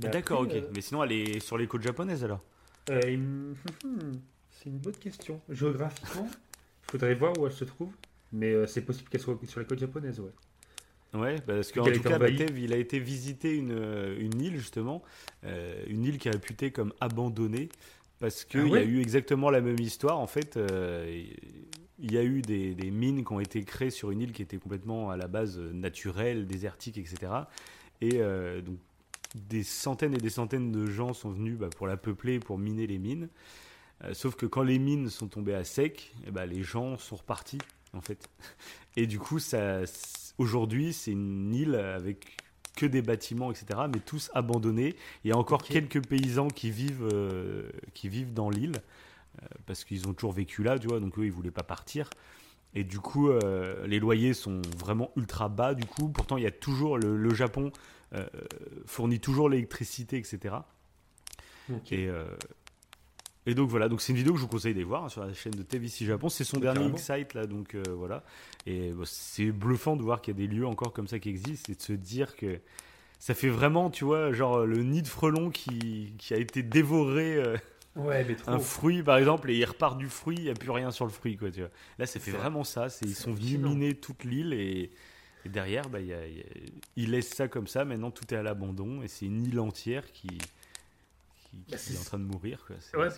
Mais 0.03 0.09
D'accord, 0.11 0.41
ok. 0.43 0.55
Mais 0.75 0.81
sinon, 0.81 1.03
elle 1.03 1.13
est 1.13 1.41
sur 1.41 1.59
les 1.59 1.67
côtes 1.67 1.83
japonaises 1.83 2.23
alors? 2.25 2.41
C'est 4.51 4.69
une 4.69 4.79
bonne 4.79 4.97
question. 4.97 5.41
Géographiquement, 5.49 6.29
il 6.31 6.37
faudrait 6.91 7.15
voir 7.15 7.37
où 7.39 7.47
elle 7.47 7.53
se 7.53 7.65
trouve. 7.65 7.93
Mais 8.33 8.53
euh, 8.53 8.67
c'est 8.67 8.83
possible 8.83 9.09
qu'elle 9.09 9.21
soit 9.21 9.39
sur 9.47 9.61
les 9.61 9.67
côtes 9.67 9.79
japonaises, 9.79 10.21
ouais. 10.21 10.31
Ouais, 11.13 11.37
parce 11.41 11.73
qu'en 11.73 11.85
tout 11.85 12.01
cas. 12.01 12.19
Batev, 12.19 12.59
il 12.59 12.73
a 12.73 12.77
été 12.77 12.99
visiter 12.99 13.55
une, 13.57 13.73
euh, 13.73 14.17
une 14.19 14.41
île, 14.41 14.57
justement, 14.57 15.03
euh, 15.45 15.83
une 15.89 16.05
île 16.05 16.19
qui 16.19 16.29
est 16.29 16.33
réputée 16.33 16.71
comme 16.71 16.93
abandonnée, 17.01 17.69
parce 18.19 18.45
qu'il 18.45 18.61
Ah 18.61 18.69
y 18.69 18.77
a 18.77 18.85
eu 18.85 19.01
exactement 19.01 19.51
la 19.51 19.61
même 19.61 19.81
histoire. 19.81 20.19
En 20.19 20.27
fait, 20.27 20.57
euh, 20.57 21.25
il 21.99 22.13
y 22.13 22.19
a 22.19 22.23
eu 22.23 22.43
des, 22.43 22.75
des 22.75 22.91
mines 22.91 23.25
qui 23.25 23.33
ont 23.33 23.41
été 23.41 23.65
créées 23.65 23.91
sur 23.91 24.11
une 24.11 24.21
île 24.21 24.33
qui 24.33 24.43
était 24.43 24.59
complètement 24.59 25.11
à 25.11 25.17
la 25.17 25.27
base 25.27 25.59
naturelle, 25.59 26.47
désertique, 26.47 26.97
etc. 26.97 27.33
Et 28.01 28.21
euh, 28.21 28.61
donc, 28.61 28.79
des 29.35 29.63
centaines 29.63 30.15
et 30.15 30.19
des 30.19 30.31
centaines 30.31 30.71
de 30.71 30.87
gens 30.87 31.13
sont 31.13 31.31
venus 31.31 31.57
bah, 31.59 31.71
pour 31.75 31.87
la 31.87 31.97
peupler, 31.97 32.39
pour 32.39 32.59
miner 32.59 32.87
les 32.87 32.99
mines. 32.99 33.29
Sauf 34.15 34.35
que 34.35 34.47
quand 34.47 34.63
les 34.63 34.79
mines 34.79 35.11
sont 35.11 35.29
tombées 35.29 35.53
à 35.53 35.63
sec, 35.63 36.15
eh 36.27 36.47
les 36.47 36.63
gens 36.63 36.97
sont 36.97 37.17
repartis, 37.17 37.59
en 37.93 38.01
fait. 38.01 38.29
Et 38.97 39.07
du 39.07 39.19
coup, 39.19 39.39
ça, 39.39 39.83
aujourd'hui, 40.39 40.93
c'est 40.93 41.13
une 41.13 41.55
île 41.55 41.75
avec 41.75 42.37
que 42.77 42.87
des 42.87 43.03
bâtiments, 43.03 43.51
etc., 43.51 43.81
mais 43.93 44.01
tous 44.01 44.31
abandonnés. 44.35 44.97
Il 45.25 45.29
y 45.29 45.33
a 45.33 45.37
encore 45.37 45.63
quelques 45.63 46.05
paysans 46.07 46.49
qui 46.49 46.71
vivent, 46.71 47.09
euh, 47.13 47.71
qui 47.95 48.09
vivent 48.09 48.33
dans 48.33 48.49
l'île, 48.49 48.77
euh, 49.43 49.47
parce 49.67 49.85
qu'ils 49.85 50.09
ont 50.09 50.15
toujours 50.15 50.33
vécu 50.33 50.63
là, 50.63 50.79
tu 50.79 50.89
vois, 50.89 51.01
donc 51.01 51.19
eux, 51.19 51.27
ils 51.27 51.33
voulaient 51.33 51.51
pas 51.51 51.63
partir. 51.63 52.09
Et 52.75 52.85
du 52.85 53.01
coup, 53.01 53.29
euh, 53.29 53.87
les 53.87 53.99
loyers 53.99 54.33
sont 54.33 54.63
vraiment 54.79 55.11
ultra 55.17 55.49
bas, 55.49 55.75
du 55.75 55.85
coup. 55.85 56.09
Pourtant, 56.09 56.37
il 56.37 56.45
y 56.45 56.47
a 56.47 56.53
toujours, 56.53 56.99
le, 56.99 57.17
le 57.17 57.35
Japon 57.35 57.73
fournit 58.87 59.21
toujours 59.21 59.49
l'électricité, 59.49 60.17
etc. 60.17 60.57
Ok. 61.73 61.93
Et, 61.93 62.11
et 63.47 63.55
donc 63.55 63.69
voilà, 63.71 63.89
donc 63.89 64.01
c'est 64.03 64.13
une 64.13 64.19
vidéo 64.19 64.33
que 64.33 64.39
je 64.39 64.43
vous 64.43 64.49
conseille 64.49 64.75
d'aller 64.75 64.85
voir 64.85 65.05
hein, 65.05 65.09
sur 65.09 65.25
la 65.25 65.33
chaîne 65.33 65.53
de 65.53 65.63
TVC 65.63 66.05
Japon. 66.05 66.29
C'est 66.29 66.45
son 66.45 66.59
dernier. 66.59 66.87
X-Site 66.89 67.35
là, 67.35 67.47
donc 67.47 67.75
euh, 67.75 67.83
voilà. 67.97 68.23
Et 68.67 68.91
bah, 68.93 69.05
c'est 69.07 69.51
bluffant 69.51 69.97
de 69.97 70.03
voir 70.03 70.21
qu'il 70.21 70.35
y 70.39 70.43
a 70.43 70.47
des 70.47 70.53
lieux 70.53 70.67
encore 70.67 70.93
comme 70.93 71.09
ça 71.09 71.19
qui 71.19 71.29
existent 71.31 71.73
et 71.73 71.77
de 71.77 71.83
se 71.83 71.93
dire 71.95 72.37
que 72.37 72.59
ça 73.19 73.35
fait 73.35 73.49
vraiment, 73.49 73.91
tu 73.91 74.05
vois, 74.05 74.33
genre 74.33 74.65
le 74.67 74.83
nid 74.83 75.03
de 75.03 75.09
frelon 75.09 75.51
qui, 75.51 76.15
qui 76.19 76.35
a 76.35 76.39
été 76.39 76.63
dévoré 76.63 77.35
euh, 77.37 77.57
Ouais, 77.97 78.25
mais 78.27 78.37
trop. 78.37 78.53
un 78.53 78.59
fruit 78.61 79.03
par 79.03 79.17
exemple 79.19 79.51
et 79.51 79.57
il 79.59 79.65
repart 79.65 79.99
du 79.99 80.09
fruit, 80.09 80.37
il 80.39 80.45
n'y 80.45 80.51
a 80.51 80.55
plus 80.55 80.71
rien 80.71 80.91
sur 80.93 81.05
le 81.07 81.11
fruit 81.11 81.37
quoi, 81.37 81.51
tu 81.51 81.61
vois. 81.61 81.71
Là, 81.99 82.07
ça 82.07 82.21
fait 82.21 82.31
vraiment 82.31 82.63
ça. 82.65 82.87
Ils 83.03 83.15
sont 83.17 83.33
venus 83.33 83.59
miner 83.59 83.95
toute 83.95 84.23
l'île 84.25 84.53
et, 84.53 84.91
et 85.45 85.49
derrière, 85.49 85.89
bah, 85.89 85.99
a- 85.99 86.01
y 86.01 86.13
a- 86.13 86.25
ils 86.97 87.11
laissent 87.11 87.31
ça 87.35 87.49
comme 87.49 87.67
ça. 87.67 87.85
Maintenant, 87.85 88.11
tout 88.13 88.33
est 88.33 88.37
à 88.37 88.43
l'abandon 88.45 89.03
et 89.03 89.09
c'est 89.09 89.27
une 89.27 89.43
île 89.45 89.59
entière 89.59 90.13
qui, 90.13 90.29
qui, 91.67 91.73
Bah, 91.73 91.77
est 91.95 91.99
en 91.99 92.05
train 92.05 92.19
de 92.19 92.25
mourir. 92.25 92.67
C'est- 92.81 92.97
Ouais, 92.97 93.11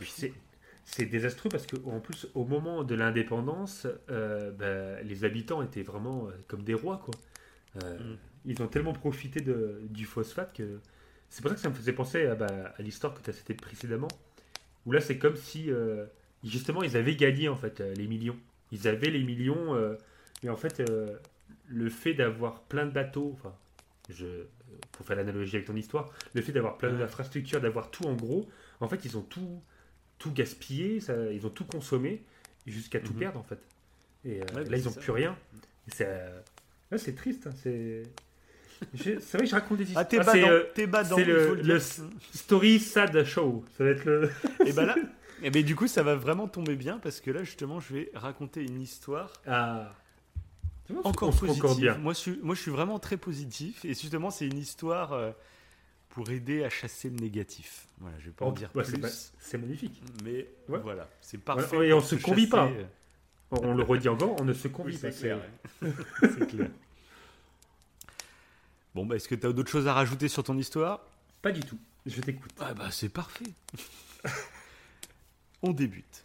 désastreux 1.07 1.49
parce 1.49 1.67
que 1.67 1.77
en 1.87 2.01
plus 2.01 2.27
au 2.35 2.45
moment 2.45 2.83
de 2.83 2.95
l'indépendance, 2.95 3.87
euh, 4.11 4.51
bah, 4.51 5.01
les 5.03 5.25
habitants 5.25 5.63
étaient 5.63 5.83
vraiment 5.83 6.29
euh, 6.29 6.33
comme 6.49 6.63
des 6.65 6.75
rois 6.75 6.99
quoi. 6.99 7.15
Euh, 7.85 7.99
Mm. 7.99 8.19
Ils 8.45 8.61
ont 8.61 8.67
tellement 8.67 8.93
profité 8.93 9.41
de, 9.41 9.81
du 9.89 10.05
phosphate 10.05 10.53
que 10.53 10.81
c'est 11.31 11.41
pour 11.43 11.51
ça 11.51 11.55
que 11.55 11.61
ça 11.63 11.69
me 11.71 11.75
faisait 11.75 11.93
penser 11.93 12.27
à, 12.27 12.35
bah, 12.35 12.75
à 12.77 12.83
l'histoire 12.83 13.15
que 13.15 13.23
tu 13.23 13.31
as 13.31 13.33
citée 13.33 13.55
précédemment. 13.55 14.09
Où 14.85 14.93
là 14.93 15.01
c'est 15.01 15.17
comme 15.19 15.37
si 15.37 15.71
euh, 15.71 16.07
justement 16.43 16.83
ils 16.83 16.97
avaient 16.97 17.15
gagné 17.15 17.49
en 17.49 17.57
fait 17.57 17.81
les 17.81 18.09
millions. 18.09 18.37
Ils 18.73 18.89
avaient 18.89 19.11
les 19.11 19.23
millions, 19.23 19.97
mais 20.43 20.49
en 20.51 20.57
fait 20.57 20.83
le 21.69 21.91
fait 21.91 22.15
d'avoir 22.15 22.63
plein 22.63 22.87
de 22.87 22.91
bateaux, 22.91 23.31
enfin 23.35 23.55
je 24.09 24.27
pour 24.93 25.07
faire 25.07 25.17
l'analogie 25.17 25.57
avec 25.57 25.67
ton 25.67 25.77
histoire, 25.77 26.11
le 26.35 26.43
fait 26.43 26.53
d'avoir 26.53 26.77
plein 26.79 26.93
d'infrastructures, 26.93 27.61
d'avoir 27.61 27.91
tout 27.91 28.05
en 28.07 28.15
gros, 28.15 28.49
en 28.81 28.89
fait, 28.89 29.05
ils 29.05 29.17
ont 29.17 29.23
tout, 29.23 29.63
tout 30.19 30.33
gaspillé, 30.33 31.01
ça, 31.01 31.15
ils 31.33 31.47
ont 31.47 31.51
tout 31.51 31.65
consommé 31.65 32.23
jusqu'à 32.67 33.01
tout 33.01 33.13
Mhm. 33.13 33.19
perdre 33.19 33.41
en 33.41 33.43
fait. 33.43 33.59
Et 34.25 34.41
euh, 34.41 34.45
Ouais, 34.55 34.65
bah, 34.65 34.71
là, 34.71 34.77
ils 34.77 34.85
n'ont 34.85 34.93
plus 34.93 35.11
rien. 35.13 35.37
C'est, 35.89 36.07
euh, 36.07 36.41
là, 36.91 36.99
c'est 36.99 37.15
triste. 37.15 37.47
hein, 37.49 37.53
c'est, 37.63 38.03
vrai 38.95 39.17
que 39.41 39.47
je 39.47 39.55
raconte 39.55 39.79
des 39.79 39.85
histoires. 39.85 40.05
Ah, 40.05 40.09
t'es 40.09 40.19
Ah, 40.21 40.37
euh, 40.37 40.65
il 41.61 41.67
le-. 41.67 41.79
Story 42.35 42.79
Sad 42.79 43.25
Show. 43.25 43.65
Ça 43.77 43.85
va 43.85 43.91
être 43.91 44.05
le. 44.05 44.31
Et 44.67 44.73
bah 44.73 44.85
là, 44.85 44.97
et 45.43 45.51
ben 45.51 45.65
du 45.65 45.75
coup, 45.75 45.89
ça 45.89 46.03
va 46.03 46.15
vraiment 46.15 46.47
tomber 46.49 46.77
bien 46.77 46.99
parce 46.99 47.21
que 47.21 47.31
là, 47.31 47.43
justement, 47.43 47.81
je 47.81 47.95
vais 47.95 48.11
raconter 48.15 48.63
une 48.63 48.81
histoire 48.81 49.33
Ah. 49.47 49.93
Encore 51.05 51.29
on 51.29 51.33
se 51.33 51.41
concorde 51.41 51.61
positive. 51.61 51.83
bien. 51.93 51.99
Moi, 51.99 52.13
je 52.13 52.19
suis, 52.19 52.39
moi, 52.43 52.55
je 52.55 52.61
suis 52.61 52.71
vraiment 52.71 52.99
très 52.99 53.17
positif 53.17 53.85
et 53.85 53.89
justement, 53.95 54.31
c'est 54.31 54.47
une 54.47 54.59
histoire 54.59 55.13
euh, 55.13 55.31
pour 56.11 56.31
aider 56.31 56.63
à 56.65 56.71
chasser 56.71 57.09
le 57.11 57.17
négatif. 57.17 57.87
Voilà, 58.01 58.19
je 58.21 58.27
vais 58.27 58.31
pas 58.33 58.45
en 58.47 58.53
dire 58.53 58.71
plus, 58.71 58.85
c'est, 59.39 59.59
magnifique. 59.59 60.03
mais 60.25 60.49
Ouais. 60.69 60.79
voilà, 60.81 61.09
c'est 61.21 61.39
parfait. 61.39 61.89
Et 61.89 61.93
on 61.93 61.99
pour 62.01 62.07
se 62.09 62.15
convie 62.17 62.47
pas. 62.47 62.67
euh, 62.67 62.85
On, 63.51 63.69
on 63.69 63.75
le 63.75 63.83
redit 63.83 64.09
encore, 64.09 64.37
on 64.41 64.45
ne 64.45 64.53
se 64.53 64.69
convie 64.69 64.95
Oui, 64.95 64.99
pas. 65.01 65.11
c'est 65.11 65.19
clair. 65.21 65.39
ouais. 65.83 66.47
clair. 66.47 66.69
Bon, 68.95 69.07
bah, 69.07 69.17
est-ce 69.17 69.29
que 69.29 69.35
tu 69.35 69.47
as 69.47 69.53
d'autres 69.53 69.71
choses 69.71 69.87
à 69.87 69.95
rajouter 69.95 70.29
sur 70.29 70.43
ton 70.45 70.57
histoire? 70.59 71.01
Pas 71.41 71.51
du 71.53 71.61
tout. 71.61 71.79
Je 72.05 72.21
t'écoute. 72.21 72.51
Ah 72.61 72.75
bah 72.75 72.89
c'est 72.91 73.09
parfait. 73.09 73.47
On 75.63 75.73
débute. 75.73 76.25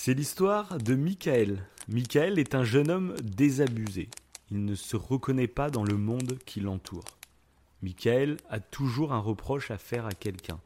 C'est 0.00 0.14
l'histoire 0.14 0.78
de 0.78 0.94
Michael. 0.94 1.66
Michael 1.88 2.38
est 2.38 2.54
un 2.54 2.62
jeune 2.62 2.88
homme 2.88 3.16
désabusé. 3.20 4.08
Il 4.52 4.64
ne 4.64 4.76
se 4.76 4.96
reconnaît 4.96 5.48
pas 5.48 5.70
dans 5.70 5.82
le 5.82 5.96
monde 5.96 6.38
qui 6.46 6.60
l'entoure. 6.60 7.18
Michael 7.82 8.36
a 8.48 8.60
toujours 8.60 9.12
un 9.12 9.18
reproche 9.18 9.72
à 9.72 9.76
faire 9.76 10.06
à 10.06 10.12
quelqu'un. 10.12 10.60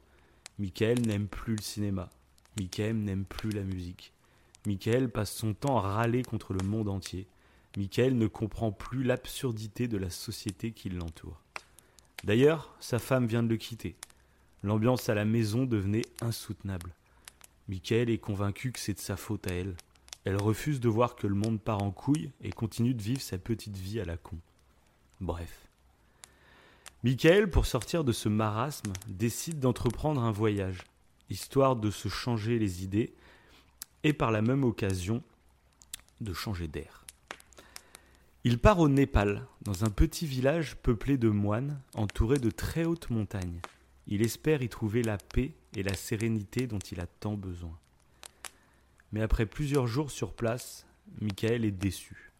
Michael 0.58 1.00
n'aime 1.06 1.28
plus 1.28 1.56
le 1.56 1.62
cinéma. 1.62 2.10
Michael 2.58 2.98
n'aime 2.98 3.24
plus 3.24 3.48
la 3.48 3.62
musique. 3.62 4.12
Michael 4.66 5.08
passe 5.08 5.32
son 5.32 5.54
temps 5.54 5.78
à 5.78 5.94
râler 5.94 6.22
contre 6.22 6.52
le 6.52 6.62
monde 6.62 6.90
entier. 6.90 7.26
Michael 7.78 8.18
ne 8.18 8.26
comprend 8.26 8.70
plus 8.70 9.02
l'absurdité 9.02 9.88
de 9.88 9.96
la 9.96 10.10
société 10.10 10.72
qui 10.72 10.90
l'entoure. 10.90 11.40
D'ailleurs, 12.22 12.76
sa 12.80 12.98
femme 12.98 13.26
vient 13.26 13.42
de 13.42 13.48
le 13.48 13.56
quitter. 13.56 13.96
L'ambiance 14.62 15.08
à 15.08 15.14
la 15.14 15.24
maison 15.24 15.64
devenait 15.64 16.04
insoutenable. 16.20 16.92
Michael 17.68 18.10
est 18.10 18.18
convaincu 18.18 18.72
que 18.72 18.80
c'est 18.80 18.94
de 18.94 19.00
sa 19.00 19.16
faute 19.16 19.46
à 19.46 19.54
elle. 19.54 19.74
Elle 20.24 20.36
refuse 20.36 20.80
de 20.80 20.88
voir 20.88 21.16
que 21.16 21.26
le 21.26 21.34
monde 21.34 21.60
part 21.60 21.82
en 21.82 21.90
couille 21.90 22.30
et 22.40 22.50
continue 22.50 22.94
de 22.94 23.02
vivre 23.02 23.20
sa 23.20 23.38
petite 23.38 23.76
vie 23.76 24.00
à 24.00 24.04
la 24.04 24.16
con. 24.16 24.36
Bref. 25.20 25.68
Michael, 27.02 27.50
pour 27.50 27.66
sortir 27.66 28.04
de 28.04 28.12
ce 28.12 28.28
marasme, 28.28 28.92
décide 29.08 29.58
d'entreprendre 29.58 30.22
un 30.22 30.30
voyage, 30.30 30.82
histoire 31.30 31.74
de 31.74 31.90
se 31.90 32.08
changer 32.08 32.58
les 32.58 32.84
idées 32.84 33.12
et 34.04 34.12
par 34.12 34.30
la 34.30 34.42
même 34.42 34.64
occasion 34.64 35.22
de 36.20 36.32
changer 36.32 36.68
d'air. 36.68 37.04
Il 38.44 38.58
part 38.58 38.80
au 38.80 38.88
Népal, 38.88 39.46
dans 39.62 39.84
un 39.84 39.90
petit 39.90 40.26
village 40.26 40.76
peuplé 40.76 41.16
de 41.16 41.28
moines, 41.28 41.80
entouré 41.94 42.38
de 42.38 42.50
très 42.50 42.84
hautes 42.84 43.10
montagnes. 43.10 43.60
Il 44.12 44.20
espère 44.20 44.60
y 44.60 44.68
trouver 44.68 45.02
la 45.02 45.16
paix 45.16 45.54
et 45.74 45.82
la 45.82 45.94
sérénité 45.94 46.66
dont 46.66 46.78
il 46.78 47.00
a 47.00 47.06
tant 47.06 47.32
besoin. 47.32 47.78
Mais 49.10 49.22
après 49.22 49.46
plusieurs 49.46 49.86
jours 49.86 50.10
sur 50.10 50.34
place, 50.34 50.86
Michael 51.22 51.64
est 51.64 51.70
déçu. 51.70 52.30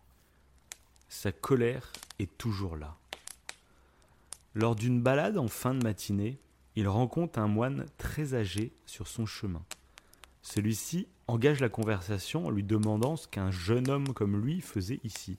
Sa 1.09 1.33
colère 1.33 1.91
est 2.19 2.37
toujours 2.37 2.77
là. 2.77 2.99
Lors 4.55 4.77
d'une 4.77 5.01
balade 5.01 5.39
en 5.39 5.49
fin 5.49 5.73
de 5.73 5.83
matinée, 5.83 6.39
il 6.77 6.89
rencontre 6.89 7.39
un 7.39 7.49
moine 7.49 7.87
très 7.97 8.35
âgé 8.35 8.75
sur 8.85 9.09
son 9.09 9.25
chemin. 9.25 9.65
Celui-ci 10.43 11.09
engage 11.27 11.61
la 11.61 11.71
conversation 11.71 12.49
en 12.49 12.51
lui 12.51 12.65
demandant 12.65 13.17
ce 13.17 13.27
qu'un 13.27 13.51
jeune 13.51 13.89
homme 13.89 14.13
comme 14.13 14.45
lui 14.45 14.61
faisait 14.61 15.01
ici. 15.05 15.39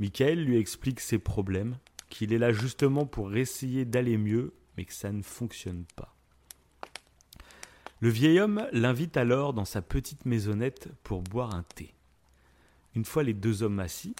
Michael 0.00 0.44
lui 0.44 0.58
explique 0.58 1.00
ses 1.00 1.18
problèmes, 1.18 1.78
qu'il 2.10 2.34
est 2.34 2.38
là 2.38 2.52
justement 2.52 3.06
pour 3.06 3.34
essayer 3.34 3.86
d'aller 3.86 4.18
mieux, 4.18 4.52
mais 4.76 4.84
que 4.84 4.92
ça 4.92 5.12
ne 5.12 5.22
fonctionne 5.22 5.84
pas. 5.96 6.14
Le 8.00 8.08
vieil 8.10 8.40
homme 8.40 8.68
l'invite 8.72 9.16
alors 9.16 9.54
dans 9.54 9.64
sa 9.64 9.80
petite 9.80 10.26
maisonnette 10.26 10.88
pour 11.02 11.22
boire 11.22 11.54
un 11.54 11.62
thé. 11.62 11.94
Une 12.94 13.04
fois 13.04 13.22
les 13.22 13.34
deux 13.34 13.62
hommes 13.62 13.80
assis, 13.80 14.14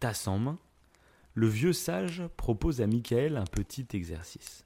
tasse 0.00 0.26
en 0.26 0.38
main, 0.38 0.58
le 1.34 1.48
vieux 1.48 1.72
sage 1.72 2.22
propose 2.36 2.80
à 2.80 2.86
Michael 2.86 3.36
un 3.36 3.44
petit 3.44 3.86
exercice. 3.92 4.64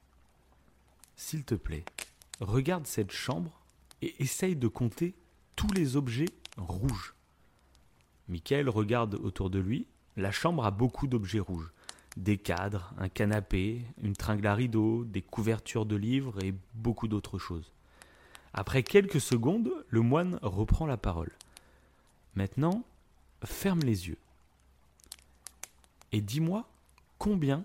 S'il 1.16 1.44
te 1.44 1.54
plaît, 1.54 1.84
regarde 2.40 2.86
cette 2.86 3.12
chambre 3.12 3.60
et 4.02 4.22
essaye 4.22 4.56
de 4.56 4.68
compter 4.68 5.14
tous 5.56 5.70
les 5.72 5.96
objets 5.96 6.30
rouges. 6.56 7.14
Michael 8.28 8.68
regarde 8.68 9.16
autour 9.16 9.50
de 9.50 9.58
lui. 9.58 9.86
La 10.16 10.30
chambre 10.30 10.64
a 10.64 10.70
beaucoup 10.70 11.06
d'objets 11.06 11.40
rouges. 11.40 11.72
Des 12.16 12.38
cadres, 12.38 12.92
un 12.98 13.08
canapé, 13.08 13.82
une 14.02 14.16
tringle 14.16 14.46
à 14.46 14.54
rideaux, 14.54 15.04
des 15.04 15.22
couvertures 15.22 15.86
de 15.86 15.96
livres 15.96 16.42
et 16.44 16.54
beaucoup 16.74 17.08
d'autres 17.08 17.38
choses. 17.38 17.72
Après 18.52 18.82
quelques 18.82 19.20
secondes, 19.20 19.70
le 19.88 20.00
moine 20.00 20.38
reprend 20.42 20.86
la 20.86 20.96
parole. 20.96 21.30
Maintenant, 22.34 22.84
ferme 23.44 23.80
les 23.80 24.08
yeux. 24.08 24.18
Et 26.12 26.20
dis-moi 26.20 26.68
combien 27.18 27.64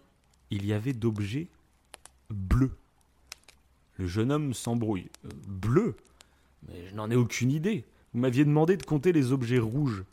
il 0.51 0.65
y 0.65 0.73
avait 0.73 0.93
d'objets 0.93 1.47
bleus. 2.29 2.75
Le 3.97 4.05
jeune 4.07 4.31
homme 4.31 4.53
s'embrouille. 4.53 5.09
Euh, 5.25 5.29
bleu? 5.47 5.95
Mais 6.67 6.87
je 6.87 6.95
n'en 6.95 7.09
ai 7.09 7.15
aucune 7.15 7.51
idée. 7.51 7.85
Vous 8.13 8.19
m'aviez 8.19 8.45
demandé 8.45 8.77
de 8.77 8.83
compter 8.83 9.11
les 9.11 9.31
objets 9.31 9.59
rouges. 9.59 10.03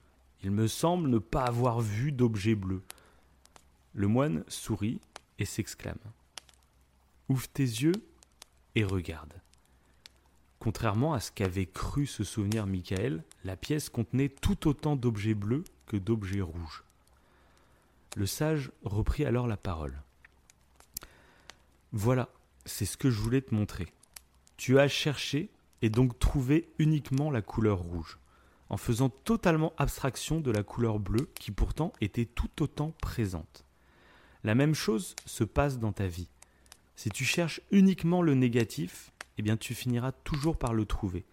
Il 0.43 0.51
me 0.51 0.67
semble 0.67 1.09
ne 1.09 1.19
pas 1.19 1.45
avoir 1.45 1.81
vu 1.81 2.13
d'objets 2.13 2.55
bleus. 2.55 2.83
Le 3.95 4.07
moine 4.07 4.45
sourit 4.49 5.01
et 5.39 5.45
s'exclame. 5.45 5.99
Ouvre 7.29 7.49
tes 7.49 7.63
yeux 7.63 7.93
et 8.75 8.85
regarde. 8.85 9.35
Contrairement 10.59 11.13
à 11.13 11.21
ce 11.21 11.33
qu'avait 11.33 11.67
cru 11.67 12.07
se 12.07 12.25
souvenir 12.25 12.67
Michael, 12.67 13.25
la 13.45 13.57
pièce 13.57 13.89
contenait 13.89 14.29
tout 14.29 14.69
autant 14.69 14.97
d'objets 14.97 15.35
bleus 15.35 15.65
que 15.87 15.97
d'objets 15.97 16.41
rouges. 16.41 16.85
Le 18.17 18.27
sage 18.27 18.71
reprit 18.85 19.25
alors 19.25 19.47
la 19.47 19.57
parole. 19.57 20.01
Voilà, 21.93 22.29
c'est 22.65 22.87
ce 22.87 22.97
que 22.97 23.11
je 23.11 23.21
voulais 23.21 23.43
te 23.43 23.55
montrer. 23.55 23.89
Tu 24.57 24.79
as 24.79 24.89
cherché 24.89 25.51
et 25.83 25.91
donc 25.91 26.19
trouvé 26.19 26.71
uniquement 26.79 27.31
la 27.31 27.43
couleur 27.43 27.79
rouge, 27.79 28.19
en 28.69 28.77
faisant 28.77 29.09
totalement 29.09 29.75
abstraction 29.77 30.41
de 30.41 30.51
la 30.51 30.63
couleur 30.63 30.99
bleue 30.99 31.29
qui 31.35 31.51
pourtant 31.51 31.93
était 32.01 32.25
tout 32.25 32.63
autant 32.63 32.93
présente. 33.03 33.65
La 34.45 34.55
même 34.55 34.75
chose 34.75 35.15
se 35.25 35.45
passe 35.45 35.79
dans 35.79 35.93
ta 35.93 36.07
vie. 36.07 36.29
Si 36.97 37.11
tu 37.11 37.25
cherches 37.25 37.61
uniquement 37.71 38.23
le 38.23 38.35
négatif, 38.35 39.13
eh 39.39 39.43
bien 39.43 39.57
tu 39.57 39.75
finiras 39.75 40.13
toujours 40.13 40.57
par 40.57 40.75
le 40.75 40.85
trouver. 40.85 41.25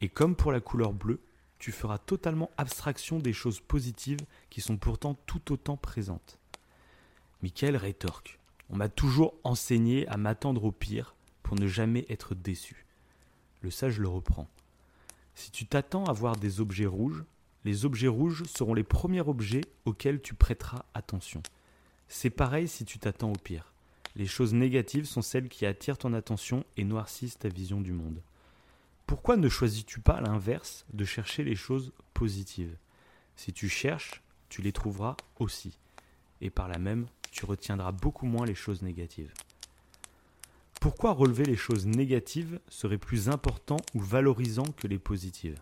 Et 0.00 0.08
comme 0.08 0.36
pour 0.36 0.52
la 0.52 0.60
couleur 0.60 0.92
bleue, 0.92 1.20
tu 1.58 1.72
feras 1.72 1.98
totalement 1.98 2.50
abstraction 2.56 3.18
des 3.18 3.32
choses 3.32 3.60
positives 3.60 4.24
qui 4.50 4.60
sont 4.60 4.76
pourtant 4.76 5.14
tout 5.26 5.52
autant 5.52 5.76
présentes. 5.76 6.38
Michael 7.42 7.76
rétorque. 7.76 8.38
On 8.70 8.76
m'a 8.76 8.88
toujours 8.88 9.34
enseigné 9.44 10.06
à 10.08 10.16
m'attendre 10.16 10.64
au 10.64 10.72
pire 10.72 11.14
pour 11.42 11.56
ne 11.56 11.66
jamais 11.66 12.06
être 12.08 12.34
déçu. 12.34 12.86
Le 13.60 13.70
sage 13.70 13.98
le 13.98 14.08
reprend. 14.08 14.48
Si 15.34 15.50
tu 15.50 15.66
t'attends 15.66 16.04
à 16.04 16.12
voir 16.12 16.36
des 16.36 16.60
objets 16.60 16.86
rouges, 16.86 17.24
les 17.64 17.84
objets 17.84 18.08
rouges 18.08 18.44
seront 18.44 18.74
les 18.74 18.82
premiers 18.82 19.20
objets 19.20 19.62
auxquels 19.84 20.20
tu 20.20 20.34
prêteras 20.34 20.84
attention. 20.94 21.42
C'est 22.14 22.28
pareil 22.28 22.68
si 22.68 22.84
tu 22.84 22.98
t'attends 22.98 23.32
au 23.32 23.36
pire. 23.36 23.72
Les 24.16 24.26
choses 24.26 24.52
négatives 24.52 25.06
sont 25.06 25.22
celles 25.22 25.48
qui 25.48 25.64
attirent 25.64 25.96
ton 25.96 26.12
attention 26.12 26.62
et 26.76 26.84
noircissent 26.84 27.38
ta 27.38 27.48
vision 27.48 27.80
du 27.80 27.92
monde. 27.92 28.20
Pourquoi 29.06 29.38
ne 29.38 29.48
choisis-tu 29.48 30.00
pas 30.00 30.20
l'inverse 30.20 30.84
de 30.92 31.06
chercher 31.06 31.42
les 31.42 31.54
choses 31.54 31.90
positives? 32.12 32.76
Si 33.34 33.54
tu 33.54 33.70
cherches, 33.70 34.22
tu 34.50 34.60
les 34.60 34.72
trouveras 34.72 35.16
aussi. 35.38 35.78
Et 36.42 36.50
par 36.50 36.68
là 36.68 36.78
même, 36.78 37.06
tu 37.30 37.46
retiendras 37.46 37.92
beaucoup 37.92 38.26
moins 38.26 38.44
les 38.44 38.54
choses 38.54 38.82
négatives. 38.82 39.32
Pourquoi 40.82 41.12
relever 41.12 41.46
les 41.46 41.56
choses 41.56 41.86
négatives 41.86 42.60
serait 42.68 42.98
plus 42.98 43.30
important 43.30 43.78
ou 43.94 44.00
valorisant 44.00 44.70
que 44.76 44.86
les 44.86 44.98
positives? 44.98 45.58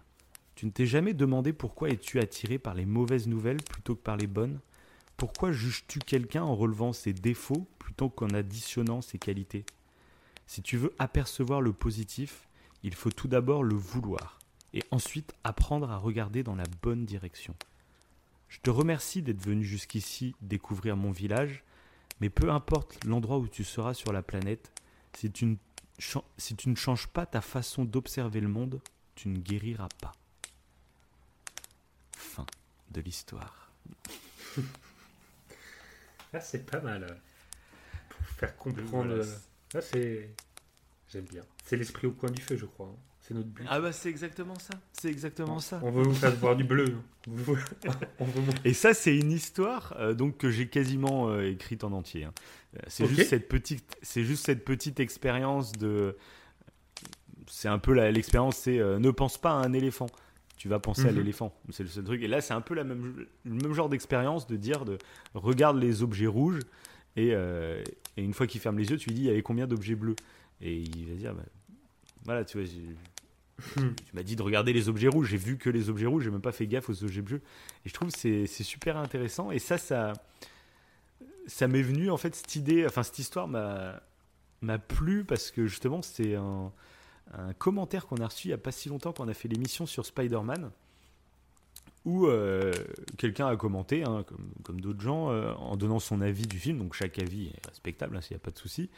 Tu 0.56 0.66
ne 0.66 0.72
t'es 0.72 0.84
jamais 0.84 1.14
demandé 1.14 1.52
pourquoi 1.52 1.90
es-tu 1.90 2.18
attiré 2.18 2.58
par 2.58 2.74
les 2.74 2.86
mauvaises 2.86 3.28
nouvelles 3.28 3.62
plutôt 3.62 3.94
que 3.94 4.02
par 4.02 4.16
les 4.16 4.26
bonnes? 4.26 4.58
Pourquoi 5.20 5.52
juges-tu 5.52 5.98
quelqu'un 5.98 6.42
en 6.42 6.56
relevant 6.56 6.94
ses 6.94 7.12
défauts 7.12 7.68
plutôt 7.78 8.08
qu'en 8.08 8.30
additionnant 8.30 9.02
ses 9.02 9.18
qualités? 9.18 9.66
Si 10.46 10.62
tu 10.62 10.78
veux 10.78 10.94
apercevoir 10.98 11.60
le 11.60 11.74
positif, 11.74 12.48
il 12.82 12.94
faut 12.94 13.10
tout 13.10 13.28
d'abord 13.28 13.62
le 13.62 13.74
vouloir 13.74 14.38
et 14.72 14.82
ensuite 14.90 15.34
apprendre 15.44 15.90
à 15.90 15.98
regarder 15.98 16.42
dans 16.42 16.54
la 16.54 16.64
bonne 16.80 17.04
direction. 17.04 17.54
Je 18.48 18.60
te 18.60 18.70
remercie 18.70 19.20
d'être 19.20 19.42
venu 19.42 19.62
jusqu'ici 19.62 20.34
découvrir 20.40 20.96
mon 20.96 21.10
village, 21.10 21.64
mais 22.22 22.30
peu 22.30 22.50
importe 22.50 23.04
l'endroit 23.04 23.36
où 23.36 23.46
tu 23.46 23.62
seras 23.62 23.92
sur 23.92 24.14
la 24.14 24.22
planète, 24.22 24.72
si 25.12 25.30
tu 25.30 25.44
ne, 25.44 26.74
changes 26.76 27.08
pas 27.08 27.26
ta 27.26 27.42
façon 27.42 27.84
d'observer 27.84 28.40
le 28.40 28.48
monde, 28.48 28.80
tu 29.16 29.28
ne 29.28 29.38
guériras 29.38 29.90
pas. 30.00 30.12
Fin 32.16 32.46
de 32.90 33.02
l'histoire. 33.02 33.70
Ah, 36.32 36.40
c'est 36.40 36.64
pas 36.66 36.80
mal. 36.80 37.06
Pour 38.08 38.26
faire 38.38 38.56
comprendre. 38.56 39.14
Voilà. 39.16 39.24
Ah, 39.74 39.80
c'est. 39.80 40.30
J'aime 41.12 41.24
bien. 41.24 41.42
C'est 41.64 41.76
l'esprit 41.76 42.06
au 42.06 42.12
coin 42.12 42.30
du 42.30 42.40
feu, 42.42 42.56
je 42.56 42.66
crois. 42.66 42.86
hein. 42.86 42.96
C'est 43.22 43.34
notre 43.34 43.48
but. 43.48 43.64
Ah 43.68 43.80
bah 43.80 43.92
c'est 43.92 44.08
exactement 44.08 44.58
ça. 44.58 44.74
C'est 44.92 45.08
exactement 45.08 45.60
ça. 45.60 45.78
On 45.84 45.90
veut 45.90 46.02
vous 46.02 46.14
faire 46.14 46.34
voir 46.36 46.56
du 46.56 46.64
bleu. 46.64 46.96
On 47.28 47.32
veut- 47.34 47.58
on 48.18 48.24
veut 48.24 48.40
vous- 48.40 48.52
Et 48.64 48.72
ça, 48.74 48.92
c'est 48.94 49.16
une 49.16 49.30
histoire 49.30 49.94
euh, 49.98 50.14
donc 50.14 50.38
que 50.38 50.50
j'ai 50.50 50.68
quasiment 50.68 51.28
euh, 51.30 51.48
écrite 51.48 51.84
en 51.84 51.92
entier. 51.92 52.24
hein. 52.24 52.32
C'est 52.88 53.06
juste 53.06 53.28
cette 53.28 53.48
petite, 53.48 53.96
c'est 54.02 54.24
juste 54.24 54.46
cette 54.46 54.64
petite 54.64 54.98
expérience 55.00 55.72
de. 55.72 56.16
C'est 57.48 57.68
un 57.68 57.78
peu 57.78 57.92
la- 57.92 58.10
l'expérience, 58.10 58.56
c'est 58.56 58.78
euh, 58.78 58.98
ne 58.98 59.10
pense 59.10 59.38
pas 59.38 59.50
à 59.50 59.54
un 59.54 59.72
éléphant. 59.72 60.06
Tu 60.60 60.68
vas 60.68 60.78
penser 60.78 61.06
à 61.06 61.10
Mhm. 61.10 61.16
l'éléphant. 61.16 61.54
C'est 61.70 61.84
le 61.84 61.88
seul 61.88 62.04
truc. 62.04 62.20
Et 62.22 62.28
là, 62.28 62.42
c'est 62.42 62.52
un 62.52 62.60
peu 62.60 62.74
la 62.74 62.84
même, 62.84 63.26
le 63.46 63.50
même 63.54 63.72
genre 63.72 63.88
d'expérience 63.88 64.46
de 64.46 64.56
dire 64.56 64.84
de 64.84 64.98
regarde 65.32 65.78
les 65.78 66.02
objets 66.02 66.26
rouges 66.26 66.58
et, 67.16 67.30
euh, 67.32 67.82
et 68.18 68.22
une 68.22 68.34
fois 68.34 68.46
qu'il 68.46 68.60
ferme 68.60 68.76
les 68.76 68.90
yeux, 68.90 68.98
tu 68.98 69.08
lui 69.08 69.14
dis 69.14 69.22
il 69.22 69.26
y 69.28 69.30
avait 69.30 69.40
combien 69.40 69.66
d'objets 69.66 69.94
bleus? 69.94 70.16
Et 70.60 70.76
il 70.76 71.06
va 71.08 71.14
dire 71.14 71.34
bah, 71.34 71.44
voilà, 72.26 72.44
tu 72.44 72.58
vois. 72.60 72.68
Hmm. 73.76 73.94
Tu 73.94 74.14
m'as 74.14 74.22
dit 74.22 74.36
de 74.36 74.42
regarder 74.42 74.74
les 74.74 74.90
objets 74.90 75.08
rouges, 75.08 75.28
j'ai 75.30 75.38
vu 75.38 75.56
que 75.56 75.70
les 75.70 75.88
objets 75.88 76.04
rouges, 76.04 76.24
j'ai 76.24 76.30
même 76.30 76.42
pas 76.42 76.52
fait 76.52 76.66
gaffe 76.66 76.90
aux 76.90 77.04
objets 77.04 77.22
bleus. 77.22 77.40
Et 77.86 77.88
je 77.88 77.94
trouve 77.94 78.12
que 78.12 78.18
c'est 78.18 78.46
c'est 78.46 78.62
super 78.62 78.98
intéressant. 78.98 79.50
Et 79.52 79.58
ça, 79.58 79.78
ça, 79.78 80.12
ça 81.46 81.68
m'est 81.68 81.80
venu, 81.82 82.10
en 82.10 82.18
fait, 82.18 82.34
cette 82.34 82.54
idée, 82.54 82.84
enfin, 82.84 83.02
cette 83.02 83.18
histoire 83.18 83.48
m'a 83.48 84.02
m'a 84.60 84.78
plu 84.78 85.24
parce 85.24 85.50
que 85.50 85.66
justement, 85.66 86.02
c'est 86.02 86.34
un, 86.34 86.70
un 87.32 87.52
commentaire 87.52 88.06
qu'on 88.06 88.16
a 88.16 88.26
reçu 88.26 88.48
il 88.48 88.50
y 88.50 88.54
a 88.54 88.58
pas 88.58 88.72
si 88.72 88.88
longtemps 88.88 89.12
quand 89.12 89.24
on 89.24 89.28
a 89.28 89.34
fait 89.34 89.48
l'émission 89.48 89.86
sur 89.86 90.04
Spider-Man 90.06 90.70
où 92.04 92.26
euh, 92.26 92.72
quelqu'un 93.18 93.46
a 93.46 93.56
commenté, 93.56 94.04
hein, 94.04 94.24
comme, 94.26 94.50
comme 94.62 94.80
d'autres 94.80 95.00
gens, 95.00 95.30
euh, 95.30 95.52
en 95.54 95.76
donnant 95.76 95.98
son 95.98 96.20
avis 96.20 96.46
du 96.46 96.58
film. 96.58 96.78
Donc 96.78 96.94
chaque 96.94 97.18
avis 97.18 97.48
est 97.48 97.66
respectable, 97.66 98.16
hein, 98.16 98.20
s'il 98.20 98.34
n'y 98.34 98.40
a 98.40 98.44
pas 98.44 98.50
de 98.50 98.58
souci. 98.58 98.88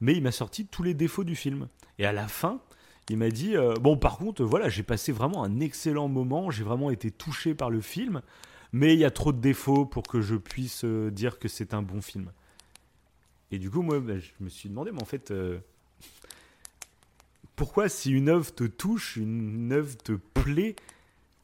Mais 0.00 0.14
il 0.14 0.22
m'a 0.22 0.32
sorti 0.32 0.66
tous 0.66 0.82
les 0.82 0.94
défauts 0.94 1.24
du 1.24 1.36
film. 1.36 1.68
Et 1.98 2.04
à 2.04 2.12
la 2.12 2.28
fin, 2.28 2.60
il 3.08 3.16
m'a 3.16 3.30
dit 3.30 3.56
euh, 3.56 3.74
Bon, 3.74 3.96
par 3.96 4.18
contre, 4.18 4.44
voilà, 4.44 4.68
j'ai 4.68 4.82
passé 4.82 5.12
vraiment 5.12 5.42
un 5.44 5.60
excellent 5.60 6.08
moment, 6.08 6.50
j'ai 6.50 6.64
vraiment 6.64 6.90
été 6.90 7.10
touché 7.10 7.54
par 7.54 7.70
le 7.70 7.80
film, 7.80 8.20
mais 8.72 8.92
il 8.92 9.00
y 9.00 9.04
a 9.04 9.10
trop 9.10 9.32
de 9.32 9.40
défauts 9.40 9.86
pour 9.86 10.02
que 10.02 10.20
je 10.20 10.36
puisse 10.36 10.84
dire 10.84 11.38
que 11.38 11.48
c'est 11.48 11.72
un 11.72 11.82
bon 11.82 12.02
film. 12.02 12.30
Et 13.50 13.58
du 13.58 13.70
coup, 13.70 13.82
moi, 13.82 14.00
bah, 14.00 14.18
je 14.18 14.30
me 14.40 14.48
suis 14.48 14.68
demandé, 14.68 14.90
mais 14.90 15.00
en 15.00 15.06
fait, 15.06 15.32
pourquoi 17.56 17.88
si 17.88 18.12
une 18.12 18.28
œuvre 18.28 18.52
te 18.52 18.64
touche, 18.64 19.16
une 19.16 19.72
œuvre 19.72 19.96
te 19.96 20.12
plaît, 20.12 20.76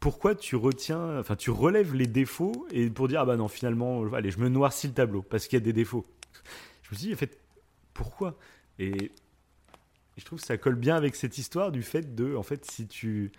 pourquoi 0.00 0.34
tu 0.34 0.56
retiens, 0.56 1.18
enfin, 1.18 1.36
tu 1.36 1.50
relèves 1.50 1.94
les 1.94 2.06
défauts 2.06 2.66
et 2.70 2.88
pour 2.88 3.06
dire, 3.06 3.20
ah 3.20 3.24
bah 3.24 3.36
non, 3.36 3.48
finalement, 3.48 4.02
allez, 4.14 4.30
je 4.30 4.38
me 4.38 4.48
noircis 4.48 4.88
le 4.88 4.94
tableau 4.94 5.22
parce 5.22 5.46
qu'il 5.46 5.58
y 5.58 5.62
a 5.62 5.64
des 5.64 5.72
défauts. 5.72 6.06
Je 6.82 6.90
me 6.90 6.96
suis 6.96 7.06
dit, 7.08 7.14
en 7.14 7.16
fait, 7.16 7.38
pourquoi? 7.92 8.36
Et 8.78 9.12
je 10.16 10.24
trouve 10.24 10.40
que 10.40 10.46
ça 10.46 10.56
colle 10.56 10.74
bien 10.74 10.96
avec 10.96 11.16
cette 11.16 11.38
histoire 11.38 11.70
du 11.70 11.82
fait 11.82 12.14
de, 12.14 12.34
en 12.34 12.42
fait, 12.42 12.64
si 12.70 12.86
tu 12.86 13.30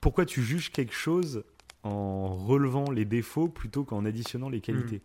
pourquoi 0.00 0.24
tu 0.24 0.42
juges 0.42 0.70
quelque 0.70 0.94
chose 0.94 1.44
en 1.82 2.34
relevant 2.36 2.90
les 2.90 3.04
défauts 3.04 3.48
plutôt 3.48 3.84
qu'en 3.84 4.04
additionnant 4.04 4.48
les 4.48 4.60
qualités? 4.60 5.02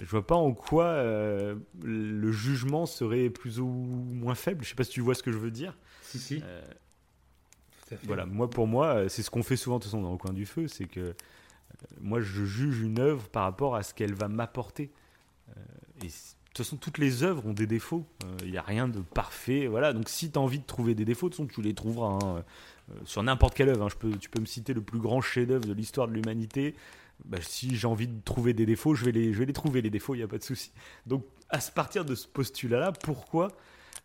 Je 0.00 0.06
vois 0.06 0.26
pas 0.26 0.34
en 0.36 0.52
quoi 0.52 0.84
euh, 0.84 1.56
le 1.82 2.32
jugement 2.32 2.86
serait 2.86 3.28
plus 3.28 3.60
ou 3.60 3.66
moins 3.66 4.34
faible. 4.34 4.64
Je 4.64 4.70
sais 4.70 4.74
pas 4.74 4.84
si 4.84 4.92
tu 4.92 5.00
vois 5.00 5.14
ce 5.14 5.22
que 5.22 5.32
je 5.32 5.38
veux 5.38 5.50
dire. 5.50 5.76
Si, 6.02 6.18
si. 6.18 6.40
Euh, 6.42 6.62
tout 7.86 7.94
à 7.94 7.96
fait. 7.98 8.06
voilà, 8.06 8.24
moi 8.26 8.48
pour 8.48 8.66
moi, 8.66 8.86
euh, 8.94 9.08
c'est 9.08 9.22
ce 9.22 9.30
qu'on 9.30 9.42
fait 9.42 9.56
souvent 9.56 9.76
de 9.78 9.82
toute 9.82 9.90
façon 9.90 10.02
dans 10.02 10.12
le 10.12 10.18
coin 10.18 10.32
du 10.32 10.46
feu, 10.46 10.68
c'est 10.68 10.86
que 10.86 11.00
euh, 11.00 11.12
moi 12.00 12.20
je 12.20 12.44
juge 12.44 12.80
une 12.80 12.98
œuvre 12.98 13.28
par 13.28 13.42
rapport 13.42 13.76
à 13.76 13.82
ce 13.82 13.92
qu'elle 13.94 14.14
va 14.14 14.28
m'apporter. 14.28 14.90
Et 16.02 16.06
de 16.06 16.12
toute 16.54 16.58
façon, 16.58 16.76
toutes 16.76 16.98
les 16.98 17.22
œuvres 17.22 17.44
ont 17.46 17.52
des 17.52 17.66
défauts. 17.66 18.06
Il 18.44 18.52
n'y 18.52 18.56
a 18.58 18.62
rien 18.62 18.88
de 18.88 19.00
parfait. 19.00 19.66
Voilà. 19.66 19.92
Donc, 19.92 20.08
si 20.08 20.30
tu 20.30 20.38
as 20.38 20.42
envie 20.42 20.60
de 20.60 20.64
trouver 20.64 20.94
des 20.94 21.04
défauts, 21.04 21.28
de 21.28 21.34
toute 21.34 21.44
façon, 21.46 21.60
tu 21.62 21.62
les 21.62 21.74
trouveras 21.74 22.18
hein, 22.22 22.44
sur 23.04 23.22
n'importe 23.22 23.54
quelle 23.54 23.68
œuvre. 23.68 23.84
hein. 23.84 23.88
Je 23.90 23.96
peux, 23.96 24.12
tu 24.12 24.30
peux 24.30 24.40
me 24.40 24.46
citer 24.46 24.72
le 24.72 24.80
plus 24.80 24.98
grand 25.00 25.20
chef-d'œuvre 25.20 25.64
de 25.66 25.72
l'histoire 25.72 26.08
de 26.08 26.12
l'humanité. 26.14 26.74
Bah, 27.24 27.38
si 27.40 27.76
j'ai 27.76 27.86
envie 27.86 28.08
de 28.08 28.20
trouver 28.22 28.52
des 28.54 28.66
défauts, 28.66 28.94
je 28.94 29.04
vais 29.04 29.12
les, 29.12 29.32
je 29.32 29.38
vais 29.38 29.46
les 29.46 29.52
trouver, 29.52 29.82
les 29.82 29.90
défauts, 29.90 30.14
il 30.14 30.18
n'y 30.18 30.24
a 30.24 30.28
pas 30.28 30.38
de 30.38 30.42
souci. 30.44 30.72
Donc, 31.06 31.24
à 31.48 31.60
ce- 31.60 31.70
partir 31.70 32.04
de 32.04 32.14
ce 32.14 32.26
postulat-là, 32.26 32.92
pourquoi, 32.92 33.48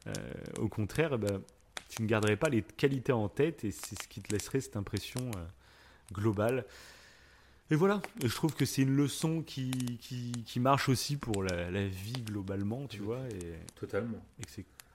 euh, 0.08 0.12
au 0.60 0.68
contraire, 0.68 1.12
eh 1.14 1.18
ben, 1.18 1.42
tu 1.90 2.02
ne 2.02 2.08
garderais 2.08 2.36
pas 2.36 2.50
les 2.50 2.62
qualités 2.62 3.12
en 3.14 3.30
tête 3.30 3.64
et 3.64 3.72
c'est 3.72 4.02
ce 4.02 4.08
qui 4.08 4.22
te 4.22 4.32
laisserait 4.34 4.60
cette 4.62 4.76
impression 4.76 5.22
euh, 5.38 5.46
globale 6.14 6.66
et 7.72 7.76
voilà, 7.76 8.00
je 8.24 8.32
trouve 8.36 8.54
que 8.54 8.64
c'est 8.64 8.84
une 8.84 8.96
leçon 8.96 9.42
qui, 9.42 9.72
qui, 10.00 10.32
qui 10.46 10.60
marche 10.60 10.88
aussi 10.88 11.18
pour 11.18 11.42
la, 11.42 11.72
la 11.72 11.88
vie 11.88 12.22
globalement, 12.22 12.86
tu 12.86 13.00
vois, 13.00 13.22
et, 13.30 13.56
Totalement. 13.74 14.24
et 14.40 14.44
que 14.46 14.52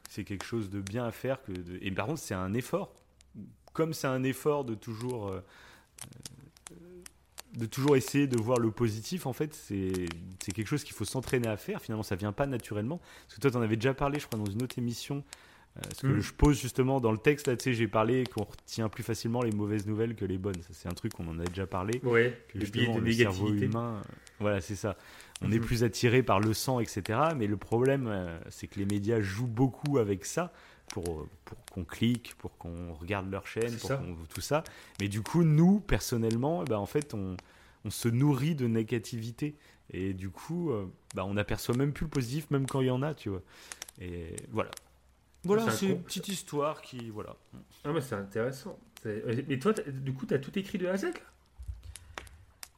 c'est- 0.08 0.24
quelque 0.24 0.44
chose 0.44 0.70
de 0.70 0.80
bien 0.80 1.04
à 1.04 1.10
faire. 1.10 1.42
Que 1.42 1.50
de- 1.50 1.78
Et 1.82 1.90
par 1.90 2.06
contre, 2.06 2.20
c'est 2.20 2.34
un 2.34 2.54
effort. 2.54 2.92
Comme 3.72 3.92
c'est 3.92 4.06
un 4.06 4.22
effort 4.22 4.64
de 4.64 4.74
toujours, 4.76 5.30
euh, 5.30 5.40
de 7.56 7.66
toujours 7.66 7.96
essayer 7.96 8.26
de 8.26 8.36
voir 8.38 8.58
le 8.58 8.70
positif, 8.70 9.26
en 9.26 9.32
fait, 9.32 9.54
c'est 9.54 10.52
quelque 10.52 10.66
chose 10.68 10.84
qu'il 10.84 10.94
faut 10.94 11.04
s'entraîner 11.04 11.48
à 11.48 11.56
faire. 11.56 11.80
Finalement, 11.82 12.02
ça 12.04 12.16
vient 12.16 12.32
pas 12.32 12.46
naturellement. 12.46 12.98
Parce 13.26 13.34
que 13.36 13.40
toi, 13.40 13.50
tu 13.50 13.56
en 13.56 13.62
avais 13.62 13.76
déjà 13.76 13.94
parlé, 13.94 14.18
je 14.20 14.26
crois, 14.26 14.38
dans 14.38 14.50
une 14.50 14.62
autre 14.62 14.78
émission. 14.78 15.24
Euh, 15.78 15.80
ce 15.96 16.02
que 16.02 16.06
Mm. 16.08 16.20
je 16.20 16.32
pose 16.32 16.60
justement 16.60 17.00
dans 17.00 17.12
le 17.12 17.18
texte, 17.18 17.46
là, 17.46 17.56
tu 17.56 17.62
sais, 17.64 17.74
j'ai 17.74 17.86
parlé 17.86 18.24
qu'on 18.24 18.42
retient 18.44 18.88
plus 18.88 19.04
facilement 19.04 19.40
les 19.42 19.52
mauvaises 19.52 19.86
nouvelles 19.86 20.16
que 20.16 20.24
les 20.24 20.36
bonnes. 20.38 20.56
C'est 20.72 20.88
un 20.88 20.94
truc 20.94 21.12
qu'on 21.14 21.28
en 21.28 21.38
a 21.38 21.44
déjà 21.44 21.66
parlé 21.66 22.00
Ouais, 22.02 22.36
que 22.48 22.58
le 22.58 22.66
biais 22.66 22.86
de 22.92 22.98
le 22.98 23.12
cerveau 23.12 23.52
humain, 23.54 24.02
euh, 24.04 24.12
voilà, 24.40 24.60
c'est 24.60 24.74
ça. 24.74 24.96
On 25.42 25.50
est 25.52 25.58
Mhm. 25.58 25.64
plus 25.64 25.84
attiré 25.84 26.22
par 26.24 26.40
le 26.40 26.54
sang, 26.54 26.80
etc. 26.80 27.20
Mais 27.36 27.46
le 27.46 27.56
problème, 27.56 28.08
euh, 28.08 28.36
c'est 28.50 28.66
que 28.66 28.78
les 28.80 28.84
médias 28.84 29.20
jouent 29.20 29.46
beaucoup 29.46 29.98
avec 29.98 30.24
ça 30.24 30.52
pour, 30.90 31.20
euh, 31.20 31.28
pour 31.44 31.58
qu'on 31.66 31.84
clique, 31.84 32.34
pour 32.38 32.56
qu'on 32.58 32.92
regarde 32.94 33.30
leur 33.30 33.46
chaîne, 33.46 33.76
pour 33.78 33.88
ça. 33.88 33.96
qu'on 33.96 34.16
tout 34.28 34.40
ça. 34.40 34.62
Mais 35.00 35.08
du 35.08 35.22
coup, 35.22 35.42
nous, 35.44 35.80
personnellement, 35.80 36.62
eh 36.62 36.68
ben, 36.68 36.76
en 36.78 36.86
fait, 36.86 37.14
on, 37.14 37.36
on 37.84 37.90
se 37.90 38.08
nourrit 38.08 38.54
de 38.54 38.66
négativité. 38.66 39.56
Et 39.92 40.14
du 40.14 40.30
coup, 40.30 40.70
euh, 40.70 40.86
bah, 41.14 41.24
on 41.24 41.34
n'aperçoit 41.34 41.76
même 41.76 41.92
plus 41.92 42.04
le 42.04 42.10
positif, 42.10 42.50
même 42.50 42.66
quand 42.66 42.80
il 42.80 42.86
y 42.88 42.90
en 42.90 43.02
a, 43.02 43.14
tu 43.14 43.28
vois. 43.28 43.42
Et 44.00 44.36
voilà. 44.50 44.70
Voilà, 45.44 45.62
C'est 45.64 45.68
un 45.68 45.72
c'est 45.72 45.86
con- 45.86 45.92
une 45.94 46.02
petite 46.02 46.28
histoire 46.28 46.82
qui, 46.82 47.10
voilà. 47.10 47.34
Ah, 47.84 47.92
mais 47.92 48.00
c'est 48.00 48.14
intéressant. 48.14 48.78
C'est- 49.02 49.24
Mais 49.48 49.58
toi, 49.58 49.72
t'as- 49.72 49.90
du 49.90 50.12
coup, 50.12 50.26
tu 50.26 50.34
as 50.34 50.38
tout 50.38 50.56
écrit 50.58 50.76
de 50.78 50.86
A 50.86 50.92
à 50.92 50.96
Z 50.96 51.04
là? 51.04 51.10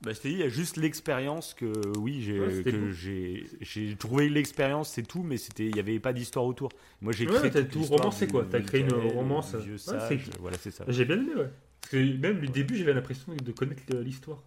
Bah, 0.05 0.12
je 0.12 0.18
t'ai 0.18 0.28
dit, 0.30 0.34
il 0.34 0.40
y 0.40 0.44
a 0.44 0.48
juste 0.48 0.76
l'expérience 0.76 1.55
que, 1.55 1.70
oui, 1.98 2.22
j'ai, 2.22 2.40
Ouais, 2.40 3.94
trouvé 3.98 4.28
l'expérience, 4.28 4.90
c'est 4.90 5.07
tout, 5.07 5.22
mais 5.22 5.36
il 5.36 5.72
n'y 5.72 5.78
avait 5.78 6.00
pas 6.00 6.12
d'histoire 6.12 6.44
autour. 6.44 6.70
Moi, 7.00 7.12
j'ai 7.12 7.26
créé 7.26 7.50
tout 7.68 7.82
romancé, 7.82 8.26
quoi. 8.26 8.46
T'as 8.50 8.61
créé 8.61 8.80
une 8.80 8.92
romance. 8.92 9.55
vieux 9.55 9.78
sage, 9.78 10.30
voilà, 10.40 10.59
c'est 10.59 10.70
ça. 10.72 10.84
J'ai 10.88 11.05
bien 11.05 11.16
aimé, 11.16 11.34
ouais. 11.36 11.50
Parce 11.80 11.92
que 11.92 12.16
même 12.16 12.40
le 12.40 12.48
début, 12.48 12.76
j'avais 12.76 12.94
l'impression 12.94 13.34
de 13.34 13.53
connaître 13.53 13.82
l'histoire. 13.96 14.42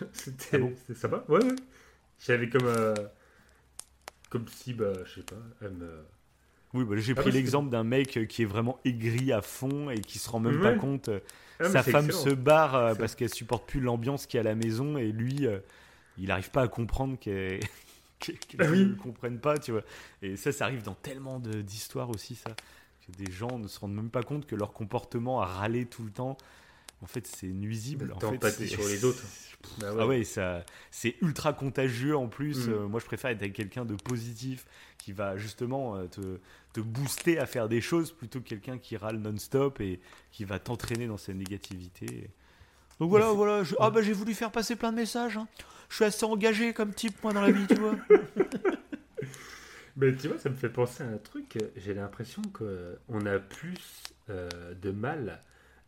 C'était 0.12 0.56
Ah 0.56 0.58
bon 0.58 0.72
sympa. 0.94 1.24
Ouais, 1.28 1.44
ouais. 1.44 1.56
J'avais 2.18 2.48
comme. 2.48 2.66
euh, 2.66 2.94
Comme 4.28 4.46
si, 4.48 4.72
bah, 4.74 4.92
je 5.04 5.14
sais 5.16 5.22
pas, 5.22 5.36
elle 5.60 5.72
me. 5.72 5.90
Oui, 6.72 6.84
bah, 6.84 6.94
j'ai 6.98 7.12
Ah 7.16 7.20
pris 7.20 7.26
ouais, 7.30 7.32
l'exemple 7.32 7.68
d'un 7.70 7.82
mec 7.84 8.16
euh, 8.16 8.24
qui 8.24 8.42
est 8.42 8.46
vraiment 8.46 8.78
aigri 8.84 9.32
à 9.32 9.42
fond 9.42 9.90
et 9.90 10.00
qui 10.00 10.18
se 10.18 10.30
rend 10.30 10.40
même 10.40 10.60
pas 10.60 10.74
compte. 10.74 11.10
Ah, 11.60 11.68
Sa 11.68 11.82
femme 11.82 12.06
excellent. 12.06 12.24
se 12.24 12.30
barre 12.30 12.74
euh, 12.74 12.94
parce 12.94 13.14
qu'elle 13.14 13.32
supporte 13.32 13.68
plus 13.68 13.80
l'ambiance 13.80 14.26
qu'il 14.26 14.38
y 14.38 14.38
a 14.38 14.40
à 14.40 14.44
la 14.44 14.54
maison 14.54 14.96
et 14.96 15.12
lui, 15.12 15.46
euh, 15.46 15.58
il 16.18 16.28
n'arrive 16.28 16.50
pas 16.50 16.62
à 16.62 16.68
comprendre 16.68 17.18
qu'elle 17.18 17.60
Ah 18.58 18.64
oui. 18.70 18.86
ne 18.86 18.94
comprenne 18.94 19.38
pas, 19.38 19.58
tu 19.58 19.72
vois. 19.72 19.82
Et 20.22 20.36
ça, 20.36 20.52
ça 20.52 20.64
arrive 20.64 20.82
dans 20.82 20.94
tellement 20.94 21.38
d'histoires 21.38 22.10
aussi, 22.10 22.34
ça. 22.34 22.50
Que 23.06 23.12
des 23.16 23.30
gens 23.32 23.58
ne 23.58 23.66
se 23.66 23.78
rendent 23.78 23.94
même 23.94 24.10
pas 24.10 24.22
compte 24.22 24.46
que 24.46 24.54
leur 24.54 24.72
comportement 24.72 25.40
à 25.40 25.46
râler 25.46 25.86
tout 25.86 26.02
le 26.04 26.10
temps, 26.10 26.36
en 27.02 27.06
fait, 27.06 27.26
c'est 27.26 27.46
nuisible. 27.46 28.12
En 28.14 28.38
fait, 28.38 28.66
sur 28.66 28.86
les 28.86 29.04
autres. 29.04 29.24
Bah 29.78 29.88
Ah 29.98 30.06
ouais, 30.06 30.24
ça, 30.24 30.64
c'est 30.90 31.16
ultra 31.22 31.52
contagieux 31.52 32.16
en 32.16 32.28
plus. 32.28 32.68
Mm. 32.68 32.72
Euh, 32.72 32.88
moi, 32.88 33.00
je 33.00 33.06
préfère 33.06 33.30
être 33.30 33.40
avec 33.42 33.54
quelqu'un 33.54 33.84
de 33.84 33.94
positif 33.94 34.66
qui 34.98 35.12
va 35.12 35.36
justement 35.36 35.96
euh, 35.96 36.06
te, 36.06 36.40
te 36.72 36.80
booster 36.80 37.38
à 37.38 37.46
faire 37.46 37.68
des 37.68 37.80
choses 37.80 38.12
plutôt 38.12 38.40
que 38.40 38.48
quelqu'un 38.48 38.78
qui 38.78 38.96
râle 38.96 39.16
non-stop 39.18 39.80
et 39.80 40.00
qui 40.30 40.44
va 40.44 40.58
t'entraîner 40.58 41.06
dans 41.06 41.16
sa 41.16 41.32
négativité. 41.34 42.30
Donc 43.00 43.10
voilà, 43.10 43.32
voilà. 43.32 43.64
je- 43.64 43.74
ah 43.80 43.90
bah 43.90 44.02
j'ai 44.02 44.12
voulu 44.12 44.34
faire 44.34 44.52
passer 44.52 44.76
plein 44.76 44.92
de 44.92 44.96
messages. 44.96 45.36
hein. 45.36 45.48
Je 45.88 45.96
suis 45.96 46.04
assez 46.04 46.24
engagé 46.24 46.72
comme 46.72 46.92
type 46.94 47.22
moi 47.24 47.32
dans 47.32 47.40
la 47.40 47.50
vie, 47.50 47.66
tu 47.66 47.74
vois. 47.74 47.96
Mais 49.96 50.14
tu 50.14 50.28
vois, 50.28 50.38
ça 50.38 50.48
me 50.50 50.54
fait 50.54 50.68
penser 50.68 51.02
à 51.02 51.08
un 51.08 51.18
truc. 51.18 51.58
J'ai 51.76 51.94
l'impression 51.94 52.42
qu'on 52.52 53.26
a 53.26 53.38
plus 53.38 54.04
euh, 54.30 54.48
de 54.80 54.90
mal 54.92 55.40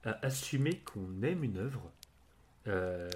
à 0.05 0.19
assumer 0.27 0.81
qu'on 0.85 1.23
aime 1.23 1.45
une 1.45 1.59
œuvre. 1.59 1.91
Euh, 2.67 3.09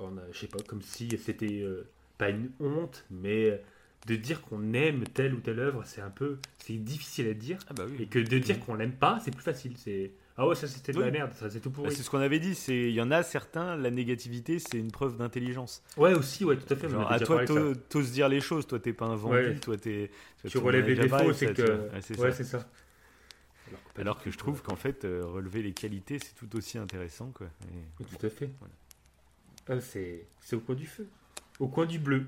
on 0.00 0.18
a, 0.18 0.22
je 0.32 0.38
sais 0.40 0.46
pas, 0.48 0.58
comme 0.66 0.82
si 0.82 1.08
c'était 1.24 1.60
euh, 1.62 1.88
pas 2.18 2.30
une 2.30 2.50
honte, 2.60 3.04
mais 3.10 3.62
de 4.06 4.16
dire 4.16 4.40
qu'on 4.42 4.72
aime 4.72 5.04
telle 5.04 5.34
ou 5.34 5.40
telle 5.40 5.58
œuvre, 5.58 5.82
c'est 5.84 6.00
un 6.00 6.10
peu, 6.10 6.38
c'est 6.58 6.74
difficile 6.74 7.28
à 7.28 7.34
dire. 7.34 7.58
Ah 7.68 7.74
bah 7.74 7.84
oui. 7.88 7.96
Et 8.04 8.06
que 8.06 8.18
de 8.18 8.38
dire 8.38 8.58
qu'on 8.60 8.74
l'aime 8.74 8.92
pas, 8.92 9.18
c'est 9.24 9.30
plus 9.30 9.42
facile. 9.42 9.74
C'est 9.76 10.12
ah 10.40 10.46
ouais, 10.46 10.54
ça 10.54 10.68
c'était 10.68 10.92
de 10.92 11.00
la 11.00 11.06
Oui. 11.06 11.12
merde, 11.12 11.32
ça 11.34 11.50
c'est 11.50 11.58
tout 11.60 11.68
Bah, 11.70 11.76
pourri. 11.82 11.92
c'est 11.94 12.02
ce 12.04 12.08
qu'on 12.10 12.20
avait 12.20 12.38
dit. 12.38 12.54
C'est 12.54 12.88
il 12.88 12.94
y 12.94 13.00
en 13.02 13.10
a 13.10 13.22
certains. 13.24 13.76
La 13.76 13.90
négativité, 13.90 14.58
c'est 14.60 14.78
une 14.78 14.92
preuve 14.92 15.16
d'intelligence. 15.16 15.82
ouais 15.96 16.14
aussi, 16.14 16.44
ouais, 16.44 16.56
tout 16.56 16.72
à 16.72 16.76
fait. 16.76 16.88
Genre, 16.88 17.10
à 17.10 17.18
déjà 17.18 17.26
toi, 17.26 17.44
t'oses 17.88 18.12
dire 18.12 18.28
les 18.28 18.40
choses. 18.40 18.66
Toi, 18.66 18.78
t'es 18.78 18.92
pas 18.92 19.06
un. 19.06 19.16
Ouais. 19.18 19.56
Toi, 19.56 19.76
t'es. 19.76 20.10
Tu 20.46 20.58
relèves 20.58 20.86
les 20.86 20.94
défauts, 20.94 21.32
c'est 21.32 21.52
que. 21.52 21.62
Ouais, 21.62 22.00
c'est 22.00 22.18
ouais, 22.20 22.30
ça. 22.30 22.36
c'est 22.36 22.44
ça. 22.44 22.68
Alors 23.98 24.22
que 24.22 24.30
je 24.30 24.38
trouve 24.38 24.62
qu'en 24.62 24.76
fait, 24.76 25.04
euh, 25.04 25.24
relever 25.26 25.60
les 25.60 25.72
qualités, 25.72 26.18
c'est 26.20 26.34
tout 26.36 26.56
aussi 26.56 26.78
intéressant. 26.78 27.32
Quoi. 27.34 27.48
Et- 27.48 27.82
Oui, 28.00 28.06
Tout 28.18 28.26
à 28.26 28.30
fait. 28.30 28.50
Voilà. 28.60 29.80
Ah, 29.82 29.84
c'est 30.40 30.56
au 30.56 30.60
coin 30.60 30.76
du 30.76 30.86
feu. 30.86 31.06
Au 31.58 31.66
coin 31.66 31.84
du 31.84 31.98
bleu. 31.98 32.24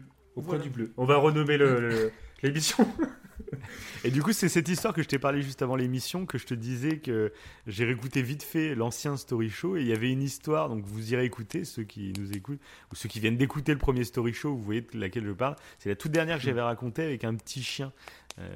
Voilà. 0.48 0.62
du 0.62 0.70
bleu. 0.70 0.92
On 0.96 1.04
va 1.04 1.16
renommer 1.16 1.56
le- 1.56 1.80
le- 1.80 2.12
l'émission. 2.42 2.86
Et 4.04 4.10
du 4.10 4.22
coup, 4.22 4.32
c'est 4.32 4.48
cette 4.48 4.68
histoire 4.68 4.94
que 4.94 5.02
je 5.02 5.08
t'ai 5.08 5.18
parlé 5.18 5.42
juste 5.42 5.60
avant 5.62 5.76
l'émission 5.76 6.24
que 6.24 6.38
je 6.38 6.46
te 6.46 6.54
disais 6.54 6.98
que 6.98 7.32
j'ai 7.66 7.84
réécouté 7.84 8.22
vite 8.22 8.42
fait 8.42 8.74
l'ancien 8.74 9.16
Story 9.16 9.50
Show 9.50 9.76
et 9.76 9.80
il 9.82 9.86
y 9.86 9.92
avait 9.92 10.10
une 10.10 10.22
histoire, 10.22 10.68
donc 10.68 10.84
vous 10.84 11.12
irez 11.12 11.24
écouter, 11.24 11.64
ceux 11.64 11.82
qui 11.82 12.12
nous 12.18 12.32
écoutent, 12.32 12.60
ou 12.92 12.94
ceux 12.96 13.08
qui 13.08 13.20
viennent 13.20 13.36
d'écouter 13.36 13.72
le 13.72 13.78
premier 13.78 14.04
Story 14.04 14.32
Show, 14.32 14.54
vous 14.54 14.62
voyez 14.62 14.80
de 14.82 14.98
laquelle 14.98 15.26
je 15.26 15.32
parle. 15.32 15.56
C'est 15.78 15.88
la 15.90 15.96
toute 15.96 16.12
dernière 16.12 16.38
que 16.38 16.44
j'avais 16.44 16.62
racontée 16.62 17.02
avec 17.02 17.24
un 17.24 17.34
petit 17.34 17.62
chien. 17.62 17.92
Euh, 18.38 18.48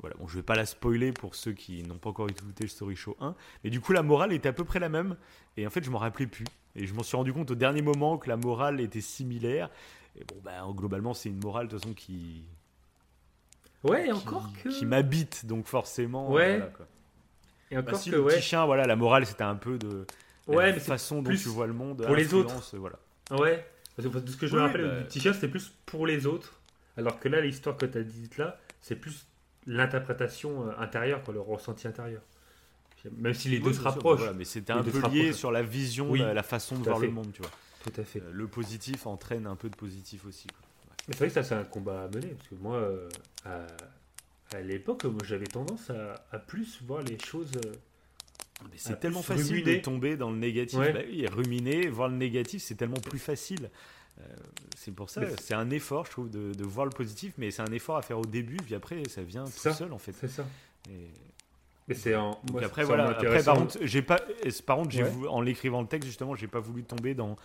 voilà, 0.00 0.16
bon, 0.18 0.26
je 0.26 0.36
vais 0.36 0.42
pas 0.42 0.56
la 0.56 0.66
spoiler 0.66 1.12
pour 1.12 1.34
ceux 1.34 1.52
qui 1.52 1.82
n'ont 1.84 1.98
pas 1.98 2.10
encore 2.10 2.28
écouté 2.28 2.64
le 2.64 2.68
Story 2.68 2.96
Show 2.96 3.16
1, 3.20 3.34
mais 3.62 3.70
du 3.70 3.80
coup, 3.80 3.92
la 3.92 4.02
morale 4.02 4.32
était 4.32 4.48
à 4.48 4.52
peu 4.52 4.64
près 4.64 4.80
la 4.80 4.88
même 4.88 5.16
et 5.56 5.66
en 5.66 5.70
fait, 5.70 5.84
je 5.84 5.90
m'en 5.90 5.98
rappelais 5.98 6.26
plus. 6.26 6.44
Et 6.74 6.86
je 6.86 6.94
m'en 6.94 7.02
suis 7.02 7.16
rendu 7.16 7.32
compte 7.32 7.50
au 7.50 7.54
dernier 7.56 7.82
moment 7.82 8.18
que 8.18 8.28
la 8.28 8.36
morale 8.36 8.80
était 8.80 9.00
similaire. 9.00 9.68
Et 10.20 10.24
bon, 10.24 10.36
bah, 10.42 10.66
globalement, 10.72 11.14
c'est 11.14 11.28
une 11.28 11.38
morale 11.42 11.66
de 11.68 11.72
toute 11.72 11.80
façon 11.82 11.94
qui, 11.94 12.44
Ouais, 13.84 14.08
et 14.08 14.12
encore 14.12 14.50
que. 14.62 14.68
qui 14.68 14.84
m'habite, 14.86 15.46
donc 15.46 15.66
forcément. 15.66 16.30
Ouais. 16.32 16.56
voilà, 16.58 16.72
quoi. 16.72 16.86
Et 17.70 17.76
Bah, 17.76 17.82
encore 17.82 17.98
si, 18.00 18.10
que, 18.10 18.16
le 18.16 18.22
ouais. 18.22 18.34
petit 18.34 18.42
chien, 18.42 18.66
voilà, 18.66 18.84
la 18.86 18.96
morale, 18.96 19.24
c'était 19.26 19.44
un 19.44 19.54
peu 19.54 19.78
de 19.78 20.06
la 20.48 20.54
Ouais, 20.56 20.72
mais 20.72 20.80
façon 20.80 21.22
dont 21.22 21.30
tu 21.30 21.48
vois 21.48 21.66
le 21.66 21.72
monde. 21.74 22.04
pour 22.04 22.16
les 22.16 22.24
influence, 22.24 22.74
Voilà. 22.74 22.98
Ouais. 23.30 23.64
Parce 23.94 24.08
que 24.08 24.18
de 24.18 24.30
ce 24.30 24.36
que 24.36 24.46
je 24.46 24.54
me 24.56 24.60
rappelle 24.60 24.82
bah- 24.88 24.98
du 25.00 25.04
petit 25.04 25.20
chien, 25.20 25.32
c'était 25.32 25.48
plus 25.48 25.72
pour 25.86 26.06
les 26.06 26.26
autres. 26.26 26.54
Alors 26.96 27.20
que 27.20 27.28
là, 27.28 27.40
l'histoire 27.40 27.76
que 27.76 27.86
tu 27.86 27.98
as 27.98 28.02
dite 28.02 28.38
là, 28.38 28.58
c'est 28.80 28.96
plus 28.96 29.26
l'interprétation 29.66 30.66
euh, 30.68 30.72
intérieure, 30.78 31.22
quoi, 31.22 31.34
le 31.34 31.40
ressenti 31.40 31.86
intérieur. 31.86 32.22
Même 33.16 33.34
si 33.34 33.48
les 33.48 33.60
deux 33.60 33.72
se 33.72 33.80
rapprochent. 33.80 34.18
voilà, 34.18 34.32
mais 34.32 34.44
c'était 34.44 34.72
un 34.72 34.82
peu 34.82 35.00
lié 35.10 35.32
sur 35.32 35.52
la 35.52 35.62
vision, 35.62 36.10
Oui, 36.10 36.18
la, 36.20 36.34
la 36.34 36.42
façon 36.42 36.76
de 36.78 36.84
voir 36.84 36.98
fait. 36.98 37.06
le 37.06 37.12
monde, 37.12 37.30
tu 37.32 37.42
vois. 37.42 37.50
Tout 37.84 37.92
à 38.00 38.04
fait. 38.04 38.20
Euh, 38.20 38.30
Le 38.32 38.46
positif 38.48 39.06
entraîne 39.06 39.46
un 39.46 39.56
peu 39.56 39.68
de 39.70 39.76
positif 39.76 40.24
aussi. 40.26 40.46
quoi. 40.48 40.58
Mais 41.08 41.14
c'est 41.14 41.18
vrai 41.18 41.28
que 41.28 41.34
ça, 41.34 41.42
c'est 41.42 41.54
un 41.54 41.64
combat 41.64 42.04
à 42.04 42.08
mener. 42.08 42.28
Parce 42.28 42.48
que 42.48 42.54
moi, 42.56 42.76
euh, 42.76 43.08
à, 43.44 43.66
à 44.56 44.60
l'époque, 44.60 45.04
moi, 45.04 45.20
j'avais 45.24 45.46
tendance 45.46 45.90
à, 45.90 46.14
à 46.32 46.38
plus 46.38 46.80
voir 46.82 47.02
les 47.02 47.18
choses. 47.18 47.50
euh, 47.64 47.72
Mais 48.64 48.76
c'est 48.76 48.92
Ah, 48.94 48.96
tellement 48.96 49.22
facile 49.22 49.54
ruminer. 49.58 49.76
de 49.76 49.82
tomber 49.82 50.16
dans 50.16 50.30
le 50.30 50.36
négatif. 50.38 50.78
Ouais. 50.78 50.92
Bah 50.92 51.00
oui, 51.08 51.26
ruminer, 51.28 51.88
voir 51.88 52.08
le 52.08 52.16
négatif, 52.16 52.62
c'est 52.62 52.74
tellement 52.74 53.00
plus 53.00 53.18
facile. 53.20 53.70
Euh, 54.20 54.24
c'est 54.76 54.90
pour 54.92 55.08
ça, 55.10 55.24
c'est- 55.28 55.40
c'est 55.40 55.54
un 55.54 55.70
effort, 55.70 56.04
je 56.06 56.10
trouve, 56.10 56.28
de, 56.28 56.52
de 56.52 56.64
voir 56.64 56.84
le 56.84 56.90
positif, 56.90 57.32
mais 57.38 57.52
c'est 57.52 57.62
un 57.62 57.72
effort 57.72 57.96
à 57.96 58.02
faire 58.02 58.18
au 58.18 58.26
début, 58.26 58.56
puis 58.56 58.74
après, 58.74 59.00
ça 59.08 59.22
vient 59.22 59.44
tout 59.44 59.52
Ça. 59.52 59.72
seul, 59.72 59.92
en 59.92 59.98
fait. 59.98 60.12
C'est 60.18 60.26
ça. 60.28 60.44
Et 60.90 61.06
Mais 61.88 61.94
c'est 61.94 62.14
en. 62.14 62.38
Moi, 62.52 62.62
après 62.64 62.84
voilà. 62.84 63.08
Après 63.10 63.42
par 63.42 63.56
contre, 63.56 63.78
j'ai 63.82 64.02
pas. 64.02 64.20
Par 64.66 64.76
contre, 64.76 64.90
j'ai 64.90 65.02
Ouais. 65.02 65.08
voulu- 65.10 65.28
en 65.28 65.40
l'écrivant 65.40 65.80
le 65.80 65.88
texte 65.88 66.06
justement, 66.06 66.34
j'ai 66.34 66.46
pas 66.48 66.60
voulu 66.60 66.84
tomber 66.84 67.14
dans 67.14 67.36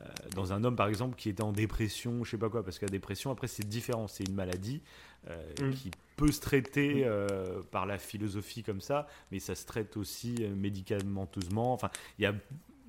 euh, 0.00 0.04
dans 0.34 0.52
un 0.52 0.64
homme 0.64 0.74
par 0.76 0.88
exemple 0.88 1.14
qui 1.16 1.28
était 1.28 1.42
en 1.42 1.52
dépression, 1.52 2.24
je 2.24 2.30
sais 2.30 2.38
pas 2.38 2.48
quoi, 2.48 2.64
parce 2.64 2.78
que 2.78 2.86
la 2.86 2.90
dépression 2.90 3.30
après 3.30 3.46
c'est 3.46 3.68
différent, 3.68 4.08
c'est 4.08 4.24
une 4.24 4.34
maladie 4.34 4.82
euh, 5.28 5.40
Mm. 5.60 5.70
qui 5.74 5.90
peut 6.16 6.32
se 6.32 6.40
traiter 6.40 7.02
euh, 7.04 7.60
par 7.70 7.86
la 7.86 7.98
philosophie 7.98 8.62
comme 8.64 8.80
ça, 8.80 9.06
mais 9.30 9.38
ça 9.38 9.54
se 9.54 9.64
traite 9.66 9.96
aussi 9.96 10.34
médicamenteusement. 10.56 11.72
Enfin, 11.72 11.90
il 12.18 12.22
y 12.22 12.26
a 12.26 12.34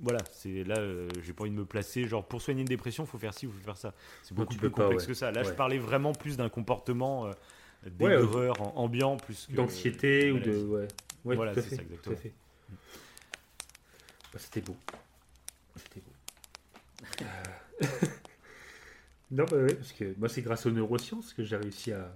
voilà, 0.01 0.19
c'est 0.31 0.63
là, 0.65 0.79
euh, 0.79 1.07
j'ai 1.21 1.31
pas 1.33 1.43
envie 1.43 1.51
de 1.51 1.55
me 1.55 1.65
placer. 1.65 2.05
Genre, 2.07 2.25
pour 2.25 2.41
soigner 2.41 2.61
une 2.61 2.67
dépression, 2.67 3.05
faut 3.05 3.17
faire 3.19 3.33
ci, 3.33 3.45
faut 3.45 3.53
faire 3.63 3.77
ça. 3.77 3.93
C'est 4.23 4.33
beaucoup 4.33 4.55
plus 4.55 4.69
pas, 4.69 4.81
complexe 4.83 5.03
ouais. 5.03 5.07
que 5.09 5.13
ça. 5.13 5.31
Là, 5.31 5.43
je 5.43 5.51
parlais 5.51 5.77
vraiment 5.77 6.11
plus 6.13 6.35
d'un 6.35 6.49
comportement 6.49 7.29
Ouais, 7.99 8.17
d'aigreur 8.17 8.61
en- 8.61 8.83
ambiant, 8.83 9.17
plus 9.17 9.47
que 9.47 9.55
D'anxiété 9.55 10.31
ou 10.31 10.39
de. 10.39 10.51
Ouais, 10.65 10.87
ouais 11.25 11.35
Voilà, 11.35 11.53
c'est 11.53 11.61
ça, 11.61 11.77
tout 11.77 11.81
à 11.81 11.83
exactement. 11.83 12.15
fait. 12.17 12.33
Bah, 14.33 14.39
C'était 14.39 14.61
beau. 14.61 14.75
C'était 15.77 16.01
beau. 16.01 16.11
Euh, 17.21 17.85
non, 19.31 19.45
bah 19.45 19.57
ouais, 19.57 19.73
parce 19.75 19.91
que 19.93 20.13
moi, 20.17 20.29
c'est 20.29 20.41
grâce 20.41 20.65
aux 20.65 20.71
neurosciences 20.71 21.33
que 21.33 21.43
j'ai 21.43 21.55
réussi 21.55 21.91
à, 21.91 22.11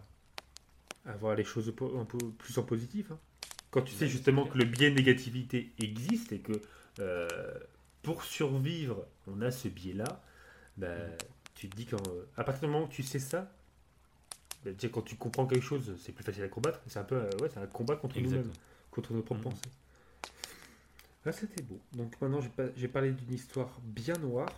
à 1.05 1.13
voir 1.13 1.36
les 1.36 1.43
choses 1.43 1.74
po- 1.76 1.97
un 1.99 2.05
peu 2.05 2.18
plus 2.38 2.57
en 2.57 2.63
positif. 2.63 3.11
hein. 3.11 3.20
Quand 3.72 3.82
tu 3.82 3.93
sais 3.93 4.05
Ouais, 4.05 4.11
justement 4.11 4.45
que 4.45 4.57
le 4.57 4.65
biais 4.65 4.91
négativité 4.91 5.72
existe 5.80 6.32
et 6.32 6.39
que 6.39 6.61
euh, 6.99 7.28
pour 8.03 8.24
survivre, 8.24 9.05
on 9.28 9.41
a 9.41 9.51
ce 9.51 9.68
biais-là, 9.68 10.24
bah, 10.78 10.88
tu 11.55 11.70
te 11.70 11.76
dis 11.76 11.86
qu'à 11.86 12.43
partir 12.43 12.68
du 12.68 12.74
moment 12.74 12.86
où 12.86 12.89
tu 12.89 13.03
sais 13.03 13.20
ça, 13.20 13.51
bah, 14.65 14.71
quand 14.91 15.01
tu 15.03 15.15
comprends 15.15 15.45
quelque 15.45 15.63
chose, 15.63 15.95
c'est 16.03 16.11
plus 16.11 16.23
facile 16.23 16.43
à 16.43 16.47
combattre. 16.47 16.79
C'est 16.87 16.99
un 16.99 17.03
peu 17.03 17.15
euh, 17.15 17.29
ouais, 17.41 17.49
c'est 17.53 17.59
un 17.59 17.67
combat 17.67 17.95
contre 17.95 18.19
nous-mêmes 18.19 18.51
contre 18.91 19.13
nos 19.13 19.21
propres 19.21 19.41
Mhm. 19.45 19.51
pensées. 19.51 19.69
Ah, 21.25 21.31
c'était 21.33 21.61
beau. 21.63 21.79
Donc 21.93 22.13
maintenant, 22.21 22.39
j'ai 22.41 22.49
pas- 22.49 22.87
parlé 22.93 23.11
d'une 23.11 23.33
histoire 23.33 23.69
bien 23.83 24.15
noire. 24.15 24.49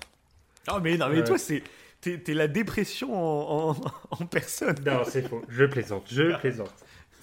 Ah 0.67 0.79
mais 0.79 0.97
non 0.97 1.09
mais 1.09 1.17
Ouais. 1.19 1.23
toi 1.23 1.37
c'est 1.37 1.63
t'es, 2.01 2.21
la 2.33 2.47
dépression 2.47 3.13
en, 3.13 3.71
en, 3.71 3.75
en 4.11 4.25
personne. 4.27 4.75
Non, 4.85 5.03
c'est 5.05 5.27
faux. 5.27 5.41
Je 5.49 5.65
plaisante. 5.65 6.07
Je 6.11 6.35
plaisante. 6.37 6.73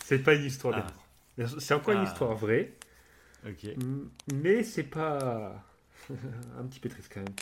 C'est 0.05 0.19
pas 0.19 0.35
une 0.35 0.45
histoire 0.45 0.87
Ah. 1.39 1.45
C'est 1.61 1.75
encore 1.75 1.95
une 1.95 2.01
Ah. 2.01 2.05
histoire 2.11 2.35
vraie, 2.35 2.73
Ok. 3.47 3.69
mais 4.35 4.63
c'est 4.65 4.83
pas 4.85 5.63
un 6.59 6.65
petit 6.65 6.81
peu 6.81 6.89
triste 6.89 7.11
quand 7.13 7.21
même. 7.21 7.35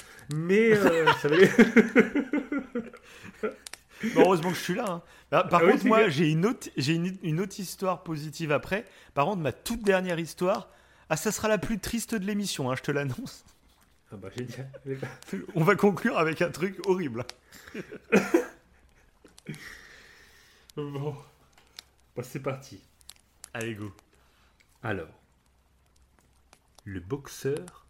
Mais 0.46 0.76
euh, 0.76 1.06
ça. 1.14 1.28
Bon, 4.14 4.22
heureusement 4.22 4.50
que 4.50 4.56
je 4.56 4.60
suis 4.62 4.74
là. 4.74 4.84
hein. 4.88 5.02
Ah, 5.30 5.44
Par 5.44 5.62
Ah 5.64 5.70
contre 5.70 5.86
moi 5.86 6.08
j'ai 6.08 6.30
une 6.30 6.46
autre 6.46 6.68
j'ai 6.76 6.94
une, 6.94 7.16
une 7.22 7.40
autre 7.40 7.58
histoire 7.60 8.02
positive 8.02 8.52
après. 8.52 8.84
Par 9.14 9.26
contre 9.26 9.42
ma 9.42 9.52
toute 9.52 9.82
dernière 9.82 10.18
histoire, 10.18 10.68
ah 11.08 11.16
ça 11.16 11.32
sera 11.32 11.48
la 11.48 11.58
plus 11.58 11.78
triste 11.78 12.14
de 12.14 12.24
l'émission, 12.26 12.70
hein, 12.70 12.76
je 12.76 12.82
te 12.82 12.90
l'annonce. 12.90 13.44
Ah 14.12 14.16
bah 14.16 14.28
génial. 14.36 14.70
On 15.54 15.64
va 15.64 15.74
conclure 15.76 16.18
avec 16.18 16.42
un 16.42 16.50
truc 16.50 16.78
horrible. 16.86 17.24
Bon. 20.76 21.14
Bah, 22.16 22.22
c'est 22.22 22.40
parti. 22.40 22.80
Allez 23.52 23.74
go. 23.74 23.92
Alors, 24.82 25.08
le 26.84 27.00
boxeur 27.00 27.86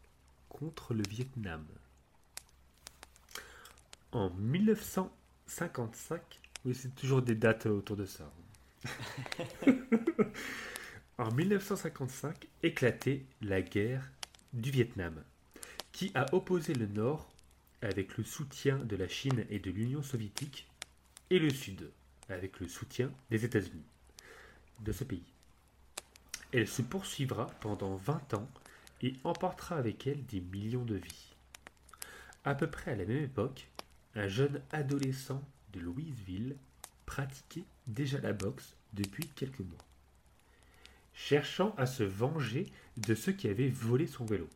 contre 0.48 0.94
le 0.94 1.02
Vietnam. 1.08 1.64
En 4.12 4.30
1955, 5.54 6.40
oui, 6.64 6.74
c'est 6.74 6.96
toujours 6.96 7.22
des 7.22 7.36
dates 7.36 7.66
autour 7.66 7.96
de 7.96 8.06
ça. 8.06 8.28
en 11.18 11.30
1955, 11.30 12.48
éclatait 12.64 13.24
la 13.40 13.62
guerre 13.62 14.10
du 14.52 14.72
Vietnam, 14.72 15.22
qui 15.92 16.10
a 16.16 16.26
opposé 16.34 16.74
le 16.74 16.86
Nord 16.86 17.30
avec 17.82 18.18
le 18.18 18.24
soutien 18.24 18.78
de 18.78 18.96
la 18.96 19.06
Chine 19.06 19.46
et 19.48 19.60
de 19.60 19.70
l'Union 19.70 20.02
soviétique, 20.02 20.66
et 21.30 21.38
le 21.38 21.50
Sud 21.50 21.88
avec 22.28 22.58
le 22.58 22.66
soutien 22.66 23.12
des 23.30 23.44
États-Unis 23.44 23.86
de 24.80 24.90
ce 24.90 25.04
pays. 25.04 25.32
Elle 26.52 26.66
se 26.66 26.82
poursuivra 26.82 27.46
pendant 27.60 27.94
20 27.94 28.34
ans 28.34 28.48
et 29.02 29.14
emportera 29.22 29.76
avec 29.76 30.08
elle 30.08 30.26
des 30.26 30.40
millions 30.40 30.84
de 30.84 30.96
vies. 30.96 31.34
À 32.44 32.56
peu 32.56 32.68
près 32.68 32.90
à 32.90 32.96
la 32.96 33.04
même 33.04 33.22
époque, 33.22 33.68
un 34.16 34.28
jeune 34.28 34.60
adolescent 34.72 35.42
de 35.72 35.80
Louisville 35.80 36.56
pratiquait 37.06 37.64
déjà 37.86 38.20
la 38.20 38.32
boxe 38.32 38.74
depuis 38.92 39.26
quelques 39.28 39.60
mois, 39.60 39.84
cherchant 41.14 41.74
à 41.76 41.86
se 41.86 42.02
venger 42.02 42.66
de 42.96 43.14
ceux 43.14 43.32
qui 43.32 43.48
avaient 43.48 43.68
volé 43.68 44.06
son 44.06 44.24
vélo. 44.24 44.48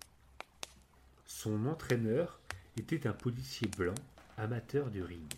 Son 1.27 1.67
entraîneur 1.67 2.39
était 2.77 3.07
un 3.07 3.13
policier 3.13 3.69
blanc 3.77 3.95
amateur 4.37 4.91
du 4.91 5.03
ring. 5.03 5.33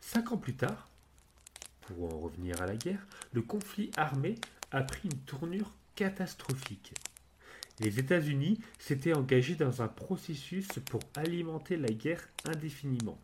Cinq 0.00 0.32
ans 0.32 0.38
plus 0.38 0.54
tard, 0.54 0.88
pour 1.82 2.12
en 2.12 2.18
revenir 2.18 2.60
à 2.60 2.66
la 2.66 2.76
guerre, 2.76 3.06
le 3.32 3.42
conflit 3.42 3.90
armé 3.96 4.36
a 4.70 4.82
pris 4.82 5.08
une 5.08 5.18
tournure 5.20 5.72
catastrophique. 5.94 6.94
Les 7.82 7.98
États-Unis 7.98 8.60
s'étaient 8.78 9.12
engagés 9.12 9.56
dans 9.56 9.82
un 9.82 9.88
processus 9.88 10.68
pour 10.88 11.00
alimenter 11.16 11.76
la 11.76 11.88
guerre 11.88 12.28
indéfiniment, 12.44 13.20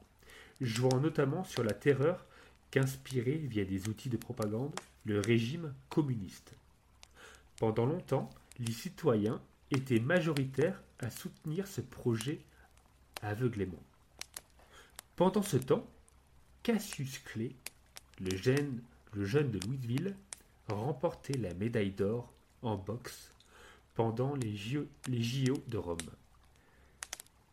jouant 0.60 0.98
notamment 0.98 1.44
sur 1.44 1.62
la 1.62 1.72
terreur 1.72 2.26
qu'inspirait 2.72 3.36
via 3.36 3.64
des 3.64 3.88
outils 3.88 4.08
de 4.08 4.16
propagande 4.16 4.74
le 5.04 5.20
régime 5.20 5.72
communiste. 5.88 6.54
Pendant 7.58 7.86
longtemps, 7.86 8.30
les 8.58 8.72
citoyens 8.72 9.40
étaient 9.70 10.00
majoritaires 10.00 10.82
à 10.98 11.08
soutenir 11.08 11.68
ce 11.68 11.80
projet 11.80 12.40
aveuglément. 13.22 13.82
Pendant 15.14 15.42
ce 15.42 15.56
temps, 15.56 15.86
Cassius 16.64 17.20
Clay, 17.20 17.54
le 18.20 18.36
jeune, 18.36 18.82
le 19.12 19.24
jeune 19.24 19.52
de 19.52 19.60
Louisville, 19.64 20.16
remportait 20.66 21.38
la 21.38 21.54
médaille 21.54 21.92
d'or 21.92 22.32
en 22.62 22.76
boxe 22.76 23.30
pendant 23.98 24.36
les 24.36 24.54
JO, 24.54 24.86
de 25.66 25.76
Rome. 25.76 25.98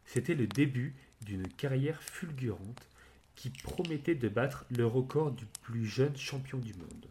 C'était 0.05 0.35
le 0.35 0.45
début 0.45 0.93
d'une 1.21 1.47
carrière 1.47 2.03
fulgurante 2.03 2.87
qui 3.35 3.49
promettait 3.49 4.13
de 4.13 4.29
battre 4.29 4.63
le 4.69 4.85
record 4.85 5.31
du 5.31 5.47
plus 5.63 5.87
jeune 5.87 6.15
champion 6.15 6.59
du 6.59 6.75
monde, 6.75 7.07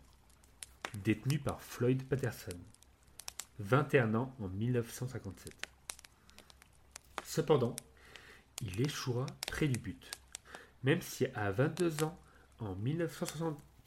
détenu 1.02 1.40
par 1.40 1.60
Floyd 1.60 2.04
Patterson, 2.04 2.56
21 3.58 4.14
ans 4.14 4.32
en 4.38 4.46
1957. 4.46 5.52
Cependant, 7.24 7.74
il 8.62 8.80
échouera 8.82 9.26
près 9.48 9.66
du 9.66 9.80
but, 9.80 10.12
même 10.84 11.02
si 11.02 11.26
à 11.34 11.50
22 11.50 12.04
ans, 12.04 12.16
en 12.60 12.76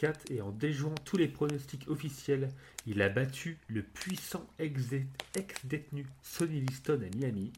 1964 0.02 0.32
et 0.32 0.42
en 0.42 0.52
déjouant 0.52 0.96
tous 1.06 1.18
les 1.18 1.28
pronostics 1.28 1.88
officiels, 1.88 2.50
il 2.86 3.02
a 3.02 3.10
battu 3.10 3.58
le 3.68 3.82
puissant 3.82 4.48
ex- 4.60 4.94
ex-détenu 5.36 6.06
Sonny 6.22 6.62
Liston 6.62 7.02
à 7.02 7.16
Miami, 7.18 7.52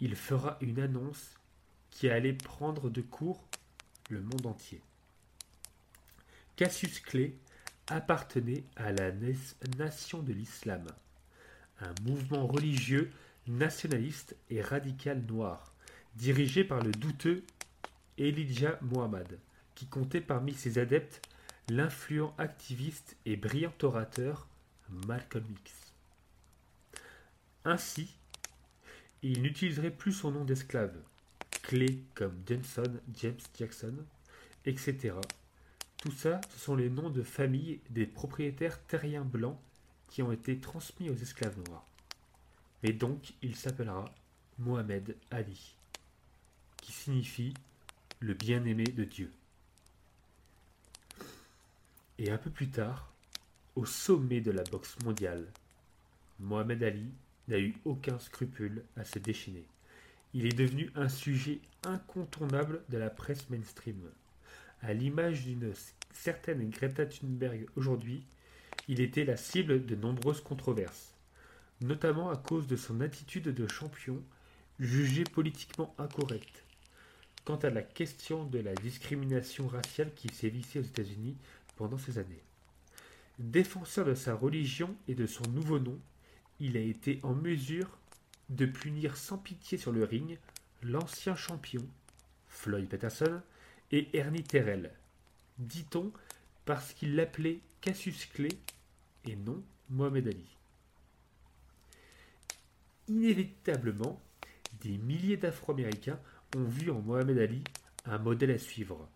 il 0.00 0.14
fera 0.16 0.58
une 0.60 0.80
annonce 0.80 1.34
qui 1.90 2.08
allait 2.08 2.32
prendre 2.34 2.90
de 2.90 3.00
court 3.00 3.42
le 4.10 4.20
monde 4.20 4.46
entier. 4.46 4.80
Cassius 6.56 7.00
Clay 7.00 7.34
appartenait 7.86 8.64
à 8.76 8.92
la 8.92 9.10
na- 9.12 9.32
nation 9.78 10.22
de 10.22 10.32
l'islam, 10.32 10.84
un 11.80 11.94
mouvement 12.02 12.46
religieux 12.46 13.10
nationaliste 13.46 14.36
et 14.50 14.60
radical 14.60 15.22
noir, 15.26 15.72
dirigé 16.16 16.64
par 16.64 16.82
le 16.82 16.92
douteux 16.92 17.42
Elijah 18.18 18.78
Muhammad, 18.82 19.38
qui 19.74 19.86
comptait 19.86 20.20
parmi 20.20 20.52
ses 20.52 20.78
adeptes 20.78 21.22
l'influent 21.68 22.34
activiste 22.38 23.16
et 23.24 23.36
brillant 23.36 23.72
orateur 23.82 24.48
Malcolm 25.06 25.44
X. 25.64 25.94
Ainsi, 27.64 28.14
il 29.22 29.42
n'utiliserait 29.42 29.90
plus 29.90 30.12
son 30.12 30.32
nom 30.32 30.44
d'esclave, 30.44 30.96
clé 31.62 32.02
comme 32.14 32.36
Johnson, 32.46 33.00
James 33.14 33.38
Jackson, 33.56 33.94
etc. 34.66 35.14
Tout 35.98 36.10
ça, 36.10 36.40
ce 36.50 36.58
sont 36.58 36.74
les 36.74 36.90
noms 36.90 37.10
de 37.10 37.22
famille 37.22 37.80
des 37.90 38.06
propriétaires 38.06 38.82
terriens 38.86 39.24
blancs 39.24 39.58
qui 40.08 40.22
ont 40.22 40.32
été 40.32 40.58
transmis 40.58 41.08
aux 41.08 41.16
esclaves 41.16 41.58
noirs. 41.68 41.86
Mais 42.82 42.92
donc, 42.92 43.34
il 43.42 43.54
s'appellera 43.54 44.12
Mohamed 44.58 45.16
Ali, 45.30 45.76
qui 46.78 46.90
signifie 46.90 47.54
le 48.18 48.34
bien-aimé 48.34 48.84
de 48.84 49.04
Dieu. 49.04 49.30
Et 52.22 52.30
un 52.30 52.38
peu 52.38 52.50
plus 52.50 52.68
tard, 52.68 53.12
au 53.74 53.84
sommet 53.84 54.40
de 54.40 54.52
la 54.52 54.62
boxe 54.62 54.96
mondiale, 55.04 55.44
Mohamed 56.38 56.84
Ali 56.84 57.10
n'a 57.48 57.58
eu 57.58 57.74
aucun 57.84 58.16
scrupule 58.20 58.84
à 58.96 59.02
se 59.02 59.18
déchaîner. 59.18 59.64
Il 60.32 60.46
est 60.46 60.56
devenu 60.56 60.92
un 60.94 61.08
sujet 61.08 61.58
incontournable 61.82 62.84
de 62.90 62.96
la 62.96 63.10
presse 63.10 63.50
mainstream. 63.50 64.00
À 64.82 64.92
l'image 64.92 65.46
d'une 65.46 65.72
certaine 66.12 66.70
Greta 66.70 67.06
Thunberg 67.06 67.66
aujourd'hui, 67.74 68.22
il 68.86 69.00
était 69.00 69.24
la 69.24 69.36
cible 69.36 69.84
de 69.84 69.96
nombreuses 69.96 70.42
controverses, 70.42 71.16
notamment 71.80 72.30
à 72.30 72.36
cause 72.36 72.68
de 72.68 72.76
son 72.76 73.00
attitude 73.00 73.48
de 73.48 73.66
champion 73.66 74.22
jugée 74.78 75.24
politiquement 75.24 75.92
incorrecte. 75.98 76.62
Quant 77.44 77.56
à 77.56 77.70
la 77.70 77.82
question 77.82 78.44
de 78.44 78.60
la 78.60 78.74
discrimination 78.74 79.66
raciale 79.66 80.14
qui 80.14 80.28
sévissait 80.28 80.78
aux 80.78 80.84
États-Unis 80.84 81.36
ces 81.98 82.18
années. 82.18 82.42
Défenseur 83.38 84.06
de 84.06 84.14
sa 84.14 84.34
religion 84.34 84.94
et 85.08 85.14
de 85.14 85.26
son 85.26 85.48
nouveau 85.50 85.78
nom, 85.78 85.98
il 86.60 86.76
a 86.76 86.80
été 86.80 87.20
en 87.22 87.34
mesure 87.34 87.88
de 88.50 88.66
punir 88.66 89.16
sans 89.16 89.38
pitié 89.38 89.78
sur 89.78 89.92
le 89.92 90.04
ring 90.04 90.38
l'ancien 90.82 91.34
champion, 91.34 91.84
Floyd 92.48 92.88
Patterson, 92.88 93.40
et 93.90 94.08
Ernie 94.16 94.42
Terrell, 94.42 94.90
dit-on 95.58 96.12
parce 96.64 96.92
qu'il 96.92 97.14
l'appelait 97.14 97.60
Cassius 97.80 98.26
Clay 98.26 98.48
et 99.26 99.36
non 99.36 99.62
Mohamed 99.90 100.28
Ali. 100.28 100.56
Inévitablement, 103.08 104.20
des 104.80 104.96
milliers 104.96 105.36
d'Afro-Américains 105.36 106.18
ont 106.56 106.64
vu 106.64 106.90
en 106.90 107.00
Mohamed 107.00 107.38
Ali 107.38 107.64
un 108.06 108.18
modèle 108.18 108.52
à 108.52 108.58
suivre. 108.58 109.08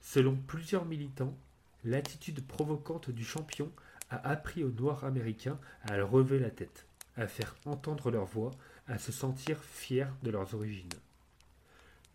Selon 0.00 0.36
plusieurs 0.36 0.84
militants, 0.84 1.36
l'attitude 1.84 2.46
provocante 2.46 3.10
du 3.10 3.24
champion 3.24 3.70
a 4.10 4.28
appris 4.28 4.64
aux 4.64 4.70
Noirs 4.70 5.04
américains 5.04 5.58
à 5.82 6.02
relever 6.02 6.38
la 6.38 6.50
tête, 6.50 6.86
à 7.16 7.26
faire 7.26 7.56
entendre 7.66 8.10
leur 8.10 8.24
voix, 8.24 8.50
à 8.86 8.98
se 8.98 9.12
sentir 9.12 9.62
fiers 9.62 10.06
de 10.22 10.30
leurs 10.30 10.54
origines. 10.54 10.88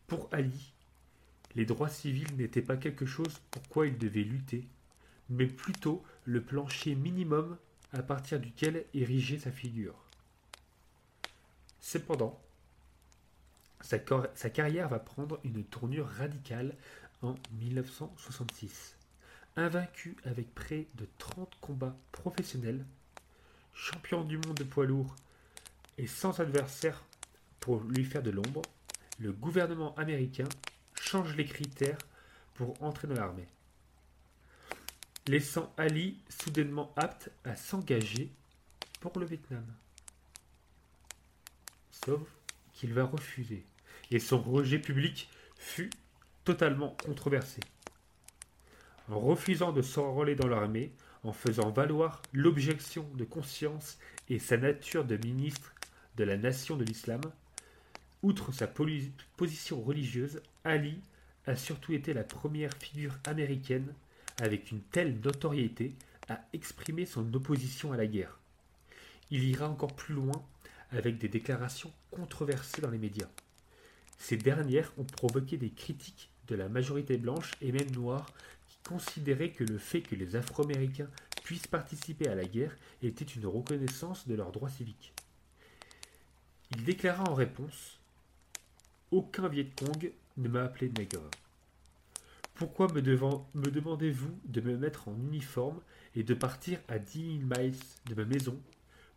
Pour 0.08 0.30
Ali, 0.32 0.74
les 1.56 1.66
droits 1.66 1.90
civils 1.90 2.36
n'étaient 2.38 2.62
pas 2.62 2.78
quelque 2.78 3.06
chose 3.06 3.40
pour 3.52 3.68
quoi 3.70 3.88
il 3.88 3.98
devait 3.98 4.24
lutter, 4.24 4.68
mais 5.30 5.48
plutôt 5.48 6.04
le 6.26 6.42
plancher 6.42 6.96
minimum 6.96 7.58
à 7.92 8.04
partir 8.04 8.40
duquel 8.40 8.86
ériger 8.94 9.40
sa 9.40 9.52
figure. 9.52 9.96
Cependant, 11.80 12.40
sa, 13.82 13.98
sa, 14.36 14.50
carrière 14.50 14.90
va 14.90 15.00
prendre 15.00 15.40
une 15.44 15.64
tournure 15.64 16.08
radicale 16.08 16.76
en 17.22 17.36
1966. 17.54 18.99
Invaincu 19.60 20.16
avec 20.24 20.56
près 20.56 20.88
de 20.96 21.06
30 21.18 21.54
combats 21.60 21.98
professionnels, 22.14 22.86
champion 23.74 24.24
du 24.24 24.38
monde 24.38 24.56
de 24.56 24.64
poids 24.64 24.86
lourd 24.86 25.14
et 25.98 26.08
sans 26.08 26.40
adversaire 26.40 27.04
pour 27.60 27.82
lui 27.84 28.06
faire 28.06 28.24
de 28.24 28.30
l'ombre, 28.30 28.62
le 29.20 29.34
gouvernement 29.34 29.94
américain 29.96 30.48
change 31.02 31.36
les 31.36 31.44
critères 31.44 31.98
pour 32.54 32.82
entrer 32.82 33.10
dans 33.10 33.16
l'armée, 33.16 33.50
laissant 35.28 35.74
Ali 35.76 36.18
soudainement 36.30 36.94
apte 36.96 37.30
à 37.44 37.58
s'engager 37.58 38.32
pour 39.02 39.20
le 39.20 39.26
Vietnam. 39.26 39.66
Sauf 41.92 42.22
qu'il 42.72 42.94
va 42.94 43.04
refuser, 43.04 43.66
et 44.10 44.20
son 44.20 44.42
rejet 44.42 44.80
public 44.80 45.30
fut 45.58 45.90
totalement 46.46 46.96
controversé. 47.04 47.60
En 49.10 49.20
refusant 49.20 49.72
de 49.72 49.82
s'enrôler 49.82 50.36
dans 50.36 50.48
l'armée, 50.48 50.92
en 51.24 51.34
faisant 51.34 51.72
valoir 51.72 52.22
l'objection 52.32 53.10
de 53.16 53.24
conscience 53.24 53.98
et 54.30 54.38
sa 54.38 54.56
nature 54.58 55.04
de 55.04 55.18
ministre 55.18 55.74
de 56.16 56.24
la 56.24 56.38
nation 56.38 56.76
de 56.76 56.84
l'islam, 56.84 57.22
outre 58.22 58.52
sa 58.52 58.68
position 58.68 59.82
religieuse, 59.82 60.42
Ali 60.64 61.00
a 61.48 61.56
surtout 61.56 61.94
été 61.94 62.14
la 62.14 62.24
première 62.24 62.74
figure 62.78 63.16
américaine 63.26 63.94
avec 64.40 64.72
une 64.72 64.82
telle 64.82 65.20
notoriété 65.22 65.96
à 66.30 66.40
exprimer 66.54 67.06
son 67.06 67.34
opposition 67.34 67.92
à 67.92 67.98
la 67.98 68.06
guerre. 68.06 68.38
Il 69.32 69.44
ira 69.44 69.68
encore 69.68 69.96
plus 69.96 70.14
loin 70.14 70.44
avec 70.92 71.18
des 71.18 71.30
déclarations 71.30 71.92
controversées 72.12 72.82
dans 72.82 72.92
les 72.92 72.98
médias. 72.98 73.30
Ces 74.20 74.38
dernières 74.38 74.92
ont 74.98 75.04
provoqué 75.04 75.58
des 75.58 75.70
critiques 75.70 76.30
de 76.48 76.56
la 76.56 76.70
majorité 76.70 77.18
blanche 77.18 77.54
et 77.62 77.72
même 77.72 77.92
noire 77.92 78.28
qui 78.84 78.90
considéraient 78.90 79.52
que 79.52 79.64
le 79.64 79.78
fait 79.78 80.02
que 80.02 80.16
les 80.16 80.36
Afro-Américains 80.36 81.10
puissent 81.44 81.68
participer 81.68 82.28
à 82.28 82.36
la 82.36 82.46
guerre 82.46 82.76
était 83.02 83.26
une 83.26 83.46
reconnaissance 83.48 84.28
de 84.28 84.36
leurs 84.36 84.52
droits 84.52 84.70
civiques. 84.70 85.14
Il 86.72 86.84
déclara 86.84 87.24
en 87.24 87.34
réponse 87.34 88.00
Aucun 89.12 89.48
Viet 89.48 89.72
Cong 89.76 90.12
ne 90.38 90.48
m'a 90.48 90.64
appelé 90.64 90.92
nègre. 90.96 91.30
Pourquoi 92.54 92.88
me, 92.94 93.02
demandez-vous 93.02 94.40
de 94.46 94.62
me 94.62 94.78
mettre 94.78 95.08
en 95.08 95.16
uniforme 95.16 95.80
et 96.16 96.24
de 96.24 96.34
partir 96.34 96.80
à 96.88 97.00
10 97.00 97.40
000 97.40 97.60
miles 97.60 97.80
de 98.06 98.16
ma 98.16 98.26
maison 98.26 98.60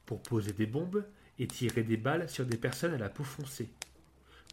pour 0.06 0.22
poser 0.22 0.52
des 0.52 0.66
bombes 0.66 1.04
et 1.38 1.46
tirer 1.46 1.82
des 1.82 1.96
balles 1.96 2.30
sur 2.30 2.46
des 2.46 2.56
personnes 2.56 2.94
à 2.94 2.98
la 2.98 3.08
peau 3.08 3.24
foncée? 3.24 3.68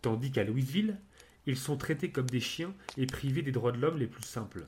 Tandis 0.02 0.32
qu'à 0.32 0.44
Louisville, 0.44 0.98
ils 1.46 1.58
sont 1.58 1.78
traités 1.78 2.12
comme 2.12 2.30
des 2.30 2.40
chiens 2.40 2.74
et 2.98 3.06
privés 3.06 3.42
des 3.42 3.52
droits 3.52 3.72
de 3.72 3.80
l'homme 3.80 3.98
les 3.98 4.08
plus 4.08 4.24
simples. 4.24 4.66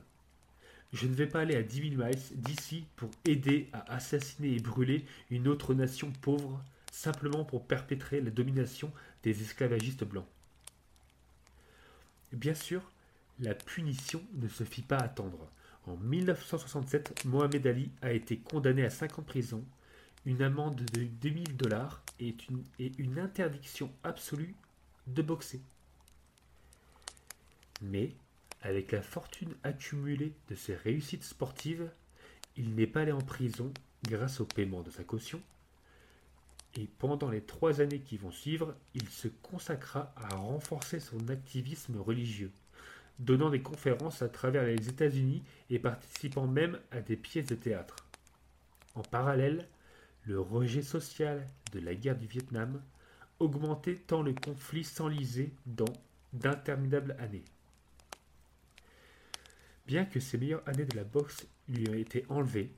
Je 0.92 1.06
ne 1.06 1.14
vais 1.14 1.26
pas 1.26 1.40
aller 1.40 1.56
à 1.56 1.62
10 1.62 1.90
000 1.96 2.04
miles 2.04 2.22
d'ici 2.34 2.84
pour 2.96 3.10
aider 3.24 3.68
à 3.72 3.94
assassiner 3.94 4.54
et 4.54 4.60
brûler 4.60 5.06
une 5.30 5.48
autre 5.48 5.74
nation 5.74 6.12
pauvre 6.20 6.62
simplement 6.90 7.44
pour 7.44 7.66
perpétrer 7.66 8.20
la 8.20 8.30
domination 8.30 8.92
des 9.22 9.40
esclavagistes 9.40 10.04
blancs. 10.04 10.26
Bien 12.32 12.54
sûr, 12.54 12.82
la 13.40 13.54
punition 13.54 14.22
ne 14.34 14.48
se 14.48 14.64
fit 14.64 14.82
pas 14.82 14.98
attendre. 14.98 15.48
En 15.86 15.96
1967, 15.96 17.24
Mohamed 17.24 17.66
Ali 17.66 17.90
a 18.02 18.12
été 18.12 18.36
condamné 18.36 18.84
à 18.84 18.90
5 18.90 19.18
ans 19.18 19.22
de 19.22 19.26
prison, 19.26 19.64
une 20.26 20.42
amende 20.42 20.76
de 20.92 21.04
2000 21.04 21.56
dollars 21.56 22.02
et 22.20 22.36
une, 22.48 22.62
et 22.78 22.92
une 22.98 23.18
interdiction 23.18 23.90
absolue 24.04 24.54
de 25.08 25.22
boxer. 25.22 25.60
Mais, 27.80 28.12
avec 28.62 28.92
la 28.92 29.02
fortune 29.02 29.54
accumulée 29.64 30.32
de 30.48 30.54
ses 30.54 30.74
réussites 30.74 31.24
sportives, 31.24 31.90
il 32.56 32.74
n'est 32.74 32.86
pas 32.86 33.02
allé 33.02 33.12
en 33.12 33.20
prison 33.20 33.72
grâce 34.04 34.40
au 34.40 34.44
paiement 34.44 34.82
de 34.82 34.90
sa 34.90 35.04
caution, 35.04 35.40
et 36.74 36.88
pendant 36.98 37.30
les 37.30 37.42
trois 37.42 37.80
années 37.80 38.00
qui 38.00 38.16
vont 38.16 38.30
suivre, 38.30 38.74
il 38.94 39.08
se 39.08 39.28
consacra 39.28 40.12
à 40.16 40.36
renforcer 40.36 41.00
son 41.00 41.28
activisme 41.28 41.98
religieux, 41.98 42.50
donnant 43.18 43.50
des 43.50 43.60
conférences 43.60 44.22
à 44.22 44.28
travers 44.28 44.64
les 44.64 44.88
États-Unis 44.88 45.42
et 45.68 45.78
participant 45.78 46.46
même 46.46 46.78
à 46.90 47.00
des 47.00 47.16
pièces 47.16 47.46
de 47.46 47.54
théâtre. 47.54 47.96
En 48.94 49.02
parallèle, 49.02 49.68
le 50.24 50.40
rejet 50.40 50.82
social 50.82 51.46
de 51.72 51.80
la 51.80 51.94
guerre 51.94 52.16
du 52.16 52.26
Vietnam 52.26 52.82
augmentait 53.38 53.96
tant 53.96 54.22
le 54.22 54.32
conflit 54.32 54.84
s'enlisait 54.84 55.52
dans 55.66 55.92
d'interminables 56.32 57.16
années. 57.18 57.44
Bien 59.86 60.04
que 60.04 60.20
ses 60.20 60.38
meilleures 60.38 60.66
années 60.68 60.84
de 60.84 60.96
la 60.96 61.04
boxe 61.04 61.46
lui 61.68 61.88
aient 61.88 62.00
été 62.00 62.24
enlevées, 62.28 62.72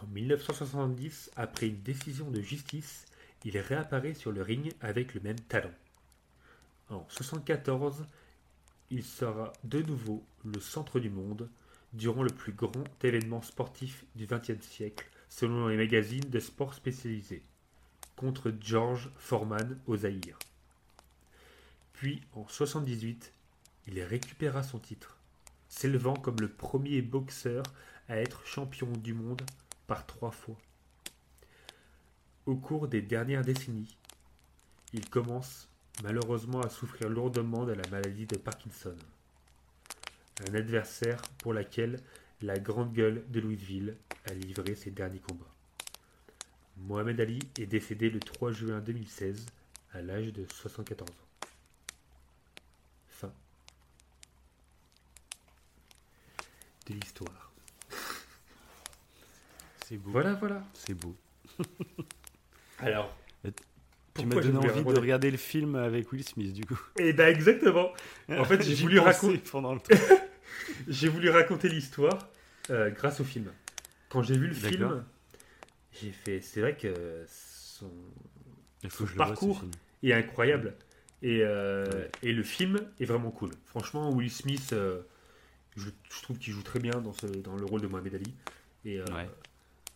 en 0.00 0.06
1970, 0.06 1.30
après 1.36 1.68
une 1.68 1.82
décision 1.82 2.30
de 2.30 2.40
justice, 2.40 3.04
il 3.44 3.58
réapparaît 3.58 4.14
sur 4.14 4.32
le 4.32 4.42
ring 4.42 4.72
avec 4.80 5.14
le 5.14 5.20
même 5.20 5.40
talent. 5.40 5.74
En 6.88 7.00
1974, 7.00 8.06
il 8.90 9.04
sera 9.04 9.52
de 9.64 9.82
nouveau 9.82 10.24
le 10.44 10.60
centre 10.60 11.00
du 11.00 11.10
monde 11.10 11.48
durant 11.92 12.22
le 12.22 12.30
plus 12.30 12.52
grand 12.52 12.84
événement 13.04 13.42
sportif 13.42 14.04
du 14.14 14.26
XXe 14.26 14.66
siècle, 14.66 15.08
selon 15.28 15.68
les 15.68 15.76
magazines 15.76 16.28
de 16.30 16.40
sport 16.40 16.74
spécialisés, 16.74 17.42
contre 18.16 18.54
George 18.60 19.10
Foreman 19.18 19.78
au 19.86 19.96
Zaïre. 19.96 20.38
Puis, 21.92 22.22
en 22.32 22.40
1978, 22.40 23.32
il 23.88 24.02
récupéra 24.02 24.62
son 24.62 24.78
titre, 24.78 25.19
s'élevant 25.70 26.14
comme 26.14 26.40
le 26.40 26.48
premier 26.48 27.00
boxeur 27.00 27.62
à 28.08 28.18
être 28.18 28.44
champion 28.44 28.90
du 28.90 29.14
monde 29.14 29.42
par 29.86 30.04
trois 30.04 30.32
fois. 30.32 30.58
Au 32.44 32.56
cours 32.56 32.88
des 32.88 33.00
dernières 33.00 33.44
décennies, 33.44 33.96
il 34.92 35.08
commence 35.08 35.68
malheureusement 36.02 36.60
à 36.60 36.68
souffrir 36.68 37.08
lourdement 37.08 37.64
de 37.64 37.72
la 37.72 37.88
maladie 37.88 38.26
de 38.26 38.36
Parkinson, 38.36 38.96
un 40.48 40.54
adversaire 40.54 41.22
pour 41.38 41.52
laquelle 41.54 42.00
la 42.42 42.58
grande 42.58 42.92
gueule 42.92 43.24
de 43.28 43.40
Louisville 43.40 43.96
a 44.28 44.34
livré 44.34 44.74
ses 44.74 44.90
derniers 44.90 45.20
combats. 45.20 45.54
Mohamed 46.78 47.20
Ali 47.20 47.38
est 47.58 47.66
décédé 47.66 48.10
le 48.10 48.18
3 48.18 48.52
juin 48.52 48.80
2016 48.80 49.46
à 49.92 50.02
l'âge 50.02 50.32
de 50.32 50.46
74 50.50 51.10
ans. 51.10 51.14
Fin 53.08 53.32
de 56.90 57.00
l'histoire. 57.00 57.52
C'est 59.86 59.96
beau. 59.96 60.10
Voilà, 60.10 60.34
voilà. 60.34 60.62
C'est 60.74 60.94
beau. 60.94 61.14
Alors, 62.78 63.16
Tu 64.18 64.26
m'as 64.26 64.40
donné 64.40 64.58
envie 64.58 64.84
de 64.84 64.98
regarder 65.00 65.30
le 65.30 65.36
film 65.36 65.74
avec 65.76 66.10
Will 66.12 66.24
Smith, 66.24 66.52
du 66.52 66.64
coup. 66.64 66.78
Eh 66.98 67.12
ben 67.12 67.28
exactement. 67.28 67.90
En 68.28 68.44
fait, 68.44 68.62
j'ai 68.66 68.74
voulu 68.74 68.98
raconter, 68.98 69.38
pendant 69.50 69.74
le 69.74 69.80
truc. 69.80 69.98
j'ai 70.88 71.08
voulu 71.08 71.30
raconter 71.30 71.68
l'histoire 71.68 72.28
euh, 72.70 72.90
grâce 72.90 73.20
au 73.20 73.24
film. 73.24 73.50
quand 74.08 74.22
j'ai 74.22 74.36
vu 74.38 74.46
le 74.48 74.54
film, 74.54 75.04
j'ai 76.00 76.12
fait. 76.12 76.40
C'est 76.40 76.60
vrai 76.60 76.76
que 76.76 77.24
son 77.28 77.90
Il 78.82 78.90
faut 78.90 79.04
vois, 79.06 79.26
parcours. 79.26 79.64
est 80.02 80.12
incroyable. 80.12 80.74
Et, 81.22 81.40
euh, 81.42 81.84
Ouais. 81.86 82.10
et 82.22 82.32
le 82.32 82.42
film 82.42 82.80
est 82.98 83.04
vraiment 83.04 83.30
cool. 83.30 83.50
Franchement, 83.66 84.10
Will 84.10 84.30
Smith, 84.30 84.72
euh, 84.72 85.02
je, 85.76 85.88
je 86.14 86.22
trouve 86.22 86.38
qu'il 86.38 86.52
joue 86.52 86.62
très 86.62 86.78
bien 86.80 86.92
dans, 87.00 87.12
ce, 87.12 87.26
dans 87.26 87.56
le 87.56 87.64
rôle 87.64 87.80
de 87.80 87.86
Mohamed 87.86 88.14
Ali. 88.14 88.34
Et, 88.84 88.98
euh, 89.00 89.04
Ouais. 89.14 89.28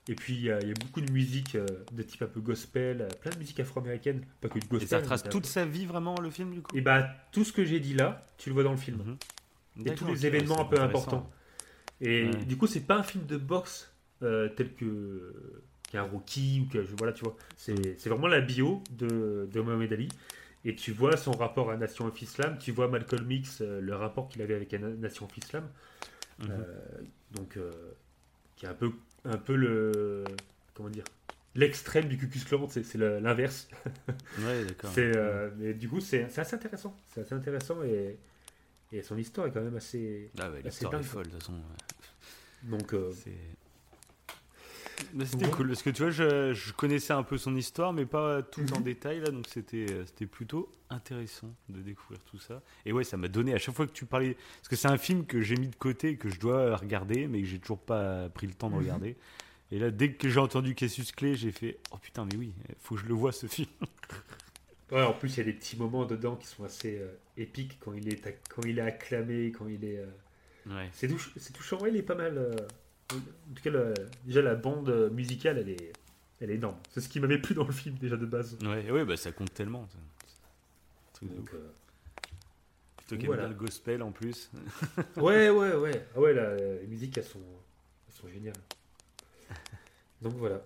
et 0.08 0.14
puis, 0.14 0.34
il 0.34 0.42
y, 0.42 0.50
a 0.50 0.60
il 0.60 0.68
y 0.68 0.70
a 0.70 0.74
beaucoup 0.74 1.00
de 1.00 1.10
musique 1.10 1.54
euh, 1.54 1.66
de 1.92 2.02
type 2.02 2.22
un 2.22 2.26
peu 2.26 2.40
gospel, 2.40 3.02
euh, 3.02 3.08
plein 3.20 3.30
de 3.32 3.38
musique 3.38 3.58
afro-américaine, 3.60 4.22
pas 4.40 4.48
que 4.48 4.58
de 4.58 4.64
gospel. 4.66 4.82
Et 5.02 5.06
ça 5.06 5.16
mais 5.24 5.30
toute 5.30 5.46
sa 5.46 5.64
vie 5.64 5.86
vraiment 5.86 6.20
le 6.20 6.30
film 6.30 6.52
du 6.52 6.60
coup? 6.62 6.76
Et 6.76 6.80
bah, 6.80 7.08
tout 7.32 7.44
ce 7.44 7.52
que 7.52 7.64
j'ai 7.64 7.80
dit 7.80 7.94
là, 7.94 8.26
tu 8.38 8.48
le 8.50 8.54
vois 8.54 8.62
dans 8.64 8.72
le 8.72 8.76
film. 8.76 9.16
Mhm. 9.76 9.86
Et 9.86 9.94
tous 9.94 10.06
les 10.06 10.26
événements 10.26 10.60
un 10.60 10.64
peu 10.66 10.80
importants. 10.80 11.30
Et 12.00 12.24
Ouais. 12.28 12.44
du 12.44 12.56
coup, 12.56 12.66
c'est 12.66 12.80
pas 12.86 12.96
un 12.96 13.02
film 13.02 13.24
de 13.26 13.36
boxe 13.36 13.90
euh, 14.22 14.48
tel 14.48 14.72
que 14.74 15.32
qu'un 15.90 16.02
Rocky 16.02 16.64
ou 16.64 16.72
que 16.72 16.78
voilà, 16.96 17.12
tu 17.12 17.24
vois. 17.24 17.36
C'est 17.56 17.98
c'est 17.98 18.08
vraiment 18.08 18.26
la 18.26 18.40
bio 18.40 18.82
de, 18.90 19.48
de 19.52 19.60
Mohamed 19.60 19.92
Ali. 19.92 20.08
Et 20.64 20.74
tu 20.74 20.92
vois 20.92 21.16
son 21.16 21.32
rapport 21.32 21.70
à 21.70 21.76
Nation 21.76 22.06
of 22.06 22.20
Islam, 22.22 22.56
tu 22.58 22.72
vois 22.72 22.88
Malcolm 22.88 23.30
X, 23.30 23.60
euh, 23.60 23.80
le 23.80 23.94
rapport 23.94 24.28
qu'il 24.28 24.40
avait 24.42 24.54
avec 24.54 24.72
la 24.72 24.78
Nation 24.78 25.26
of 25.26 25.36
Islam. 25.36 25.68
Mhm. 26.38 26.46
Euh, 26.50 26.64
donc, 27.32 27.56
euh, 27.56 27.70
qui 28.56 28.66
est 28.66 28.68
un 28.68 28.74
peu, 28.74 28.92
un 29.24 29.36
peu 29.36 29.56
le. 29.56 30.24
Comment 30.74 30.88
dire 30.88 31.04
L'extrême 31.56 32.08
du 32.08 32.16
Ku 32.18 32.26
Klux 32.26 32.40
c'est 32.68 32.94
l'inverse. 32.96 33.68
Ouais, 34.40 34.64
d'accord. 34.64 34.90
C'est, 34.92 35.12
mais 35.56 35.74
du 35.74 35.88
coup, 35.88 36.00
c'est 36.00 36.24
assez 36.36 36.54
intéressant. 36.56 36.98
C'est 37.12 37.20
assez 37.20 37.34
intéressant 37.34 37.82
et, 37.84 38.18
et 38.90 39.02
son 39.02 39.16
histoire 39.16 39.46
est 39.46 39.52
quand 39.52 39.60
même 39.62 39.76
assez. 39.76 40.30
Ah 40.40 40.50
ouais, 40.50 40.62
l'histoire 40.62 40.94
est 40.94 41.02
folle 41.02 41.26
de 41.26 41.30
toute 41.30 41.40
façon. 41.40 41.52
ouais. 41.52 41.84
Donc, 42.64 42.94
euh, 42.94 43.12
c'était 45.24 45.44
Ouais. 45.46 45.50
cool 45.50 45.68
parce 45.68 45.82
que 45.82 45.90
tu 45.90 46.02
vois, 46.02 46.10
je, 46.10 46.52
je 46.54 46.72
connaissais 46.72 47.12
un 47.12 47.22
peu 47.22 47.38
son 47.38 47.54
histoire, 47.56 47.92
mais 47.92 48.06
pas 48.06 48.42
tout 48.42 48.62
en 48.72 48.78
Mhm. 48.78 48.84
détail 48.84 49.20
là, 49.20 49.30
donc 49.30 49.46
c'était 49.48 49.86
euh, 49.90 50.04
c'était 50.06 50.26
plutôt 50.26 50.70
intéressant 50.90 51.54
de 51.68 51.80
découvrir 51.80 52.20
tout 52.24 52.38
ça. 52.38 52.62
Et 52.86 52.92
ouais, 52.92 53.04
ça 53.04 53.16
m'a 53.16 53.28
donné 53.28 53.54
à 53.54 53.58
chaque 53.58 53.74
fois 53.74 53.86
que 53.86 53.92
tu 53.92 54.06
parlais, 54.06 54.34
parce 54.56 54.68
que 54.68 54.76
c'est 54.76 54.88
un 54.88 54.98
film 54.98 55.26
que 55.26 55.40
j'ai 55.40 55.56
mis 55.56 55.68
de 55.68 55.76
côté 55.76 56.10
et 56.10 56.16
que 56.16 56.28
je 56.28 56.38
dois 56.40 56.76
regarder, 56.76 57.26
mais 57.26 57.40
que 57.40 57.46
j'ai 57.46 57.58
toujours 57.58 57.80
pas 57.80 58.28
pris 58.28 58.46
le 58.46 58.54
temps 58.54 58.68
de 58.68 58.74
Mhm. 58.74 58.80
regarder. 58.80 59.16
Et 59.72 59.78
là, 59.78 59.90
dès 59.90 60.12
que 60.12 60.28
j'ai 60.28 60.38
entendu 60.40 60.74
Cassius 60.74 61.10
Clay, 61.12 61.34
j'ai 61.36 61.50
fait 61.50 61.78
oh 61.90 61.96
putain, 61.98 62.26
mais 62.26 62.36
oui, 62.36 62.52
faut 62.80 62.94
que 62.94 63.00
je 63.00 63.06
le 63.06 63.14
vois 63.14 63.32
ce 63.32 63.46
film. 63.46 63.68
ouais, 64.92 65.02
en 65.02 65.12
plus, 65.14 65.34
il 65.34 65.38
y 65.38 65.40
a 65.40 65.44
des 65.44 65.52
petits 65.54 65.76
moments 65.76 66.04
dedans 66.04 66.36
qui 66.36 66.46
sont 66.46 66.64
assez 66.64 66.98
euh, 66.98 67.08
épiques 67.36 67.78
quand 67.80 67.92
il 67.94 68.08
est, 68.12 68.20
quand 68.48 68.62
il 68.62 68.78
est 68.78 68.82
acclamé, 68.82 69.50
quand 69.52 69.66
il 69.66 69.84
est. 69.84 69.98
euh, 69.98 70.06
Ouais. 70.66 70.88
C'est 70.92 71.08
touch- 71.08 71.32
c'est 71.36 71.52
touchant, 71.52 71.78
ouais, 71.80 71.90
il 71.90 71.96
est 71.96 72.02
pas 72.02 72.14
mal. 72.14 72.38
euh, 72.38 72.54
en 73.12 73.54
tout 73.54 73.62
cas, 73.62 73.70
le- 73.70 73.94
déjà, 74.24 74.42
la 74.42 74.54
bande 74.54 75.10
musicale, 75.12 75.58
elle 75.58 75.68
est, 75.70 75.92
elle 76.40 76.50
est 76.50 76.54
énorme. 76.54 76.76
C'est 76.90 77.00
ce 77.00 77.08
qui 77.08 77.20
m'avait 77.20 77.38
plu 77.40 77.54
dans 77.54 77.64
le 77.66 77.72
film, 77.72 77.96
déjà 77.96 78.16
de 78.16 78.26
base. 78.26 78.56
Ouais, 78.62 78.90
ouais, 78.90 79.04
bah 79.04 79.16
ça 79.16 79.32
compte 79.32 79.52
tellement. 79.54 79.86
ça. 79.88 79.98
Truc 81.14 81.30
de 81.30 81.36
Donc, 81.36 81.50
euh, 81.54 81.70
Plutôt 82.96 83.16
qu'il 83.16 83.26
voilà. 83.26 83.42
bien 83.42 83.50
le 83.50 83.58
gospel 83.58 84.02
en 84.02 84.10
plus. 84.12 84.50
Ouais, 85.16 85.50
ouais, 85.50 85.74
ouais. 85.74 86.06
Ah 86.16 86.20
ouais, 86.20 86.32
la- 86.34 86.56
les 86.56 86.86
musiques, 86.86 87.16
elles 87.18 87.24
sont, 87.24 87.38
elles 88.08 88.14
sont 88.14 88.28
géniales. 88.28 88.54
Donc 90.22 90.34
voilà. 90.34 90.62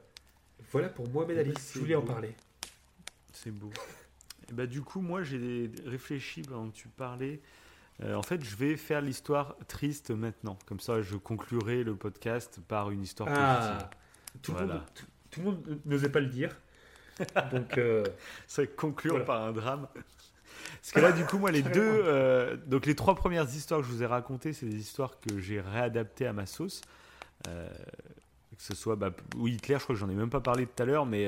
Voilà 0.70 0.88
pour 0.88 1.08
Mohamed 1.08 1.36
Eh 1.36 1.40
Ali. 1.40 1.50
ben, 1.52 1.60
Je 1.74 1.78
voulais 1.80 1.94
en 1.96 2.02
parler. 2.02 2.34
C'est 3.32 3.50
beau. 3.50 3.70
Et 4.48 4.52
bah, 4.52 4.66
du 4.66 4.82
coup, 4.82 5.00
moi, 5.00 5.22
j'ai 5.22 5.70
réfléchi 5.84 6.42
pendant 6.42 6.70
que 6.70 6.76
tu 6.76 6.88
parlais. 6.88 7.40
Euh, 8.04 8.14
en 8.14 8.22
fait, 8.22 8.44
je 8.44 8.54
vais 8.54 8.76
faire 8.76 9.00
l'histoire 9.00 9.56
triste 9.66 10.10
maintenant. 10.10 10.56
Comme 10.66 10.80
ça, 10.80 11.02
je 11.02 11.16
conclurai 11.16 11.82
le 11.82 11.96
podcast 11.96 12.60
par 12.68 12.90
une 12.90 13.02
histoire 13.02 13.28
Ah, 13.32 13.90
tout, 14.42 14.54
le 14.54 14.66
monde, 14.66 14.82
tout, 14.94 15.04
tout 15.30 15.40
le 15.40 15.46
monde 15.46 15.80
n'osait 15.84 16.10
pas 16.10 16.20
le 16.20 16.26
dire. 16.26 16.56
Donc, 17.52 17.76
euh. 17.78 18.04
Ça 18.46 18.62
va 18.62 18.68
conclure 18.68 19.14
Voilà. 19.14 19.26
par 19.26 19.42
un 19.42 19.52
drame. 19.52 19.88
Parce 20.80 20.92
que 20.92 21.00
là, 21.00 21.12
du 21.12 21.24
coup, 21.24 21.38
moi, 21.38 21.50
les 21.50 21.62
deux, 21.74 21.80
euh, 22.04 22.56
donc 22.56 22.86
les 22.86 22.94
trois 22.94 23.14
premières 23.14 23.48
histoires 23.48 23.80
que 23.80 23.86
je 23.86 23.92
vous 23.92 24.02
ai 24.02 24.06
racontées, 24.06 24.52
c'est 24.52 24.66
des 24.66 24.76
histoires 24.76 25.18
que 25.20 25.38
j'ai 25.38 25.60
réadaptées 25.60 26.26
à 26.26 26.32
ma 26.32 26.46
sauce. 26.46 26.82
Euh, 27.48 27.68
que 28.56 28.62
ce 28.62 28.74
soit, 28.74 28.96
bah, 28.96 29.10
oui, 29.36 29.54
Hitler, 29.54 29.76
je 29.78 29.84
crois 29.84 29.94
que 29.94 30.00
j'en 30.00 30.08
ai 30.08 30.14
même 30.14 30.30
pas 30.30 30.40
parlé 30.40 30.66
tout 30.66 30.82
à 30.82 30.86
l'heure, 30.86 31.06
mais 31.06 31.26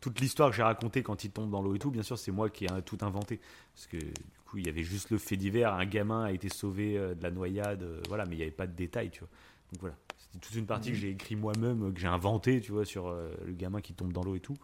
toute 0.00 0.20
l'histoire 0.20 0.50
que 0.50 0.56
j'ai 0.56 0.62
racontée 0.62 1.02
quand 1.02 1.24
il 1.24 1.30
tombe 1.30 1.50
dans 1.50 1.62
l'eau 1.62 1.74
et 1.74 1.78
tout, 1.78 1.90
bien 1.90 2.02
sûr, 2.02 2.18
c'est 2.18 2.32
moi 2.32 2.50
qui 2.50 2.64
ai 2.64 2.82
tout 2.84 2.98
inventé. 3.02 3.40
Parce 3.74 3.86
que 3.86 3.96
du 3.96 4.12
il 4.60 4.66
y 4.66 4.70
avait 4.70 4.82
juste 4.82 5.10
le 5.10 5.18
fait 5.18 5.36
divers, 5.36 5.72
un 5.74 5.86
gamin 5.86 6.24
a 6.24 6.32
été 6.32 6.48
sauvé 6.48 6.96
euh, 6.96 7.14
de 7.14 7.22
la 7.22 7.30
noyade, 7.30 7.82
euh, 7.82 8.00
voilà, 8.08 8.24
mais 8.26 8.34
il 8.34 8.38
n'y 8.38 8.42
avait 8.42 8.52
pas 8.52 8.66
de 8.66 8.72
détails, 8.72 9.10
tu 9.10 9.20
vois. 9.20 9.28
Donc 9.72 9.80
voilà, 9.80 9.96
c'était 10.18 10.38
toute 10.38 10.54
une 10.54 10.66
partie 10.66 10.90
que 10.90 10.96
j'ai 10.96 11.10
écrit 11.10 11.36
moi-même, 11.36 11.88
euh, 11.88 11.92
que 11.92 12.00
j'ai 12.00 12.06
inventé, 12.06 12.60
tu 12.60 12.72
vois, 12.72 12.84
sur 12.84 13.10
le 13.10 13.52
gamin 13.52 13.80
qui 13.80 13.94
tombe 13.94 14.12
dans 14.12 14.22
l'eau 14.22 14.36
et 14.36 14.40
tout. 14.40 14.56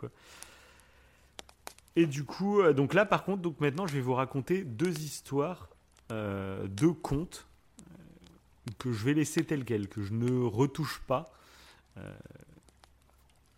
Et 1.96 2.06
du 2.06 2.24
coup, 2.24 2.62
donc 2.72 2.94
là, 2.94 3.04
par 3.04 3.24
contre, 3.24 3.52
maintenant, 3.60 3.86
je 3.86 3.94
vais 3.94 4.00
vous 4.00 4.14
raconter 4.14 4.62
deux 4.64 4.96
histoires, 5.00 5.68
deux 6.08 6.92
contes 6.92 7.46
que 8.78 8.92
je 8.92 9.04
vais 9.04 9.14
laisser 9.14 9.44
tels 9.44 9.64
quels, 9.64 9.88
que 9.88 10.02
je 10.02 10.12
ne 10.12 10.44
retouche 10.44 11.00
pas. 11.06 11.32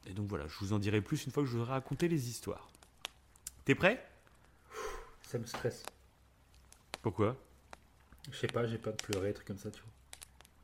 Et 0.07 0.15
donc 0.15 0.29
voilà, 0.29 0.47
je 0.49 0.59
vous 0.61 0.73
en 0.73 0.79
dirai 0.79 1.01
plus 1.03 1.27
une 1.27 1.33
fois 1.33 1.43
que 1.43 1.49
je 1.49 1.57
vous 1.57 1.63
aurai 1.63 1.73
raconté 1.73 2.09
les 2.09 2.29
histoires. 2.29 2.71
T'es 3.65 3.75
prêt? 3.75 4.05
Ça 5.23 5.39
me 5.39 5.47
stresse. 5.47 5.85
Pourquoi? 7.03 7.37
Je 8.31 8.37
sais 8.37 8.47
pas, 8.47 8.67
j'ai 8.67 8.79
peur 8.79 8.95
de 8.95 9.03
pleurer, 9.03 9.33
truc 9.33 9.47
comme 9.47 9.59
ça, 9.59 9.71
tu 9.71 9.81
vois. 9.81 9.91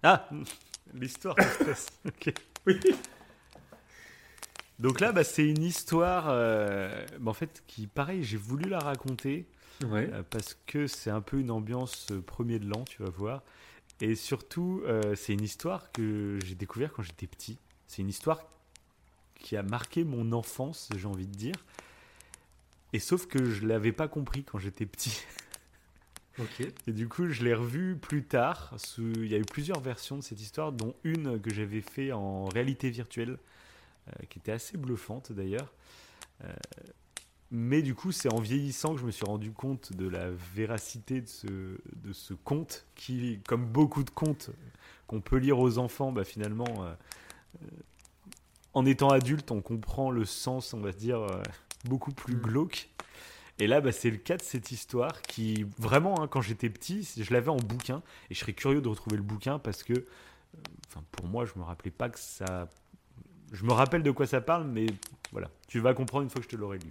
Ah 0.02 0.28
L'histoire 0.94 1.34
te 1.34 1.42
stresse. 1.42 1.86
Ok. 2.06 2.32
Oui. 2.66 2.80
Donc 4.78 5.00
là, 5.00 5.12
bah, 5.12 5.24
c'est 5.24 5.46
une 5.46 5.62
histoire, 5.62 6.26
euh, 6.28 7.04
bah, 7.18 7.32
en 7.32 7.34
fait, 7.34 7.64
qui, 7.66 7.88
pareil, 7.88 8.22
j'ai 8.22 8.36
voulu 8.36 8.68
la 8.68 8.78
raconter. 8.78 9.46
Ouais. 9.84 10.10
Euh, 10.12 10.22
parce 10.28 10.56
que 10.66 10.86
c'est 10.86 11.10
un 11.10 11.20
peu 11.20 11.38
une 11.38 11.50
ambiance 11.50 12.06
euh, 12.10 12.20
premier 12.20 12.58
de 12.58 12.66
l'an, 12.68 12.84
tu 12.84 13.02
vas 13.02 13.10
voir. 13.10 13.42
Et 14.00 14.14
surtout, 14.14 14.82
euh, 14.86 15.14
c'est 15.16 15.32
une 15.32 15.42
histoire 15.42 15.90
que 15.92 16.38
j'ai 16.44 16.54
découvert 16.54 16.92
quand 16.92 17.02
j'étais 17.02 17.26
petit. 17.26 17.58
C'est 17.86 18.02
une 18.02 18.08
histoire 18.08 18.42
qui 19.34 19.56
a 19.56 19.62
marqué 19.62 20.04
mon 20.04 20.32
enfance, 20.32 20.88
j'ai 20.96 21.06
envie 21.06 21.26
de 21.26 21.34
dire. 21.34 21.54
Et 22.92 22.98
sauf 22.98 23.26
que 23.26 23.50
je 23.50 23.66
l'avais 23.66 23.92
pas 23.92 24.08
compris 24.08 24.44
quand 24.44 24.58
j'étais 24.58 24.86
petit. 24.86 25.22
Et 26.86 26.92
du 26.92 27.08
coup, 27.08 27.28
je 27.28 27.42
l'ai 27.44 27.54
revu 27.54 27.96
plus 27.96 28.22
tard. 28.24 28.72
sous- 28.76 29.12
Il 29.16 29.28
y 29.28 29.34
a 29.34 29.38
eu 29.38 29.44
plusieurs 29.44 29.80
versions 29.80 30.16
de 30.16 30.22
cette 30.22 30.40
histoire, 30.40 30.72
dont 30.72 30.94
une 31.04 31.40
que 31.40 31.52
j'avais 31.52 31.80
fait 31.80 32.12
en 32.12 32.44
réalité 32.46 32.90
virtuelle, 32.90 33.38
euh, 34.08 34.12
qui 34.28 34.38
était 34.38 34.52
assez 34.52 34.76
bluffante 34.78 35.32
d'ailleurs. 35.32 35.72
Euh, 36.44 36.52
mais 37.50 37.80
du 37.82 37.94
coup, 37.94 38.12
c'est 38.12 38.28
en 38.32 38.40
vieillissant 38.40 38.94
que 38.94 39.00
je 39.00 39.06
me 39.06 39.10
suis 39.10 39.24
rendu 39.24 39.50
compte 39.52 39.92
de 39.92 40.06
la 40.06 40.30
véracité 40.54 41.20
de 41.22 41.28
ce, 41.28 41.46
de 41.46 42.12
ce 42.12 42.34
conte, 42.34 42.84
qui, 42.94 43.40
comme 43.48 43.64
beaucoup 43.66 44.04
de 44.04 44.10
contes 44.10 44.50
qu'on 45.06 45.20
peut 45.20 45.38
lire 45.38 45.58
aux 45.58 45.78
enfants, 45.78 46.12
bah, 46.12 46.24
finalement, 46.24 46.66
euh, 46.84 46.94
en 48.74 48.84
étant 48.86 49.08
adulte, 49.10 49.50
on 49.50 49.60
comprend 49.62 50.10
le 50.10 50.24
sens, 50.24 50.74
on 50.74 50.80
va 50.80 50.92
dire, 50.92 51.26
beaucoup 51.84 52.12
plus 52.12 52.34
Mm. 52.36 52.40
glauque. 52.42 52.88
Et 53.58 53.66
là, 53.66 53.80
bah, 53.80 53.92
c'est 53.92 54.10
le 54.10 54.18
cas 54.18 54.36
de 54.36 54.42
cette 54.42 54.70
histoire 54.70 55.20
qui, 55.22 55.66
vraiment, 55.78 56.22
hein, 56.22 56.28
quand 56.28 56.40
j'étais 56.40 56.70
petit, 56.70 57.08
je 57.16 57.32
l'avais 57.32 57.48
en 57.48 57.56
bouquin. 57.56 58.02
Et 58.30 58.34
je 58.34 58.40
serais 58.40 58.52
curieux 58.52 58.80
de 58.80 58.88
retrouver 58.88 59.16
le 59.16 59.22
bouquin 59.22 59.58
parce 59.58 59.82
que, 59.82 59.94
euh, 59.94 60.04
enfin, 60.86 61.02
pour 61.10 61.26
moi, 61.26 61.44
je 61.44 61.58
me 61.58 61.64
rappelais 61.64 61.90
pas 61.90 62.08
que 62.08 62.18
ça. 62.18 62.68
Je 63.52 63.64
me 63.64 63.72
rappelle 63.72 64.02
de 64.02 64.10
quoi 64.10 64.26
ça 64.26 64.40
parle, 64.40 64.66
mais 64.66 64.86
voilà. 65.32 65.50
Tu 65.66 65.80
vas 65.80 65.94
comprendre 65.94 66.24
une 66.24 66.30
fois 66.30 66.40
que 66.40 66.44
je 66.44 66.50
te 66.50 66.56
l'aurai 66.56 66.78
lu. 66.78 66.90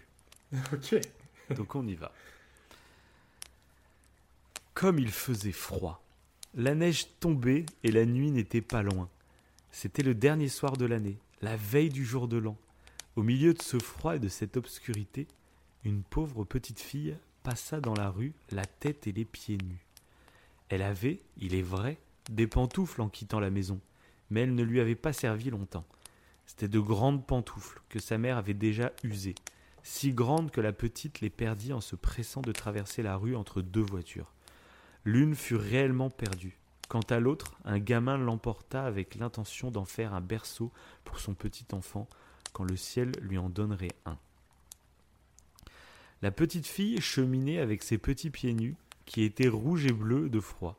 Ok. 0.74 1.00
Donc 1.56 1.76
on 1.76 1.88
y 1.88 1.96
va. 1.96 2.12
Comme 4.74 5.00
il 5.00 5.12
faisait 5.12 5.54
froid, 5.54 6.04
la 6.54 6.76
neige 6.76 7.08
tombait 7.20 7.66
et 7.84 7.92
la 7.92 8.06
nuit 8.06 8.32
n'était 8.32 8.62
pas 8.62 8.84
loin. 8.84 9.10
C'était 9.72 10.04
le 10.04 10.14
dernier 10.14 10.50
soir 10.50 10.76
de 10.76 10.86
l'année, 10.86 11.18
la 11.42 11.56
veille 11.56 11.90
du 11.90 12.06
jour 12.06 12.28
de 12.28 12.38
l'an. 12.38 12.58
Au 13.16 13.24
milieu 13.24 13.54
de 13.54 13.62
ce 13.62 13.80
froid 13.80 14.16
et 14.16 14.20
de 14.20 14.28
cette 14.28 14.58
obscurité, 14.58 15.28
une 15.88 16.04
pauvre 16.04 16.44
petite 16.44 16.82
fille 16.82 17.16
passa 17.44 17.80
dans 17.80 17.94
la 17.94 18.10
rue, 18.10 18.34
la 18.52 18.66
tête 18.66 19.08
et 19.08 19.14
les 19.14 19.24
pieds 19.24 19.58
nus. 19.58 19.86
Elle 20.68 20.82
avait, 20.82 21.22
il 21.38 21.56
est 21.56 21.62
vrai, 21.62 21.98
des 22.30 22.46
pantoufles 22.46 23.02
en 23.02 23.08
quittant 23.08 23.40
la 23.40 23.50
maison, 23.50 23.80
mais 24.30 24.42
elles 24.42 24.54
ne 24.54 24.64
lui 24.64 24.82
avaient 24.82 24.96
pas 24.96 25.14
servi 25.14 25.50
longtemps. 25.50 25.86
C'étaient 26.46 26.68
de 26.68 26.80
grandes 26.82 27.26
pantoufles 27.26 27.82
que 27.88 28.00
sa 28.00 28.18
mère 28.18 28.36
avait 28.38 28.54
déjà 28.54 28.92
usées 29.04 29.36
si 29.82 30.12
grande 30.12 30.52
que 30.52 30.60
la 30.60 30.74
petite 30.74 31.22
les 31.22 31.30
perdit 31.30 31.72
en 31.72 31.80
se 31.80 31.96
pressant 31.96 32.42
de 32.42 32.52
traverser 32.52 33.02
la 33.02 33.16
rue 33.16 33.38
entre 33.38 33.62
deux 33.62 33.82
voitures. 33.82 34.34
L'une 35.06 35.34
fut 35.34 35.56
réellement 35.56 36.10
perdue. 36.10 36.60
Quant 36.90 37.06
à 37.10 37.22
l'autre, 37.22 37.56
un 37.64 37.80
gamin 37.80 38.18
l'emporta 38.18 38.84
avec 38.84 39.16
l'intention 39.16 39.72
d'en 39.72 39.86
faire 39.86 40.14
un 40.14 40.20
berceau 40.20 40.74
pour 41.06 41.22
son 41.22 41.34
petit 41.34 41.68
enfant 41.72 42.10
quand 42.52 42.66
le 42.66 42.76
ciel 42.76 43.14
lui 43.22 43.38
en 43.38 43.48
donnerait 43.48 43.96
un. 44.06 44.18
La 46.22 46.32
petite 46.32 46.66
fille 46.66 47.00
cheminait 47.00 47.60
avec 47.60 47.84
ses 47.84 47.98
petits 47.98 48.32
pieds 48.32 48.54
nus 48.54 48.76
qui 49.06 49.24
étaient 49.24 49.48
rouges 49.48 49.86
et 49.86 49.94
bleus 49.94 50.30
de 50.30 50.40
froid. 50.40 50.78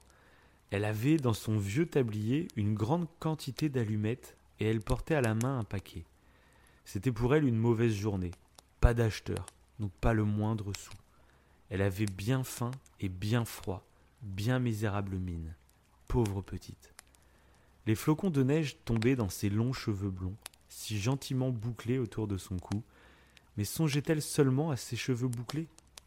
Elle 0.71 0.85
avait 0.85 1.17
dans 1.17 1.33
son 1.33 1.59
vieux 1.59 1.87
tablier 1.87 2.49
une 2.57 2.75
grande 2.75 3.07
quantité 3.21 3.69
d'allumettes 3.69 4.37
et 4.61 4.67
elle 4.67 4.81
portait 4.81 5.15
à 5.15 5.21
la 5.21 5.35
main 5.35 5.61
un 5.61 5.65
paquet. 5.65 6.05
C'était 6.85 7.13
pour 7.13 7.35
elle 7.35 7.45
une 7.45 7.57
mauvaise 7.57 7.95
journée. 7.95 8.33
Pas 8.81 8.95
d'acheteur, 8.95 9.47
donc 9.79 9.93
pas 10.01 10.13
le 10.13 10.25
moindre 10.25 10.73
sou. 10.77 10.93
Elle 11.71 11.83
avait 11.83 12.07
bien 12.07 12.45
faim 12.45 12.71
et 13.01 13.09
bien 13.09 13.45
froid, 13.45 13.85
bien 14.23 14.59
misérable 14.59 15.17
mine. 15.17 15.55
Pauvre 16.09 16.43
petite. 16.43 16.93
Les 17.87 17.95
flocons 17.95 18.31
de 18.31 18.43
neige 18.43 18.77
tombaient 18.85 19.17
dans 19.17 19.29
ses 19.29 19.51
longs 19.51 19.73
cheveux 19.73 20.11
blonds, 20.11 20.37
si 20.69 20.99
gentiment 20.99 21.51
bouclés 21.51 21.99
autour 21.99 22.27
de 22.27 22.37
son 22.37 22.59
cou. 22.59 22.83
Mais 23.59 23.65
songeait-elle 23.65 24.23
seulement 24.23 24.71
à 24.71 24.77
ses 24.77 24.95
cheveux 24.95 25.27
bouclés? 25.27 25.67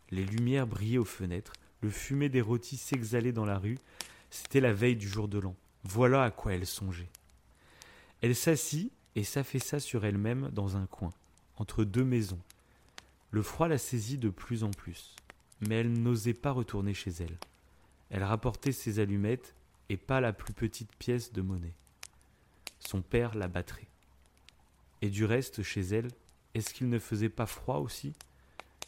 Les 0.09 0.23
lumières 0.23 0.67
brillaient 0.67 0.97
aux 0.97 1.05
fenêtres, 1.05 1.51
le 1.81 1.89
fumet 1.89 2.29
des 2.29 2.39
rôtis 2.39 2.77
s'exhalait 2.77 3.33
dans 3.33 3.43
la 3.43 3.57
rue. 3.57 3.77
C'était 4.29 4.61
la 4.61 4.71
veille 4.71 4.95
du 4.95 5.09
jour 5.09 5.27
de 5.27 5.37
l'an. 5.37 5.53
Voilà 5.83 6.23
à 6.23 6.31
quoi 6.31 6.53
elle 6.53 6.65
songeait. 6.65 7.09
Elle 8.21 8.37
s'assit 8.37 8.89
et 9.15 9.25
s'affaissa 9.25 9.81
sur 9.81 10.05
elle-même 10.05 10.49
dans 10.53 10.77
un 10.77 10.85
coin, 10.85 11.11
entre 11.57 11.83
deux 11.83 12.05
maisons. 12.05 12.39
Le 13.31 13.41
froid 13.41 13.67
la 13.67 13.77
saisit 13.77 14.17
de 14.17 14.29
plus 14.29 14.63
en 14.63 14.71
plus, 14.71 15.13
mais 15.59 15.75
elle 15.75 15.91
n'osait 15.91 16.33
pas 16.33 16.51
retourner 16.51 16.93
chez 16.93 17.11
elle. 17.19 17.37
Elle 18.11 18.23
rapportait 18.23 18.71
ses 18.71 18.99
allumettes 18.99 19.55
et 19.89 19.97
pas 19.97 20.21
la 20.21 20.31
plus 20.31 20.53
petite 20.53 20.95
pièce 20.95 21.33
de 21.33 21.41
monnaie. 21.41 21.73
Son 22.79 23.01
père 23.01 23.35
la 23.35 23.49
battrait. 23.49 23.89
Et 25.01 25.09
du 25.09 25.25
reste, 25.25 25.63
chez 25.63 25.81
elle, 25.81 26.11
est-ce 26.53 26.73
qu'il 26.73 26.89
ne 26.89 26.99
faisait 26.99 27.29
pas 27.29 27.45
froid 27.45 27.77
aussi? 27.77 28.13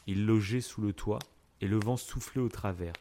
Il 0.08 0.26
logeait 0.26 0.62
sous 0.62 0.82
le 0.82 0.94
toit, 0.94 1.20
et 1.62 1.68
le 1.68 1.80
vent 1.80 1.98
soufflait 1.98 2.42
au 2.42 2.50
travers, 2.50 2.94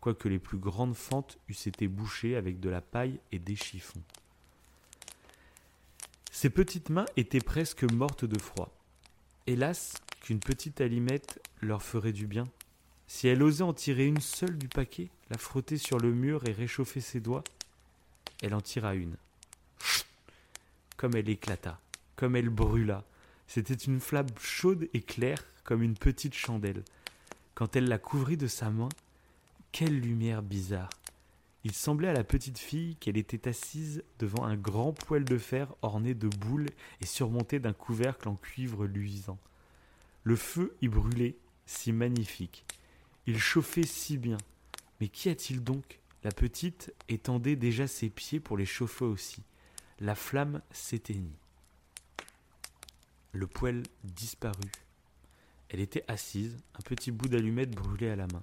quoique 0.00 0.28
les 0.28 0.38
plus 0.38 0.58
grandes 0.58 0.96
fentes 0.96 1.38
eussent 1.48 1.66
été 1.66 1.88
bouchées 1.88 2.36
avec 2.36 2.60
de 2.60 2.68
la 2.68 2.80
paille 2.80 3.18
et 3.30 3.38
des 3.38 3.56
chiffons. 3.56 4.02
Ses 6.30 6.50
petites 6.50 6.90
mains 6.90 7.06
étaient 7.16 7.40
presque 7.40 7.84
mortes 7.84 8.24
de 8.24 8.38
froid. 8.38 8.70
Hélas, 9.46 9.94
qu'une 10.20 10.40
petite 10.40 10.80
allumette 10.80 11.40
leur 11.60 11.82
ferait 11.82 12.12
du 12.12 12.26
bien. 12.26 12.44
Si 13.06 13.28
elle 13.28 13.42
osait 13.42 13.62
en 13.62 13.74
tirer 13.74 14.06
une 14.06 14.20
seule 14.20 14.56
du 14.56 14.68
paquet, 14.68 15.10
la 15.30 15.38
frotter 15.38 15.76
sur 15.76 15.98
le 15.98 16.12
mur 16.12 16.46
et 16.48 16.52
réchauffer 16.52 17.00
ses 17.00 17.20
doigts, 17.20 17.44
elle 18.42 18.54
en 18.54 18.60
tira 18.60 18.94
une. 18.94 19.16
Comme 20.96 21.16
elle 21.16 21.28
éclata, 21.28 21.80
comme 22.16 22.36
elle 22.36 22.48
brûla. 22.48 23.04
C'était 23.46 23.74
une 23.74 24.00
flamme 24.00 24.26
chaude 24.40 24.88
et 24.94 25.00
claire 25.00 25.44
comme 25.64 25.82
une 25.82 25.96
petite 25.96 26.34
chandelle. 26.34 26.82
Quand 27.54 27.76
elle 27.76 27.88
la 27.88 27.98
couvrit 27.98 28.36
de 28.36 28.46
sa 28.46 28.70
main, 28.70 28.88
quelle 29.72 30.00
lumière 30.00 30.42
bizarre. 30.42 30.90
Il 31.64 31.72
semblait 31.72 32.08
à 32.08 32.12
la 32.12 32.24
petite 32.24 32.58
fille 32.58 32.96
qu'elle 32.96 33.16
était 33.16 33.48
assise 33.48 34.02
devant 34.18 34.44
un 34.44 34.56
grand 34.56 34.92
poêle 34.92 35.24
de 35.24 35.38
fer 35.38 35.72
orné 35.82 36.14
de 36.14 36.28
boules 36.28 36.70
et 37.00 37.06
surmonté 37.06 37.60
d'un 37.60 37.72
couvercle 37.72 38.28
en 38.28 38.34
cuivre 38.34 38.84
luisant. 38.84 39.38
Le 40.24 40.36
feu 40.36 40.76
y 40.82 40.88
brûlait, 40.88 41.36
si 41.66 41.92
magnifique. 41.92 42.64
Il 43.26 43.38
chauffait 43.38 43.84
si 43.84 44.18
bien. 44.18 44.38
Mais 45.00 45.08
qu'y 45.08 45.28
a-t-il 45.28 45.62
donc? 45.62 46.00
La 46.24 46.30
petite 46.30 46.92
étendait 47.08 47.56
déjà 47.56 47.86
ses 47.86 48.08
pieds 48.08 48.40
pour 48.40 48.56
les 48.56 48.66
chauffer 48.66 49.04
aussi. 49.04 49.42
La 50.00 50.14
flamme 50.14 50.62
s'éteignit. 50.70 51.36
Le 53.34 53.46
poêle 53.46 53.82
disparut. 54.04 54.72
Elle 55.70 55.80
était 55.80 56.04
assise, 56.06 56.58
un 56.74 56.82
petit 56.82 57.10
bout 57.10 57.28
d'allumette 57.28 57.70
brûlé 57.70 58.10
à 58.10 58.16
la 58.16 58.26
main. 58.26 58.42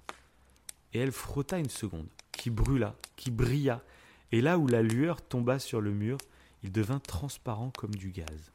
Et 0.94 0.99
elle 0.99 1.11
frotta 1.11 1.60
une 1.60 1.70
seconde, 1.70 2.07
qui 2.32 2.49
brûla, 2.49 2.95
qui 3.16 3.30
brilla, 3.30 3.84
et 4.32 4.41
là 4.41 4.57
où 4.57 4.66
la 4.66 4.82
lueur 4.82 5.22
tomba 5.22 5.60
sur 5.60 5.80
le 5.80 5.91
mur, 5.91 6.18
il 6.64 6.72
devint 6.72 6.99
transparent 6.99 7.72
comme 7.78 7.94
du 7.94 8.10
gaz. 8.10 8.52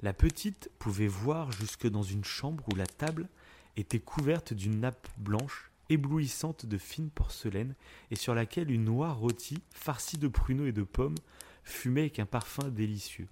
La 0.00 0.12
petite 0.12 0.68
pouvait 0.80 1.06
voir 1.06 1.52
jusque 1.52 1.88
dans 1.88 2.02
une 2.02 2.24
chambre 2.24 2.64
où 2.72 2.74
la 2.74 2.86
table 2.86 3.28
était 3.76 4.00
couverte 4.00 4.54
d'une 4.54 4.80
nappe 4.80 5.06
blanche, 5.16 5.70
éblouissante 5.90 6.66
de 6.66 6.76
fine 6.76 7.10
porcelaine, 7.10 7.76
et 8.10 8.16
sur 8.16 8.34
laquelle 8.34 8.72
une 8.72 8.86
noix 8.86 9.12
rôtie, 9.12 9.62
farcie 9.72 10.18
de 10.18 10.26
pruneaux 10.26 10.66
et 10.66 10.72
de 10.72 10.82
pommes, 10.82 11.14
fumait 11.62 12.00
avec 12.00 12.18
un 12.18 12.26
parfum 12.26 12.68
délicieux. 12.68 13.28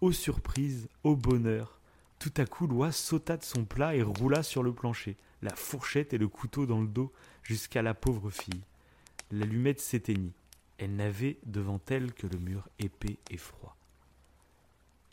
Ô 0.00 0.12
surprise, 0.12 0.88
ô 1.02 1.14
bonheur 1.14 1.78
Tout 2.18 2.32
à 2.36 2.44
coup, 2.44 2.66
l'oie 2.66 2.92
sauta 2.92 3.36
de 3.36 3.44
son 3.44 3.64
plat 3.64 3.94
et 3.94 4.02
roula 4.02 4.42
sur 4.42 4.62
le 4.62 4.72
plancher, 4.72 5.16
la 5.40 5.54
fourchette 5.54 6.12
et 6.12 6.18
le 6.18 6.28
couteau 6.28 6.66
dans 6.66 6.80
le 6.80 6.88
dos, 6.88 7.12
jusqu'à 7.42 7.80
la 7.80 7.94
pauvre 7.94 8.30
fille. 8.30 8.62
L'allumette 9.30 9.80
s'éteignit. 9.80 10.32
Elle 10.78 10.96
n'avait 10.96 11.38
devant 11.46 11.80
elle 11.88 12.12
que 12.12 12.26
le 12.26 12.38
mur 12.38 12.68
épais 12.80 13.18
et 13.30 13.36
froid. 13.36 13.76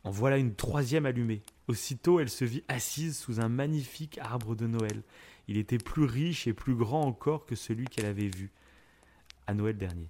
En 0.03 0.09
voilà 0.09 0.37
une 0.37 0.55
troisième 0.55 1.05
allumée. 1.05 1.43
Aussitôt, 1.67 2.19
elle 2.19 2.29
se 2.29 2.43
vit 2.43 2.63
assise 2.67 3.17
sous 3.17 3.39
un 3.39 3.49
magnifique 3.49 4.17
arbre 4.17 4.55
de 4.55 4.65
Noël. 4.65 5.03
Il 5.47 5.57
était 5.57 5.77
plus 5.77 6.05
riche 6.05 6.47
et 6.47 6.53
plus 6.53 6.75
grand 6.75 7.03
encore 7.03 7.45
que 7.45 7.55
celui 7.55 7.85
qu'elle 7.85 8.07
avait 8.07 8.27
vu 8.27 8.49
à 9.45 9.53
Noël 9.53 9.77
dernier, 9.77 10.07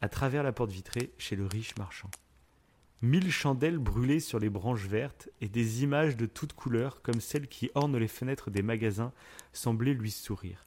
à 0.00 0.08
travers 0.08 0.42
la 0.42 0.52
porte 0.52 0.70
vitrée 0.70 1.10
chez 1.18 1.34
le 1.34 1.46
riche 1.46 1.76
marchand. 1.76 2.10
Mille 3.02 3.30
chandelles 3.30 3.78
brûlaient 3.78 4.20
sur 4.20 4.38
les 4.38 4.48
branches 4.48 4.86
vertes 4.86 5.28
et 5.40 5.48
des 5.48 5.82
images 5.82 6.16
de 6.16 6.24
toutes 6.24 6.54
couleurs, 6.54 7.02
comme 7.02 7.20
celles 7.20 7.46
qui 7.46 7.70
ornent 7.74 7.98
les 7.98 8.08
fenêtres 8.08 8.50
des 8.50 8.62
magasins, 8.62 9.12
semblaient 9.52 9.94
lui 9.94 10.10
sourire. 10.10 10.64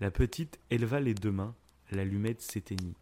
La 0.00 0.10
petite 0.10 0.58
éleva 0.70 1.00
les 1.00 1.14
deux 1.14 1.32
mains, 1.32 1.54
l'allumette 1.90 2.42
s'éteignit. 2.42 2.96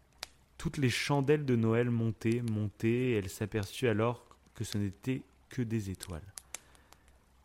Toutes 0.57 0.77
les 0.77 0.89
chandelles 0.89 1.45
de 1.45 1.57
Noël 1.57 1.89
montaient, 1.89 2.41
montaient, 2.41 2.87
et 2.87 3.11
elle 3.13 3.29
s'aperçut 3.29 3.89
alors 3.89 4.25
que 4.55 4.63
ce 4.63 4.77
n'était 4.77 5.21
que 5.49 5.61
des 5.61 5.89
étoiles. 5.89 6.33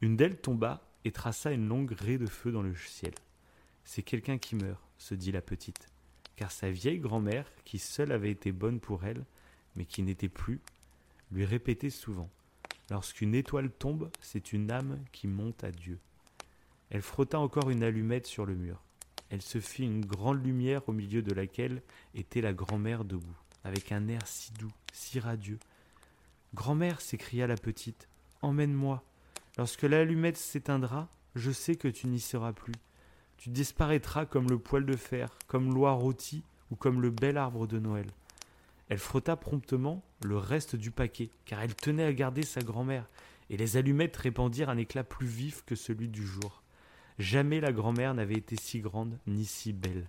Une 0.01 0.17
d'elles 0.17 0.37
tomba 0.37 0.83
et 1.05 1.11
traça 1.11 1.51
une 1.51 1.67
longue 1.67 1.93
raie 1.93 2.19
de 2.19 2.27
feu 2.27 2.53
dans 2.53 2.63
le 2.63 2.77
ciel. 2.77 3.15
C'est 3.85 4.03
quelqu'un 4.03 4.39
qui 4.39 4.55
meurt, 4.55 4.81
se 4.99 5.15
dit 5.15 5.33
la 5.33 5.43
petite, 5.43 5.89
car 6.37 6.53
sa 6.53 6.71
vieille 6.71 7.01
grand-mère, 7.01 7.51
qui 7.65 7.81
seule 7.81 8.13
avait 8.13 8.31
été 8.31 8.53
bonne 8.53 8.79
pour 8.79 9.05
elle, 9.05 9.25
mais 9.75 9.85
qui 9.85 10.03
n'était 10.03 10.29
plus, 10.29 10.61
lui 11.31 11.45
répétait 11.45 11.91
souvent 11.91 12.31
Lorsqu'une 12.91 13.35
étoile 13.35 13.71
tombe, 13.71 14.11
c'est 14.21 14.53
une 14.53 14.71
âme 14.71 14.99
qui 15.13 15.29
monte 15.29 15.63
à 15.63 15.71
Dieu. 15.71 15.99
Elle 16.91 17.03
frotta 17.03 17.39
encore 17.39 17.69
une 17.69 17.83
allumette 17.83 18.27
sur 18.27 18.47
le 18.47 18.55
mur. 18.55 18.83
Elle 19.29 19.43
se 19.43 19.61
fit 19.61 19.85
une 19.85 20.05
grande 20.05 20.43
lumière 20.43 20.89
au 20.89 20.93
milieu 20.93 21.21
de 21.21 21.35
laquelle 21.35 21.83
était 22.15 22.41
la 22.41 22.55
grand-mère 22.55 23.05
debout, 23.05 23.37
avec 23.63 23.93
un 23.93 24.09
air 24.09 24.27
si 24.27 24.53
doux, 24.53 24.73
si 24.93 25.21
radieux. 25.21 25.59
Grand-mère, 26.55 27.03
s'écria 27.03 27.47
la 27.47 27.57
petite, 27.57 28.09
emmène-moi. 28.41 29.05
Lorsque 29.59 29.83
l'allumette 29.83 30.39
s'éteindra, 30.39 31.09
je 31.35 31.51
sais 31.51 31.77
que 31.77 31.89
tu 31.89 32.07
n'y 32.07 32.21
seras 32.21 32.55
plus. 32.55 32.75
Tu 33.37 33.51
disparaîtras 33.51 34.25
comme 34.25 34.49
le 34.49 34.59
poil 34.59 34.87
de 34.87 34.97
fer, 34.97 35.37
comme 35.47 35.75
l'oie 35.75 35.93
rôtie 35.93 36.43
ou 36.71 36.77
comme 36.77 37.03
le 37.03 37.11
bel 37.11 37.37
arbre 37.37 37.67
de 37.67 37.79
Noël. 37.79 38.07
Elle 38.89 38.99
frotta 38.99 39.37
promptement 39.37 40.03
le 40.23 40.39
reste 40.39 40.77
du 40.77 40.91
paquet, 40.91 41.31
car 41.45 41.61
elle 41.61 41.75
tenait 41.75 42.05
à 42.05 42.13
garder 42.13 42.43
sa 42.43 42.61
grand-mère, 42.61 43.07
et 43.51 43.57
les 43.57 43.77
allumettes 43.77 44.17
répandirent 44.17 44.71
un 44.71 44.79
éclat 44.79 45.05
plus 45.05 45.27
vif 45.27 45.63
que 45.67 45.75
celui 45.75 46.09
du 46.09 46.27
jour. 46.27 46.63
Jamais 47.19 47.61
la 47.61 47.73
grand-mère 47.73 48.15
n'avait 48.15 48.35
été 48.35 48.57
si 48.57 48.81
grande 48.81 49.19
ni 49.27 49.45
si 49.45 49.73
belle. 49.73 50.09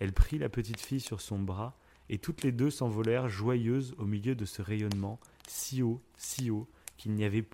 Elle 0.00 0.12
prit 0.12 0.38
la 0.38 0.48
petite 0.48 0.80
fille 0.80 1.00
sur 1.00 1.20
son 1.20 1.38
bras, 1.38 1.76
et 2.10 2.18
toutes 2.18 2.42
les 2.42 2.52
deux 2.52 2.70
s'envolèrent 2.70 3.28
joyeuses 3.28 3.94
au 3.98 4.04
milieu 4.04 4.34
de 4.34 4.44
ce 4.44 4.60
rayonnement, 4.60 5.18
si 5.48 5.82
haut, 5.82 6.02
si 6.16 6.50
haut, 6.50 6.68
qu'il 6.96 7.12
n'y 7.12 7.24
avait 7.24 7.46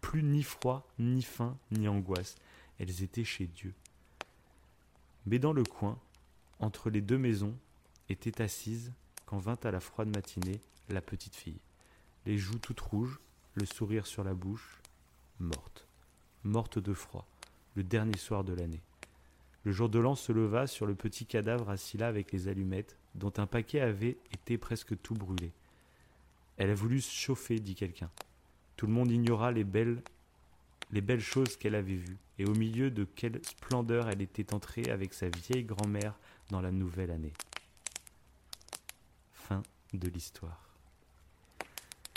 plus 0.00 0.22
ni 0.22 0.42
froid, 0.42 0.88
ni 0.98 1.22
faim, 1.22 1.58
ni 1.70 1.88
angoisse. 1.88 2.36
Elles 2.78 3.02
étaient 3.02 3.24
chez 3.24 3.46
Dieu. 3.46 3.74
Mais 5.26 5.38
dans 5.38 5.52
le 5.52 5.62
coin, 5.62 5.98
entre 6.58 6.90
les 6.90 7.00
deux 7.00 7.18
maisons, 7.18 7.54
était 8.08 8.42
assise, 8.42 8.92
vint 9.38 9.58
à 9.64 9.70
la 9.70 9.80
froide 9.80 10.14
matinée, 10.14 10.60
la 10.88 11.00
petite 11.00 11.34
fille, 11.34 11.60
les 12.26 12.38
joues 12.38 12.58
toutes 12.58 12.80
rouges, 12.80 13.18
le 13.54 13.66
sourire 13.66 14.06
sur 14.06 14.24
la 14.24 14.34
bouche, 14.34 14.80
morte, 15.38 15.86
morte 16.44 16.78
de 16.78 16.94
froid, 16.94 17.26
le 17.74 17.82
dernier 17.82 18.16
soir 18.16 18.44
de 18.44 18.52
l'année. 18.52 18.82
Le 19.64 19.72
jour 19.72 19.88
de 19.88 19.98
l'an 19.98 20.14
se 20.14 20.32
leva 20.32 20.66
sur 20.66 20.86
le 20.86 20.94
petit 20.94 21.24
cadavre 21.24 21.70
assis 21.70 21.96
là 21.96 22.08
avec 22.08 22.32
les 22.32 22.48
allumettes, 22.48 22.96
dont 23.14 23.32
un 23.36 23.46
paquet 23.46 23.80
avait 23.80 24.16
été 24.32 24.58
presque 24.58 25.00
tout 25.02 25.14
brûlé. 25.14 25.52
Elle 26.56 26.70
a 26.70 26.74
voulu 26.74 27.00
se 27.00 27.12
chauffer, 27.12 27.60
dit 27.60 27.74
quelqu'un. 27.74 28.10
Tout 28.76 28.86
le 28.86 28.92
monde 28.92 29.10
ignora 29.10 29.52
les 29.52 29.64
belles, 29.64 30.02
les 30.90 31.00
belles 31.00 31.20
choses 31.20 31.56
qu'elle 31.56 31.74
avait 31.74 31.94
vues, 31.94 32.18
et 32.38 32.44
au 32.44 32.54
milieu 32.54 32.90
de 32.90 33.04
quelle 33.04 33.40
splendeur 33.44 34.08
elle 34.08 34.22
était 34.22 34.52
entrée 34.52 34.90
avec 34.90 35.14
sa 35.14 35.28
vieille 35.28 35.64
grand-mère 35.64 36.18
dans 36.50 36.60
la 36.60 36.72
nouvelle 36.72 37.10
année. 37.10 37.32
De 39.92 40.08
l'histoire. 40.08 40.70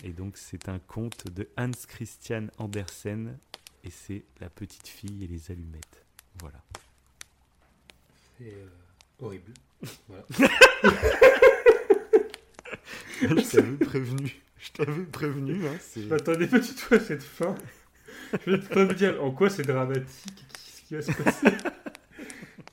Et 0.03 0.13
donc 0.13 0.37
c'est 0.37 0.69
un 0.69 0.79
conte 0.79 1.27
de 1.29 1.49
Hans 1.57 1.71
Christian 1.87 2.47
Andersen, 2.57 3.37
et 3.83 3.89
c'est 3.89 4.23
La 4.39 4.49
petite 4.49 4.87
fille 4.87 5.23
et 5.23 5.27
les 5.27 5.51
allumettes. 5.51 6.05
Voilà. 6.39 6.63
C'est 8.37 8.53
euh, 8.53 8.67
horrible. 9.19 9.53
Voilà. 10.07 10.25
Je 13.21 13.51
t'avais 13.51 13.77
prévenu. 13.85 14.41
Je 14.57 14.71
t'avais 14.71 15.03
prévenu. 15.03 15.67
Hein, 15.67 15.77
Je 15.95 16.01
m'attendais 16.07 16.47
pas 16.47 16.59
du 16.59 16.73
tout 16.73 16.95
à 16.95 16.99
cette 16.99 17.23
fin. 17.23 17.55
Je 18.45 18.51
vais 18.51 18.59
te 18.59 18.79
me 18.79 18.93
dire 18.93 19.21
en 19.23 19.31
quoi 19.31 19.49
c'est 19.49 19.63
dramatique, 19.63 20.45
qu'est-ce 20.53 20.81
qui 20.81 20.95
va 20.95 21.01
se 21.01 21.11
passer. 21.11 21.47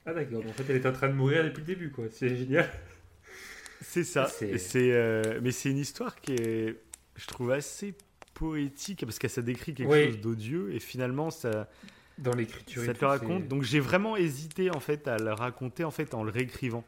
Ah 0.07 0.13
d'accord, 0.13 0.43
en 0.47 0.53
fait 0.53 0.65
elle 0.69 0.77
est 0.77 0.87
en 0.87 0.93
train 0.93 1.09
de 1.09 1.15
mourir 1.15 1.45
depuis 1.45 1.61
le 1.61 1.67
début 1.67 1.91
quoi, 1.91 2.07
c'est 2.11 2.37
génial. 2.37 2.69
C'est 3.83 4.05
ça. 4.05 4.27
C'est- 4.29 4.93
euh, 4.93 5.41
mais 5.43 5.51
c'est 5.53 5.71
une 5.71 5.79
histoire 5.79 6.21
qui 6.21 6.33
est, 6.33 6.77
je 7.17 7.27
trouve, 7.27 7.51
assez 7.51 7.95
poétique 8.35 9.05
parce 9.05 9.19
que 9.19 9.29
ça 9.29 9.43
décrit 9.43 9.75
quelque 9.75 9.91
Oui. 9.91 10.07
chose 10.07 10.21
d'odieux 10.21 10.73
et 10.75 10.81
finalement 10.81 11.31
ça, 11.31 11.69
Dans 12.19 12.33
l'écriture. 12.35 12.85
ça 12.85 12.95
te 12.95 13.05
raconte. 13.05 13.49
Donc 13.49 13.63
j'ai 13.63 13.81
vraiment 13.81 14.17
hésité 14.17 14.71
en 14.71 14.81
fait 14.81 15.07
à 15.09 15.19
le 15.19 15.33
raconter 15.33 15.85
en 15.85 15.91
fait 15.91 16.15
en 16.15 16.23
le 16.25 16.31
réécrivant. 16.31 16.85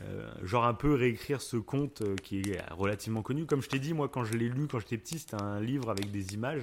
Euh, 0.00 0.28
genre 0.44 0.64
un 0.66 0.74
peu 0.74 0.94
réécrire 0.94 1.40
ce 1.40 1.56
conte 1.56 2.02
euh, 2.02 2.14
qui 2.16 2.40
est 2.40 2.60
relativement 2.72 3.22
connu. 3.22 3.46
Comme 3.46 3.62
je 3.62 3.68
t'ai 3.68 3.78
dit, 3.78 3.94
moi 3.94 4.08
quand 4.08 4.24
je 4.24 4.34
l'ai 4.34 4.48
lu 4.48 4.66
quand 4.68 4.80
j'étais 4.80 4.98
petit, 4.98 5.18
c'était 5.18 5.40
un 5.40 5.60
livre 5.60 5.90
avec 5.90 6.10
des 6.10 6.34
images 6.34 6.62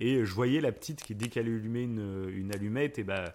et 0.00 0.24
je 0.24 0.32
voyais 0.34 0.60
la 0.60 0.72
petite 0.72 1.02
qui 1.02 1.14
dès 1.14 1.28
qu'elle 1.28 1.46
allumait 1.46 1.84
une, 1.84 2.28
une 2.34 2.52
allumette, 2.54 2.98
et 2.98 3.04
bah 3.04 3.34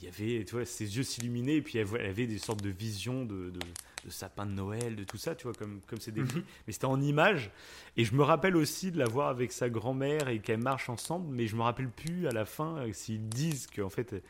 il 0.00 0.04
y 0.04 0.08
avait, 0.08 0.44
tu 0.44 0.54
vois, 0.54 0.64
ses 0.64 0.96
yeux 0.96 1.02
s'illuminaient 1.02 1.56
et 1.56 1.62
puis 1.62 1.78
elle, 1.78 1.88
avait 2.06 2.26
des 2.26 2.38
sortes 2.38 2.62
de 2.62 2.70
visions 2.70 3.24
de, 3.24 3.50
de, 3.50 3.58
de 4.04 4.10
sapin 4.10 4.46
de 4.46 4.52
Noël, 4.52 4.96
de 4.96 5.04
tout 5.04 5.16
ça, 5.18 5.34
tu 5.34 5.44
vois, 5.44 5.54
comme 5.54 5.80
comme 5.86 6.00
c'est 6.00 6.12
décrit. 6.12 6.38
Mhm. 6.40 6.44
Mais 6.66 6.72
c'était 6.72 6.86
en 6.86 7.00
images. 7.00 7.50
Et 7.96 8.04
je 8.04 8.14
me 8.14 8.22
rappelle 8.22 8.56
aussi 8.56 8.90
de 8.90 8.98
la 8.98 9.06
voir 9.06 9.28
avec 9.28 9.52
sa 9.52 9.68
grand-mère 9.68 10.28
et 10.28 10.38
qu'elle 10.40 10.62
marche 10.62 10.88
ensemble, 10.88 11.26
mais 11.34 11.46
je 11.46 11.56
me 11.56 11.62
rappelle 11.62 11.88
plus 11.90 12.26
à 12.28 12.32
la 12.32 12.44
fin 12.44 12.78
euh, 12.78 12.92
s'ils 12.92 13.28
disent 13.28 13.66
qu'en 13.66 13.88
fait 13.88 14.12
euh, 14.12 14.20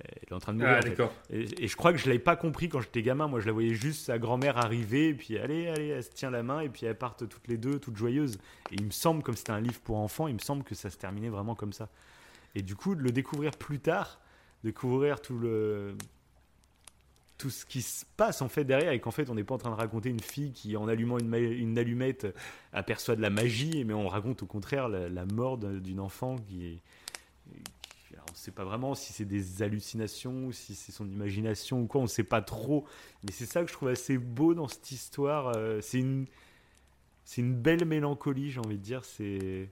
elle 0.00 0.28
est 0.30 0.32
en 0.32 0.38
train 0.38 0.52
de 0.52 0.58
mourir. 0.58 0.74
Ah 0.74 0.78
en 0.78 0.82
fait. 0.82 0.88
d'accord. 0.90 1.12
Et, 1.30 1.64
et 1.64 1.68
je 1.68 1.76
crois 1.76 1.92
que 1.92 1.98
je 1.98 2.06
l'avais 2.06 2.18
pas 2.18 2.36
compris 2.36 2.68
quand 2.68 2.80
j'étais 2.80 3.02
gamin. 3.02 3.28
Moi, 3.28 3.40
je 3.40 3.46
la 3.46 3.52
voyais 3.52 3.74
juste 3.74 4.04
sa 4.04 4.18
grand-mère 4.18 4.58
arriver, 4.58 5.08
et 5.08 5.14
puis 5.14 5.38
allez, 5.38 5.68
allez, 5.68 5.88
elle 5.88 6.04
se 6.04 6.10
tient 6.10 6.30
la 6.30 6.42
main, 6.42 6.60
et 6.60 6.68
puis 6.68 6.86
elles 6.86 6.98
partent 6.98 7.28
toutes 7.28 7.48
les 7.48 7.56
deux, 7.56 7.78
toutes 7.78 7.96
joyeuses. 7.96 8.38
Et 8.70 8.74
il 8.74 8.84
me 8.84 8.90
semble, 8.90 9.22
comme 9.22 9.36
c'était 9.36 9.52
un 9.52 9.60
livre 9.60 9.80
pour 9.80 9.96
enfants, 9.96 10.28
il 10.28 10.34
me 10.34 10.38
semble 10.40 10.64
que 10.64 10.74
ça 10.74 10.90
se 10.90 10.96
terminait 10.96 11.30
vraiment 11.30 11.54
comme 11.54 11.72
ça. 11.72 11.88
Et 12.54 12.62
du 12.62 12.76
coup, 12.76 12.94
de 12.94 13.02
le 13.02 13.10
découvrir 13.10 13.52
plus 13.52 13.80
tard, 13.80 14.20
découvrir 14.64 15.20
tout 15.20 15.38
le 15.38 15.96
tout 17.38 17.50
ce 17.50 17.66
qui 17.66 17.82
se 17.82 18.04
passe 18.16 18.42
en 18.42 18.48
fait 18.48 18.64
derrière 18.64 18.92
et 18.92 19.00
qu'en 19.00 19.10
fait 19.10 19.28
on 19.30 19.34
n'est 19.34 19.44
pas 19.44 19.54
en 19.54 19.58
train 19.58 19.70
de 19.70 19.76
raconter 19.76 20.08
une 20.08 20.20
fille 20.20 20.52
qui 20.52 20.76
en 20.76 20.88
allumant 20.88 21.18
une, 21.18 21.78
allumette 21.78 22.26
aperçoit 22.72 23.16
de 23.16 23.22
la 23.22 23.30
magie 23.30 23.84
mais 23.84 23.94
on 23.94 24.08
raconte 24.08 24.42
au 24.42 24.46
contraire 24.46 24.88
la, 24.88 25.26
mort 25.26 25.58
d'une 25.58 26.00
enfant 26.00 26.36
qui 26.36 26.66
est 26.66 26.78
on 28.28 28.32
ne 28.32 28.36
sait 28.36 28.50
pas 28.50 28.64
vraiment 28.64 28.94
si 28.94 29.12
c'est 29.12 29.24
des 29.24 29.62
hallucinations 29.62 30.46
ou 30.46 30.52
si 30.52 30.74
c'est 30.74 30.92
son 30.92 31.06
imagination 31.06 31.80
ou 31.82 31.86
quoi 31.86 32.00
on 32.00 32.04
ne 32.04 32.08
sait 32.08 32.24
pas 32.24 32.42
trop 32.42 32.84
mais 33.24 33.32
c'est 33.32 33.46
ça 33.46 33.62
que 33.62 33.68
je 33.68 33.72
trouve 33.72 33.88
assez 33.88 34.18
beau 34.18 34.54
dans 34.54 34.68
cette 34.68 34.90
histoire 34.90 35.52
euh, 35.56 35.80
c'est 35.80 35.98
une 35.98 37.54
belle 37.54 37.84
mélancolie 37.84 38.50
j'ai 38.50 38.60
envie 38.60 38.78
de 38.78 38.82
dire 38.82 39.04
c'est 39.04 39.68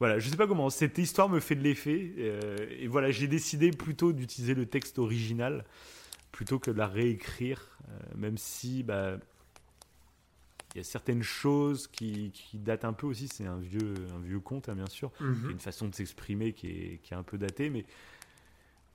voilà, 0.00 0.20
je 0.20 0.28
sais 0.28 0.36
pas 0.36 0.46
comment. 0.46 0.70
Cette 0.70 0.96
histoire 0.98 1.28
me 1.28 1.40
fait 1.40 1.56
de 1.56 1.62
l'effet. 1.62 2.12
euh, 2.18 2.56
et 2.78 2.86
voilà, 2.86 3.10
j'ai 3.10 3.26
décidé 3.26 3.72
plutôt 3.72 4.12
d'utiliser 4.12 4.54
le 4.54 4.64
texte 4.64 5.00
original 5.00 5.64
plutôt 6.32 6.58
que 6.58 6.70
de 6.70 6.78
la 6.78 6.86
réécrire, 6.86 7.78
euh, 7.88 7.98
même 8.16 8.38
si 8.38 8.82
bah, 8.82 9.18
il 10.74 10.78
y 10.78 10.80
a 10.80 10.84
certaines 10.84 11.22
choses 11.22 11.86
qui, 11.88 12.30
qui 12.32 12.58
datent 12.58 12.84
un 12.84 12.92
peu 12.92 13.06
aussi. 13.06 13.28
C'est 13.28 13.46
un 13.46 13.58
vieux, 13.58 13.94
un 14.14 14.20
vieux 14.20 14.40
conte, 14.40 14.68
hein, 14.68 14.74
bien 14.74 14.88
sûr. 14.88 15.10
Il 15.20 15.44
y 15.44 15.48
a 15.48 15.50
une 15.50 15.60
façon 15.60 15.88
de 15.88 15.94
s'exprimer 15.94 16.52
qui 16.52 16.68
est, 16.68 17.00
qui 17.02 17.14
est 17.14 17.16
un 17.16 17.22
peu 17.22 17.38
datée, 17.38 17.70
mais 17.70 17.84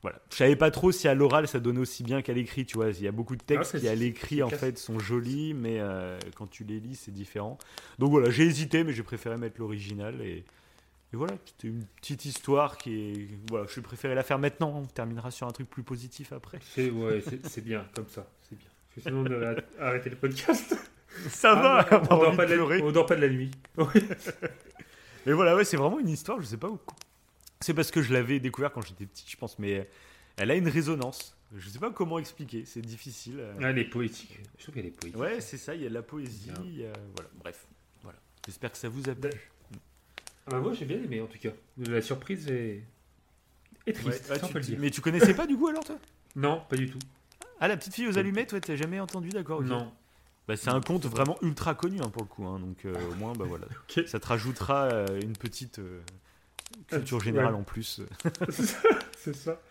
voilà. 0.04 0.20
Je 0.30 0.36
savais 0.36 0.58
pas 0.58 0.70
trop 0.70 0.92
si 0.92 1.08
à 1.08 1.14
l'oral 1.14 1.48
ça 1.48 1.60
donnait 1.60 1.80
aussi 1.80 2.04
bien 2.04 2.22
qu'à 2.22 2.34
l'écrit, 2.34 2.66
tu 2.66 2.76
vois. 2.76 2.90
Il 2.90 3.02
y 3.02 3.08
a 3.08 3.12
beaucoup 3.12 3.36
de 3.36 3.42
textes 3.42 3.76
Ah, 3.76 3.80
qui 3.80 3.88
à 3.88 3.96
l'écrit 3.96 4.44
en 4.44 4.50
fait 4.50 4.78
sont 4.78 5.00
jolis, 5.00 5.54
mais 5.54 5.80
euh, 5.80 6.20
quand 6.36 6.48
tu 6.48 6.64
les 6.66 6.80
lis 6.80 6.96
c'est 6.96 7.12
différent. 7.12 7.58
Donc 8.00 8.12
voilà, 8.12 8.30
j'ai 8.30 8.44
hésité, 8.44 8.84
mais 8.84 8.94
j'ai 8.94 9.04
préféré 9.04 9.38
mettre 9.38 9.60
l'original 9.60 10.22
et, 10.22 10.44
et 11.14 11.16
voilà, 11.16 11.34
c'était 11.46 11.68
une 11.68 11.86
petite 12.02 12.26
histoire 12.26 12.78
qui 12.78 12.94
est 13.12 13.28
voilà, 13.50 13.68
je 13.70 13.80
préféré 13.80 14.16
la 14.16 14.24
faire 14.24 14.40
maintenant. 14.40 14.82
On 14.84 14.86
terminera 14.86 15.30
sur 15.32 15.48
un 15.48 15.52
truc 15.52 15.70
plus 15.70 15.84
positif 15.84 16.34
après. 16.34 16.60
C'est 16.74 16.90
ouais, 16.90 17.24
c'est 17.44 17.62
bien 17.64 17.86
comme 17.96 18.08
ça, 18.10 18.28
c'est 18.50 18.58
bien. 18.58 18.68
Parce 18.96 19.06
que 19.06 19.10
sinon 19.12 19.26
on 19.28 19.32
aurait 19.34 19.64
arrêté 19.80 20.10
le 20.10 20.16
podcast. 20.16 20.76
Ça 21.30 21.52
Ah, 21.56 21.84
va, 21.92 22.02
on, 22.10 22.18
dort 22.18 22.36
pas 22.36 22.48
de 22.48 22.56
la, 22.56 22.84
on 22.84 22.92
dort 22.92 23.06
pas 23.06 23.16
de 23.16 23.22
la 23.22 23.30
nuit. 23.30 23.52
Mais 25.26 25.32
voilà, 25.34 25.56
ouais, 25.56 25.64
c'est 25.64 25.78
vraiment 25.78 26.00
une 26.00 26.10
histoire, 26.10 26.42
je 26.42 26.46
sais 26.48 26.58
pas 26.58 26.70
où. 26.70 26.80
C'est 27.62 27.74
parce 27.74 27.92
que 27.92 28.02
je 28.02 28.12
l'avais 28.12 28.40
découvert 28.40 28.72
quand 28.72 28.82
j'étais 28.82 29.06
petit, 29.06 29.26
je 29.30 29.38
pense, 29.38 29.58
mais 29.60 29.88
elle 30.38 30.52
a 30.52 30.56
une 30.56 30.68
résonance. 30.68 31.38
Je 31.56 31.70
sais 31.70 31.80
pas 31.80 31.92
comment 31.92 32.18
expliquer, 32.20 32.66
c'est 32.66 32.82
difficile. 32.82 33.38
euh. 33.40 33.54
Ah, 33.62 33.70
elle 33.70 33.78
est 33.78 33.86
poétique. 33.86 34.40
Je 34.58 34.64
trouve 34.64 34.76
qu'elle 34.76 34.88
est 34.88 34.90
poétique. 34.90 35.20
Ouais, 35.20 35.40
c'est 35.40 35.58
ça, 35.58 35.76
il 35.76 35.84
y 35.84 35.86
a 35.86 35.90
de 35.90 35.94
la 35.94 36.02
poésie, 36.02 36.50
Bien. 36.50 36.62
il 36.66 36.80
y 36.80 36.86
a- 36.86 36.94
voilà, 37.16 37.30
bref. 37.40 37.68
Voilà. 38.02 38.18
J'espère 38.46 38.72
que 38.72 38.78
ça 38.78 38.90
vous 38.90 39.08
a 39.08 39.14
plu. 39.16 39.30
Ah 40.48 40.52
bah 40.52 40.60
moi 40.60 40.74
j'ai 40.74 40.86
bien 40.86 40.98
aimé 40.98 41.22
en 41.22 41.28
tout 41.28 41.40
cas. 41.40 41.52
La 41.78 42.02
surprise 42.02 42.48
est, 42.50 42.84
est 43.88 43.94
triste, 43.94 44.30
Ouais, 44.30 44.38
ah, 44.42 44.46
tu- 44.48 44.54
peut 44.54 44.60
le 44.60 44.66
dire. 44.66 44.78
mais 44.80 44.90
tu 44.92 45.02
connaissais 45.02 45.34
pas 45.34 45.48
du 45.48 45.58
coup 45.58 45.68
alors 45.68 45.84
toi? 45.84 45.98
Non, 46.36 46.64
pas 46.68 46.76
du 46.76 46.90
tout. 46.90 47.00
Ah, 47.60 47.68
la 47.68 47.78
petite 47.78 47.94
fille 47.94 48.08
aux 48.08 48.18
allumettes, 48.18 48.54
ouais, 48.54 48.60
t'as 48.62 48.76
jamais 48.76 49.00
entendu, 49.00 49.30
d'accord. 49.30 49.62
Non. 49.62 49.94
Bah, 50.48 50.58
c'est 50.58 50.70
un 50.72 50.82
conte 50.82 51.06
vraiment 51.06 51.38
ultra 51.44 51.76
connu 51.76 52.00
hein, 52.02 52.10
pour 52.10 52.24
le 52.24 52.28
coup, 52.28 52.44
hein, 52.46 52.60
donc 52.60 52.84
euh, 52.86 52.94
au 53.12 53.16
moins, 53.16 53.34
bah 53.34 53.46
voilà. 53.48 53.66
Ça 54.08 54.20
te 54.20 54.28
rajoutera 54.28 54.86
euh, 54.92 55.22
une 55.22 55.38
petite 55.38 55.80
euh, 55.80 56.02
culture 56.88 57.20
Ouais. 57.20 57.24
générale 57.24 57.56
en 57.56 57.64
plus. 57.64 58.02
c'est 58.50 58.64
ça. 58.66 58.80
C'est 59.18 59.36
ça. 59.36 59.62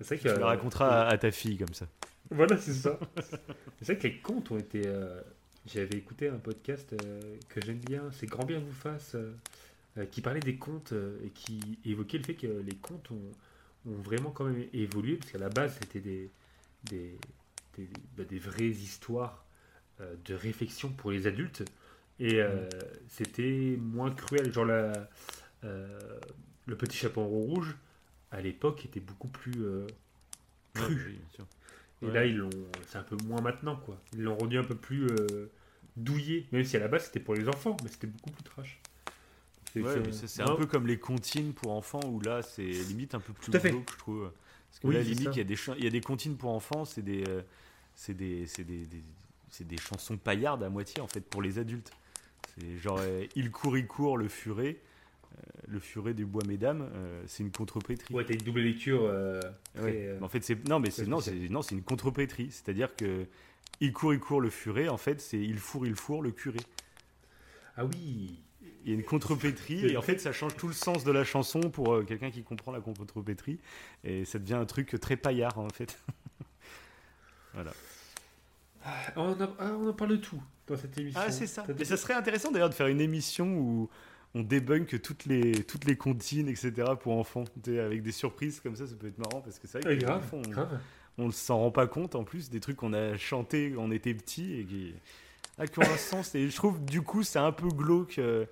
C'est 0.00 0.04
vrai 0.06 0.18
Tu 0.18 0.26
la 0.40 0.46
raconteras 0.46 1.02
à, 1.02 1.08
à 1.12 1.18
ta 1.18 1.30
fille 1.30 1.58
comme 1.58 1.74
ça. 1.74 1.86
Voilà, 2.30 2.56
c'est 2.56 2.72
ça. 2.72 2.98
c'est 3.82 3.84
vrai 3.92 3.98
que 3.98 4.02
les 4.04 4.18
contes 4.18 4.50
ont 4.52 4.58
été. 4.58 4.82
euh, 4.86 5.20
J'avais 5.66 5.98
écouté 5.98 6.28
un 6.28 6.38
podcast 6.38 6.94
euh, 7.04 7.20
que 7.50 7.60
j'aime 7.60 7.78
bien, 7.80 8.02
c'est 8.12 8.26
Grand 8.26 8.44
Bien 8.46 8.60
vous 8.60 8.72
fasse, 8.72 9.16
qui 10.10 10.20
parlait 10.20 10.40
des 10.40 10.56
contes 10.56 10.92
euh, 10.92 11.18
et 11.24 11.30
qui 11.30 11.78
évoquait 11.84 12.18
le 12.18 12.24
fait 12.24 12.34
que 12.34 12.46
les 12.46 12.76
contes 12.76 13.10
ont, 13.12 13.32
ont 13.86 14.02
vraiment 14.02 14.30
quand 14.30 14.44
même 14.44 14.66
évolué, 14.72 15.16
parce 15.16 15.30
qu'à 15.30 15.38
la 15.38 15.48
base 15.48 15.76
c'était 15.80 16.00
des, 16.00 16.30
des, 16.84 17.16
des, 17.76 17.88
bah, 18.16 18.24
des 18.24 18.38
vraies 18.38 18.70
histoires 18.70 19.44
euh, 20.00 20.14
de 20.24 20.34
réflexion 20.34 20.90
pour 20.90 21.12
les 21.12 21.26
adultes, 21.26 21.62
et 22.18 22.40
euh, 22.40 22.68
c'était 23.08 23.76
moins 23.80 24.10
cruel. 24.10 24.52
Genre 24.52 24.64
la, 24.64 24.92
euh, 25.64 26.18
le 26.66 26.76
petit 26.76 26.96
chaperon 26.96 27.26
rouge, 27.26 27.76
à 28.30 28.40
l'époque, 28.40 28.84
était 28.84 29.00
beaucoup 29.00 29.28
plus 29.28 29.62
euh, 29.62 29.86
cru. 30.74 30.94
Ouais, 30.94 31.02
oui, 31.06 31.12
bien 31.12 31.30
sûr. 31.34 31.46
Et 32.02 32.06
Ouais. 32.06 32.12
là, 32.12 32.26
ils 32.26 32.36
l'ont, 32.36 32.50
c'est 32.88 32.98
un 32.98 33.02
peu 33.02 33.16
moins 33.16 33.40
maintenant, 33.40 33.76
quoi. 33.76 34.00
Ils 34.12 34.22
l'ont 34.22 34.36
rendu 34.36 34.58
un 34.58 34.64
peu 34.64 34.74
plus 34.74 35.06
euh, 35.06 35.50
douillé, 35.96 36.46
même 36.52 36.64
si 36.64 36.76
à 36.76 36.80
la 36.80 36.88
base 36.88 37.06
c'était 37.06 37.20
pour 37.20 37.34
les 37.34 37.48
enfants, 37.48 37.76
mais 37.82 37.88
c'était 37.88 38.08
beaucoup 38.08 38.30
plus 38.30 38.42
trash. 38.44 38.80
C'est, 39.74 39.82
Ouais, 39.82 40.42
un 40.42 40.54
peu 40.54 40.66
comme 40.66 40.86
les 40.86 40.98
comptines 40.98 41.52
pour 41.52 41.72
enfants 41.72 42.00
où 42.06 42.20
là 42.20 42.42
c'est 42.42 42.62
limite 42.62 43.14
un 43.16 43.20
peu 43.20 43.32
plus 43.32 43.46
Tout 43.50 43.56
à 43.56 43.60
fait. 43.60 43.70
glauque, 43.70 43.90
je 43.92 43.98
trouve. 43.98 44.30
Parce 44.70 44.78
que 44.80 44.86
Oui, 44.86 44.94
là 44.94 45.00
limite 45.02 45.28
il 45.32 45.38
y 45.38 45.40
a 45.40 45.44
des 45.44 45.56
ch- 45.56 45.76
il 45.78 45.84
y 45.84 45.86
a 45.88 45.90
des 45.90 46.00
comptines 46.00 46.36
pour 46.36 46.50
enfants, 46.52 46.84
c'est 46.84 47.02
des 47.02 47.24
euh, 47.28 47.42
c'est 47.96 48.14
des 48.14 48.46
c'est 48.46 48.62
des, 48.64 48.86
des- 48.86 49.02
c'est 49.50 49.66
des 49.66 49.76
chansons 49.76 50.16
paillardes 50.16 50.62
à 50.62 50.68
moitié 50.70 51.00
en 51.02 51.08
fait 51.08 51.20
pour 51.22 51.42
les 51.42 51.58
adultes. 51.58 51.90
C'est 52.56 52.76
genre 52.78 52.98
euh, 53.00 53.24
il 53.34 53.50
court 53.50 53.76
il 53.76 53.86
court 53.88 54.16
le 54.16 54.28
furet 54.28 54.76
euh, 55.36 55.40
le 55.66 55.80
furet 55.80 56.14
du 56.14 56.24
bois 56.24 56.44
mesdames, 56.46 56.88
euh, 56.94 57.22
c'est 57.26 57.42
une 57.42 57.50
contrepétrie. 57.50 58.14
Ouais, 58.14 58.24
t'as 58.24 58.34
une 58.34 58.42
double 58.42 58.60
lecture. 58.60 59.02
Ouais. 59.76 60.16
En 60.22 60.28
fait, 60.28 60.44
c'est 60.44 60.68
non, 60.68 60.78
mais 60.78 60.90
c'est 60.92 61.06
non, 61.08 61.18
c'est 61.18 61.34
non, 61.48 61.62
c'est 61.62 61.74
une 61.74 61.82
contrepétrie. 61.82 62.52
C'est-à-dire 62.52 62.94
que 62.94 63.26
il 63.80 63.92
court, 63.92 64.14
il 64.14 64.20
court 64.20 64.40
le 64.40 64.50
furet. 64.50 64.88
En 64.88 64.98
fait, 64.98 65.20
c'est 65.20 65.40
il 65.40 65.58
fourre, 65.58 65.86
il 65.88 65.96
fourre 65.96 66.22
le 66.22 66.30
curé. 66.30 66.60
Ah 67.76 67.84
oui. 67.84 68.38
Il 68.84 68.90
y 68.90 68.92
a 68.92 68.96
une 68.96 69.04
contrepétrie 69.04 69.86
et 69.86 69.96
en 69.96 70.02
fait, 70.02 70.18
ça 70.20 70.30
change 70.32 70.56
tout 70.56 70.66
le 70.68 70.74
sens 70.74 71.04
de 71.04 71.10
la 71.10 71.24
chanson 71.24 71.60
pour 71.70 71.94
euh, 71.94 72.02
quelqu'un 72.04 72.30
qui 72.30 72.42
comprend 72.42 72.70
la 72.70 72.80
contrepétrie 72.80 73.58
et 74.04 74.24
ça 74.26 74.38
devient 74.38 74.54
un 74.54 74.66
truc 74.66 74.94
très 75.00 75.16
paillard 75.16 75.58
en 75.58 75.70
fait. 75.70 75.98
voilà. 77.54 77.72
Ah, 78.84 78.92
on, 79.16 79.32
a- 79.40 79.54
ah, 79.58 79.72
on 79.80 79.88
en 79.88 79.92
parle 79.94 80.10
de 80.12 80.16
tout 80.16 80.42
dans 80.66 80.76
cette 80.76 80.96
émission. 80.98 81.20
Ah, 81.24 81.30
c'est 81.30 81.46
ça. 81.46 81.64
Mais 81.78 81.84
ça 81.84 81.96
serait 81.96 82.14
intéressant 82.14 82.50
d'ailleurs 82.50 82.68
de 82.70 82.74
faire 82.74 82.86
une 82.88 83.00
émission 83.00 83.56
où 83.56 83.88
on 84.34 84.42
débunk 84.42 85.00
toutes 85.00 85.24
les 85.26 85.64
toutes 85.64 85.84
les 85.86 85.96
comptines, 85.96 86.48
etc. 86.48 86.72
pour 87.00 87.16
enfants, 87.16 87.44
avec 87.66 88.02
des 88.02 88.12
surprises 88.12 88.60
comme 88.60 88.76
ça. 88.76 88.86
Ça 88.86 88.94
peut 88.96 89.06
être 89.08 89.18
marrant 89.18 89.40
parce 89.40 89.58
que 89.58 89.66
c'est 89.66 89.80
vrai 89.82 89.92
Ah, 89.92 89.96
que 89.98 90.04
grave, 90.04 90.20
des 90.22 90.26
fois, 90.28 90.38
on- 90.44 90.50
grave. 90.50 90.80
on 91.18 91.26
ne 91.28 91.32
s'en 91.32 91.58
rend 91.58 91.70
pas 91.70 91.86
compte 91.86 92.14
en 92.14 92.24
plus 92.24 92.50
des 92.50 92.60
trucs 92.60 92.76
qu'on 92.76 92.92
a 92.92 93.16
chanté 93.16 93.72
quand 93.74 93.82
on 93.82 93.90
était 93.90 94.12
petit 94.12 94.54
et 94.60 94.64
qui, 94.64 94.94
ah, 95.56 95.66
qui 95.66 95.78
ont 95.78 95.82
un 95.82 95.96
sens 95.96 96.34
et 96.34 96.50
je 96.50 96.56
trouve 96.56 96.84
du 96.84 97.00
coup 97.00 97.22
c'est 97.22 97.38
un 97.38 97.52
peu 97.52 97.68
glauque 97.68 98.18
euh, 98.18 98.44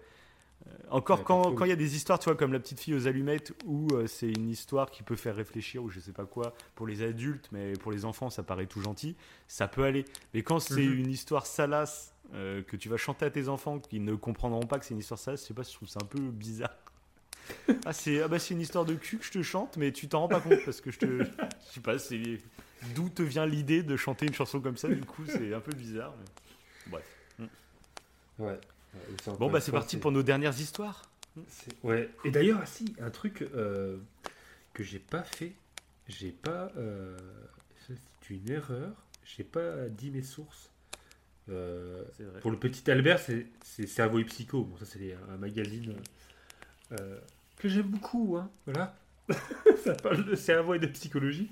encore 0.91 1.19
Ouais, 1.21 1.25
quand 1.57 1.65
il 1.65 1.69
y 1.69 1.73
a 1.73 1.77
des 1.77 1.97
histoires 1.97 2.19
tu 2.19 2.25
vois 2.29 2.37
comme 2.37 2.53
la 2.53 2.61
petite 2.61 2.79
fille 2.81 2.95
aux 2.95 3.07
allumettes 3.07 3.53
où 3.65 3.89
euh, 3.95 4.07
c'est 4.07 4.31
une 4.31 4.49
histoire 4.49 4.91
qui 4.91 5.03
peut 5.03 5.17
faire 5.17 5.35
réfléchir 5.35 5.83
ou 5.83 5.89
je 5.91 5.99
sais 6.01 6.13
pas 6.13 6.25
quoi 6.27 6.55
pour 6.75 6.87
les 6.87 7.03
adultes 7.03 7.49
mais 7.53 7.73
pour 7.75 7.93
les 7.93 8.05
enfants 8.05 8.31
ça 8.31 8.43
paraît 8.43 8.67
tout 8.67 8.81
gentil 8.83 9.17
ça 9.49 9.69
peut 9.69 9.85
aller. 9.85 10.05
Mais 10.35 10.43
quand 10.43 10.61
c'est 10.61 10.85
Mhm. 10.85 10.99
une 11.01 11.11
histoire 11.11 11.47
salace 11.47 12.15
euh, 12.35 12.63
que 12.63 12.77
tu 12.77 12.89
vas 12.89 12.97
chanter 12.97 13.25
à 13.27 13.31
tes 13.31 13.49
enfants 13.49 13.79
qui 13.79 14.01
ne 14.01 14.15
comprendront 14.15 14.67
pas 14.67 14.79
que 14.79 14.85
c'est 14.85 14.95
une 14.95 15.01
histoire 15.01 15.19
salace 15.21 15.43
je 15.43 15.47
sais 15.49 15.55
pas 15.55 15.63
je 15.63 15.73
trouve 15.73 15.89
ça 15.89 16.01
un 16.03 16.07
peu 16.07 16.21
bizarre. 16.21 16.71
Ah 17.85 17.93
c'est 17.93 18.23
ah 18.23 18.29
bah 18.29 18.39
c'est 18.39 18.55
une 18.55 18.61
histoire 18.61 18.85
de 18.85 18.95
cul 18.95 19.19
que 19.19 19.25
je 19.25 19.33
te 19.33 19.43
chante 19.43 19.77
mais 19.77 19.91
tu 19.93 20.09
t'en 20.09 20.21
rends 20.21 20.29
pas 20.29 20.41
compte 20.41 20.65
parce 20.65 20.81
que 20.81 20.91
je 20.93 20.99
te 21.01 21.25
je 21.25 21.73
sais 21.73 21.81
pas 21.81 21.99
c'est 21.99 22.39
d'où 22.95 23.09
te 23.09 23.23
vient 23.23 23.47
l'idée 23.47 23.83
de 23.83 23.97
chanter 23.97 24.27
une 24.27 24.35
chanson 24.35 24.61
comme 24.61 24.77
ça 24.77 24.89
du 24.89 25.01
coup 25.05 25.25
c'est 25.27 25.53
un 25.53 25.61
peu 25.61 25.73
bizarre 25.73 26.15
mais... 26.19 26.91
bref. 26.93 27.05
Ouais. 28.39 28.59
Bon, 29.39 29.51
bah 29.51 29.61
c'est 29.61 29.73
parti 29.73 29.97
pour 29.97 30.13
nos 30.13 30.23
dernières 30.23 30.59
histoires. 30.59 31.03
Ouais. 31.83 32.11
Et 32.25 32.31
d'ailleurs, 32.31 32.61
ah, 32.63 32.67
si, 32.67 32.95
un 33.01 33.11
truc 33.11 33.43
euh, 33.43 33.97
que 34.75 34.83
j'ai 34.83 34.99
pas 34.99 35.23
fait, 35.23 35.53
j'ai 36.09 36.31
pas. 36.31 36.71
euh, 36.77 37.17
c'est 37.87 38.31
une 38.31 38.51
erreur. 38.51 38.95
J'ai 39.25 39.45
pas 39.45 39.89
dit 39.89 40.11
mes 40.11 40.23
sources. 40.23 40.71
Euh, 41.49 42.05
vrai. 42.21 42.41
pour 42.41 42.53
le 42.53 42.57
petit 42.57 42.89
Albert, 42.91 43.19
c'est 43.19 43.87
Cerveau 43.87 44.19
et 44.19 44.25
Psycho. 44.25 44.65
Bon, 44.65 44.77
ça, 44.77 44.85
c'est 44.85 45.17
un 45.31 45.37
magazine 45.37 45.95
que 46.91 47.69
j'aime 47.69 47.89
beaucoup. 47.89 48.37
Hein. 48.37 48.51
Voilà. 48.67 48.95
ça 49.85 49.95
parle 49.95 50.25
de 50.27 50.35
cerveau 50.35 50.75
et 50.75 50.79
de 50.79 50.87
psychologie. 50.87 51.51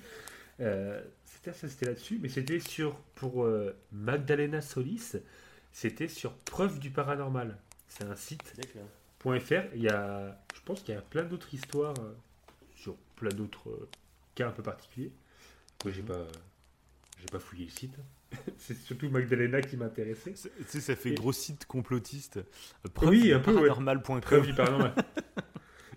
C'était 0.59 1.87
là-dessus, 1.87 2.19
mais 2.21 2.29
c'était 2.29 2.61
sur 2.61 2.97
pour 3.15 3.49
Magdalena 3.93 4.61
Solis. 4.61 5.17
C'était 5.73 6.09
sur 6.09 6.33
Preuve 6.35 6.79
du 6.79 6.91
paranormal. 6.91 7.57
C'est 7.89 8.05
un 8.05 8.17
site. 8.17 8.43
.fr, 9.23 9.55
il 9.75 9.83
y 9.83 9.89
a, 9.89 10.39
je 10.55 10.61
pense 10.65 10.81
qu'il 10.83 10.95
y 10.95 10.99
a 10.99 11.03
plein 11.03 11.25
d'autres 11.25 11.53
histoires 11.53 11.95
euh, 12.01 12.13
sur 12.75 12.97
plein 13.17 13.29
d'autres 13.31 13.69
euh, 13.69 13.89
cas 14.35 14.49
un 14.49 14.53
peu 14.53 14.63
particuliers. 14.63 15.13
Moi, 15.85 15.93
j'ai 15.93 16.03
pas, 16.03 16.27
j'ai 17.19 17.27
pas 17.27 17.39
fouillé 17.39 17.67
le 17.67 17.71
site. 17.71 17.95
C'est 18.59 18.77
surtout 18.79 19.11
Magdalena 19.11 19.61
qui 19.61 19.77
m'intéressait. 19.77 20.33
Tu 20.35 20.65
sais, 20.67 20.81
ça 20.81 20.97
fait 20.97 21.11
Et- 21.11 21.15
gros 21.15 21.33
site 21.33 21.67
complotiste. 21.67 22.39
Euh, 22.39 22.89
Oui, 23.03 23.33
un 23.33 23.41
peu, 23.41 23.53
ouais. 23.53 23.69
paranormal.com. 23.69 24.21
Preuve 24.21 24.47
du 24.47 24.55
paranormal. 24.55 24.95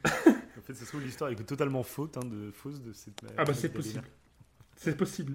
En 0.58 0.66
fait, 0.66 0.74
ça 0.76 0.86
se 0.86 0.90
trouve, 0.90 1.02
l'histoire 1.02 1.30
est 1.30 1.36
totalement 1.36 1.84
faute, 1.84 2.16
hein, 2.18 2.26
de, 2.26 2.50
fausse 2.52 2.80
de 2.82 2.94
cette. 2.94 3.22
ah 3.38 3.44
bah 3.44 3.54
c'est 3.54 3.68
possible. 3.68 4.04
C'est 4.78 4.96
possible. 4.96 5.34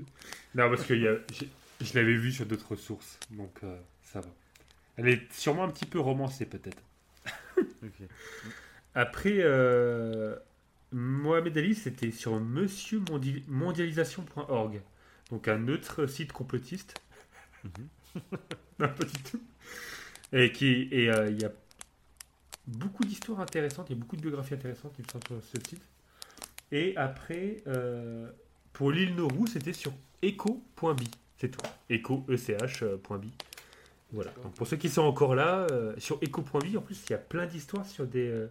Non, 0.54 0.70
parce 0.70 0.84
que 0.86 0.94
il 0.94 1.02
y 1.02 1.08
a- 1.08 1.18
j'ai- 1.32 1.50
je 1.80 1.94
l'avais 1.94 2.16
vu 2.16 2.32
sur 2.32 2.44
d'autres 2.46 2.74
sources, 2.76 3.18
donc 3.30 3.60
euh, 3.62 3.78
ça 4.02 4.20
va. 4.20 4.28
Elle 4.96 5.08
est 5.08 5.32
sûrement 5.32 5.64
un 5.64 5.70
petit 5.70 5.86
peu 5.86 6.00
romancée 6.00 6.46
peut-être. 6.46 6.82
Après, 8.94 9.36
euh, 9.38 10.36
Mohamed 10.92 11.56
Ali, 11.56 11.76
c'était 11.76 12.10
sur 12.10 12.38
monsieurmondialisation.org. 12.40 14.82
Donc 15.30 15.46
un 15.46 15.68
autre 15.68 16.06
site 16.06 16.32
complotiste. 16.32 17.00
Mhm. 17.64 17.88
non, 18.80 18.88
pas 18.88 19.04
du 19.04 19.22
tout. 19.22 19.40
Et 20.32 20.50
qui 20.52 20.88
et 20.90 21.10
euh, 21.10 21.30
il 21.30 21.40
y 21.40 21.44
a 21.44 21.52
beaucoup 22.66 23.04
d'histoires 23.04 23.38
intéressantes, 23.40 23.88
il 23.90 23.92
y 23.94 23.96
a 23.96 24.00
beaucoup 24.00 24.16
de 24.16 24.22
biographies 24.22 24.54
intéressantes 24.54 24.96
qui 24.96 25.02
sont 25.10 25.20
sur 25.26 25.40
ce 25.42 25.58
site. 25.68 25.82
Et 26.72 26.96
après, 26.96 27.62
pour 28.74 28.90
l'île 28.90 29.14
Nauru, 29.14 29.46
c'était 29.46 29.72
sur 29.72 29.92
echo.bi. 30.20 31.08
C'est 31.38 31.48
tout. 31.50 31.60
Echo, 31.88 32.24
E-C-H.bi. 32.28 33.32
Voilà. 34.12 34.30
Donc 34.42 34.54
pour 34.54 34.66
ceux 34.66 34.76
qui 34.76 34.88
sont 34.88 35.02
encore 35.02 35.34
là, 35.34 35.66
euh, 35.70 35.94
sur 35.98 36.18
echo.bi, 36.22 36.76
en 36.76 36.80
plus, 36.80 37.00
il 37.08 37.10
y 37.12 37.14
a 37.14 37.18
plein 37.18 37.46
d'histoires 37.46 37.86
sur 37.86 38.06
des, 38.06 38.26
euh, 38.28 38.46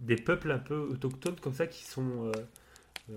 des 0.00 0.16
peuples 0.16 0.50
un 0.50 0.58
peu 0.58 0.76
autochtones 0.76 1.36
comme 1.40 1.54
ça 1.54 1.66
qui 1.66 1.84
sont. 1.84 2.26
euh, 2.26 2.32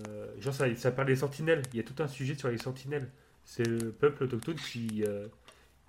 euh, 0.06 0.26
genre, 0.40 0.54
ça, 0.54 0.74
ça 0.76 0.90
parle 0.90 1.08
des 1.08 1.16
sentinelles. 1.16 1.62
Il 1.72 1.76
y 1.76 1.80
a 1.80 1.82
tout 1.82 2.02
un 2.02 2.08
sujet 2.08 2.34
sur 2.34 2.48
les 2.48 2.58
sentinelles. 2.58 3.08
C'est 3.44 3.66
le 3.66 3.90
peuple 3.92 4.24
autochtone 4.24 4.56
qui, 4.56 5.04
euh, 5.06 5.26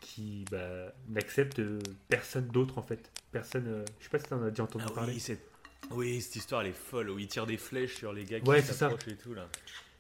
qui 0.02 0.46
bah, 0.52 0.94
n'accepte 1.10 1.60
euh, 1.60 1.80
personne 2.08 2.48
d'autre 2.48 2.78
en 2.78 2.82
fait. 2.84 3.12
Personne. 3.32 3.68
euh, 3.68 3.86
je 4.00 4.06
sais 4.06 4.10
pas 4.10 4.20
si 4.20 4.26
tu 4.28 4.34
en 4.34 4.44
as 4.44 4.50
déjà 4.50 4.64
entendu 4.64 4.86
Ah 4.88 4.92
parler. 4.94 5.14
oui, 5.14 5.20
cette... 5.20 5.42
oui, 5.92 6.22
cette 6.22 6.36
histoire, 6.38 6.62
elle 6.62 6.68
est 6.68 6.74
folle. 6.74 7.10
Où 7.10 7.20
il 7.20 7.28
tire 7.28 7.46
des 7.46 7.58
flèches 7.58 7.96
sur 7.96 8.14
les 8.14 8.24
gars 8.26 8.40
qui 8.40 8.48
Ouais, 8.50 8.62
c'est 8.62 8.68
ça. 8.74 8.90
s'approchent 8.90 9.08
et 9.08 9.16
tout. 9.18 9.34
là. 9.34 9.48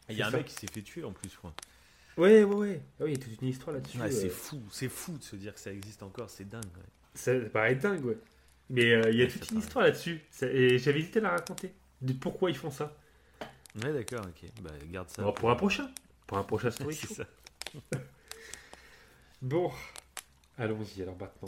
Il 0.10 0.16
y 0.18 0.22
a 0.22 0.28
un 0.28 0.32
ça. 0.32 0.38
mec 0.38 0.46
qui 0.48 0.54
s'est 0.56 0.68
fait 0.72 0.82
tuer 0.82 1.04
en 1.04 1.12
plus, 1.12 1.30
je 1.30 1.38
crois. 2.20 2.30
Ouais, 2.30 2.44
ouais, 2.44 2.56
ouais. 2.56 2.82
Ah 3.00 3.04
oui, 3.06 3.12
il 3.12 3.18
y 3.18 3.22
a 3.22 3.24
toute 3.24 3.42
une 3.42 3.48
histoire 3.48 3.76
là-dessus. 3.76 4.00
Ouais, 4.00 4.12
c'est 4.12 4.28
euh, 4.28 4.30
fou, 4.30 4.62
c'est 4.72 4.90
fou 4.90 5.18
de 5.18 5.24
se 5.24 5.36
dire 5.36 5.54
que 5.54 5.60
ça 5.60 5.72
existe 5.72 6.04
encore, 6.04 6.30
c'est 6.30 6.48
dingue. 6.48 6.64
ouais. 6.64 6.84
Ça 7.14 7.34
paraît 7.52 7.76
dingue, 7.76 8.06
ouais. 8.06 8.18
Mais 8.70 8.94
euh, 8.94 9.10
il 9.12 9.18
y 9.18 9.24
a 9.24 9.28
toute 9.28 9.42
une 9.42 9.48
paraît. 9.48 9.60
histoire 9.60 9.86
là-dessus. 9.86 10.22
Et 10.42 10.78
j'avais 10.78 11.00
hésité 11.00 11.20
à 11.20 11.24
la 11.24 11.30
raconter. 11.32 11.74
De 12.02 12.14
pourquoi 12.14 12.50
ils 12.50 12.58
font 12.58 12.72
ça. 12.72 12.96
Ouais, 13.84 13.94
d'accord, 13.94 14.26
ok. 14.26 14.50
Bah, 14.62 14.72
garde 14.92 15.10
ça. 15.10 15.22
Bon, 15.22 15.34
pour 15.34 15.50
un 15.52 15.56
prochain. 15.56 15.90
Pour 16.28 16.38
un 16.38 16.44
prochain 16.44 16.72
story 16.72 16.96
c'est 17.02 17.14
ça. 17.14 17.24
Bon, 19.42 19.72
allons-y 20.58 21.02
alors 21.02 21.18
maintenant. 21.18 21.48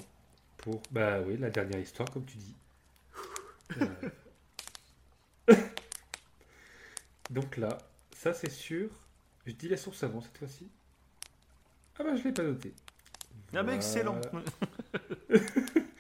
Pour, 0.58 0.82
bah 0.92 1.20
oui, 1.22 1.38
la 1.38 1.50
dernière 1.50 1.80
histoire, 1.80 2.10
comme 2.10 2.26
tu 2.26 2.38
dis. 2.38 2.56
Euh. 3.80 5.56
Donc 7.30 7.56
là, 7.56 7.78
ça 8.14 8.34
c'est 8.34 8.50
sûr. 8.52 8.90
Je 9.46 9.54
dis 9.54 9.68
la 9.68 9.78
source 9.78 10.04
avant 10.04 10.22
cette 10.22 10.38
fois-ci. 10.38 10.70
Ah 12.00 12.04
bah 12.04 12.16
je 12.16 12.24
l'ai 12.24 12.32
pas 12.32 12.44
noté. 12.44 12.74
Ah 13.54 13.64
bah, 13.64 13.74
excellent. 13.76 14.20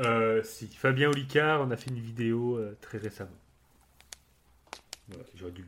Euh, 0.00 0.42
si, 0.42 0.66
Fabien 0.66 1.08
Olicard, 1.08 1.60
on 1.60 1.70
a 1.70 1.76
fait 1.76 1.90
une 1.90 2.00
vidéo 2.00 2.58
euh, 2.58 2.76
très 2.80 2.98
récemment. 2.98 3.30
Voilà, 5.06 5.22
j'aurais 5.36 5.52
dû. 5.52 5.64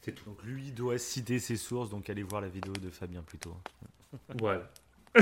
C'est 0.00 0.12
tout. 0.12 0.24
Donc 0.24 0.42
lui 0.44 0.72
doit 0.72 0.96
citer 0.96 1.38
ses 1.38 1.58
sources, 1.58 1.90
donc 1.90 2.08
allez 2.08 2.22
voir 2.22 2.40
la 2.40 2.48
vidéo 2.48 2.72
de 2.72 2.88
Fabien 2.88 3.22
plutôt. 3.22 3.54
Voilà. 4.38 4.70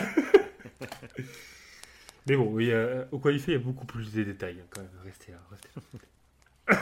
Mais 2.28 2.36
bon, 2.36 2.52
oui, 2.52 2.70
euh, 2.70 3.04
au 3.10 3.18
qualifié, 3.18 3.54
il 3.54 3.56
y 3.56 3.60
a 3.60 3.64
beaucoup 3.64 3.86
plus 3.86 4.12
de 4.12 4.22
détails 4.22 4.60
hein, 4.60 4.66
quand 4.70 4.82
même. 4.82 4.90
Restez 5.02 5.32
là, 5.32 5.38
restez 5.50 5.70
là. 6.68 6.78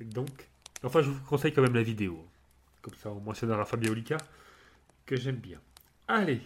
Donc, 0.00 0.48
enfin, 0.82 1.02
je 1.02 1.10
vous 1.10 1.24
conseille 1.24 1.52
quand 1.52 1.62
même 1.62 1.74
la 1.74 1.82
vidéo. 1.82 2.26
Comme 2.82 2.94
ça, 2.94 3.10
on 3.10 3.20
mentionnera 3.20 3.64
Fabien 3.64 3.90
Olicard, 3.90 4.20
que 5.06 5.16
j'aime 5.16 5.36
bien. 5.36 5.60
Allez, 6.08 6.40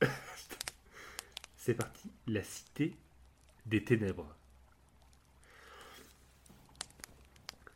c'est 1.56 1.74
parti. 1.74 2.10
La 2.26 2.42
cité 2.42 2.96
des 3.66 3.82
ténèbres. 3.82 4.26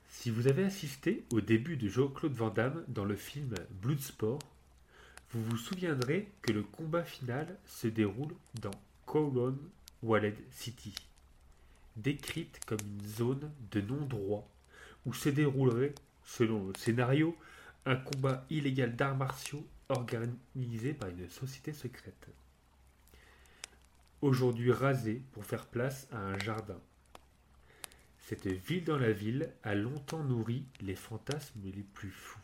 Si 0.08 0.30
vous 0.30 0.48
avez 0.48 0.64
assisté 0.64 1.24
au 1.32 1.40
début 1.40 1.76
de 1.76 1.88
Jean-Claude 1.88 2.34
Van 2.34 2.50
Damme 2.50 2.84
dans 2.88 3.04
le 3.04 3.16
film 3.16 3.54
Bloodsport, 3.80 4.38
vous 5.32 5.42
vous 5.44 5.56
souviendrez 5.56 6.28
que 6.42 6.52
le 6.52 6.62
combat 6.62 7.04
final 7.04 7.56
se 7.64 7.86
déroule 7.86 8.34
dans 8.60 8.70
Kowloon 9.06 9.56
Waled 10.02 10.36
City, 10.50 10.94
décrite 11.96 12.60
comme 12.66 12.80
une 12.80 13.06
zone 13.06 13.50
de 13.70 13.80
non-droit 13.80 14.46
où 15.06 15.14
se 15.14 15.28
déroulerait, 15.28 15.94
selon 16.24 16.66
le 16.66 16.74
scénario, 16.76 17.36
un 17.86 17.96
combat 17.96 18.44
illégal 18.50 18.94
d'arts 18.94 19.16
martiaux 19.16 19.66
organisé 19.88 20.92
par 20.92 21.08
une 21.08 21.28
société 21.28 21.72
secrète. 21.72 22.28
Aujourd'hui 24.20 24.70
rasée 24.70 25.22
pour 25.32 25.44
faire 25.44 25.66
place 25.66 26.06
à 26.12 26.18
un 26.18 26.38
jardin. 26.38 26.80
Cette 28.18 28.46
ville 28.46 28.84
dans 28.84 28.98
la 28.98 29.12
ville 29.12 29.52
a 29.62 29.74
longtemps 29.74 30.22
nourri 30.22 30.64
les 30.80 30.94
fantasmes 30.94 31.60
les 31.64 31.82
plus 31.82 32.10
fous. 32.10 32.38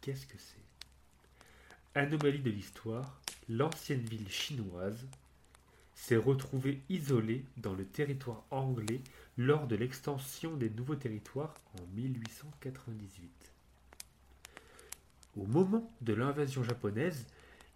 Qu'est-ce 0.00 0.26
que 0.26 0.38
c'est? 0.38 0.58
Anomalie 1.94 2.40
de 2.40 2.50
l'histoire, 2.50 3.20
l'ancienne 3.48 4.04
ville 4.04 4.28
chinoise 4.28 5.06
s'est 5.94 6.16
retrouvée 6.16 6.82
isolée 6.88 7.44
dans 7.58 7.74
le 7.74 7.86
territoire 7.86 8.44
anglais 8.50 9.00
lors 9.38 9.68
de 9.68 9.76
l'extension 9.76 10.56
des 10.56 10.68
nouveaux 10.70 10.96
territoires 10.96 11.54
en 11.78 11.86
1898. 11.94 13.51
Au 15.36 15.46
moment 15.46 15.90
de 16.02 16.12
l'invasion 16.12 16.62
japonaise, 16.62 17.26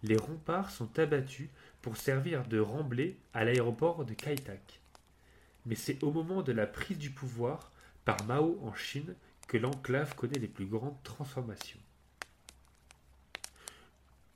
les 0.03 0.17
remparts 0.17 0.69
sont 0.69 0.99
abattus 0.99 1.49
pour 1.81 1.97
servir 1.97 2.47
de 2.47 2.59
remblai 2.59 3.17
à 3.33 3.45
l'aéroport 3.45 4.05
de 4.05 4.13
Kai-Tak. 4.13 4.79
Mais 5.65 5.75
c'est 5.75 6.03
au 6.03 6.11
moment 6.11 6.43
de 6.43 6.51
la 6.51 6.67
prise 6.67 6.97
du 6.97 7.09
pouvoir 7.09 7.71
par 8.05 8.23
Mao 8.25 8.59
en 8.63 8.73
Chine 8.75 9.15
que 9.47 9.57
l'enclave 9.57 10.15
connaît 10.15 10.39
les 10.39 10.47
plus 10.47 10.65
grandes 10.65 11.01
transformations. 11.03 11.79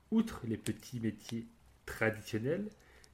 Outre 0.09 0.41
les 0.45 0.57
petits 0.57 0.99
métiers 0.99 1.45
traditionnels, 1.85 2.69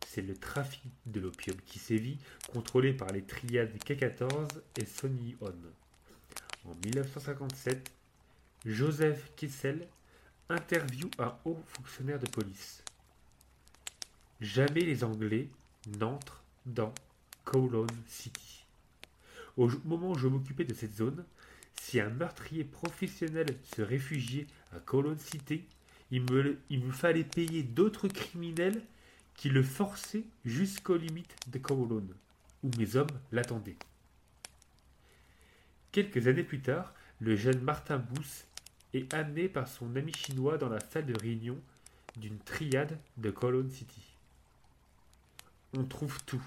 c'est 0.05 0.21
le 0.21 0.35
trafic 0.35 0.81
de 1.05 1.19
l'opium 1.19 1.57
qui 1.65 1.79
sévit, 1.79 2.17
contrôlé 2.53 2.93
par 2.93 3.11
les 3.11 3.23
triades 3.23 3.75
K14 3.77 4.47
et 4.77 4.85
Sonny 4.85 5.35
On. 5.41 5.53
En 6.65 6.75
1957, 6.85 7.91
Joseph 8.65 9.31
Kissel 9.35 9.87
interviewe 10.49 11.09
un 11.19 11.35
haut 11.45 11.61
fonctionnaire 11.67 12.19
de 12.19 12.29
police. 12.29 12.83
Jamais 14.39 14.81
les 14.81 15.03
Anglais 15.03 15.49
n'entrent 15.99 16.43
dans 16.65 16.93
Kowloon 17.45 17.87
City. 18.07 18.65
Au 19.57 19.69
moment 19.85 20.11
où 20.11 20.17
je 20.17 20.27
m'occupais 20.27 20.63
de 20.63 20.73
cette 20.73 20.95
zone, 20.95 21.25
si 21.81 21.99
un 21.99 22.09
meurtrier 22.09 22.63
professionnel 22.63 23.57
se 23.63 23.81
réfugiait 23.81 24.47
à 24.75 24.79
Kowloon 24.79 25.17
City, 25.17 25.63
il 26.11 26.21
me, 26.31 26.59
il 26.69 26.83
me 26.83 26.91
fallait 26.91 27.23
payer 27.23 27.63
d'autres 27.63 28.07
criminels 28.07 28.83
qui 29.33 29.49
le 29.49 29.63
forçaient 29.63 30.25
jusqu'aux 30.45 30.97
limites 30.97 31.35
de 31.47 31.59
Kowloon, 31.59 32.07
où 32.63 32.71
mes 32.77 32.95
hommes 32.95 33.07
l'attendaient. 33.31 33.77
Quelques 35.91 36.27
années 36.27 36.43
plus 36.43 36.61
tard, 36.61 36.93
le 37.19 37.35
jeune 37.35 37.61
Martin 37.61 37.97
Booth 37.97 38.45
est 38.97 39.13
amené 39.13 39.47
par 39.47 39.67
son 39.67 39.95
ami 39.95 40.13
chinois 40.13 40.57
dans 40.57 40.69
la 40.69 40.79
salle 40.79 41.05
de 41.05 41.19
réunion 41.19 41.57
d'une 42.17 42.39
triade 42.39 42.97
de 43.17 43.29
Kowloon 43.29 43.69
City. 43.69 44.01
on 45.73 45.83
trouve 45.83 46.23
tout 46.25 46.43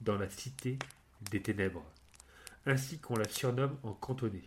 dans 0.00 0.16
la 0.16 0.30
cité 0.30 0.78
des 1.30 1.42
ténèbres, 1.42 1.84
ainsi 2.66 2.98
qu'on 2.98 3.16
la 3.16 3.28
surnomme 3.28 3.76
en 3.82 3.92
cantonais. 3.92 4.44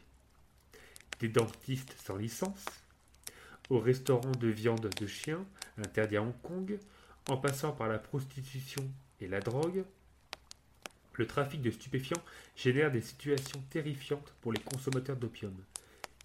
Des 1.19 1.27
dentistes 1.27 1.95
sans 1.97 2.15
licence, 2.15 2.65
au 3.69 3.79
restaurant 3.79 4.31
de 4.31 4.47
viande 4.47 4.89
de 4.89 5.07
chien 5.07 5.45
interdit 5.77 6.17
à 6.17 6.23
Hong 6.23 6.39
Kong, 6.41 6.79
en 7.29 7.37
passant 7.37 7.71
par 7.71 7.87
la 7.87 7.99
prostitution 7.99 8.89
et 9.19 9.27
la 9.27 9.41
drogue, 9.41 9.83
le 11.13 11.27
trafic 11.27 11.61
de 11.61 11.71
stupéfiants 11.71 12.23
génère 12.55 12.91
des 12.91 13.01
situations 13.01 13.61
terrifiantes 13.69 14.33
pour 14.41 14.53
les 14.53 14.61
consommateurs 14.61 15.17
d'opium, 15.17 15.53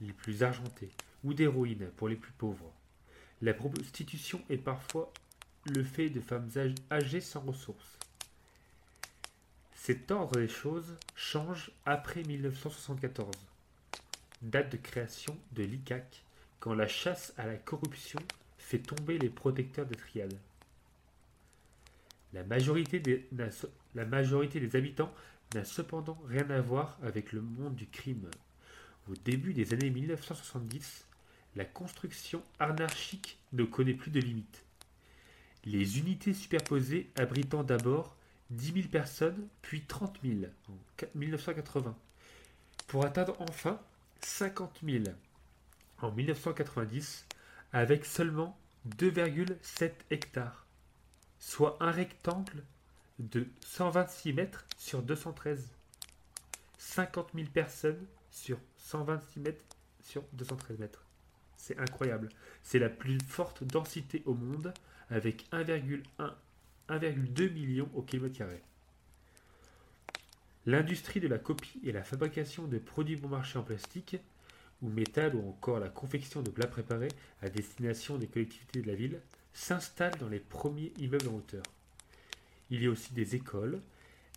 les 0.00 0.12
plus 0.12 0.42
argentés, 0.42 0.90
ou 1.24 1.34
d'héroïne 1.34 1.88
pour 1.96 2.08
les 2.08 2.16
plus 2.16 2.32
pauvres. 2.32 2.72
La 3.42 3.54
prostitution 3.54 4.42
est 4.48 4.56
parfois 4.56 5.12
le 5.66 5.82
fait 5.82 6.10
de 6.10 6.20
femmes 6.20 6.50
âgées 6.90 7.20
sans 7.20 7.40
ressources. 7.40 7.98
Cet 9.74 10.10
ordre 10.10 10.40
des 10.40 10.48
choses 10.48 10.96
change 11.14 11.70
après 11.84 12.22
1974, 12.22 13.30
date 14.42 14.72
de 14.72 14.76
création 14.76 15.36
de 15.52 15.62
l'ICAC, 15.62 16.22
quand 16.60 16.74
la 16.74 16.88
chasse 16.88 17.34
à 17.36 17.46
la 17.46 17.56
corruption 17.56 18.20
fait 18.58 18.78
tomber 18.78 19.18
les 19.18 19.28
protecteurs 19.28 19.86
des 19.86 19.94
triades. 19.94 20.38
La 22.32 22.42
majorité 22.42 22.98
des, 22.98 23.28
la 23.94 24.04
majorité 24.04 24.58
des 24.58 24.76
habitants 24.76 25.12
n'a 25.54 25.64
cependant 25.64 26.18
rien 26.26 26.50
à 26.50 26.60
voir 26.60 26.98
avec 27.02 27.32
le 27.32 27.40
monde 27.40 27.76
du 27.76 27.86
crime. 27.86 28.28
Au 29.08 29.14
début 29.24 29.52
des 29.52 29.72
années 29.72 29.90
1970, 29.90 31.06
la 31.54 31.64
construction 31.64 32.42
anarchique 32.58 33.38
ne 33.52 33.64
connaît 33.64 33.94
plus 33.94 34.10
de 34.10 34.20
limites. 34.20 34.64
Les 35.64 35.98
unités 35.98 36.34
superposées 36.34 37.10
abritant 37.16 37.62
d'abord 37.62 38.16
10 38.50 38.72
000 38.72 38.88
personnes, 38.88 39.48
puis 39.62 39.82
30 39.82 40.18
000 40.24 40.50
en 40.68 41.06
1980, 41.14 41.96
pour 42.86 43.04
atteindre 43.04 43.36
enfin 43.40 43.80
50 44.22 44.80
000 44.84 45.04
en 46.02 46.12
1990, 46.12 47.26
avec 47.72 48.04
seulement 48.04 48.58
2,7 48.98 49.92
hectares, 50.10 50.66
soit 51.38 51.76
un 51.80 51.90
rectangle 51.90 52.62
de 53.18 53.46
126 53.60 54.32
mètres 54.32 54.64
sur 54.76 55.02
213. 55.02 55.68
50 56.78 57.30
000 57.34 57.48
personnes 57.52 58.06
sur 58.30 58.58
126 58.86 59.40
mètres 59.40 59.64
sur 60.02 60.22
213 60.34 60.78
mètres. 60.78 61.04
C'est 61.56 61.78
incroyable. 61.78 62.28
C'est 62.62 62.78
la 62.78 62.88
plus 62.88 63.18
forte 63.26 63.64
densité 63.64 64.22
au 64.26 64.34
monde 64.34 64.72
avec 65.10 65.46
1,2 65.50 67.52
million 67.52 67.90
au 67.94 68.02
kilomètre 68.02 68.38
carré. 68.38 68.62
L'industrie 70.66 71.20
de 71.20 71.28
la 71.28 71.38
copie 71.38 71.80
et 71.84 71.92
la 71.92 72.04
fabrication 72.04 72.66
de 72.66 72.78
produits 72.78 73.16
bon 73.16 73.28
marché 73.28 73.58
en 73.58 73.62
plastique 73.62 74.16
ou 74.82 74.88
métal 74.88 75.34
ou 75.34 75.48
encore 75.48 75.80
la 75.80 75.88
confection 75.88 76.42
de 76.42 76.50
plats 76.50 76.66
préparés 76.66 77.08
à 77.42 77.48
destination 77.48 78.18
des 78.18 78.26
collectivités 78.26 78.82
de 78.82 78.86
la 78.86 78.94
ville 78.94 79.20
s'installe 79.52 80.16
dans 80.18 80.28
les 80.28 80.40
premiers 80.40 80.92
immeubles 80.98 81.28
en 81.28 81.36
hauteur. 81.36 81.62
Il 82.70 82.82
y 82.82 82.86
a 82.86 82.90
aussi 82.90 83.14
des 83.14 83.34
écoles, 83.34 83.80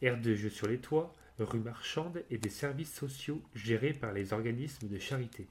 aires 0.01 0.19
de 0.19 0.33
jeux 0.33 0.49
sur 0.49 0.67
les 0.67 0.79
toits, 0.79 1.13
rues 1.43 1.59
marchandes 1.59 2.23
et 2.29 2.37
des 2.37 2.49
services 2.49 2.93
sociaux 2.93 3.41
gérés 3.55 3.93
par 3.93 4.13
les 4.13 4.33
organismes 4.33 4.87
de 4.87 4.99
charité. 4.99 5.47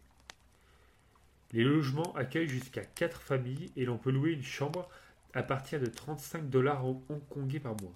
Les 1.52 1.64
logements 1.64 2.14
accueillent 2.14 2.48
jusqu'à 2.48 2.84
4 2.84 3.22
familles 3.22 3.72
et 3.76 3.84
l'on 3.84 3.98
peut 3.98 4.10
louer 4.10 4.32
une 4.32 4.42
chambre 4.42 4.88
à 5.34 5.42
partir 5.42 5.80
de 5.80 5.86
35 5.86 6.50
dollars 6.50 6.84
hongkongais 6.84 7.60
par 7.60 7.80
mois. 7.80 7.94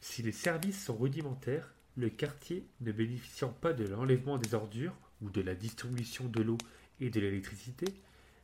Si 0.00 0.22
les 0.22 0.32
services 0.32 0.84
sont 0.84 0.96
rudimentaires, 0.96 1.72
le 1.96 2.10
quartier, 2.10 2.66
ne 2.80 2.92
bénéficiant 2.92 3.50
pas 3.50 3.72
de 3.72 3.84
l'enlèvement 3.84 4.38
des 4.38 4.54
ordures 4.54 4.94
ou 5.22 5.30
de 5.30 5.40
la 5.40 5.54
distribution 5.54 6.26
de 6.26 6.42
l'eau 6.42 6.58
et 7.00 7.10
de 7.10 7.20
l'électricité, 7.20 7.86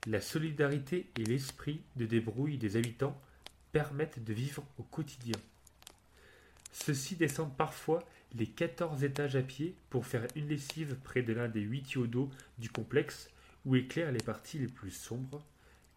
la 0.07 0.21
solidarité 0.21 1.11
et 1.19 1.25
l'esprit 1.25 1.81
de 1.97 2.07
débrouille 2.07 2.57
des 2.57 2.77
habitants 2.77 3.21
permettent 3.73 4.23
de 4.23 4.33
vivre 4.33 4.65
au 4.79 4.83
quotidien. 4.85 5.37
Ceux-ci 6.73 7.17
descendent 7.17 7.57
parfois 7.57 8.05
les 8.35 8.47
14 8.47 9.03
étages 9.05 9.37
à 9.37 9.43
pied 9.43 9.75
pour 9.91 10.07
faire 10.07 10.27
une 10.37 10.49
lessive 10.49 10.97
près 11.03 11.23
de 11.23 11.33
l'un 11.33 11.49
des 11.49 11.61
huit 11.61 11.99
d'eau 11.99 12.31
du 12.59 12.71
complexe 12.71 13.29
où 13.65 13.77
éclairent 13.77 14.13
les 14.13 14.23
parties 14.23 14.59
les 14.59 14.69
plus 14.69 14.91
sombres 14.91 15.45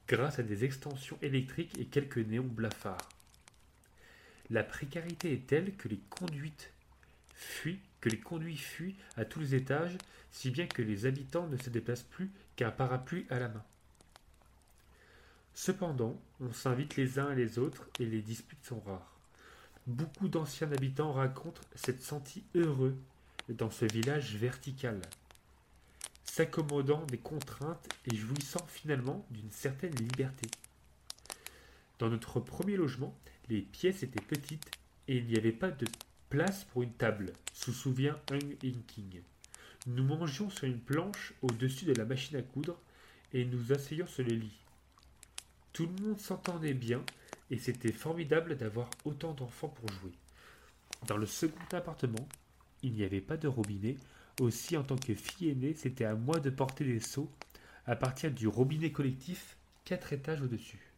grâce 0.08 0.40
à 0.40 0.44
des 0.44 0.66
extensions 0.66 1.18
électriques 1.22 1.78
et 1.80 1.86
quelques 1.86 2.18
néons 2.18 2.44
blafards. 2.44 3.10
La 4.50 4.64
précarité 4.64 5.34
est 5.34 5.48
telle 5.48 5.76
que 5.76 5.88
les 5.88 6.02
conduites 6.10 6.72
fuient, 7.36 7.80
que 8.02 8.10
les 8.10 8.20
conduits 8.20 8.58
fuient 8.58 8.96
à 9.16 9.26
tous 9.26 9.40
les 9.40 9.56
étages, 9.56 9.98
si 10.32 10.50
bien 10.50 10.68
que 10.68 10.82
les 10.82 11.06
habitants 11.06 11.48
ne 11.48 11.58
se 11.58 11.70
déplacent 11.70 12.04
plus 12.04 12.30
qu'un 12.56 12.72
parapluie 12.72 13.26
à 13.30 13.40
la 13.40 13.48
main. 13.48 13.64
Cependant, 15.54 16.20
on 16.40 16.52
s'invite 16.52 16.96
les 16.96 17.20
uns 17.20 17.32
et 17.32 17.36
les 17.36 17.60
autres 17.60 17.88
et 18.00 18.06
les 18.06 18.22
disputes 18.22 18.66
sont 18.66 18.80
rares. 18.82 19.13
Beaucoup 19.86 20.30
d'anciens 20.30 20.72
habitants 20.72 21.12
racontent 21.12 21.62
s'être 21.76 22.02
sentis 22.02 22.44
heureux 22.56 22.98
dans 23.50 23.70
ce 23.70 23.84
village 23.84 24.36
vertical, 24.38 25.02
s'accommodant 26.24 27.06
des 27.08 27.18
contraintes 27.18 27.90
et 28.06 28.16
jouissant 28.16 28.66
finalement 28.68 29.26
d'une 29.30 29.52
certaine 29.52 29.96
liberté. 29.96 30.50
Dans 32.00 32.10
notre 32.10 32.40
premier 32.40 32.78
logement, 32.78 33.14
les 33.50 33.62
pièces 33.62 34.04
étaient 34.04 34.24
petites 34.24 34.72
et 35.10 35.18
il 35.18 35.26
n'y 35.26 35.38
avait 35.38 35.52
pas 35.52 35.72
de 35.72 35.86
place 36.30 36.64
pour 36.64 36.84
une 36.84 36.94
table, 36.94 37.34
se 37.54 37.74
souvient 37.74 38.18
Hung 38.32 38.86
King. 38.88 39.22
Nous 39.86 40.04
mangions 40.04 40.50
sur 40.50 40.64
une 40.64 40.80
planche 40.80 41.34
au-dessus 41.42 41.84
de 41.84 41.94
la 41.94 42.06
machine 42.06 42.38
à 42.38 42.42
coudre 42.42 42.80
et 43.34 43.44
nous 43.44 43.74
asseyions 43.74 44.08
sur 44.08 44.24
le 44.24 44.36
lit. 44.36 44.60
Tout 45.74 45.88
le 45.88 46.04
monde 46.04 46.20
s'entendait 46.20 46.74
bien 46.74 47.04
et 47.52 47.58
c'était 47.58 47.92
formidable 47.92 48.58
d'avoir 48.58 48.90
autant 49.06 49.34
d'enfants 49.34 49.70
pour 49.70 49.90
jouer. 49.92 50.12
Dans 51.08 51.18
le 51.18 51.26
second 51.26 51.60
appartement, 51.72 52.28
il 52.82 52.94
n'y 52.94 53.04
avait 53.04 53.22
pas 53.22 53.38
de 53.38 53.48
robinet 53.48 53.98
aussi, 54.40 54.76
en 54.78 54.84
tant 54.84 54.98
que 54.98 55.14
fille 55.14 55.50
aînée, 55.50 55.76
c'était 55.76 56.06
à 56.06 56.16
moi 56.16 56.40
de 56.40 56.50
porter 56.50 56.84
les 56.84 57.00
seaux 57.00 57.30
à 57.86 57.96
partir 57.96 58.32
du 58.32 58.48
robinet 58.48 58.92
collectif 58.92 59.58
quatre 59.86 60.14
étages 60.14 60.42
au-dessus. 60.42 60.92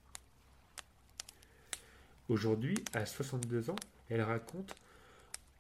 Aujourd'hui, 2.29 2.75
à 2.93 3.05
62 3.05 3.69
ans, 3.69 3.75
elle 4.09 4.21
raconte 4.21 4.73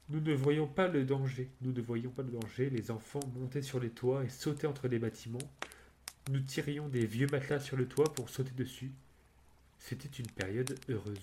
Nous 0.09 0.21
ne 0.21 0.33
voyons 0.33 0.67
pas 0.67 0.87
le 0.87 1.03
danger, 1.03 1.49
nous 1.61 1.73
ne 1.73 1.81
voyions 1.81 2.11
pas 2.11 2.23
le 2.23 2.31
danger, 2.31 2.69
les 2.69 2.91
enfants 2.91 3.19
montaient 3.35 3.61
sur 3.61 3.79
les 3.79 3.89
toits 3.89 4.23
et 4.23 4.29
sautaient 4.29 4.67
entre 4.67 4.87
les 4.87 4.99
bâtiments. 4.99 5.37
Nous 6.31 6.39
tirions 6.39 6.87
des 6.87 7.05
vieux 7.05 7.27
matelas 7.31 7.59
sur 7.59 7.75
le 7.75 7.87
toit 7.87 8.13
pour 8.13 8.29
sauter 8.29 8.51
dessus. 8.51 8.91
C'était 9.87 10.09
une 10.17 10.31
période 10.31 10.75
heureuse. 10.89 11.21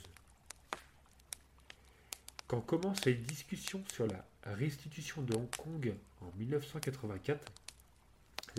Quand 2.47 2.61
commence 2.61 3.05
les 3.07 3.15
discussions 3.15 3.83
sur 3.93 4.07
la 4.07 4.25
restitution 4.45 5.21
de 5.23 5.35
Hong 5.35 5.51
Kong 5.57 5.93
en 6.21 6.31
1984, 6.39 7.45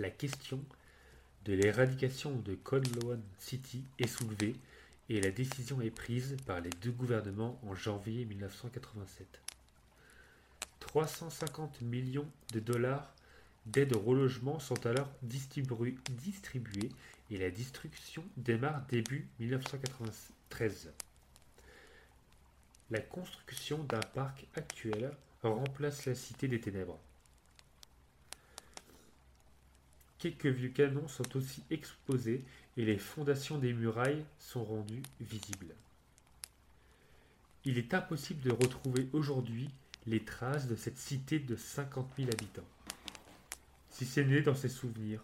la 0.00 0.10
question 0.10 0.62
de 1.46 1.54
l'éradication 1.54 2.36
de 2.36 2.54
Kowloon 2.54 3.22
City 3.38 3.82
est 3.98 4.06
soulevée 4.06 4.56
et 5.08 5.22
la 5.22 5.30
décision 5.30 5.80
est 5.80 5.90
prise 5.90 6.36
par 6.44 6.60
les 6.60 6.70
deux 6.82 6.92
gouvernements 6.92 7.58
en 7.66 7.74
janvier 7.74 8.26
1987. 8.26 9.26
350 10.80 11.80
millions 11.80 12.28
de 12.52 12.60
dollars 12.60 13.13
d'aide 13.66 13.94
au 13.94 14.58
sont 14.58 14.86
alors 14.86 15.10
distribués 15.22 16.90
et 17.30 17.38
la 17.38 17.50
destruction 17.50 18.24
démarre 18.36 18.82
début 18.88 19.28
1993. 19.40 20.92
La 22.90 23.00
construction 23.00 23.82
d'un 23.84 24.00
parc 24.00 24.46
actuel 24.54 25.10
remplace 25.42 26.06
la 26.06 26.14
cité 26.14 26.48
des 26.48 26.60
ténèbres. 26.60 26.98
Quelques 30.18 30.46
vieux 30.46 30.70
canons 30.70 31.08
sont 31.08 31.36
aussi 31.36 31.62
exposés 31.70 32.42
et 32.76 32.84
les 32.84 32.98
fondations 32.98 33.58
des 33.58 33.72
murailles 33.72 34.24
sont 34.38 34.64
rendues 34.64 35.02
visibles. 35.20 35.74
Il 37.64 37.78
est 37.78 37.94
impossible 37.94 38.42
de 38.42 38.52
retrouver 38.52 39.08
aujourd'hui 39.12 39.70
les 40.06 40.24
traces 40.24 40.66
de 40.66 40.76
cette 40.76 40.98
cité 40.98 41.38
de 41.38 41.56
50 41.56 42.10
000 42.16 42.30
habitants, 42.30 42.68
si 43.94 44.06
c'est 44.06 44.24
né 44.24 44.42
dans 44.42 44.56
ses 44.56 44.68
souvenirs, 44.68 45.22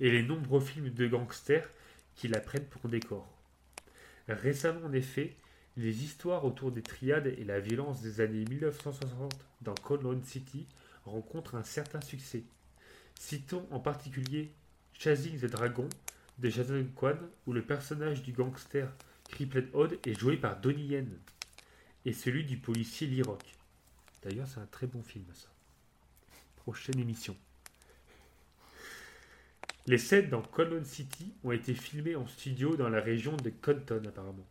et 0.00 0.10
les 0.10 0.22
nombreux 0.22 0.60
films 0.60 0.88
de 0.88 1.06
gangsters 1.06 1.68
qui 2.14 2.26
la 2.26 2.40
prennent 2.40 2.64
pour 2.64 2.88
décor. 2.88 3.30
Récemment, 4.28 4.86
en 4.86 4.92
effet, 4.94 5.36
les 5.76 6.02
histoires 6.02 6.46
autour 6.46 6.72
des 6.72 6.80
triades 6.80 7.26
et 7.26 7.44
la 7.44 7.60
violence 7.60 8.00
des 8.00 8.22
années 8.22 8.46
1960 8.48 9.36
dans 9.60 9.74
Kowloon 9.74 10.22
City 10.24 10.66
rencontrent 11.04 11.54
un 11.54 11.64
certain 11.64 12.00
succès. 12.00 12.44
Citons 13.14 13.66
en 13.70 13.78
particulier 13.78 14.50
Chasing 14.94 15.38
the 15.38 15.44
Dragon 15.44 15.88
de 16.38 16.48
Jason 16.48 16.86
Kwan, 16.94 17.18
où 17.46 17.52
le 17.52 17.62
personnage 17.62 18.22
du 18.22 18.32
gangster 18.32 18.90
Triplet 19.24 19.68
Odd 19.74 19.98
est 20.06 20.18
joué 20.18 20.38
par 20.38 20.58
Donnie 20.60 20.86
Yen 20.86 21.10
et 22.06 22.14
celui 22.14 22.44
du 22.44 22.56
policier 22.56 23.06
Lee 23.06 23.22
Rock. 23.22 23.44
D'ailleurs, 24.22 24.46
c'est 24.46 24.60
un 24.60 24.66
très 24.66 24.86
bon 24.86 25.02
film, 25.02 25.26
ça. 25.34 25.48
Prochaine 26.56 26.98
émission. 26.98 27.36
Les 29.86 29.98
scènes 29.98 30.30
dans 30.30 30.42
Colon 30.42 30.84
City 30.84 31.32
ont 31.44 31.52
été 31.52 31.72
filmées 31.74 32.16
en 32.16 32.26
studio 32.26 32.76
dans 32.76 32.88
la 32.88 33.00
région 33.00 33.36
de 33.36 33.50
Compton, 33.50 34.02
apparemment. 34.06 34.46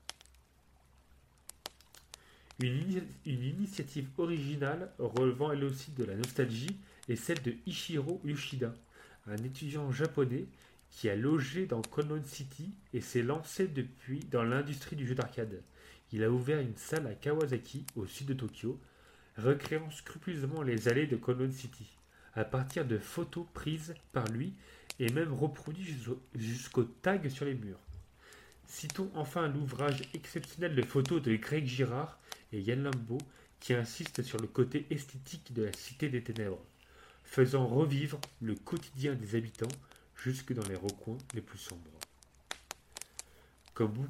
Une, 2.62 2.78
ini- 2.78 3.04
une 3.26 3.44
initiative 3.44 4.08
originale 4.18 4.94
relevant 4.98 5.52
elle 5.52 5.66
aussi 5.66 5.92
de 5.92 6.06
la 6.06 6.16
nostalgie 6.16 6.80
est 7.10 7.18
celle 7.18 7.42
de 7.42 7.54
Ichiro 7.66 8.22
Yoshida, 8.24 8.74
un 9.28 9.36
étudiant 9.38 9.92
japonais 9.92 10.46
qui 10.90 11.10
a 11.10 11.18
logé 11.18 11.66
dans 11.66 11.82
Colon 11.82 12.24
City 12.24 12.74
et 12.94 13.02
s'est 13.02 13.22
lancé 13.24 13.68
depuis 13.68 14.20
dans 14.32 14.44
l'industrie 14.44 14.96
du 14.96 15.06
jeu 15.06 15.16
d'arcade. 15.16 15.62
Il 16.14 16.24
a 16.24 16.32
ouvert 16.32 16.62
une 16.62 16.78
salle 16.78 17.08
à 17.08 17.14
Kawasaki, 17.14 17.86
au 17.98 18.06
sud 18.06 18.28
de 18.28 18.34
Tokyo, 18.36 18.80
recréant 19.38 19.92
scrupuleusement 19.92 20.62
les 20.62 20.88
allées 20.88 21.08
de 21.08 21.18
Colon 21.18 21.52
City, 21.52 21.98
à 22.36 22.46
partir 22.46 22.86
de 22.86 22.98
photos 22.98 23.46
prises 23.54 23.96
par 24.14 24.26
lui 24.30 24.54
et 25.00 25.12
même 25.12 25.34
reproduites 25.34 25.98
jusqu'au- 26.36 26.84
tag 26.84 27.30
sur 27.30 27.46
les 27.46 27.56
murs. 27.56 27.80
Citons 28.68 29.12
enfin 29.14 29.48
l'ouvrage 29.48 30.02
exceptionnel 30.14 30.76
de 30.76 30.82
photos 30.82 31.22
de 31.22 31.36
Greg 31.36 31.66
Girard 31.66 32.20
et 32.52 32.62
Yann 32.62 32.84
Lambeau 32.84 33.20
qui 33.60 33.74
insistent 33.74 34.24
sur 34.24 34.40
le 34.40 34.48
côté 34.48 34.86
esthétique 34.90 35.54
de 35.54 35.64
la 35.64 35.74
Cité 35.74 36.10
des 36.10 36.24
Ténèbres, 36.24 36.64
faisant 37.24 37.68
revivre 37.68 38.20
le 38.42 38.56
quotidien 38.56 39.14
des 39.16 39.36
habitants 39.36 39.68
jusque 40.16 40.54
dans 40.54 40.68
les 40.68 40.76
recoins 40.76 41.18
les 41.34 41.42
plus 41.42 41.58
sombres. 41.60 41.82
Comme, 43.74 44.08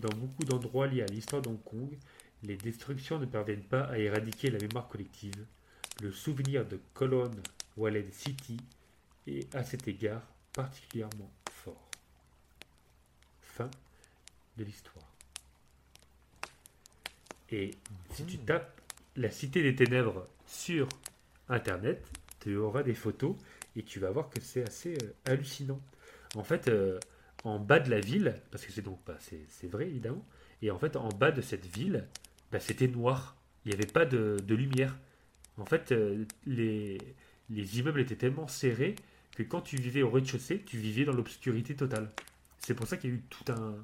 dans 0.00 0.16
beaucoup 0.16 0.44
d'endroits 0.44 0.86
liés 0.86 1.02
à 1.02 1.06
l'histoire 1.06 1.42
d'Hong 1.42 1.62
Kong, 1.64 1.98
les 2.44 2.56
destructions 2.56 3.18
ne 3.18 3.26
parviennent 3.26 3.62
pas 3.62 3.82
à 3.82 3.98
éradiquer 3.98 4.50
la 4.50 4.58
mémoire 4.58 4.88
collective. 4.88 5.44
Le 6.00 6.10
souvenir 6.10 6.66
de 6.66 6.80
Colon 6.94 7.30
Wallen 7.76 8.10
City 8.10 8.56
est 9.26 9.54
à 9.54 9.64
cet 9.64 9.88
égard 9.88 10.22
particulièrement 10.52 11.30
fort. 11.50 11.90
Fin 13.42 13.70
de 14.56 14.64
l'histoire. 14.64 15.04
Et 17.50 17.72
si 18.14 18.24
tu 18.24 18.38
tapes 18.38 18.80
la 19.16 19.30
Cité 19.30 19.62
des 19.62 19.74
Ténèbres 19.74 20.26
sur 20.46 20.88
Internet, 21.48 22.06
tu 22.40 22.56
auras 22.56 22.82
des 22.82 22.94
photos 22.94 23.36
et 23.76 23.82
tu 23.82 24.00
vas 24.00 24.10
voir 24.10 24.30
que 24.30 24.40
c'est 24.40 24.66
assez 24.66 24.94
euh, 25.02 25.14
hallucinant. 25.26 25.80
En 26.34 26.44
fait, 26.44 26.68
euh, 26.68 26.98
en 27.44 27.58
bas 27.58 27.78
de 27.78 27.90
la 27.90 28.00
ville, 28.00 28.40
parce 28.50 28.64
que 28.64 28.72
c'est 28.72 28.82
donc 28.82 29.02
pas, 29.04 29.16
c'est 29.20 29.44
c'est 29.48 29.66
vrai 29.66 29.86
évidemment, 29.86 30.24
et 30.62 30.70
en 30.70 30.78
fait, 30.78 30.96
en 30.96 31.08
bas 31.08 31.32
de 31.32 31.42
cette 31.42 31.66
ville, 31.66 32.06
bah, 32.50 32.60
c'était 32.60 32.88
noir. 32.88 33.36
Il 33.64 33.68
n'y 33.68 33.74
avait 33.74 33.92
pas 33.92 34.06
de, 34.06 34.36
de 34.42 34.54
lumière. 34.54 34.96
En 35.58 35.66
fait, 35.66 35.92
euh, 35.92 36.24
les, 36.46 36.98
les 37.50 37.78
immeubles 37.78 38.00
étaient 38.00 38.16
tellement 38.16 38.48
serrés 38.48 38.94
que 39.36 39.42
quand 39.42 39.60
tu 39.62 39.76
vivais 39.76 40.02
au 40.02 40.10
rez-de-chaussée, 40.10 40.62
tu 40.64 40.76
vivais 40.78 41.04
dans 41.04 41.12
l'obscurité 41.12 41.74
totale. 41.74 42.10
C'est 42.58 42.74
pour 42.74 42.86
ça 42.86 42.96
qu'il 42.96 43.10
y 43.10 43.12
a 43.12 43.16
eu 43.16 43.22
tout 43.30 43.44
un, 43.52 43.74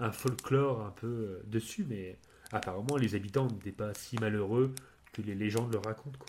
un 0.00 0.12
folklore 0.12 0.82
un 0.84 0.90
peu 0.90 1.06
euh, 1.06 1.42
dessus, 1.46 1.84
mais 1.88 2.16
apparemment, 2.52 2.96
les 2.96 3.14
habitants 3.14 3.46
n'étaient 3.48 3.72
pas 3.72 3.94
si 3.94 4.16
malheureux 4.18 4.74
que 5.12 5.22
les 5.22 5.34
légendes 5.34 5.72
le 5.72 5.78
racontent. 5.78 6.18
Quoi. 6.18 6.28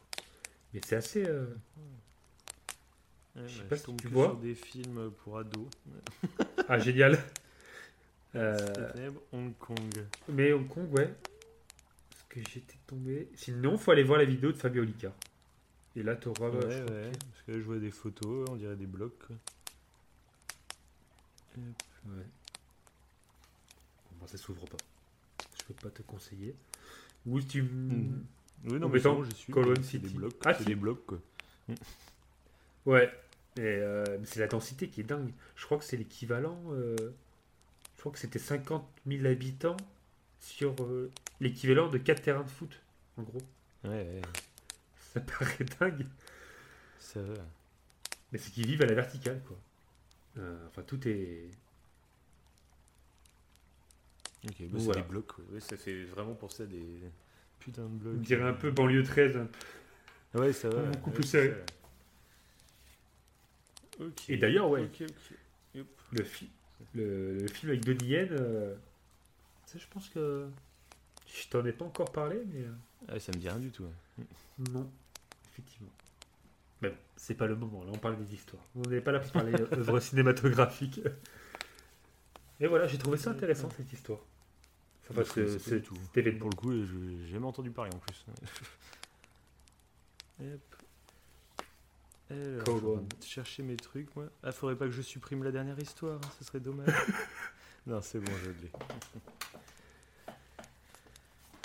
Mais 0.73 0.81
c'est 0.85 0.95
assez. 0.95 1.25
euh, 1.27 1.45
Ouais, 3.35 3.43
Je 3.47 3.53
sais 3.57 3.59
bah, 3.61 3.65
pas 3.69 3.77
si 3.77 3.95
tu 3.95 4.07
vois. 4.07 4.25
sur 4.27 4.37
des 4.37 4.55
films 4.55 5.11
pour 5.23 5.37
ados. 5.37 5.67
Ah, 6.67 6.79
génial! 6.79 7.17
Euh, 8.35 9.09
Hong 9.33 9.57
Kong. 9.57 10.05
mais 10.27 10.53
Hong 10.53 10.67
Kong, 10.67 10.87
ouais. 10.93 11.11
Parce 12.11 12.23
que 12.29 12.39
j'étais 12.47 12.77
tombé. 12.85 13.27
Sinon, 13.33 13.75
faut 13.75 13.89
aller 13.89 14.03
voir 14.03 14.19
la 14.19 14.25
vidéo 14.25 14.51
de 14.51 14.57
Fabio 14.57 14.83
Lica. 14.83 15.11
Et 15.99 16.03
là, 16.03 16.15
tu 16.15 16.29
auras. 16.29 16.49
Ouais. 16.49 16.61
Parce 17.11 17.41
que 17.45 17.51
là, 17.51 17.59
je 17.59 17.63
vois 17.63 17.77
des 17.77 17.91
photos, 17.91 18.47
on 18.49 18.55
dirait 18.55 18.75
des 18.77 18.87
blocs. 18.87 19.19
quoi. 19.27 19.35
Ouais. 21.57 22.25
Bon, 24.19 24.25
ça 24.27 24.37
s'ouvre 24.37 24.65
pas. 24.65 24.77
Je 25.59 25.63
peux 25.65 25.73
pas 25.73 25.89
te 25.89 26.01
conseiller. 26.01 26.55
Ou 27.25 27.41
tu. 27.41 27.63
Mhm. 27.63 28.25
Oui, 28.65 28.79
non, 28.79 28.87
En 28.87 28.89
mais 28.89 28.99
c'est 28.99 29.09
mettant 29.09 29.15
bon, 29.19 29.23
j'y 29.25 29.35
suis. 29.35 29.53
Colon 29.53 29.75
City. 29.83 29.99
des 29.99 30.09
blocs. 30.09 30.33
Ah, 30.45 30.53
c'est 30.53 30.65
des 30.65 30.75
blocs, 30.75 31.05
quoi. 31.05 31.19
Ouais. 32.85 33.11
Euh, 33.59 34.05
mais 34.19 34.25
c'est 34.25 34.39
la 34.39 34.47
densité 34.47 34.87
qui 34.87 35.01
est 35.01 35.03
dingue. 35.03 35.33
Je 35.55 35.65
crois 35.65 35.77
que 35.77 35.83
c'est 35.83 35.97
l'équivalent. 35.97 36.61
euh, 36.71 36.95
Je 37.95 37.99
crois 37.99 38.11
que 38.11 38.19
c'était 38.19 38.39
50 38.39 38.87
000 39.05 39.25
habitants 39.25 39.77
sur 40.39 40.73
euh, 40.81 41.11
l'équivalent 41.41 41.89
de 41.89 41.97
4 41.97 42.21
terrains 42.21 42.43
de 42.43 42.49
foot, 42.49 42.79
en 43.17 43.23
gros. 43.23 43.41
Ouais, 43.83 43.89
ouais. 43.89 44.21
Ça 45.13 45.19
paraît 45.21 45.65
dingue. 45.79 46.05
Ça 46.99 47.21
va. 47.21 47.33
Mais 48.31 48.37
c'est 48.37 48.51
qu'ils 48.51 48.67
vivent 48.67 48.81
à 48.83 48.85
la 48.85 48.93
verticale, 48.93 49.41
quoi. 49.47 49.57
Euh, 50.37 50.67
enfin, 50.67 50.83
tout 50.83 51.07
est. 51.07 51.49
Ok, 54.45 54.51
bah, 54.59 54.65
Donc 54.67 54.79
c'est 54.79 54.85
voilà. 54.85 55.01
des 55.01 55.07
blocs. 55.07 55.27
quoi. 55.27 55.43
Ouais, 55.51 55.59
ça 55.59 55.77
fait 55.77 56.03
vraiment 56.05 56.33
pour 56.35 56.51
ça 56.51 56.65
des 56.65 56.83
putains 57.59 57.83
de 57.83 57.87
blocs. 57.87 58.13
On 58.17 58.21
dirait 58.21 58.43
un 58.47 58.53
peu 58.53 58.71
banlieue 58.71 59.03
13. 59.03 59.37
un 59.37 59.47
peu. 60.33 60.39
Ouais, 60.39 60.53
ça 60.53 60.69
va. 60.69 60.81
beaucoup 60.83 61.09
ouais, 61.09 61.15
plus 61.15 61.23
c'est 61.23 61.43
serré. 61.49 61.63
Ok. 63.99 64.29
Et 64.29 64.37
d'ailleurs, 64.37 64.69
ouais. 64.69 64.83
Ok, 64.83 65.01
ok. 65.01 65.79
Hop. 65.81 65.87
Le, 66.11 66.23
fi- 66.23 66.49
le, 66.95 67.37
le 67.39 67.47
film 67.47 67.71
avec 67.71 67.83
Donnie 67.83 68.05
Yen, 68.09 68.29
euh, 68.31 68.75
ça, 69.65 69.77
je 69.77 69.85
pense 69.89 70.09
que. 70.09 70.47
Je 71.27 71.47
t'en 71.49 71.63
ai 71.65 71.73
pas 71.73 71.85
encore 71.85 72.11
parlé, 72.11 72.41
mais. 72.53 72.61
euh, 72.61 72.71
Ah, 73.07 73.19
ça 73.19 73.31
me 73.33 73.37
dit 73.37 73.49
rien 73.49 73.59
du 73.59 73.71
tout. 73.71 73.85
Non, 74.71 74.89
effectivement. 75.51 75.91
Mais 76.81 76.89
bon, 76.89 76.97
c'est 77.15 77.35
pas 77.35 77.47
le 77.47 77.55
moment, 77.55 77.83
là 77.83 77.91
on 77.93 77.97
parle 77.97 78.17
des 78.17 78.33
histoires. 78.33 78.63
On 78.75 78.81
n'est 78.89 79.01
pas 79.01 79.11
là 79.11 79.19
pour 79.19 79.31
parler 79.31 79.53
euh, 79.53 79.67
œuvres 79.73 79.99
cinématographiques. 79.99 81.01
Et 82.59 82.67
voilà, 82.67 82.87
j'ai 82.87 82.97
trouvé 82.97 83.17
ça 83.17 83.31
intéressant 83.31 83.69
cette 83.75 83.91
histoire. 83.91 84.19
Enfin, 85.03 85.13
parce 85.15 85.31
que 85.31 85.57
c'est 85.57 85.81
tout. 85.81 85.93
Pour 85.93 86.49
le 86.49 86.55
coup, 86.55 86.71
j'ai 86.71 87.27
jamais 87.31 87.45
entendu 87.45 87.71
parler 87.71 87.91
en 87.93 87.99
plus. 87.99 88.25
Hop. 90.41 90.75
Alors, 92.31 93.01
chercher 93.25 93.63
mes 93.63 93.75
trucs, 93.75 94.15
moi. 94.15 94.25
Ah, 94.43 94.51
faudrait 94.51 94.75
pas 94.75 94.85
que 94.85 94.91
je 94.91 95.01
supprime 95.01 95.43
la 95.43 95.51
dernière 95.51 95.79
histoire, 95.79 96.17
hein, 96.17 96.29
ce 96.37 96.45
serait 96.45 96.59
dommage. 96.59 96.93
non, 97.87 98.01
c'est 98.01 98.19
bon, 98.19 98.31
je 98.43 98.51
l'ai. 98.51 98.71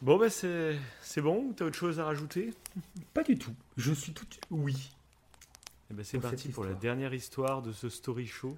Bon, 0.05 0.19
bah, 0.19 0.29
c'est 0.29 0.77
c'est 1.01 1.23
bon 1.23 1.55
T'as 1.57 1.65
autre 1.65 1.79
chose 1.79 1.99
à 1.99 2.05
rajouter? 2.05 2.53
Pas 3.15 3.23
du 3.23 3.39
tout. 3.39 3.55
Je 3.79 3.91
suis 3.95 4.13
tout. 4.13 4.27
Oui. 4.51 4.91
Eh 5.91 5.95
ben, 5.95 6.05
c'est 6.05 6.19
Pour 6.19 6.29
parti 6.29 6.51
pour 6.51 6.65
la 6.65 6.75
dernière 6.75 7.15
histoire 7.15 7.63
de 7.63 7.73
ce 7.73 7.89
story 7.89 8.27
show. 8.27 8.55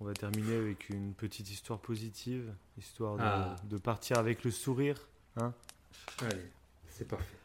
On 0.00 0.04
va 0.04 0.12
terminer 0.12 0.54
avec 0.56 0.90
une 0.90 1.14
petite 1.14 1.50
histoire 1.50 1.78
positive, 1.78 2.52
histoire 2.76 3.16
de, 3.16 3.22
Ah. 3.22 3.56
de 3.64 3.78
partir 3.78 4.18
avec 4.18 4.44
le 4.44 4.50
sourire. 4.50 5.08
Allez, 5.36 6.50
c'est 6.90 7.08
parfait. 7.08 7.38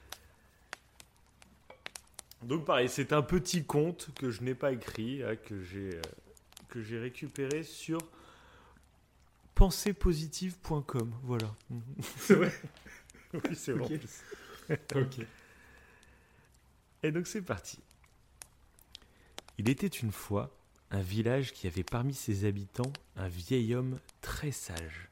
Donc 2.43 2.65
pareil, 2.65 2.89
c'est 2.89 3.13
un 3.13 3.21
petit 3.21 3.63
conte 3.63 4.09
que 4.19 4.31
je 4.31 4.41
n'ai 4.43 4.53
pas 4.53 4.73
écrit, 4.73 5.23
hein, 5.23 5.37
que 5.37 5.61
j'ai 5.63 5.95
euh, 5.95 6.01
que 6.67 6.81
j'ai 6.81 6.99
récupéré 6.99 7.63
sur 7.63 7.99
penseepositive.com. 9.57 11.15
Voilà. 11.23 11.55
C'est 12.19 12.35
vrai. 12.35 12.53
oui, 13.33 13.55
c'est 13.55 13.71
vrai. 13.71 13.99
ok. 14.95 15.25
Et 17.01 17.11
donc 17.11 17.25
c'est 17.25 17.41
parti. 17.41 17.79
Il 19.57 19.67
était 19.69 19.87
une 19.87 20.11
fois 20.11 20.55
un 20.91 21.01
village 21.01 21.53
qui 21.53 21.65
avait 21.65 21.83
parmi 21.83 22.13
ses 22.13 22.45
habitants 22.45 22.93
un 23.15 23.27
vieil 23.27 23.73
homme 23.73 23.99
très 24.21 24.51
sage. 24.51 25.09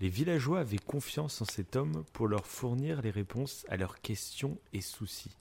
Les 0.00 0.08
villageois 0.08 0.60
avaient 0.60 0.78
confiance 0.78 1.42
en 1.42 1.44
cet 1.44 1.76
homme 1.76 2.04
pour 2.14 2.26
leur 2.26 2.46
fournir 2.46 3.02
les 3.02 3.10
réponses 3.10 3.66
à 3.68 3.76
leurs 3.76 4.00
questions 4.00 4.58
et 4.72 4.80
soucis. 4.80 5.36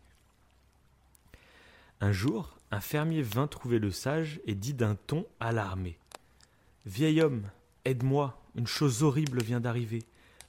Un 2.01 2.11
jour, 2.11 2.59
un 2.71 2.81
fermier 2.81 3.21
vint 3.21 3.47
trouver 3.47 3.79
le 3.79 3.91
sage 3.91 4.41
et 4.45 4.53
dit 4.53 4.73
d'un 4.73 4.95
ton 4.95 5.25
alarmé 5.39 5.97
Vieil 6.85 7.21
homme, 7.21 7.49
aide-moi, 7.87 8.41
une 8.55 8.67
chose 8.67 9.03
horrible 9.03 9.41
vient 9.41 9.59
d'arriver. 9.59 10.03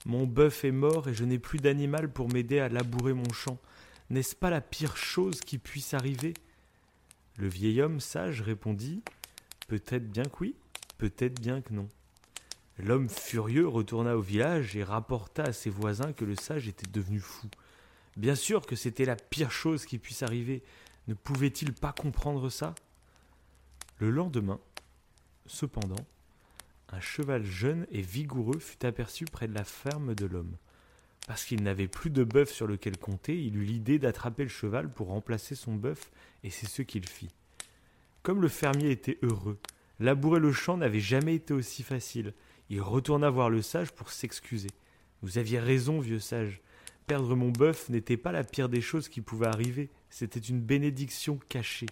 Mon 0.05 0.25
bœuf 0.25 0.63
est 0.63 0.71
mort 0.71 1.09
et 1.09 1.13
je 1.13 1.25
n'ai 1.25 1.39
plus 1.39 1.59
d'animal 1.59 2.11
pour 2.11 2.31
m'aider 2.31 2.59
à 2.59 2.69
labourer 2.69 3.13
mon 3.13 3.31
champ. 3.33 3.57
N'est-ce 4.09 4.35
pas 4.35 4.49
la 4.49 4.61
pire 4.61 4.97
chose 4.97 5.41
qui 5.41 5.57
puisse 5.57 5.93
arriver? 5.93 6.33
Le 7.37 7.47
vieil 7.47 7.81
homme 7.81 7.99
sage 7.99 8.41
répondit 8.41 9.03
Peut-être 9.67 10.09
bien 10.09 10.23
que 10.23 10.37
oui, 10.41 10.55
peut-être 10.97 11.39
bien 11.39 11.61
que 11.61 11.73
non. 11.73 11.87
L'homme 12.79 13.09
furieux 13.09 13.67
retourna 13.67 14.17
au 14.17 14.21
village 14.21 14.75
et 14.75 14.83
rapporta 14.83 15.43
à 15.43 15.53
ses 15.53 15.69
voisins 15.69 16.13
que 16.13 16.25
le 16.25 16.35
sage 16.35 16.67
était 16.67 16.89
devenu 16.89 17.19
fou. 17.19 17.47
Bien 18.17 18.35
sûr 18.35 18.65
que 18.65 18.75
c'était 18.75 19.05
la 19.05 19.15
pire 19.15 19.51
chose 19.51 19.85
qui 19.85 19.97
puisse 19.97 20.23
arriver. 20.23 20.63
Ne 21.07 21.13
pouvait-il 21.13 21.73
pas 21.73 21.91
comprendre 21.91 22.49
ça? 22.49 22.73
Le 23.97 24.09
lendemain, 24.09 24.59
cependant, 25.45 26.05
un 26.91 26.99
cheval 26.99 27.43
jeune 27.43 27.85
et 27.91 28.01
vigoureux 28.01 28.59
fut 28.59 28.85
aperçu 28.85 29.25
près 29.25 29.47
de 29.47 29.53
la 29.53 29.63
ferme 29.63 30.15
de 30.15 30.25
l'homme. 30.25 30.55
Parce 31.27 31.43
qu'il 31.43 31.61
n'avait 31.61 31.87
plus 31.87 32.09
de 32.09 32.23
bœuf 32.23 32.51
sur 32.51 32.65
lequel 32.65 32.97
compter, 32.97 33.39
il 33.39 33.57
eut 33.57 33.63
l'idée 33.63 33.99
d'attraper 33.99 34.43
le 34.43 34.49
cheval 34.49 34.91
pour 34.91 35.07
remplacer 35.07 35.55
son 35.55 35.75
bœuf, 35.75 36.11
et 36.43 36.49
c'est 36.49 36.67
ce 36.67 36.81
qu'il 36.81 37.05
fit. 37.05 37.29
Comme 38.23 38.41
le 38.41 38.47
fermier 38.47 38.91
était 38.91 39.19
heureux, 39.21 39.59
labourer 39.99 40.39
le 40.39 40.51
champ 40.51 40.77
n'avait 40.77 40.99
jamais 40.99 41.35
été 41.35 41.53
aussi 41.53 41.83
facile. 41.83 42.33
Il 42.69 42.81
retourna 42.81 43.29
voir 43.29 43.49
le 43.49 43.61
sage 43.61 43.91
pour 43.91 44.11
s'excuser. 44.11 44.69
Vous 45.21 45.37
aviez 45.37 45.59
raison, 45.59 45.99
vieux 45.99 46.19
sage. 46.19 46.61
Perdre 47.07 47.35
mon 47.35 47.49
bœuf 47.49 47.89
n'était 47.89 48.17
pas 48.17 48.31
la 48.31 48.43
pire 48.43 48.69
des 48.69 48.81
choses 48.81 49.09
qui 49.09 49.21
pouvaient 49.21 49.47
arriver, 49.47 49.89
c'était 50.09 50.39
une 50.39 50.61
bénédiction 50.61 51.39
cachée. 51.49 51.87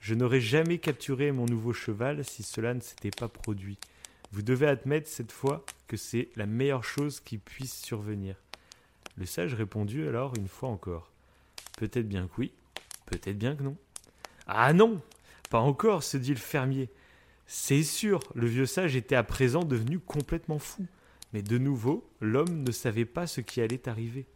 Je 0.00 0.14
n'aurais 0.14 0.40
jamais 0.40 0.78
capturé 0.78 1.32
mon 1.32 1.46
nouveau 1.46 1.72
cheval 1.72 2.24
si 2.24 2.42
cela 2.42 2.74
ne 2.74 2.80
s'était 2.80 3.10
pas 3.10 3.28
produit. 3.28 3.78
Vous 4.34 4.42
devez 4.42 4.66
admettre 4.66 5.08
cette 5.08 5.30
fois 5.30 5.64
que 5.86 5.96
c'est 5.96 6.28
la 6.34 6.46
meilleure 6.46 6.82
chose 6.82 7.20
qui 7.20 7.38
puisse 7.38 7.80
survenir. 7.80 8.34
Le 9.16 9.26
sage 9.26 9.54
répondit 9.54 10.02
alors 10.02 10.34
une 10.36 10.48
fois 10.48 10.70
encore. 10.70 11.12
Peut-être 11.78 12.08
bien 12.08 12.26
que 12.26 12.32
oui, 12.38 12.52
peut-être 13.06 13.38
bien 13.38 13.54
que 13.54 13.62
non. 13.62 13.76
Ah 14.48 14.72
non 14.72 15.00
Pas 15.50 15.60
encore, 15.60 16.02
se 16.02 16.16
dit 16.16 16.34
le 16.34 16.40
fermier. 16.40 16.90
C'est 17.46 17.84
sûr, 17.84 18.18
le 18.34 18.48
vieux 18.48 18.66
sage 18.66 18.96
était 18.96 19.14
à 19.14 19.22
présent 19.22 19.62
devenu 19.62 20.00
complètement 20.00 20.58
fou. 20.58 20.84
Mais 21.32 21.42
de 21.42 21.56
nouveau, 21.56 22.04
l'homme 22.20 22.64
ne 22.64 22.72
savait 22.72 23.04
pas 23.04 23.28
ce 23.28 23.40
qui 23.40 23.60
allait 23.60 23.88
arriver. 23.88 24.26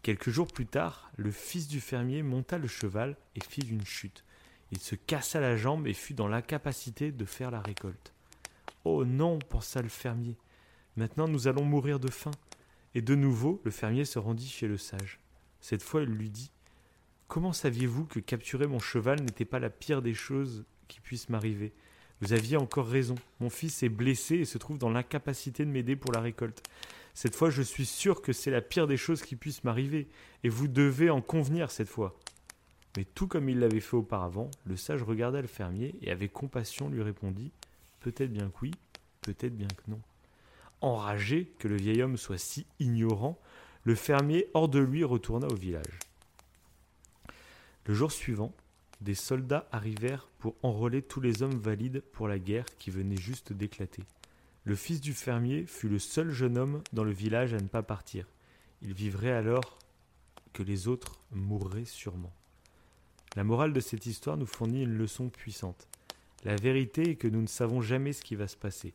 Quelques 0.00 0.30
jours 0.30 0.48
plus 0.48 0.64
tard, 0.64 1.10
le 1.18 1.30
fils 1.30 1.68
du 1.68 1.82
fermier 1.82 2.22
monta 2.22 2.56
le 2.56 2.68
cheval 2.68 3.18
et 3.34 3.44
fit 3.44 3.68
une 3.68 3.84
chute. 3.84 4.24
Il 4.72 4.78
se 4.78 4.94
cassa 4.94 5.40
la 5.40 5.58
jambe 5.58 5.86
et 5.86 5.92
fut 5.92 6.14
dans 6.14 6.26
l'incapacité 6.26 7.12
de 7.12 7.24
faire 7.26 7.50
la 7.50 7.60
récolte. 7.60 8.14
Oh 8.88 9.04
non, 9.04 9.40
pensa 9.40 9.82
le 9.82 9.88
fermier. 9.88 10.36
Maintenant 10.94 11.26
nous 11.26 11.48
allons 11.48 11.64
mourir 11.64 11.98
de 11.98 12.08
faim. 12.08 12.30
Et 12.94 13.02
de 13.02 13.16
nouveau, 13.16 13.60
le 13.64 13.72
fermier 13.72 14.04
se 14.04 14.20
rendit 14.20 14.46
chez 14.46 14.68
le 14.68 14.78
sage. 14.78 15.18
Cette 15.60 15.82
fois, 15.82 16.02
il 16.02 16.08
lui 16.10 16.30
dit 16.30 16.52
Comment 17.26 17.52
saviez-vous 17.52 18.04
que 18.04 18.20
capturer 18.20 18.68
mon 18.68 18.78
cheval 18.78 19.20
n'était 19.22 19.44
pas 19.44 19.58
la 19.58 19.70
pire 19.70 20.02
des 20.02 20.14
choses 20.14 20.64
qui 20.86 21.00
puissent 21.00 21.30
m'arriver? 21.30 21.72
Vous 22.20 22.32
aviez 22.32 22.56
encore 22.56 22.86
raison. 22.86 23.16
Mon 23.40 23.50
fils 23.50 23.82
est 23.82 23.88
blessé 23.88 24.36
et 24.36 24.44
se 24.44 24.56
trouve 24.56 24.78
dans 24.78 24.90
l'incapacité 24.90 25.64
de 25.64 25.70
m'aider 25.70 25.96
pour 25.96 26.12
la 26.12 26.20
récolte. 26.20 26.62
Cette 27.12 27.34
fois, 27.34 27.50
je 27.50 27.62
suis 27.62 27.86
sûr 27.86 28.22
que 28.22 28.32
c'est 28.32 28.52
la 28.52 28.62
pire 28.62 28.86
des 28.86 28.96
choses 28.96 29.22
qui 29.22 29.34
puissent 29.34 29.64
m'arriver, 29.64 30.06
et 30.44 30.48
vous 30.48 30.68
devez 30.68 31.10
en 31.10 31.22
convenir 31.22 31.72
cette 31.72 31.88
fois. 31.88 32.16
Mais 32.96 33.04
tout 33.04 33.26
comme 33.26 33.48
il 33.48 33.58
l'avait 33.58 33.80
fait 33.80 33.96
auparavant, 33.96 34.48
le 34.64 34.76
sage 34.76 35.02
regarda 35.02 35.40
le 35.40 35.48
fermier 35.48 35.96
et 36.02 36.12
avec 36.12 36.32
compassion 36.32 36.88
lui 36.88 37.02
répondit 37.02 37.50
Peut-être 38.06 38.32
bien 38.32 38.48
que 38.50 38.58
oui, 38.62 38.70
peut-être 39.20 39.56
bien 39.56 39.66
que 39.66 39.90
non. 39.90 40.00
Enragé 40.80 41.52
que 41.58 41.66
le 41.66 41.74
vieil 41.74 42.02
homme 42.02 42.16
soit 42.16 42.38
si 42.38 42.64
ignorant, 42.78 43.36
le 43.82 43.96
fermier 43.96 44.46
hors 44.54 44.68
de 44.68 44.78
lui 44.78 45.02
retourna 45.02 45.48
au 45.48 45.56
village. 45.56 45.98
Le 47.84 47.94
jour 47.94 48.12
suivant, 48.12 48.54
des 49.00 49.16
soldats 49.16 49.68
arrivèrent 49.72 50.28
pour 50.38 50.54
enrôler 50.62 51.02
tous 51.02 51.20
les 51.20 51.42
hommes 51.42 51.58
valides 51.58 52.00
pour 52.12 52.28
la 52.28 52.38
guerre 52.38 52.66
qui 52.78 52.90
venait 52.90 53.16
juste 53.16 53.52
d'éclater. 53.52 54.04
Le 54.62 54.76
fils 54.76 55.00
du 55.00 55.12
fermier 55.12 55.66
fut 55.66 55.88
le 55.88 55.98
seul 55.98 56.30
jeune 56.30 56.58
homme 56.58 56.82
dans 56.92 57.02
le 57.02 57.10
village 57.10 57.54
à 57.54 57.58
ne 57.58 57.66
pas 57.66 57.82
partir. 57.82 58.28
Il 58.82 58.94
vivrait 58.94 59.32
alors 59.32 59.80
que 60.52 60.62
les 60.62 60.86
autres 60.86 61.18
mourraient 61.32 61.84
sûrement. 61.84 62.32
La 63.34 63.42
morale 63.42 63.72
de 63.72 63.80
cette 63.80 64.06
histoire 64.06 64.36
nous 64.36 64.46
fournit 64.46 64.84
une 64.84 64.96
leçon 64.96 65.28
puissante. 65.28 65.88
La 66.44 66.56
vérité 66.56 67.10
est 67.10 67.16
que 67.16 67.28
nous 67.28 67.42
ne 67.42 67.46
savons 67.46 67.80
jamais 67.80 68.12
ce 68.12 68.22
qui 68.22 68.36
va 68.36 68.48
se 68.48 68.56
passer. 68.56 68.94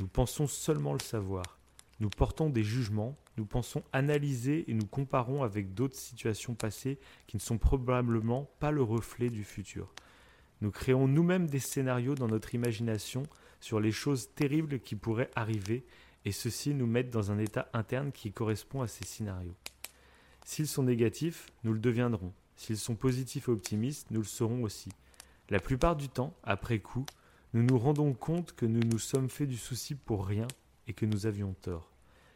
Nous 0.00 0.06
pensons 0.06 0.46
seulement 0.46 0.92
le 0.92 1.00
savoir. 1.00 1.58
Nous 2.00 2.10
portons 2.10 2.50
des 2.50 2.62
jugements, 2.62 3.16
nous 3.36 3.44
pensons 3.44 3.82
analyser 3.92 4.64
et 4.68 4.74
nous 4.74 4.86
comparons 4.86 5.42
avec 5.42 5.74
d'autres 5.74 5.96
situations 5.96 6.54
passées 6.54 6.98
qui 7.26 7.36
ne 7.36 7.42
sont 7.42 7.58
probablement 7.58 8.48
pas 8.60 8.70
le 8.70 8.82
reflet 8.82 9.30
du 9.30 9.42
futur. 9.42 9.92
Nous 10.60 10.70
créons 10.70 11.08
nous-mêmes 11.08 11.48
des 11.48 11.58
scénarios 11.58 12.14
dans 12.14 12.28
notre 12.28 12.54
imagination 12.54 13.24
sur 13.60 13.80
les 13.80 13.92
choses 13.92 14.28
terribles 14.34 14.80
qui 14.80 14.94
pourraient 14.94 15.30
arriver 15.34 15.84
et 16.24 16.32
ceci 16.32 16.74
nous 16.74 16.86
met 16.86 17.04
dans 17.04 17.32
un 17.32 17.38
état 17.38 17.68
interne 17.72 18.12
qui 18.12 18.32
correspond 18.32 18.82
à 18.82 18.88
ces 18.88 19.04
scénarios. 19.04 19.54
S'ils 20.44 20.68
sont 20.68 20.82
négatifs, 20.82 21.50
nous 21.64 21.72
le 21.72 21.78
deviendrons. 21.78 22.32
S'ils 22.56 22.78
sont 22.78 22.96
positifs 22.96 23.48
et 23.48 23.52
optimistes, 23.52 24.10
nous 24.10 24.20
le 24.20 24.26
serons 24.26 24.62
aussi. 24.62 24.90
La 25.50 25.60
plupart 25.60 25.96
du 25.96 26.08
temps, 26.08 26.36
après 26.42 26.78
coup, 26.78 27.06
nous 27.54 27.62
nous 27.62 27.78
rendons 27.78 28.12
compte 28.12 28.52
que 28.52 28.66
nous 28.66 28.80
nous 28.80 28.98
sommes 28.98 29.30
fait 29.30 29.46
du 29.46 29.56
souci 29.56 29.94
pour 29.94 30.26
rien 30.26 30.46
et 30.86 30.92
que 30.92 31.06
nous 31.06 31.24
avions 31.24 31.54
tort. 31.54 31.90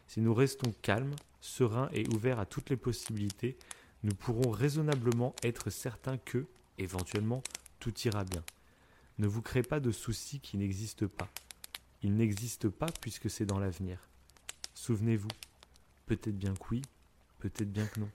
Si 0.07 0.19
nous 0.19 0.33
restons 0.33 0.73
calmes, 0.81 1.15
sereins 1.39 1.89
et 1.93 2.07
ouverts 2.07 2.39
à 2.39 2.45
toutes 2.45 2.71
les 2.71 2.77
possibilités, 2.77 3.57
nous 4.01 4.15
pourrons 4.15 4.49
raisonnablement 4.49 5.35
être 5.43 5.69
certains 5.69 6.17
que, 6.17 6.47
éventuellement, 6.77 7.43
tout 7.79 7.93
ira 8.01 8.23
bien. 8.23 8.43
Ne 9.19 9.27
vous 9.27 9.43
créez 9.43 9.63
pas 9.63 9.79
de 9.79 9.91
soucis 9.91 10.39
qui 10.39 10.57
n'existent 10.57 11.07
pas. 11.07 11.29
Ils 12.01 12.15
n'existent 12.15 12.71
pas 12.71 12.89
puisque 12.99 13.29
c'est 13.29 13.45
dans 13.45 13.59
l'avenir. 13.59 13.99
Souvenez-vous, 14.73 15.29
peut-être 16.07 16.37
bien 16.37 16.55
que 16.55 16.65
oui, 16.71 16.81
peut-être 17.39 17.71
bien 17.71 17.85
que 17.85 17.99
non. 17.99 18.09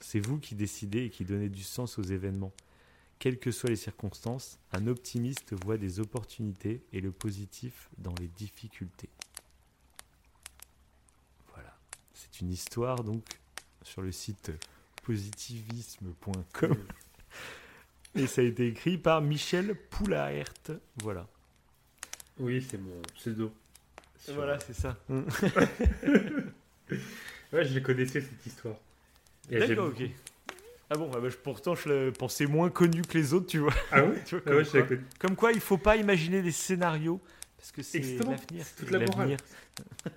C'est 0.00 0.20
vous 0.20 0.38
qui 0.38 0.54
décidez 0.54 1.04
et 1.04 1.10
qui 1.10 1.24
donnez 1.24 1.50
du 1.50 1.62
sens 1.62 1.98
aux 1.98 2.02
événements. 2.02 2.52
Quelles 3.20 3.38
que 3.38 3.50
soient 3.52 3.70
les 3.70 3.76
circonstances, 3.76 4.58
un 4.72 4.86
optimiste 4.88 5.52
voit 5.64 5.76
des 5.76 6.00
opportunités 6.00 6.82
et 6.92 7.00
le 7.00 7.12
positif 7.12 7.88
dans 7.98 8.14
les 8.18 8.26
difficultés. 8.28 9.10
Voilà. 11.52 11.72
C'est 12.14 12.40
une 12.40 12.50
histoire 12.50 13.04
donc 13.04 13.22
sur 13.82 14.00
le 14.02 14.10
site 14.10 14.50
positivisme.com. 15.04 16.76
Et 18.16 18.26
ça 18.26 18.40
a 18.40 18.44
été 18.44 18.66
écrit 18.66 18.98
par 18.98 19.20
Michel 19.20 19.76
Poulaert. 19.90 20.52
Voilà. 20.96 21.28
Oui, 22.38 22.60
c'est 22.68 22.78
mon 22.78 23.00
pseudo. 23.14 23.52
Sur- 24.18 24.34
Voilà, 24.34 24.58
c'est 24.60 24.72
ça. 24.74 24.96
Ouais, 27.52 27.64
je 27.64 27.74
le 27.74 27.80
connaissais 27.80 28.20
cette 28.20 28.46
histoire. 28.46 28.76
D'accord, 29.50 29.88
ok. 29.88 30.08
Ah 30.92 30.96
bon, 30.96 31.08
ah 31.14 31.20
bah, 31.20 31.28
pourtant 31.44 31.76
je 31.76 31.88
le 31.88 32.12
pensais 32.12 32.46
moins 32.46 32.68
connu 32.68 33.02
que 33.02 33.16
les 33.16 33.32
autres, 33.32 33.46
tu 33.46 33.58
vois. 33.58 33.72
Ah 33.92 34.04
oui 34.04 34.16
Tu 34.26 34.36
vois, 34.36 34.42
Ah 34.46 34.50
comme, 34.50 34.58
ouais, 34.58 34.64
quoi, 34.64 34.82
connais. 34.82 35.00
comme 35.20 35.36
quoi, 35.36 35.52
il 35.52 35.60
faut 35.60 35.78
pas 35.78 35.96
imaginer 35.96 36.42
des 36.42 36.50
scénarios 36.50 37.20
parce 37.56 37.72
que 37.72 37.82
c'est 37.82 38.00
l'avenir. 38.00 38.64
c'est 38.64 38.76
toute 38.76 38.90
la 38.90 38.98
morale. 39.00 39.36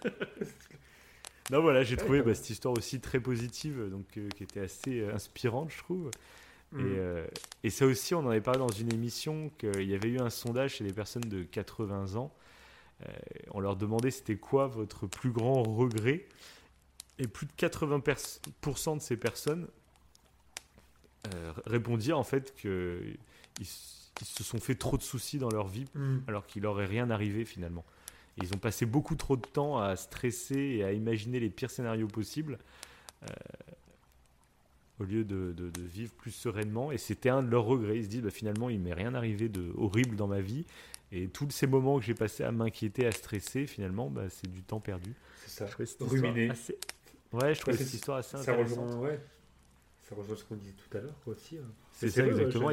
non, 1.51 1.61
voilà, 1.61 1.83
j'ai 1.83 1.97
trouvé 1.97 2.21
bah, 2.21 2.33
cette 2.33 2.49
histoire 2.49 2.73
aussi 2.75 3.01
très 3.01 3.19
positive, 3.19 3.89
donc 3.91 4.05
euh, 4.17 4.29
qui 4.29 4.43
était 4.43 4.61
assez 4.61 5.01
euh, 5.01 5.13
inspirante, 5.13 5.69
je 5.69 5.77
trouve. 5.77 6.09
Mm. 6.71 6.79
Et, 6.79 6.83
euh, 6.97 7.27
et 7.63 7.69
ça 7.69 7.85
aussi, 7.85 8.15
on 8.15 8.19
en 8.19 8.29
avait 8.29 8.41
parlé 8.41 8.59
dans 8.59 8.69
une 8.69 8.93
émission 8.93 9.51
qu'il 9.59 9.83
y 9.83 9.93
avait 9.93 10.09
eu 10.09 10.19
un 10.19 10.29
sondage 10.29 10.75
chez 10.75 10.85
des 10.85 10.93
personnes 10.93 11.27
de 11.29 11.43
80 11.43 12.15
ans. 12.15 12.33
On 13.51 13.59
leur 13.59 13.75
demandait 13.75 14.11
c'était 14.11 14.37
quoi 14.37 14.67
votre 14.67 15.07
plus 15.07 15.31
grand 15.31 15.61
regret. 15.61 16.25
Et 17.19 17.27
plus 17.27 17.45
de 17.45 17.51
80% 17.59 18.95
de 18.95 19.01
ces 19.01 19.17
personnes 19.17 19.67
euh, 21.33 21.53
répondirent 21.65 22.19
en 22.19 22.23
fait 22.23 22.53
qu'ils 22.55 23.17
ils 23.59 23.65
se 24.25 24.43
sont 24.43 24.59
fait 24.59 24.75
trop 24.75 24.97
de 24.97 25.01
soucis 25.03 25.37
dans 25.37 25.49
leur 25.49 25.67
vie 25.67 25.85
Mm. 25.95 26.17
alors 26.27 26.45
qu'il 26.45 26.63
leur 26.63 26.79
est 26.81 26.85
rien 26.85 27.09
arrivé 27.09 27.45
finalement. 27.45 27.83
Et 28.37 28.43
ils 28.43 28.53
ont 28.53 28.57
passé 28.59 28.85
beaucoup 28.85 29.15
trop 29.15 29.35
de 29.37 29.45
temps 29.45 29.77
à 29.79 29.95
stresser 29.95 30.57
et 30.57 30.83
à 30.83 30.91
imaginer 30.91 31.39
les 31.39 31.49
pires 31.49 31.69
scénarios 31.71 32.07
possibles 32.07 32.57
euh, 33.23 33.27
au 34.99 35.03
lieu 35.05 35.23
de, 35.23 35.53
de- 35.55 35.69
de 35.69 35.81
vivre 35.81 36.11
plus 36.13 36.31
sereinement. 36.31 36.91
Et 36.91 36.97
c'était 36.97 37.29
un 37.29 37.41
de 37.43 37.49
leurs 37.49 37.63
regrets. 37.65 37.97
Ils 37.97 38.03
se 38.05 38.09
disent 38.09 38.21
bah, 38.21 38.29
finalement 38.31 38.69
il 38.69 38.79
m'est 38.79 38.93
rien 38.93 39.13
arrivé 39.15 39.49
de 39.49 39.71
horrible 39.77 40.15
dans 40.15 40.27
ma 40.27 40.41
vie 40.41 40.65
et 41.11 41.27
tous 41.27 41.49
ces 41.51 41.67
moments 41.67 41.99
que 41.99 42.05
j'ai 42.05 42.15
passés 42.15 42.43
à 42.43 42.51
m'inquiéter, 42.51 43.05
à 43.05 43.11
stresser, 43.11 43.67
finalement 43.67 44.09
bah, 44.09 44.29
c'est 44.29 44.51
du 44.51 44.63
temps 44.63 44.79
perdu. 44.79 45.13
C'est 45.45 45.49
ça. 45.51 45.65
Je 45.67 45.85
cette 45.85 46.01
assez- 46.49 46.77
Ouais, 47.31 47.53
je 47.55 47.61
trouvais 47.61 47.77
cette 47.77 47.93
histoire 47.93 48.17
assez 48.19 48.31
Ça 48.37 48.39
intéressante. 48.39 48.79
rejoint, 48.89 48.99
ouais. 48.99 49.19
Ça 50.13 50.19
rejoint 50.21 50.35
ce 50.35 50.43
qu'on 50.43 50.55
disait 50.55 50.73
tout 50.73 50.97
à 50.97 51.01
l'heure, 51.01 51.15
quoi, 51.23 51.33
aussi. 51.33 51.57
hein. 51.57 51.61
C'est 51.93 52.09
ça, 52.09 52.25
exactement. 52.25 52.69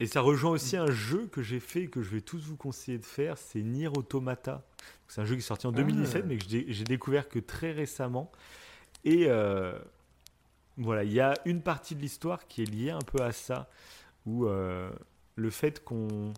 Et, 0.00 0.06
ça 0.06 0.20
rejoint 0.20 0.50
aussi 0.50 0.76
un 0.76 0.90
jeu 0.90 1.26
que 1.28 1.40
j'ai 1.42 1.60
fait 1.60 1.82
et 1.82 1.88
que 1.88 2.02
je 2.02 2.10
vais 2.10 2.20
tous 2.20 2.42
vous 2.46 2.56
conseiller 2.56 2.98
de 2.98 3.04
faire, 3.04 3.38
c'est 3.38 3.62
Nier 3.62 3.88
Automata. 3.88 4.62
C'est 5.08 5.20
un 5.20 5.24
jeu 5.24 5.34
qui 5.34 5.40
est 5.40 5.42
sorti 5.42 5.66
en 5.66 5.72
2017, 5.72 6.22
Ah. 6.24 6.26
mais 6.28 6.36
que 6.36 6.44
j'ai 6.48 6.84
découvert 6.84 7.28
que 7.28 7.38
très 7.38 7.70
récemment. 7.72 8.30
Et 9.04 9.26
euh, 9.28 9.78
voilà, 10.76 11.04
il 11.04 11.12
y 11.12 11.20
a 11.20 11.34
une 11.44 11.60
partie 11.62 11.94
de 11.94 12.00
l'histoire 12.00 12.46
qui 12.48 12.62
est 12.62 12.66
liée 12.66 12.90
un 12.90 12.98
peu 13.00 13.22
à 13.22 13.30
ça, 13.32 13.68
où 14.26 14.46
euh, 14.46 14.90
le 15.36 15.50
fait 15.50 15.82
qu'on 15.84 16.32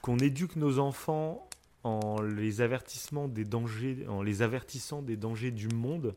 qu'on 0.00 0.18
éduque 0.18 0.56
nos 0.56 0.78
enfants 0.80 1.48
en 1.84 2.20
les 2.20 2.60
avertissements 2.60 3.28
des 3.28 3.44
dangers, 3.44 4.04
en 4.08 4.22
les 4.22 4.42
avertissant 4.42 5.00
des 5.02 5.16
dangers 5.16 5.52
du 5.52 5.68
monde, 5.68 6.14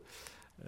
euh, 0.63 0.67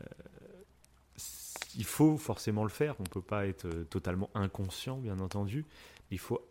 il 1.77 1.85
faut 1.85 2.17
forcément 2.17 2.63
le 2.63 2.69
faire. 2.69 2.95
On 2.99 3.03
ne 3.03 3.09
peut 3.09 3.21
pas 3.21 3.47
être 3.47 3.65
euh, 3.65 3.83
totalement 3.85 4.29
inconscient, 4.33 4.97
bien 4.97 5.19
entendu. 5.19 5.65
Il 6.11 6.19
faut 6.19 6.41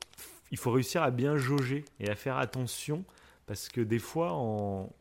il 0.52 0.58
faut 0.58 0.70
réussir 0.70 1.02
à 1.02 1.10
bien 1.10 1.36
jauger 1.36 1.84
et 1.98 2.08
à 2.08 2.14
faire 2.14 2.38
attention 2.38 3.04
parce 3.46 3.68
que 3.68 3.80
des 3.80 3.98
fois, 3.98 4.32
en, 4.32 4.92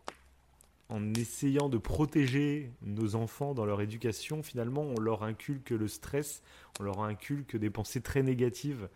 en 0.89 1.13
essayant 1.13 1.69
de 1.69 1.77
protéger 1.77 2.71
nos 2.81 3.15
enfants 3.15 3.53
dans 3.53 3.65
leur 3.65 3.81
éducation, 3.81 4.43
finalement, 4.43 4.81
on 4.81 4.99
leur 4.99 5.23
inculque 5.23 5.69
le 5.69 5.87
stress, 5.87 6.41
on 6.79 6.83
leur 6.83 7.01
inculque 7.01 7.57
des 7.57 7.69
pensées 7.69 8.01
très 8.01 8.23
négatives 8.23 8.89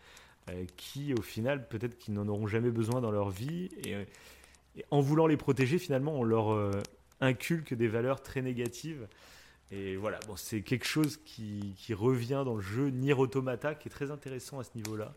euh, 0.50 0.66
qui, 0.76 1.14
au 1.14 1.22
final, 1.22 1.68
peut-être 1.68 1.98
qu'ils 1.98 2.16
n'en 2.16 2.28
auront 2.28 2.48
jamais 2.48 2.72
besoin 2.72 3.00
dans 3.00 3.12
leur 3.12 3.30
vie. 3.30 3.70
Et, 3.86 3.96
euh, 3.96 4.04
en 4.92 5.02
voulant 5.02 5.28
les 5.28 5.38
protéger, 5.38 5.78
finalement, 5.78 6.14
on 6.14 6.24
leur 6.24 6.72
inculque 7.22 7.74
des 7.74 7.88
valeurs 7.88 8.22
très 8.22 8.42
négatives. 8.42 9.08
Et 9.72 9.96
voilà, 9.98 10.20
bon, 10.28 10.36
c'est 10.36 10.62
quelque 10.62 10.86
chose 10.86 11.18
qui, 11.26 11.76
qui 11.78 11.94
revient 11.94 12.42
dans 12.46 12.56
le 12.56 12.62
jeu 12.62 12.90
Nier 12.90 13.14
Automata, 13.14 13.76
qui 13.76 13.88
est 13.88 13.92
très 13.92 14.10
intéressant 14.12 14.60
à 14.60 14.64
ce 14.64 14.72
niveau-là. 14.76 15.14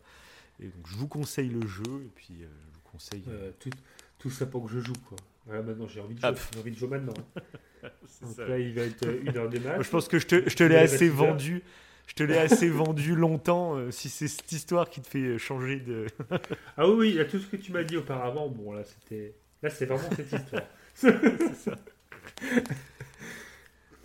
Et 0.61 0.65
donc, 0.65 0.87
je 0.87 0.95
vous 0.95 1.07
conseille 1.07 1.49
le 1.49 1.65
jeu, 1.67 1.83
et 2.05 2.11
puis 2.13 2.35
euh, 2.41 2.45
je 2.45 2.75
vous 2.75 2.89
conseille. 2.91 3.23
Euh, 3.29 3.51
tout, 3.59 3.71
tout 4.19 4.29
ça 4.29 4.45
pour 4.45 4.65
que 4.65 4.71
je 4.71 4.79
joue, 4.79 4.93
quoi. 5.07 5.17
Voilà, 5.47 5.63
maintenant 5.63 5.87
j'ai 5.87 5.99
envie 5.99 6.13
de 6.15 6.19
Ah, 6.23 6.31
jouer. 6.31 6.39
J'ai 6.53 6.59
envie 6.59 6.71
de 6.71 6.77
jouer 6.77 6.89
maintenant. 6.89 7.13
C'est 8.07 8.25
Donc 8.25 8.35
ça. 8.35 8.47
là, 8.47 8.59
il 8.59 8.73
va 8.75 8.81
être 8.83 9.03
euh, 9.07 9.21
une 9.25 9.35
heure 9.35 9.49
des 9.49 9.59
matchs. 9.59 9.73
Moi, 9.75 9.83
je 9.83 9.89
pense 9.89 10.07
que 10.07 10.19
je 10.19 10.27
te, 10.27 10.47
je 10.49 10.55
te 10.55 10.63
l'ai 10.63 10.77
assez 10.77 11.09
vendu. 11.09 11.63
Je 12.05 12.13
te 12.13 12.23
l'ai 12.23 12.37
assez 12.37 12.69
vendu 12.69 13.15
longtemps. 13.15 13.75
euh, 13.77 13.89
si 13.89 14.07
c'est 14.09 14.27
cette 14.27 14.51
histoire 14.51 14.89
qui 14.89 15.01
te 15.01 15.07
fait 15.07 15.37
changer 15.39 15.79
de. 15.79 16.05
Ah 16.77 16.87
oui, 16.87 16.95
oui, 16.97 17.13
là, 17.13 17.25
tout 17.25 17.39
ce 17.39 17.47
que 17.47 17.55
tu 17.57 17.71
m'as 17.71 17.83
dit 17.83 17.97
auparavant, 17.97 18.47
bon, 18.49 18.73
là, 18.73 18.83
c'était. 18.83 19.33
Là, 19.63 19.69
c'est 19.69 19.85
vraiment 19.87 20.09
cette 20.15 20.31
histoire. 20.31 20.63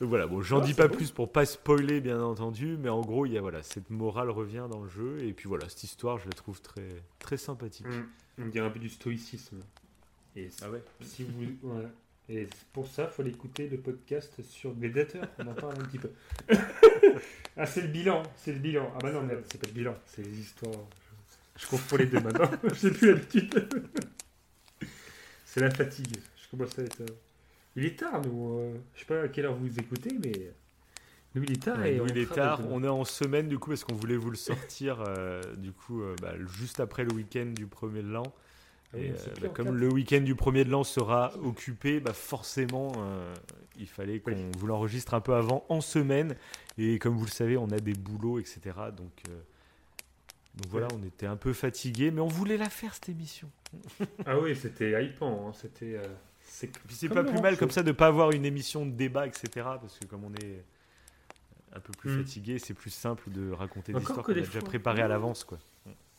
Donc 0.01 0.09
voilà, 0.11 0.27
bon, 0.27 0.41
j'en 0.43 0.61
Ah, 0.61 0.65
dis 0.65 0.75
pas 0.75 0.89
plus 0.89 1.11
pour 1.11 1.33
pas 1.33 1.45
spoiler, 1.45 2.01
bien 2.01 2.21
entendu, 2.23 2.77
mais 2.79 2.89
en 2.89 3.01
gros, 3.01 3.27
il 3.27 3.33
y 3.33 3.39
a 3.39 3.41
voilà, 3.41 3.63
cette 3.65 3.91
morale 3.91 4.31
revient 4.31 4.67
dans 4.71 4.83
le 4.83 4.89
jeu, 4.89 5.19
et 5.25 5.33
puis 5.33 5.49
voilà, 5.49 5.69
cette 5.69 5.83
histoire, 5.85 6.19
je 6.19 6.27
la 6.27 6.33
trouve 6.35 6.61
très, 6.63 6.87
très 7.19 7.37
sympathique. 7.37 7.87
On 8.41 8.47
dirait 8.47 8.67
un 8.67 8.71
peu 8.71 8.79
du 8.79 8.89
stoïcisme. 8.89 9.61
Et 10.37 10.49
Ah 10.63 10.71
ouais. 10.71 10.83
si 11.03 11.25
vous. 11.25 11.47
voilà. 11.63 11.91
Et 12.29 12.47
pour 12.75 12.87
ça, 12.87 13.09
il 13.11 13.15
faut 13.15 13.23
l'écouter 13.23 13.69
le 13.69 13.79
podcast 13.79 14.41
sur 14.43 14.73
Gladiator. 14.75 15.25
On 15.39 15.47
en 15.49 15.55
parle 15.55 15.73
un 15.81 15.85
petit 15.85 15.99
peu. 15.99 16.11
ah, 17.57 17.67
c'est 17.67 17.81
le 17.81 17.89
bilan. 17.89 18.23
C'est 18.37 18.53
le 18.53 18.59
bilan. 18.59 18.93
Ah, 18.95 18.99
bah 19.03 19.11
non, 19.11 19.23
merde, 19.23 19.43
c'est 19.51 19.59
pas 19.61 19.67
le 19.67 19.73
bilan. 19.73 19.97
C'est 20.07 20.23
les 20.23 20.39
histoires. 20.39 20.75
Je, 21.57 21.63
je 21.65 21.67
confonds 21.71 21.97
les 21.97 22.07
deux 22.07 22.21
maintenant. 22.21 22.51
J'ai 22.75 22.91
plus 22.91 23.09
l'habitude. 23.15 23.69
c'est 25.47 25.61
la 25.61 25.71
fatigue. 25.71 26.19
Je 26.37 26.51
commence 26.57 26.79
à 26.79 26.83
être. 26.83 27.03
Il 27.79 27.85
est 27.87 27.99
tard, 27.99 28.21
nous. 28.27 28.59
euh, 28.59 28.75
Je 28.95 29.01
sais 29.01 29.07
pas 29.07 29.23
à 29.23 29.29
quelle 29.29 29.47
heure 29.47 29.55
vous 29.55 29.79
écoutez, 29.79 30.11
mais. 30.23 30.33
Nous, 31.35 31.43
il 31.45 31.53
est 31.53 31.63
tard. 31.63 31.79
Ouais, 31.79 31.95
et 31.95 31.97
nous, 31.99 32.05
on 32.05 32.09
il 32.09 32.19
est 32.19 32.33
tard, 32.33 32.61
on 32.71 32.83
est 32.83 32.89
en 32.89 33.05
semaine 33.05 33.49
du 33.49 33.59
coup 33.59 33.71
parce 33.71 33.85
qu'on 33.85 33.95
voulait 33.95 34.17
vous 34.17 34.31
le 34.31 34.37
sortir 34.37 35.05
euh, 35.07 35.41
du 35.57 35.73
coup 35.73 36.03
euh, 36.03 36.17
bah, 36.23 36.33
juste 36.59 36.81
après 36.81 37.05
le 37.05 37.13
week-end 37.13 37.53
du 37.55 37.67
premier 37.67 38.03
de 38.03 38.09
l'an. 38.11 38.23
Ah 38.95 38.99
Et 38.99 39.13
bah, 39.43 39.49
comme 39.55 39.77
le 39.77 39.89
week-end 39.93 40.23
du 40.23 40.35
premier 40.35 40.65
de 40.65 40.71
l'an 40.71 40.83
sera 40.85 41.33
occupé, 41.43 42.01
bah, 42.01 42.15
forcément 42.15 42.91
il 43.79 43.87
fallait 43.87 44.19
qu'on 44.21 44.33
Oui. 44.33 44.51
vous 44.57 44.67
l'enregistre 44.67 45.13
un 45.15 45.21
peu 45.21 45.35
avant 45.35 45.65
en 45.69 45.81
semaine. 45.83 46.35
Et 46.79 46.99
comme 46.99 47.15
vous 47.15 47.27
le 47.27 47.31
savez, 47.31 47.57
on 47.59 47.71
a 47.71 47.79
des 47.79 47.93
boulots, 47.93 48.39
etc. 48.39 48.61
Donc, 48.97 49.13
donc 50.55 50.67
voilà, 50.71 50.89
on 50.99 51.07
était 51.07 51.27
un 51.27 51.37
peu 51.37 51.53
fatigué, 51.53 52.11
mais 52.11 52.23
on 52.23 52.27
voulait 52.29 52.57
la 52.57 52.71
faire 52.71 52.95
cette 52.95 53.11
émission. 53.11 53.49
Ah 54.25 54.39
oui, 54.41 54.57
c'était 54.57 55.05
hypant. 55.05 55.49
hein, 55.49 55.53
C'était. 55.53 55.95
euh, 55.97 56.07
c'est 56.51 57.09
pas 57.09 57.23
plus 57.25 57.41
mal 57.41 57.57
comme 57.57 57.71
ça 57.71 57.83
de 57.83 57.93
pas 57.93 58.07
avoir 58.09 58.33
une 58.33 58.45
émission 58.45 58.85
de 58.87 58.91
débat, 58.93 59.27
etc. 59.27 59.49
Parce 59.55 59.99
que 59.99 60.07
comme 60.07 60.25
on 60.25 60.35
est 60.35 60.65
un 61.73 61.81
peu 61.81 61.93
plus 61.93 62.11
Mm. 62.17 62.25
fatigué, 62.25 62.59
c'est 62.59 62.75
plus 62.75 62.91
simple 62.91 63.31
de 63.31 63.51
raconter 63.53 63.93
des 63.93 64.01
histoires 64.01 64.19
que 64.19 64.33
qu'on 64.33 64.33
a 64.33 64.35
des 64.37 64.41
déjà 64.43 64.61
préparées 64.61 65.03
à 65.03 65.09
l'avance, 65.09 65.45
quoi. 65.45 65.59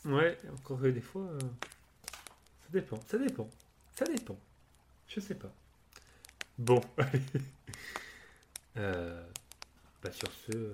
Ouais, 0.05 0.37
encore 0.59 0.79
que 0.79 0.87
des 0.87 1.01
fois, 1.01 1.23
euh, 1.23 1.39
ça 1.39 2.69
dépend, 2.71 2.99
ça 3.07 3.17
dépend, 3.17 3.49
ça 3.95 4.05
dépend. 4.05 4.39
Je 5.07 5.19
sais 5.19 5.35
pas. 5.35 5.51
Bon, 6.57 6.79
allez. 6.97 7.21
Euh, 8.77 9.21
bah 10.03 10.11
sur 10.11 10.31
ce, 10.31 10.55
euh, 10.55 10.73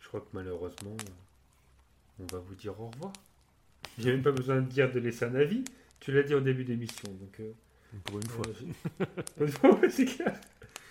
je 0.00 0.08
crois 0.08 0.20
que 0.20 0.28
malheureusement, 0.34 0.96
on 2.20 2.26
va 2.26 2.38
vous 2.38 2.54
dire 2.54 2.78
au 2.80 2.88
revoir. 2.90 3.12
J'ai 3.98 4.12
même 4.12 4.22
pas 4.22 4.30
besoin 4.32 4.56
de 4.60 4.66
dire 4.68 4.92
de 4.92 5.00
laisser 5.00 5.24
un 5.24 5.34
avis. 5.34 5.64
Tu 6.00 6.12
l'as 6.12 6.22
dit 6.22 6.34
au 6.34 6.40
début 6.40 6.64
d'émission, 6.64 7.08
donc. 7.12 7.40
euh, 7.40 7.52
Pour 8.04 8.16
une 8.18 8.28
fois. 8.28 8.44
euh, 8.48 8.52
j'ai- 8.58 9.06
Pour 9.36 9.46
une 9.46 9.52
fois, 9.52 9.74
ouais, 9.80 9.90
c'est 9.90 10.04
clair. 10.06 10.34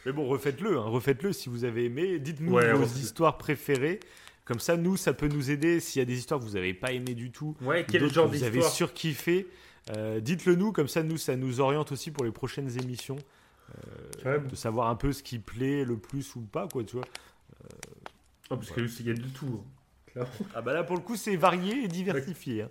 Mais 0.05 0.11
bon, 0.11 0.25
refaites-le, 0.27 0.77
hein, 0.77 0.83
refaites-le 0.83 1.31
si 1.33 1.49
vous 1.49 1.63
avez 1.63 1.85
aimé. 1.85 2.19
Dites-nous 2.19 2.53
Ouais, 2.53 2.73
vos 2.73 2.85
histoires 2.85 3.37
préférées. 3.37 3.99
Comme 4.45 4.59
ça, 4.59 4.75
nous, 4.75 4.97
ça 4.97 5.13
peut 5.13 5.27
nous 5.27 5.51
aider. 5.51 5.79
S'il 5.79 5.99
y 5.99 6.03
a 6.03 6.05
des 6.05 6.17
histoires 6.17 6.39
que 6.39 6.45
vous 6.45 6.53
n'avez 6.53 6.73
pas 6.73 6.91
aimées 6.91 7.13
du 7.13 7.31
tout, 7.31 7.55
Ouais, 7.61 7.85
quel 7.87 8.11
genre 8.11 8.25
que 8.29 8.35
vous 8.37 8.43
avez 8.43 8.51
d'histoire 8.57 8.73
surkiffé, 8.73 9.47
euh, 9.91 10.19
dites-le 10.19 10.55
nous. 10.55 10.71
Comme 10.71 10.87
ça, 10.87 11.03
nous, 11.03 11.17
ça 11.17 11.35
nous 11.35 11.59
oriente 11.61 11.91
aussi 11.91 12.09
pour 12.11 12.23
les 12.25 12.31
prochaines 12.31 12.69
émissions. 12.81 13.17
Ouais, 14.25 14.39
bon. 14.39 14.49
De 14.49 14.55
savoir 14.55 14.89
un 14.89 14.95
peu 14.95 15.13
ce 15.13 15.23
qui 15.23 15.39
plaît 15.39 15.85
le 15.85 15.95
plus 15.97 16.35
ou 16.35 16.41
pas, 16.41 16.67
quoi, 16.67 16.83
tu 16.83 16.95
vois. 16.97 17.05
Oh, 18.49 18.57
parce 18.57 18.71
que 18.71 18.81
il 18.81 19.07
y 19.07 19.11
a 19.11 19.13
de 19.13 19.21
tout. 19.21 19.61
hein, 19.63 19.80
clairement. 20.11 20.31
Ah 20.55 20.61
bah 20.61 20.73
là, 20.73 20.83
pour 20.83 20.95
le 20.95 21.01
coup, 21.01 21.15
c'est 21.15 21.35
varié 21.35 21.83
et 21.83 21.87
diversifié. 21.87 22.63
hein. 22.63 22.69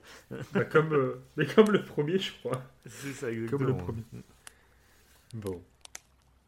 Bah, 0.52 0.64
comme, 0.64 0.92
euh, 0.92 1.22
mais 1.36 1.46
comme 1.46 1.70
le 1.70 1.84
premier, 1.84 2.18
je 2.18 2.32
crois. 2.38 2.62
C'est 2.86 3.12
ça, 3.12 3.26
Comme 3.50 3.66
le 3.66 3.76
premier. 3.76 4.04
Bon. 5.34 5.62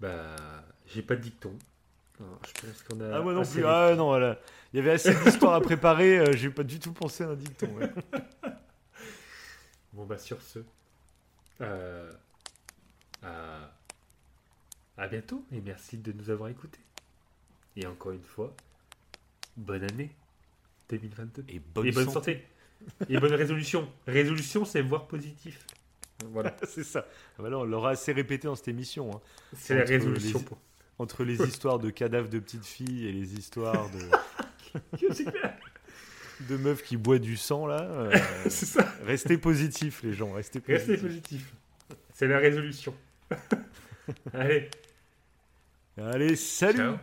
Bah, 0.01 0.37
j'ai 0.87 1.03
pas 1.03 1.17
de 1.17 1.21
dicton. 1.23 1.57
Alors, 2.21 2.39
je 2.47 2.67
pense 2.67 2.83
qu'on 2.83 3.01
a. 3.01 3.17
Ah 3.17 3.21
moi 3.21 3.33
non 3.33 3.45
plus. 3.45 3.65
Ah 3.65 3.95
non, 3.97 4.07
voilà. 4.07 4.39
Il 4.73 4.77
y 4.77 4.81
avait 4.81 4.93
assez 4.93 5.15
d'histoires 5.15 5.55
à 5.55 5.61
préparer. 5.61 6.19
euh, 6.19 6.33
J'ai 6.33 6.51
pas 6.51 6.63
du 6.65 6.79
tout 6.79 6.93
pensé 6.93 7.25
à 7.25 7.29
un 7.29 7.35
dicton. 7.35 7.69
ouais. 7.77 7.91
Bon, 9.93 10.05
bah, 10.07 10.19
sur 10.19 10.41
ce. 10.43 10.61
euh, 11.61 12.11
à... 13.23 13.71
à 14.97 15.09
bientôt 15.09 15.45
et 15.53 15.61
merci 15.61 15.99
de 15.99 16.13
nous 16.13 16.31
avoir 16.31 16.49
écoutés. 16.49 16.81
Et 17.77 17.87
encore 17.87 18.13
une 18.13 18.23
fois, 18.25 18.55
bonne 19.57 19.83
année 19.85 20.11
2022. 20.99 21.45
Et 21.49 21.59
bonne, 21.61 21.87
et 21.87 21.93
bonne 21.93 22.11
santé. 22.11 22.45
santé. 22.99 23.13
et 23.13 23.19
bonne 23.19 23.33
résolution. 23.35 23.89
Résolution, 24.07 24.65
c'est 24.65 24.83
voir 24.83 25.07
positif. 25.07 25.65
Voilà. 26.31 26.57
C'est 26.69 26.85
ça. 26.85 27.07
Ah 27.39 27.43
bah 27.43 27.49
on 27.53 27.65
l'aura 27.65 27.91
assez 27.91 28.13
répété 28.13 28.47
dans 28.47 28.55
cette 28.55 28.69
émission. 28.69 29.11
hein. 29.15 29.21
C'est 29.57 29.75
la 29.75 29.83
Entre 29.83 29.91
résolution 29.91 30.39
les- 30.39 30.45
pour. 30.45 30.59
Entre 30.99 31.25
les 31.25 31.43
histoires 31.49 31.79
de 31.81 31.91
cadavres 31.91 32.29
de 32.29 32.39
petites 32.39 32.67
filles 32.67 33.07
et 33.09 33.13
les 33.13 33.35
histoires 33.35 33.89
de, 36.49 36.57
meufs 36.57 36.83
qui 36.83 36.97
boivent 36.97 37.19
du 37.21 37.37
sang, 37.37 37.67
là. 37.67 37.81
euh, 37.83 38.13
C'est 38.49 38.67
ça. 38.67 38.87
restez 39.05 39.37
positifs, 39.39 40.03
les 40.03 40.13
gens. 40.13 40.33
Restez 40.33 40.61
positifs. 40.61 40.89
Restez 40.89 41.07
positif. 41.07 41.53
C'est 42.15 42.29
la 42.29 42.39
résolution. 42.39 42.95
Allez. 44.33 44.69
Allez, 45.97 46.37
salut 46.37 46.77
Ciao. 46.79 46.97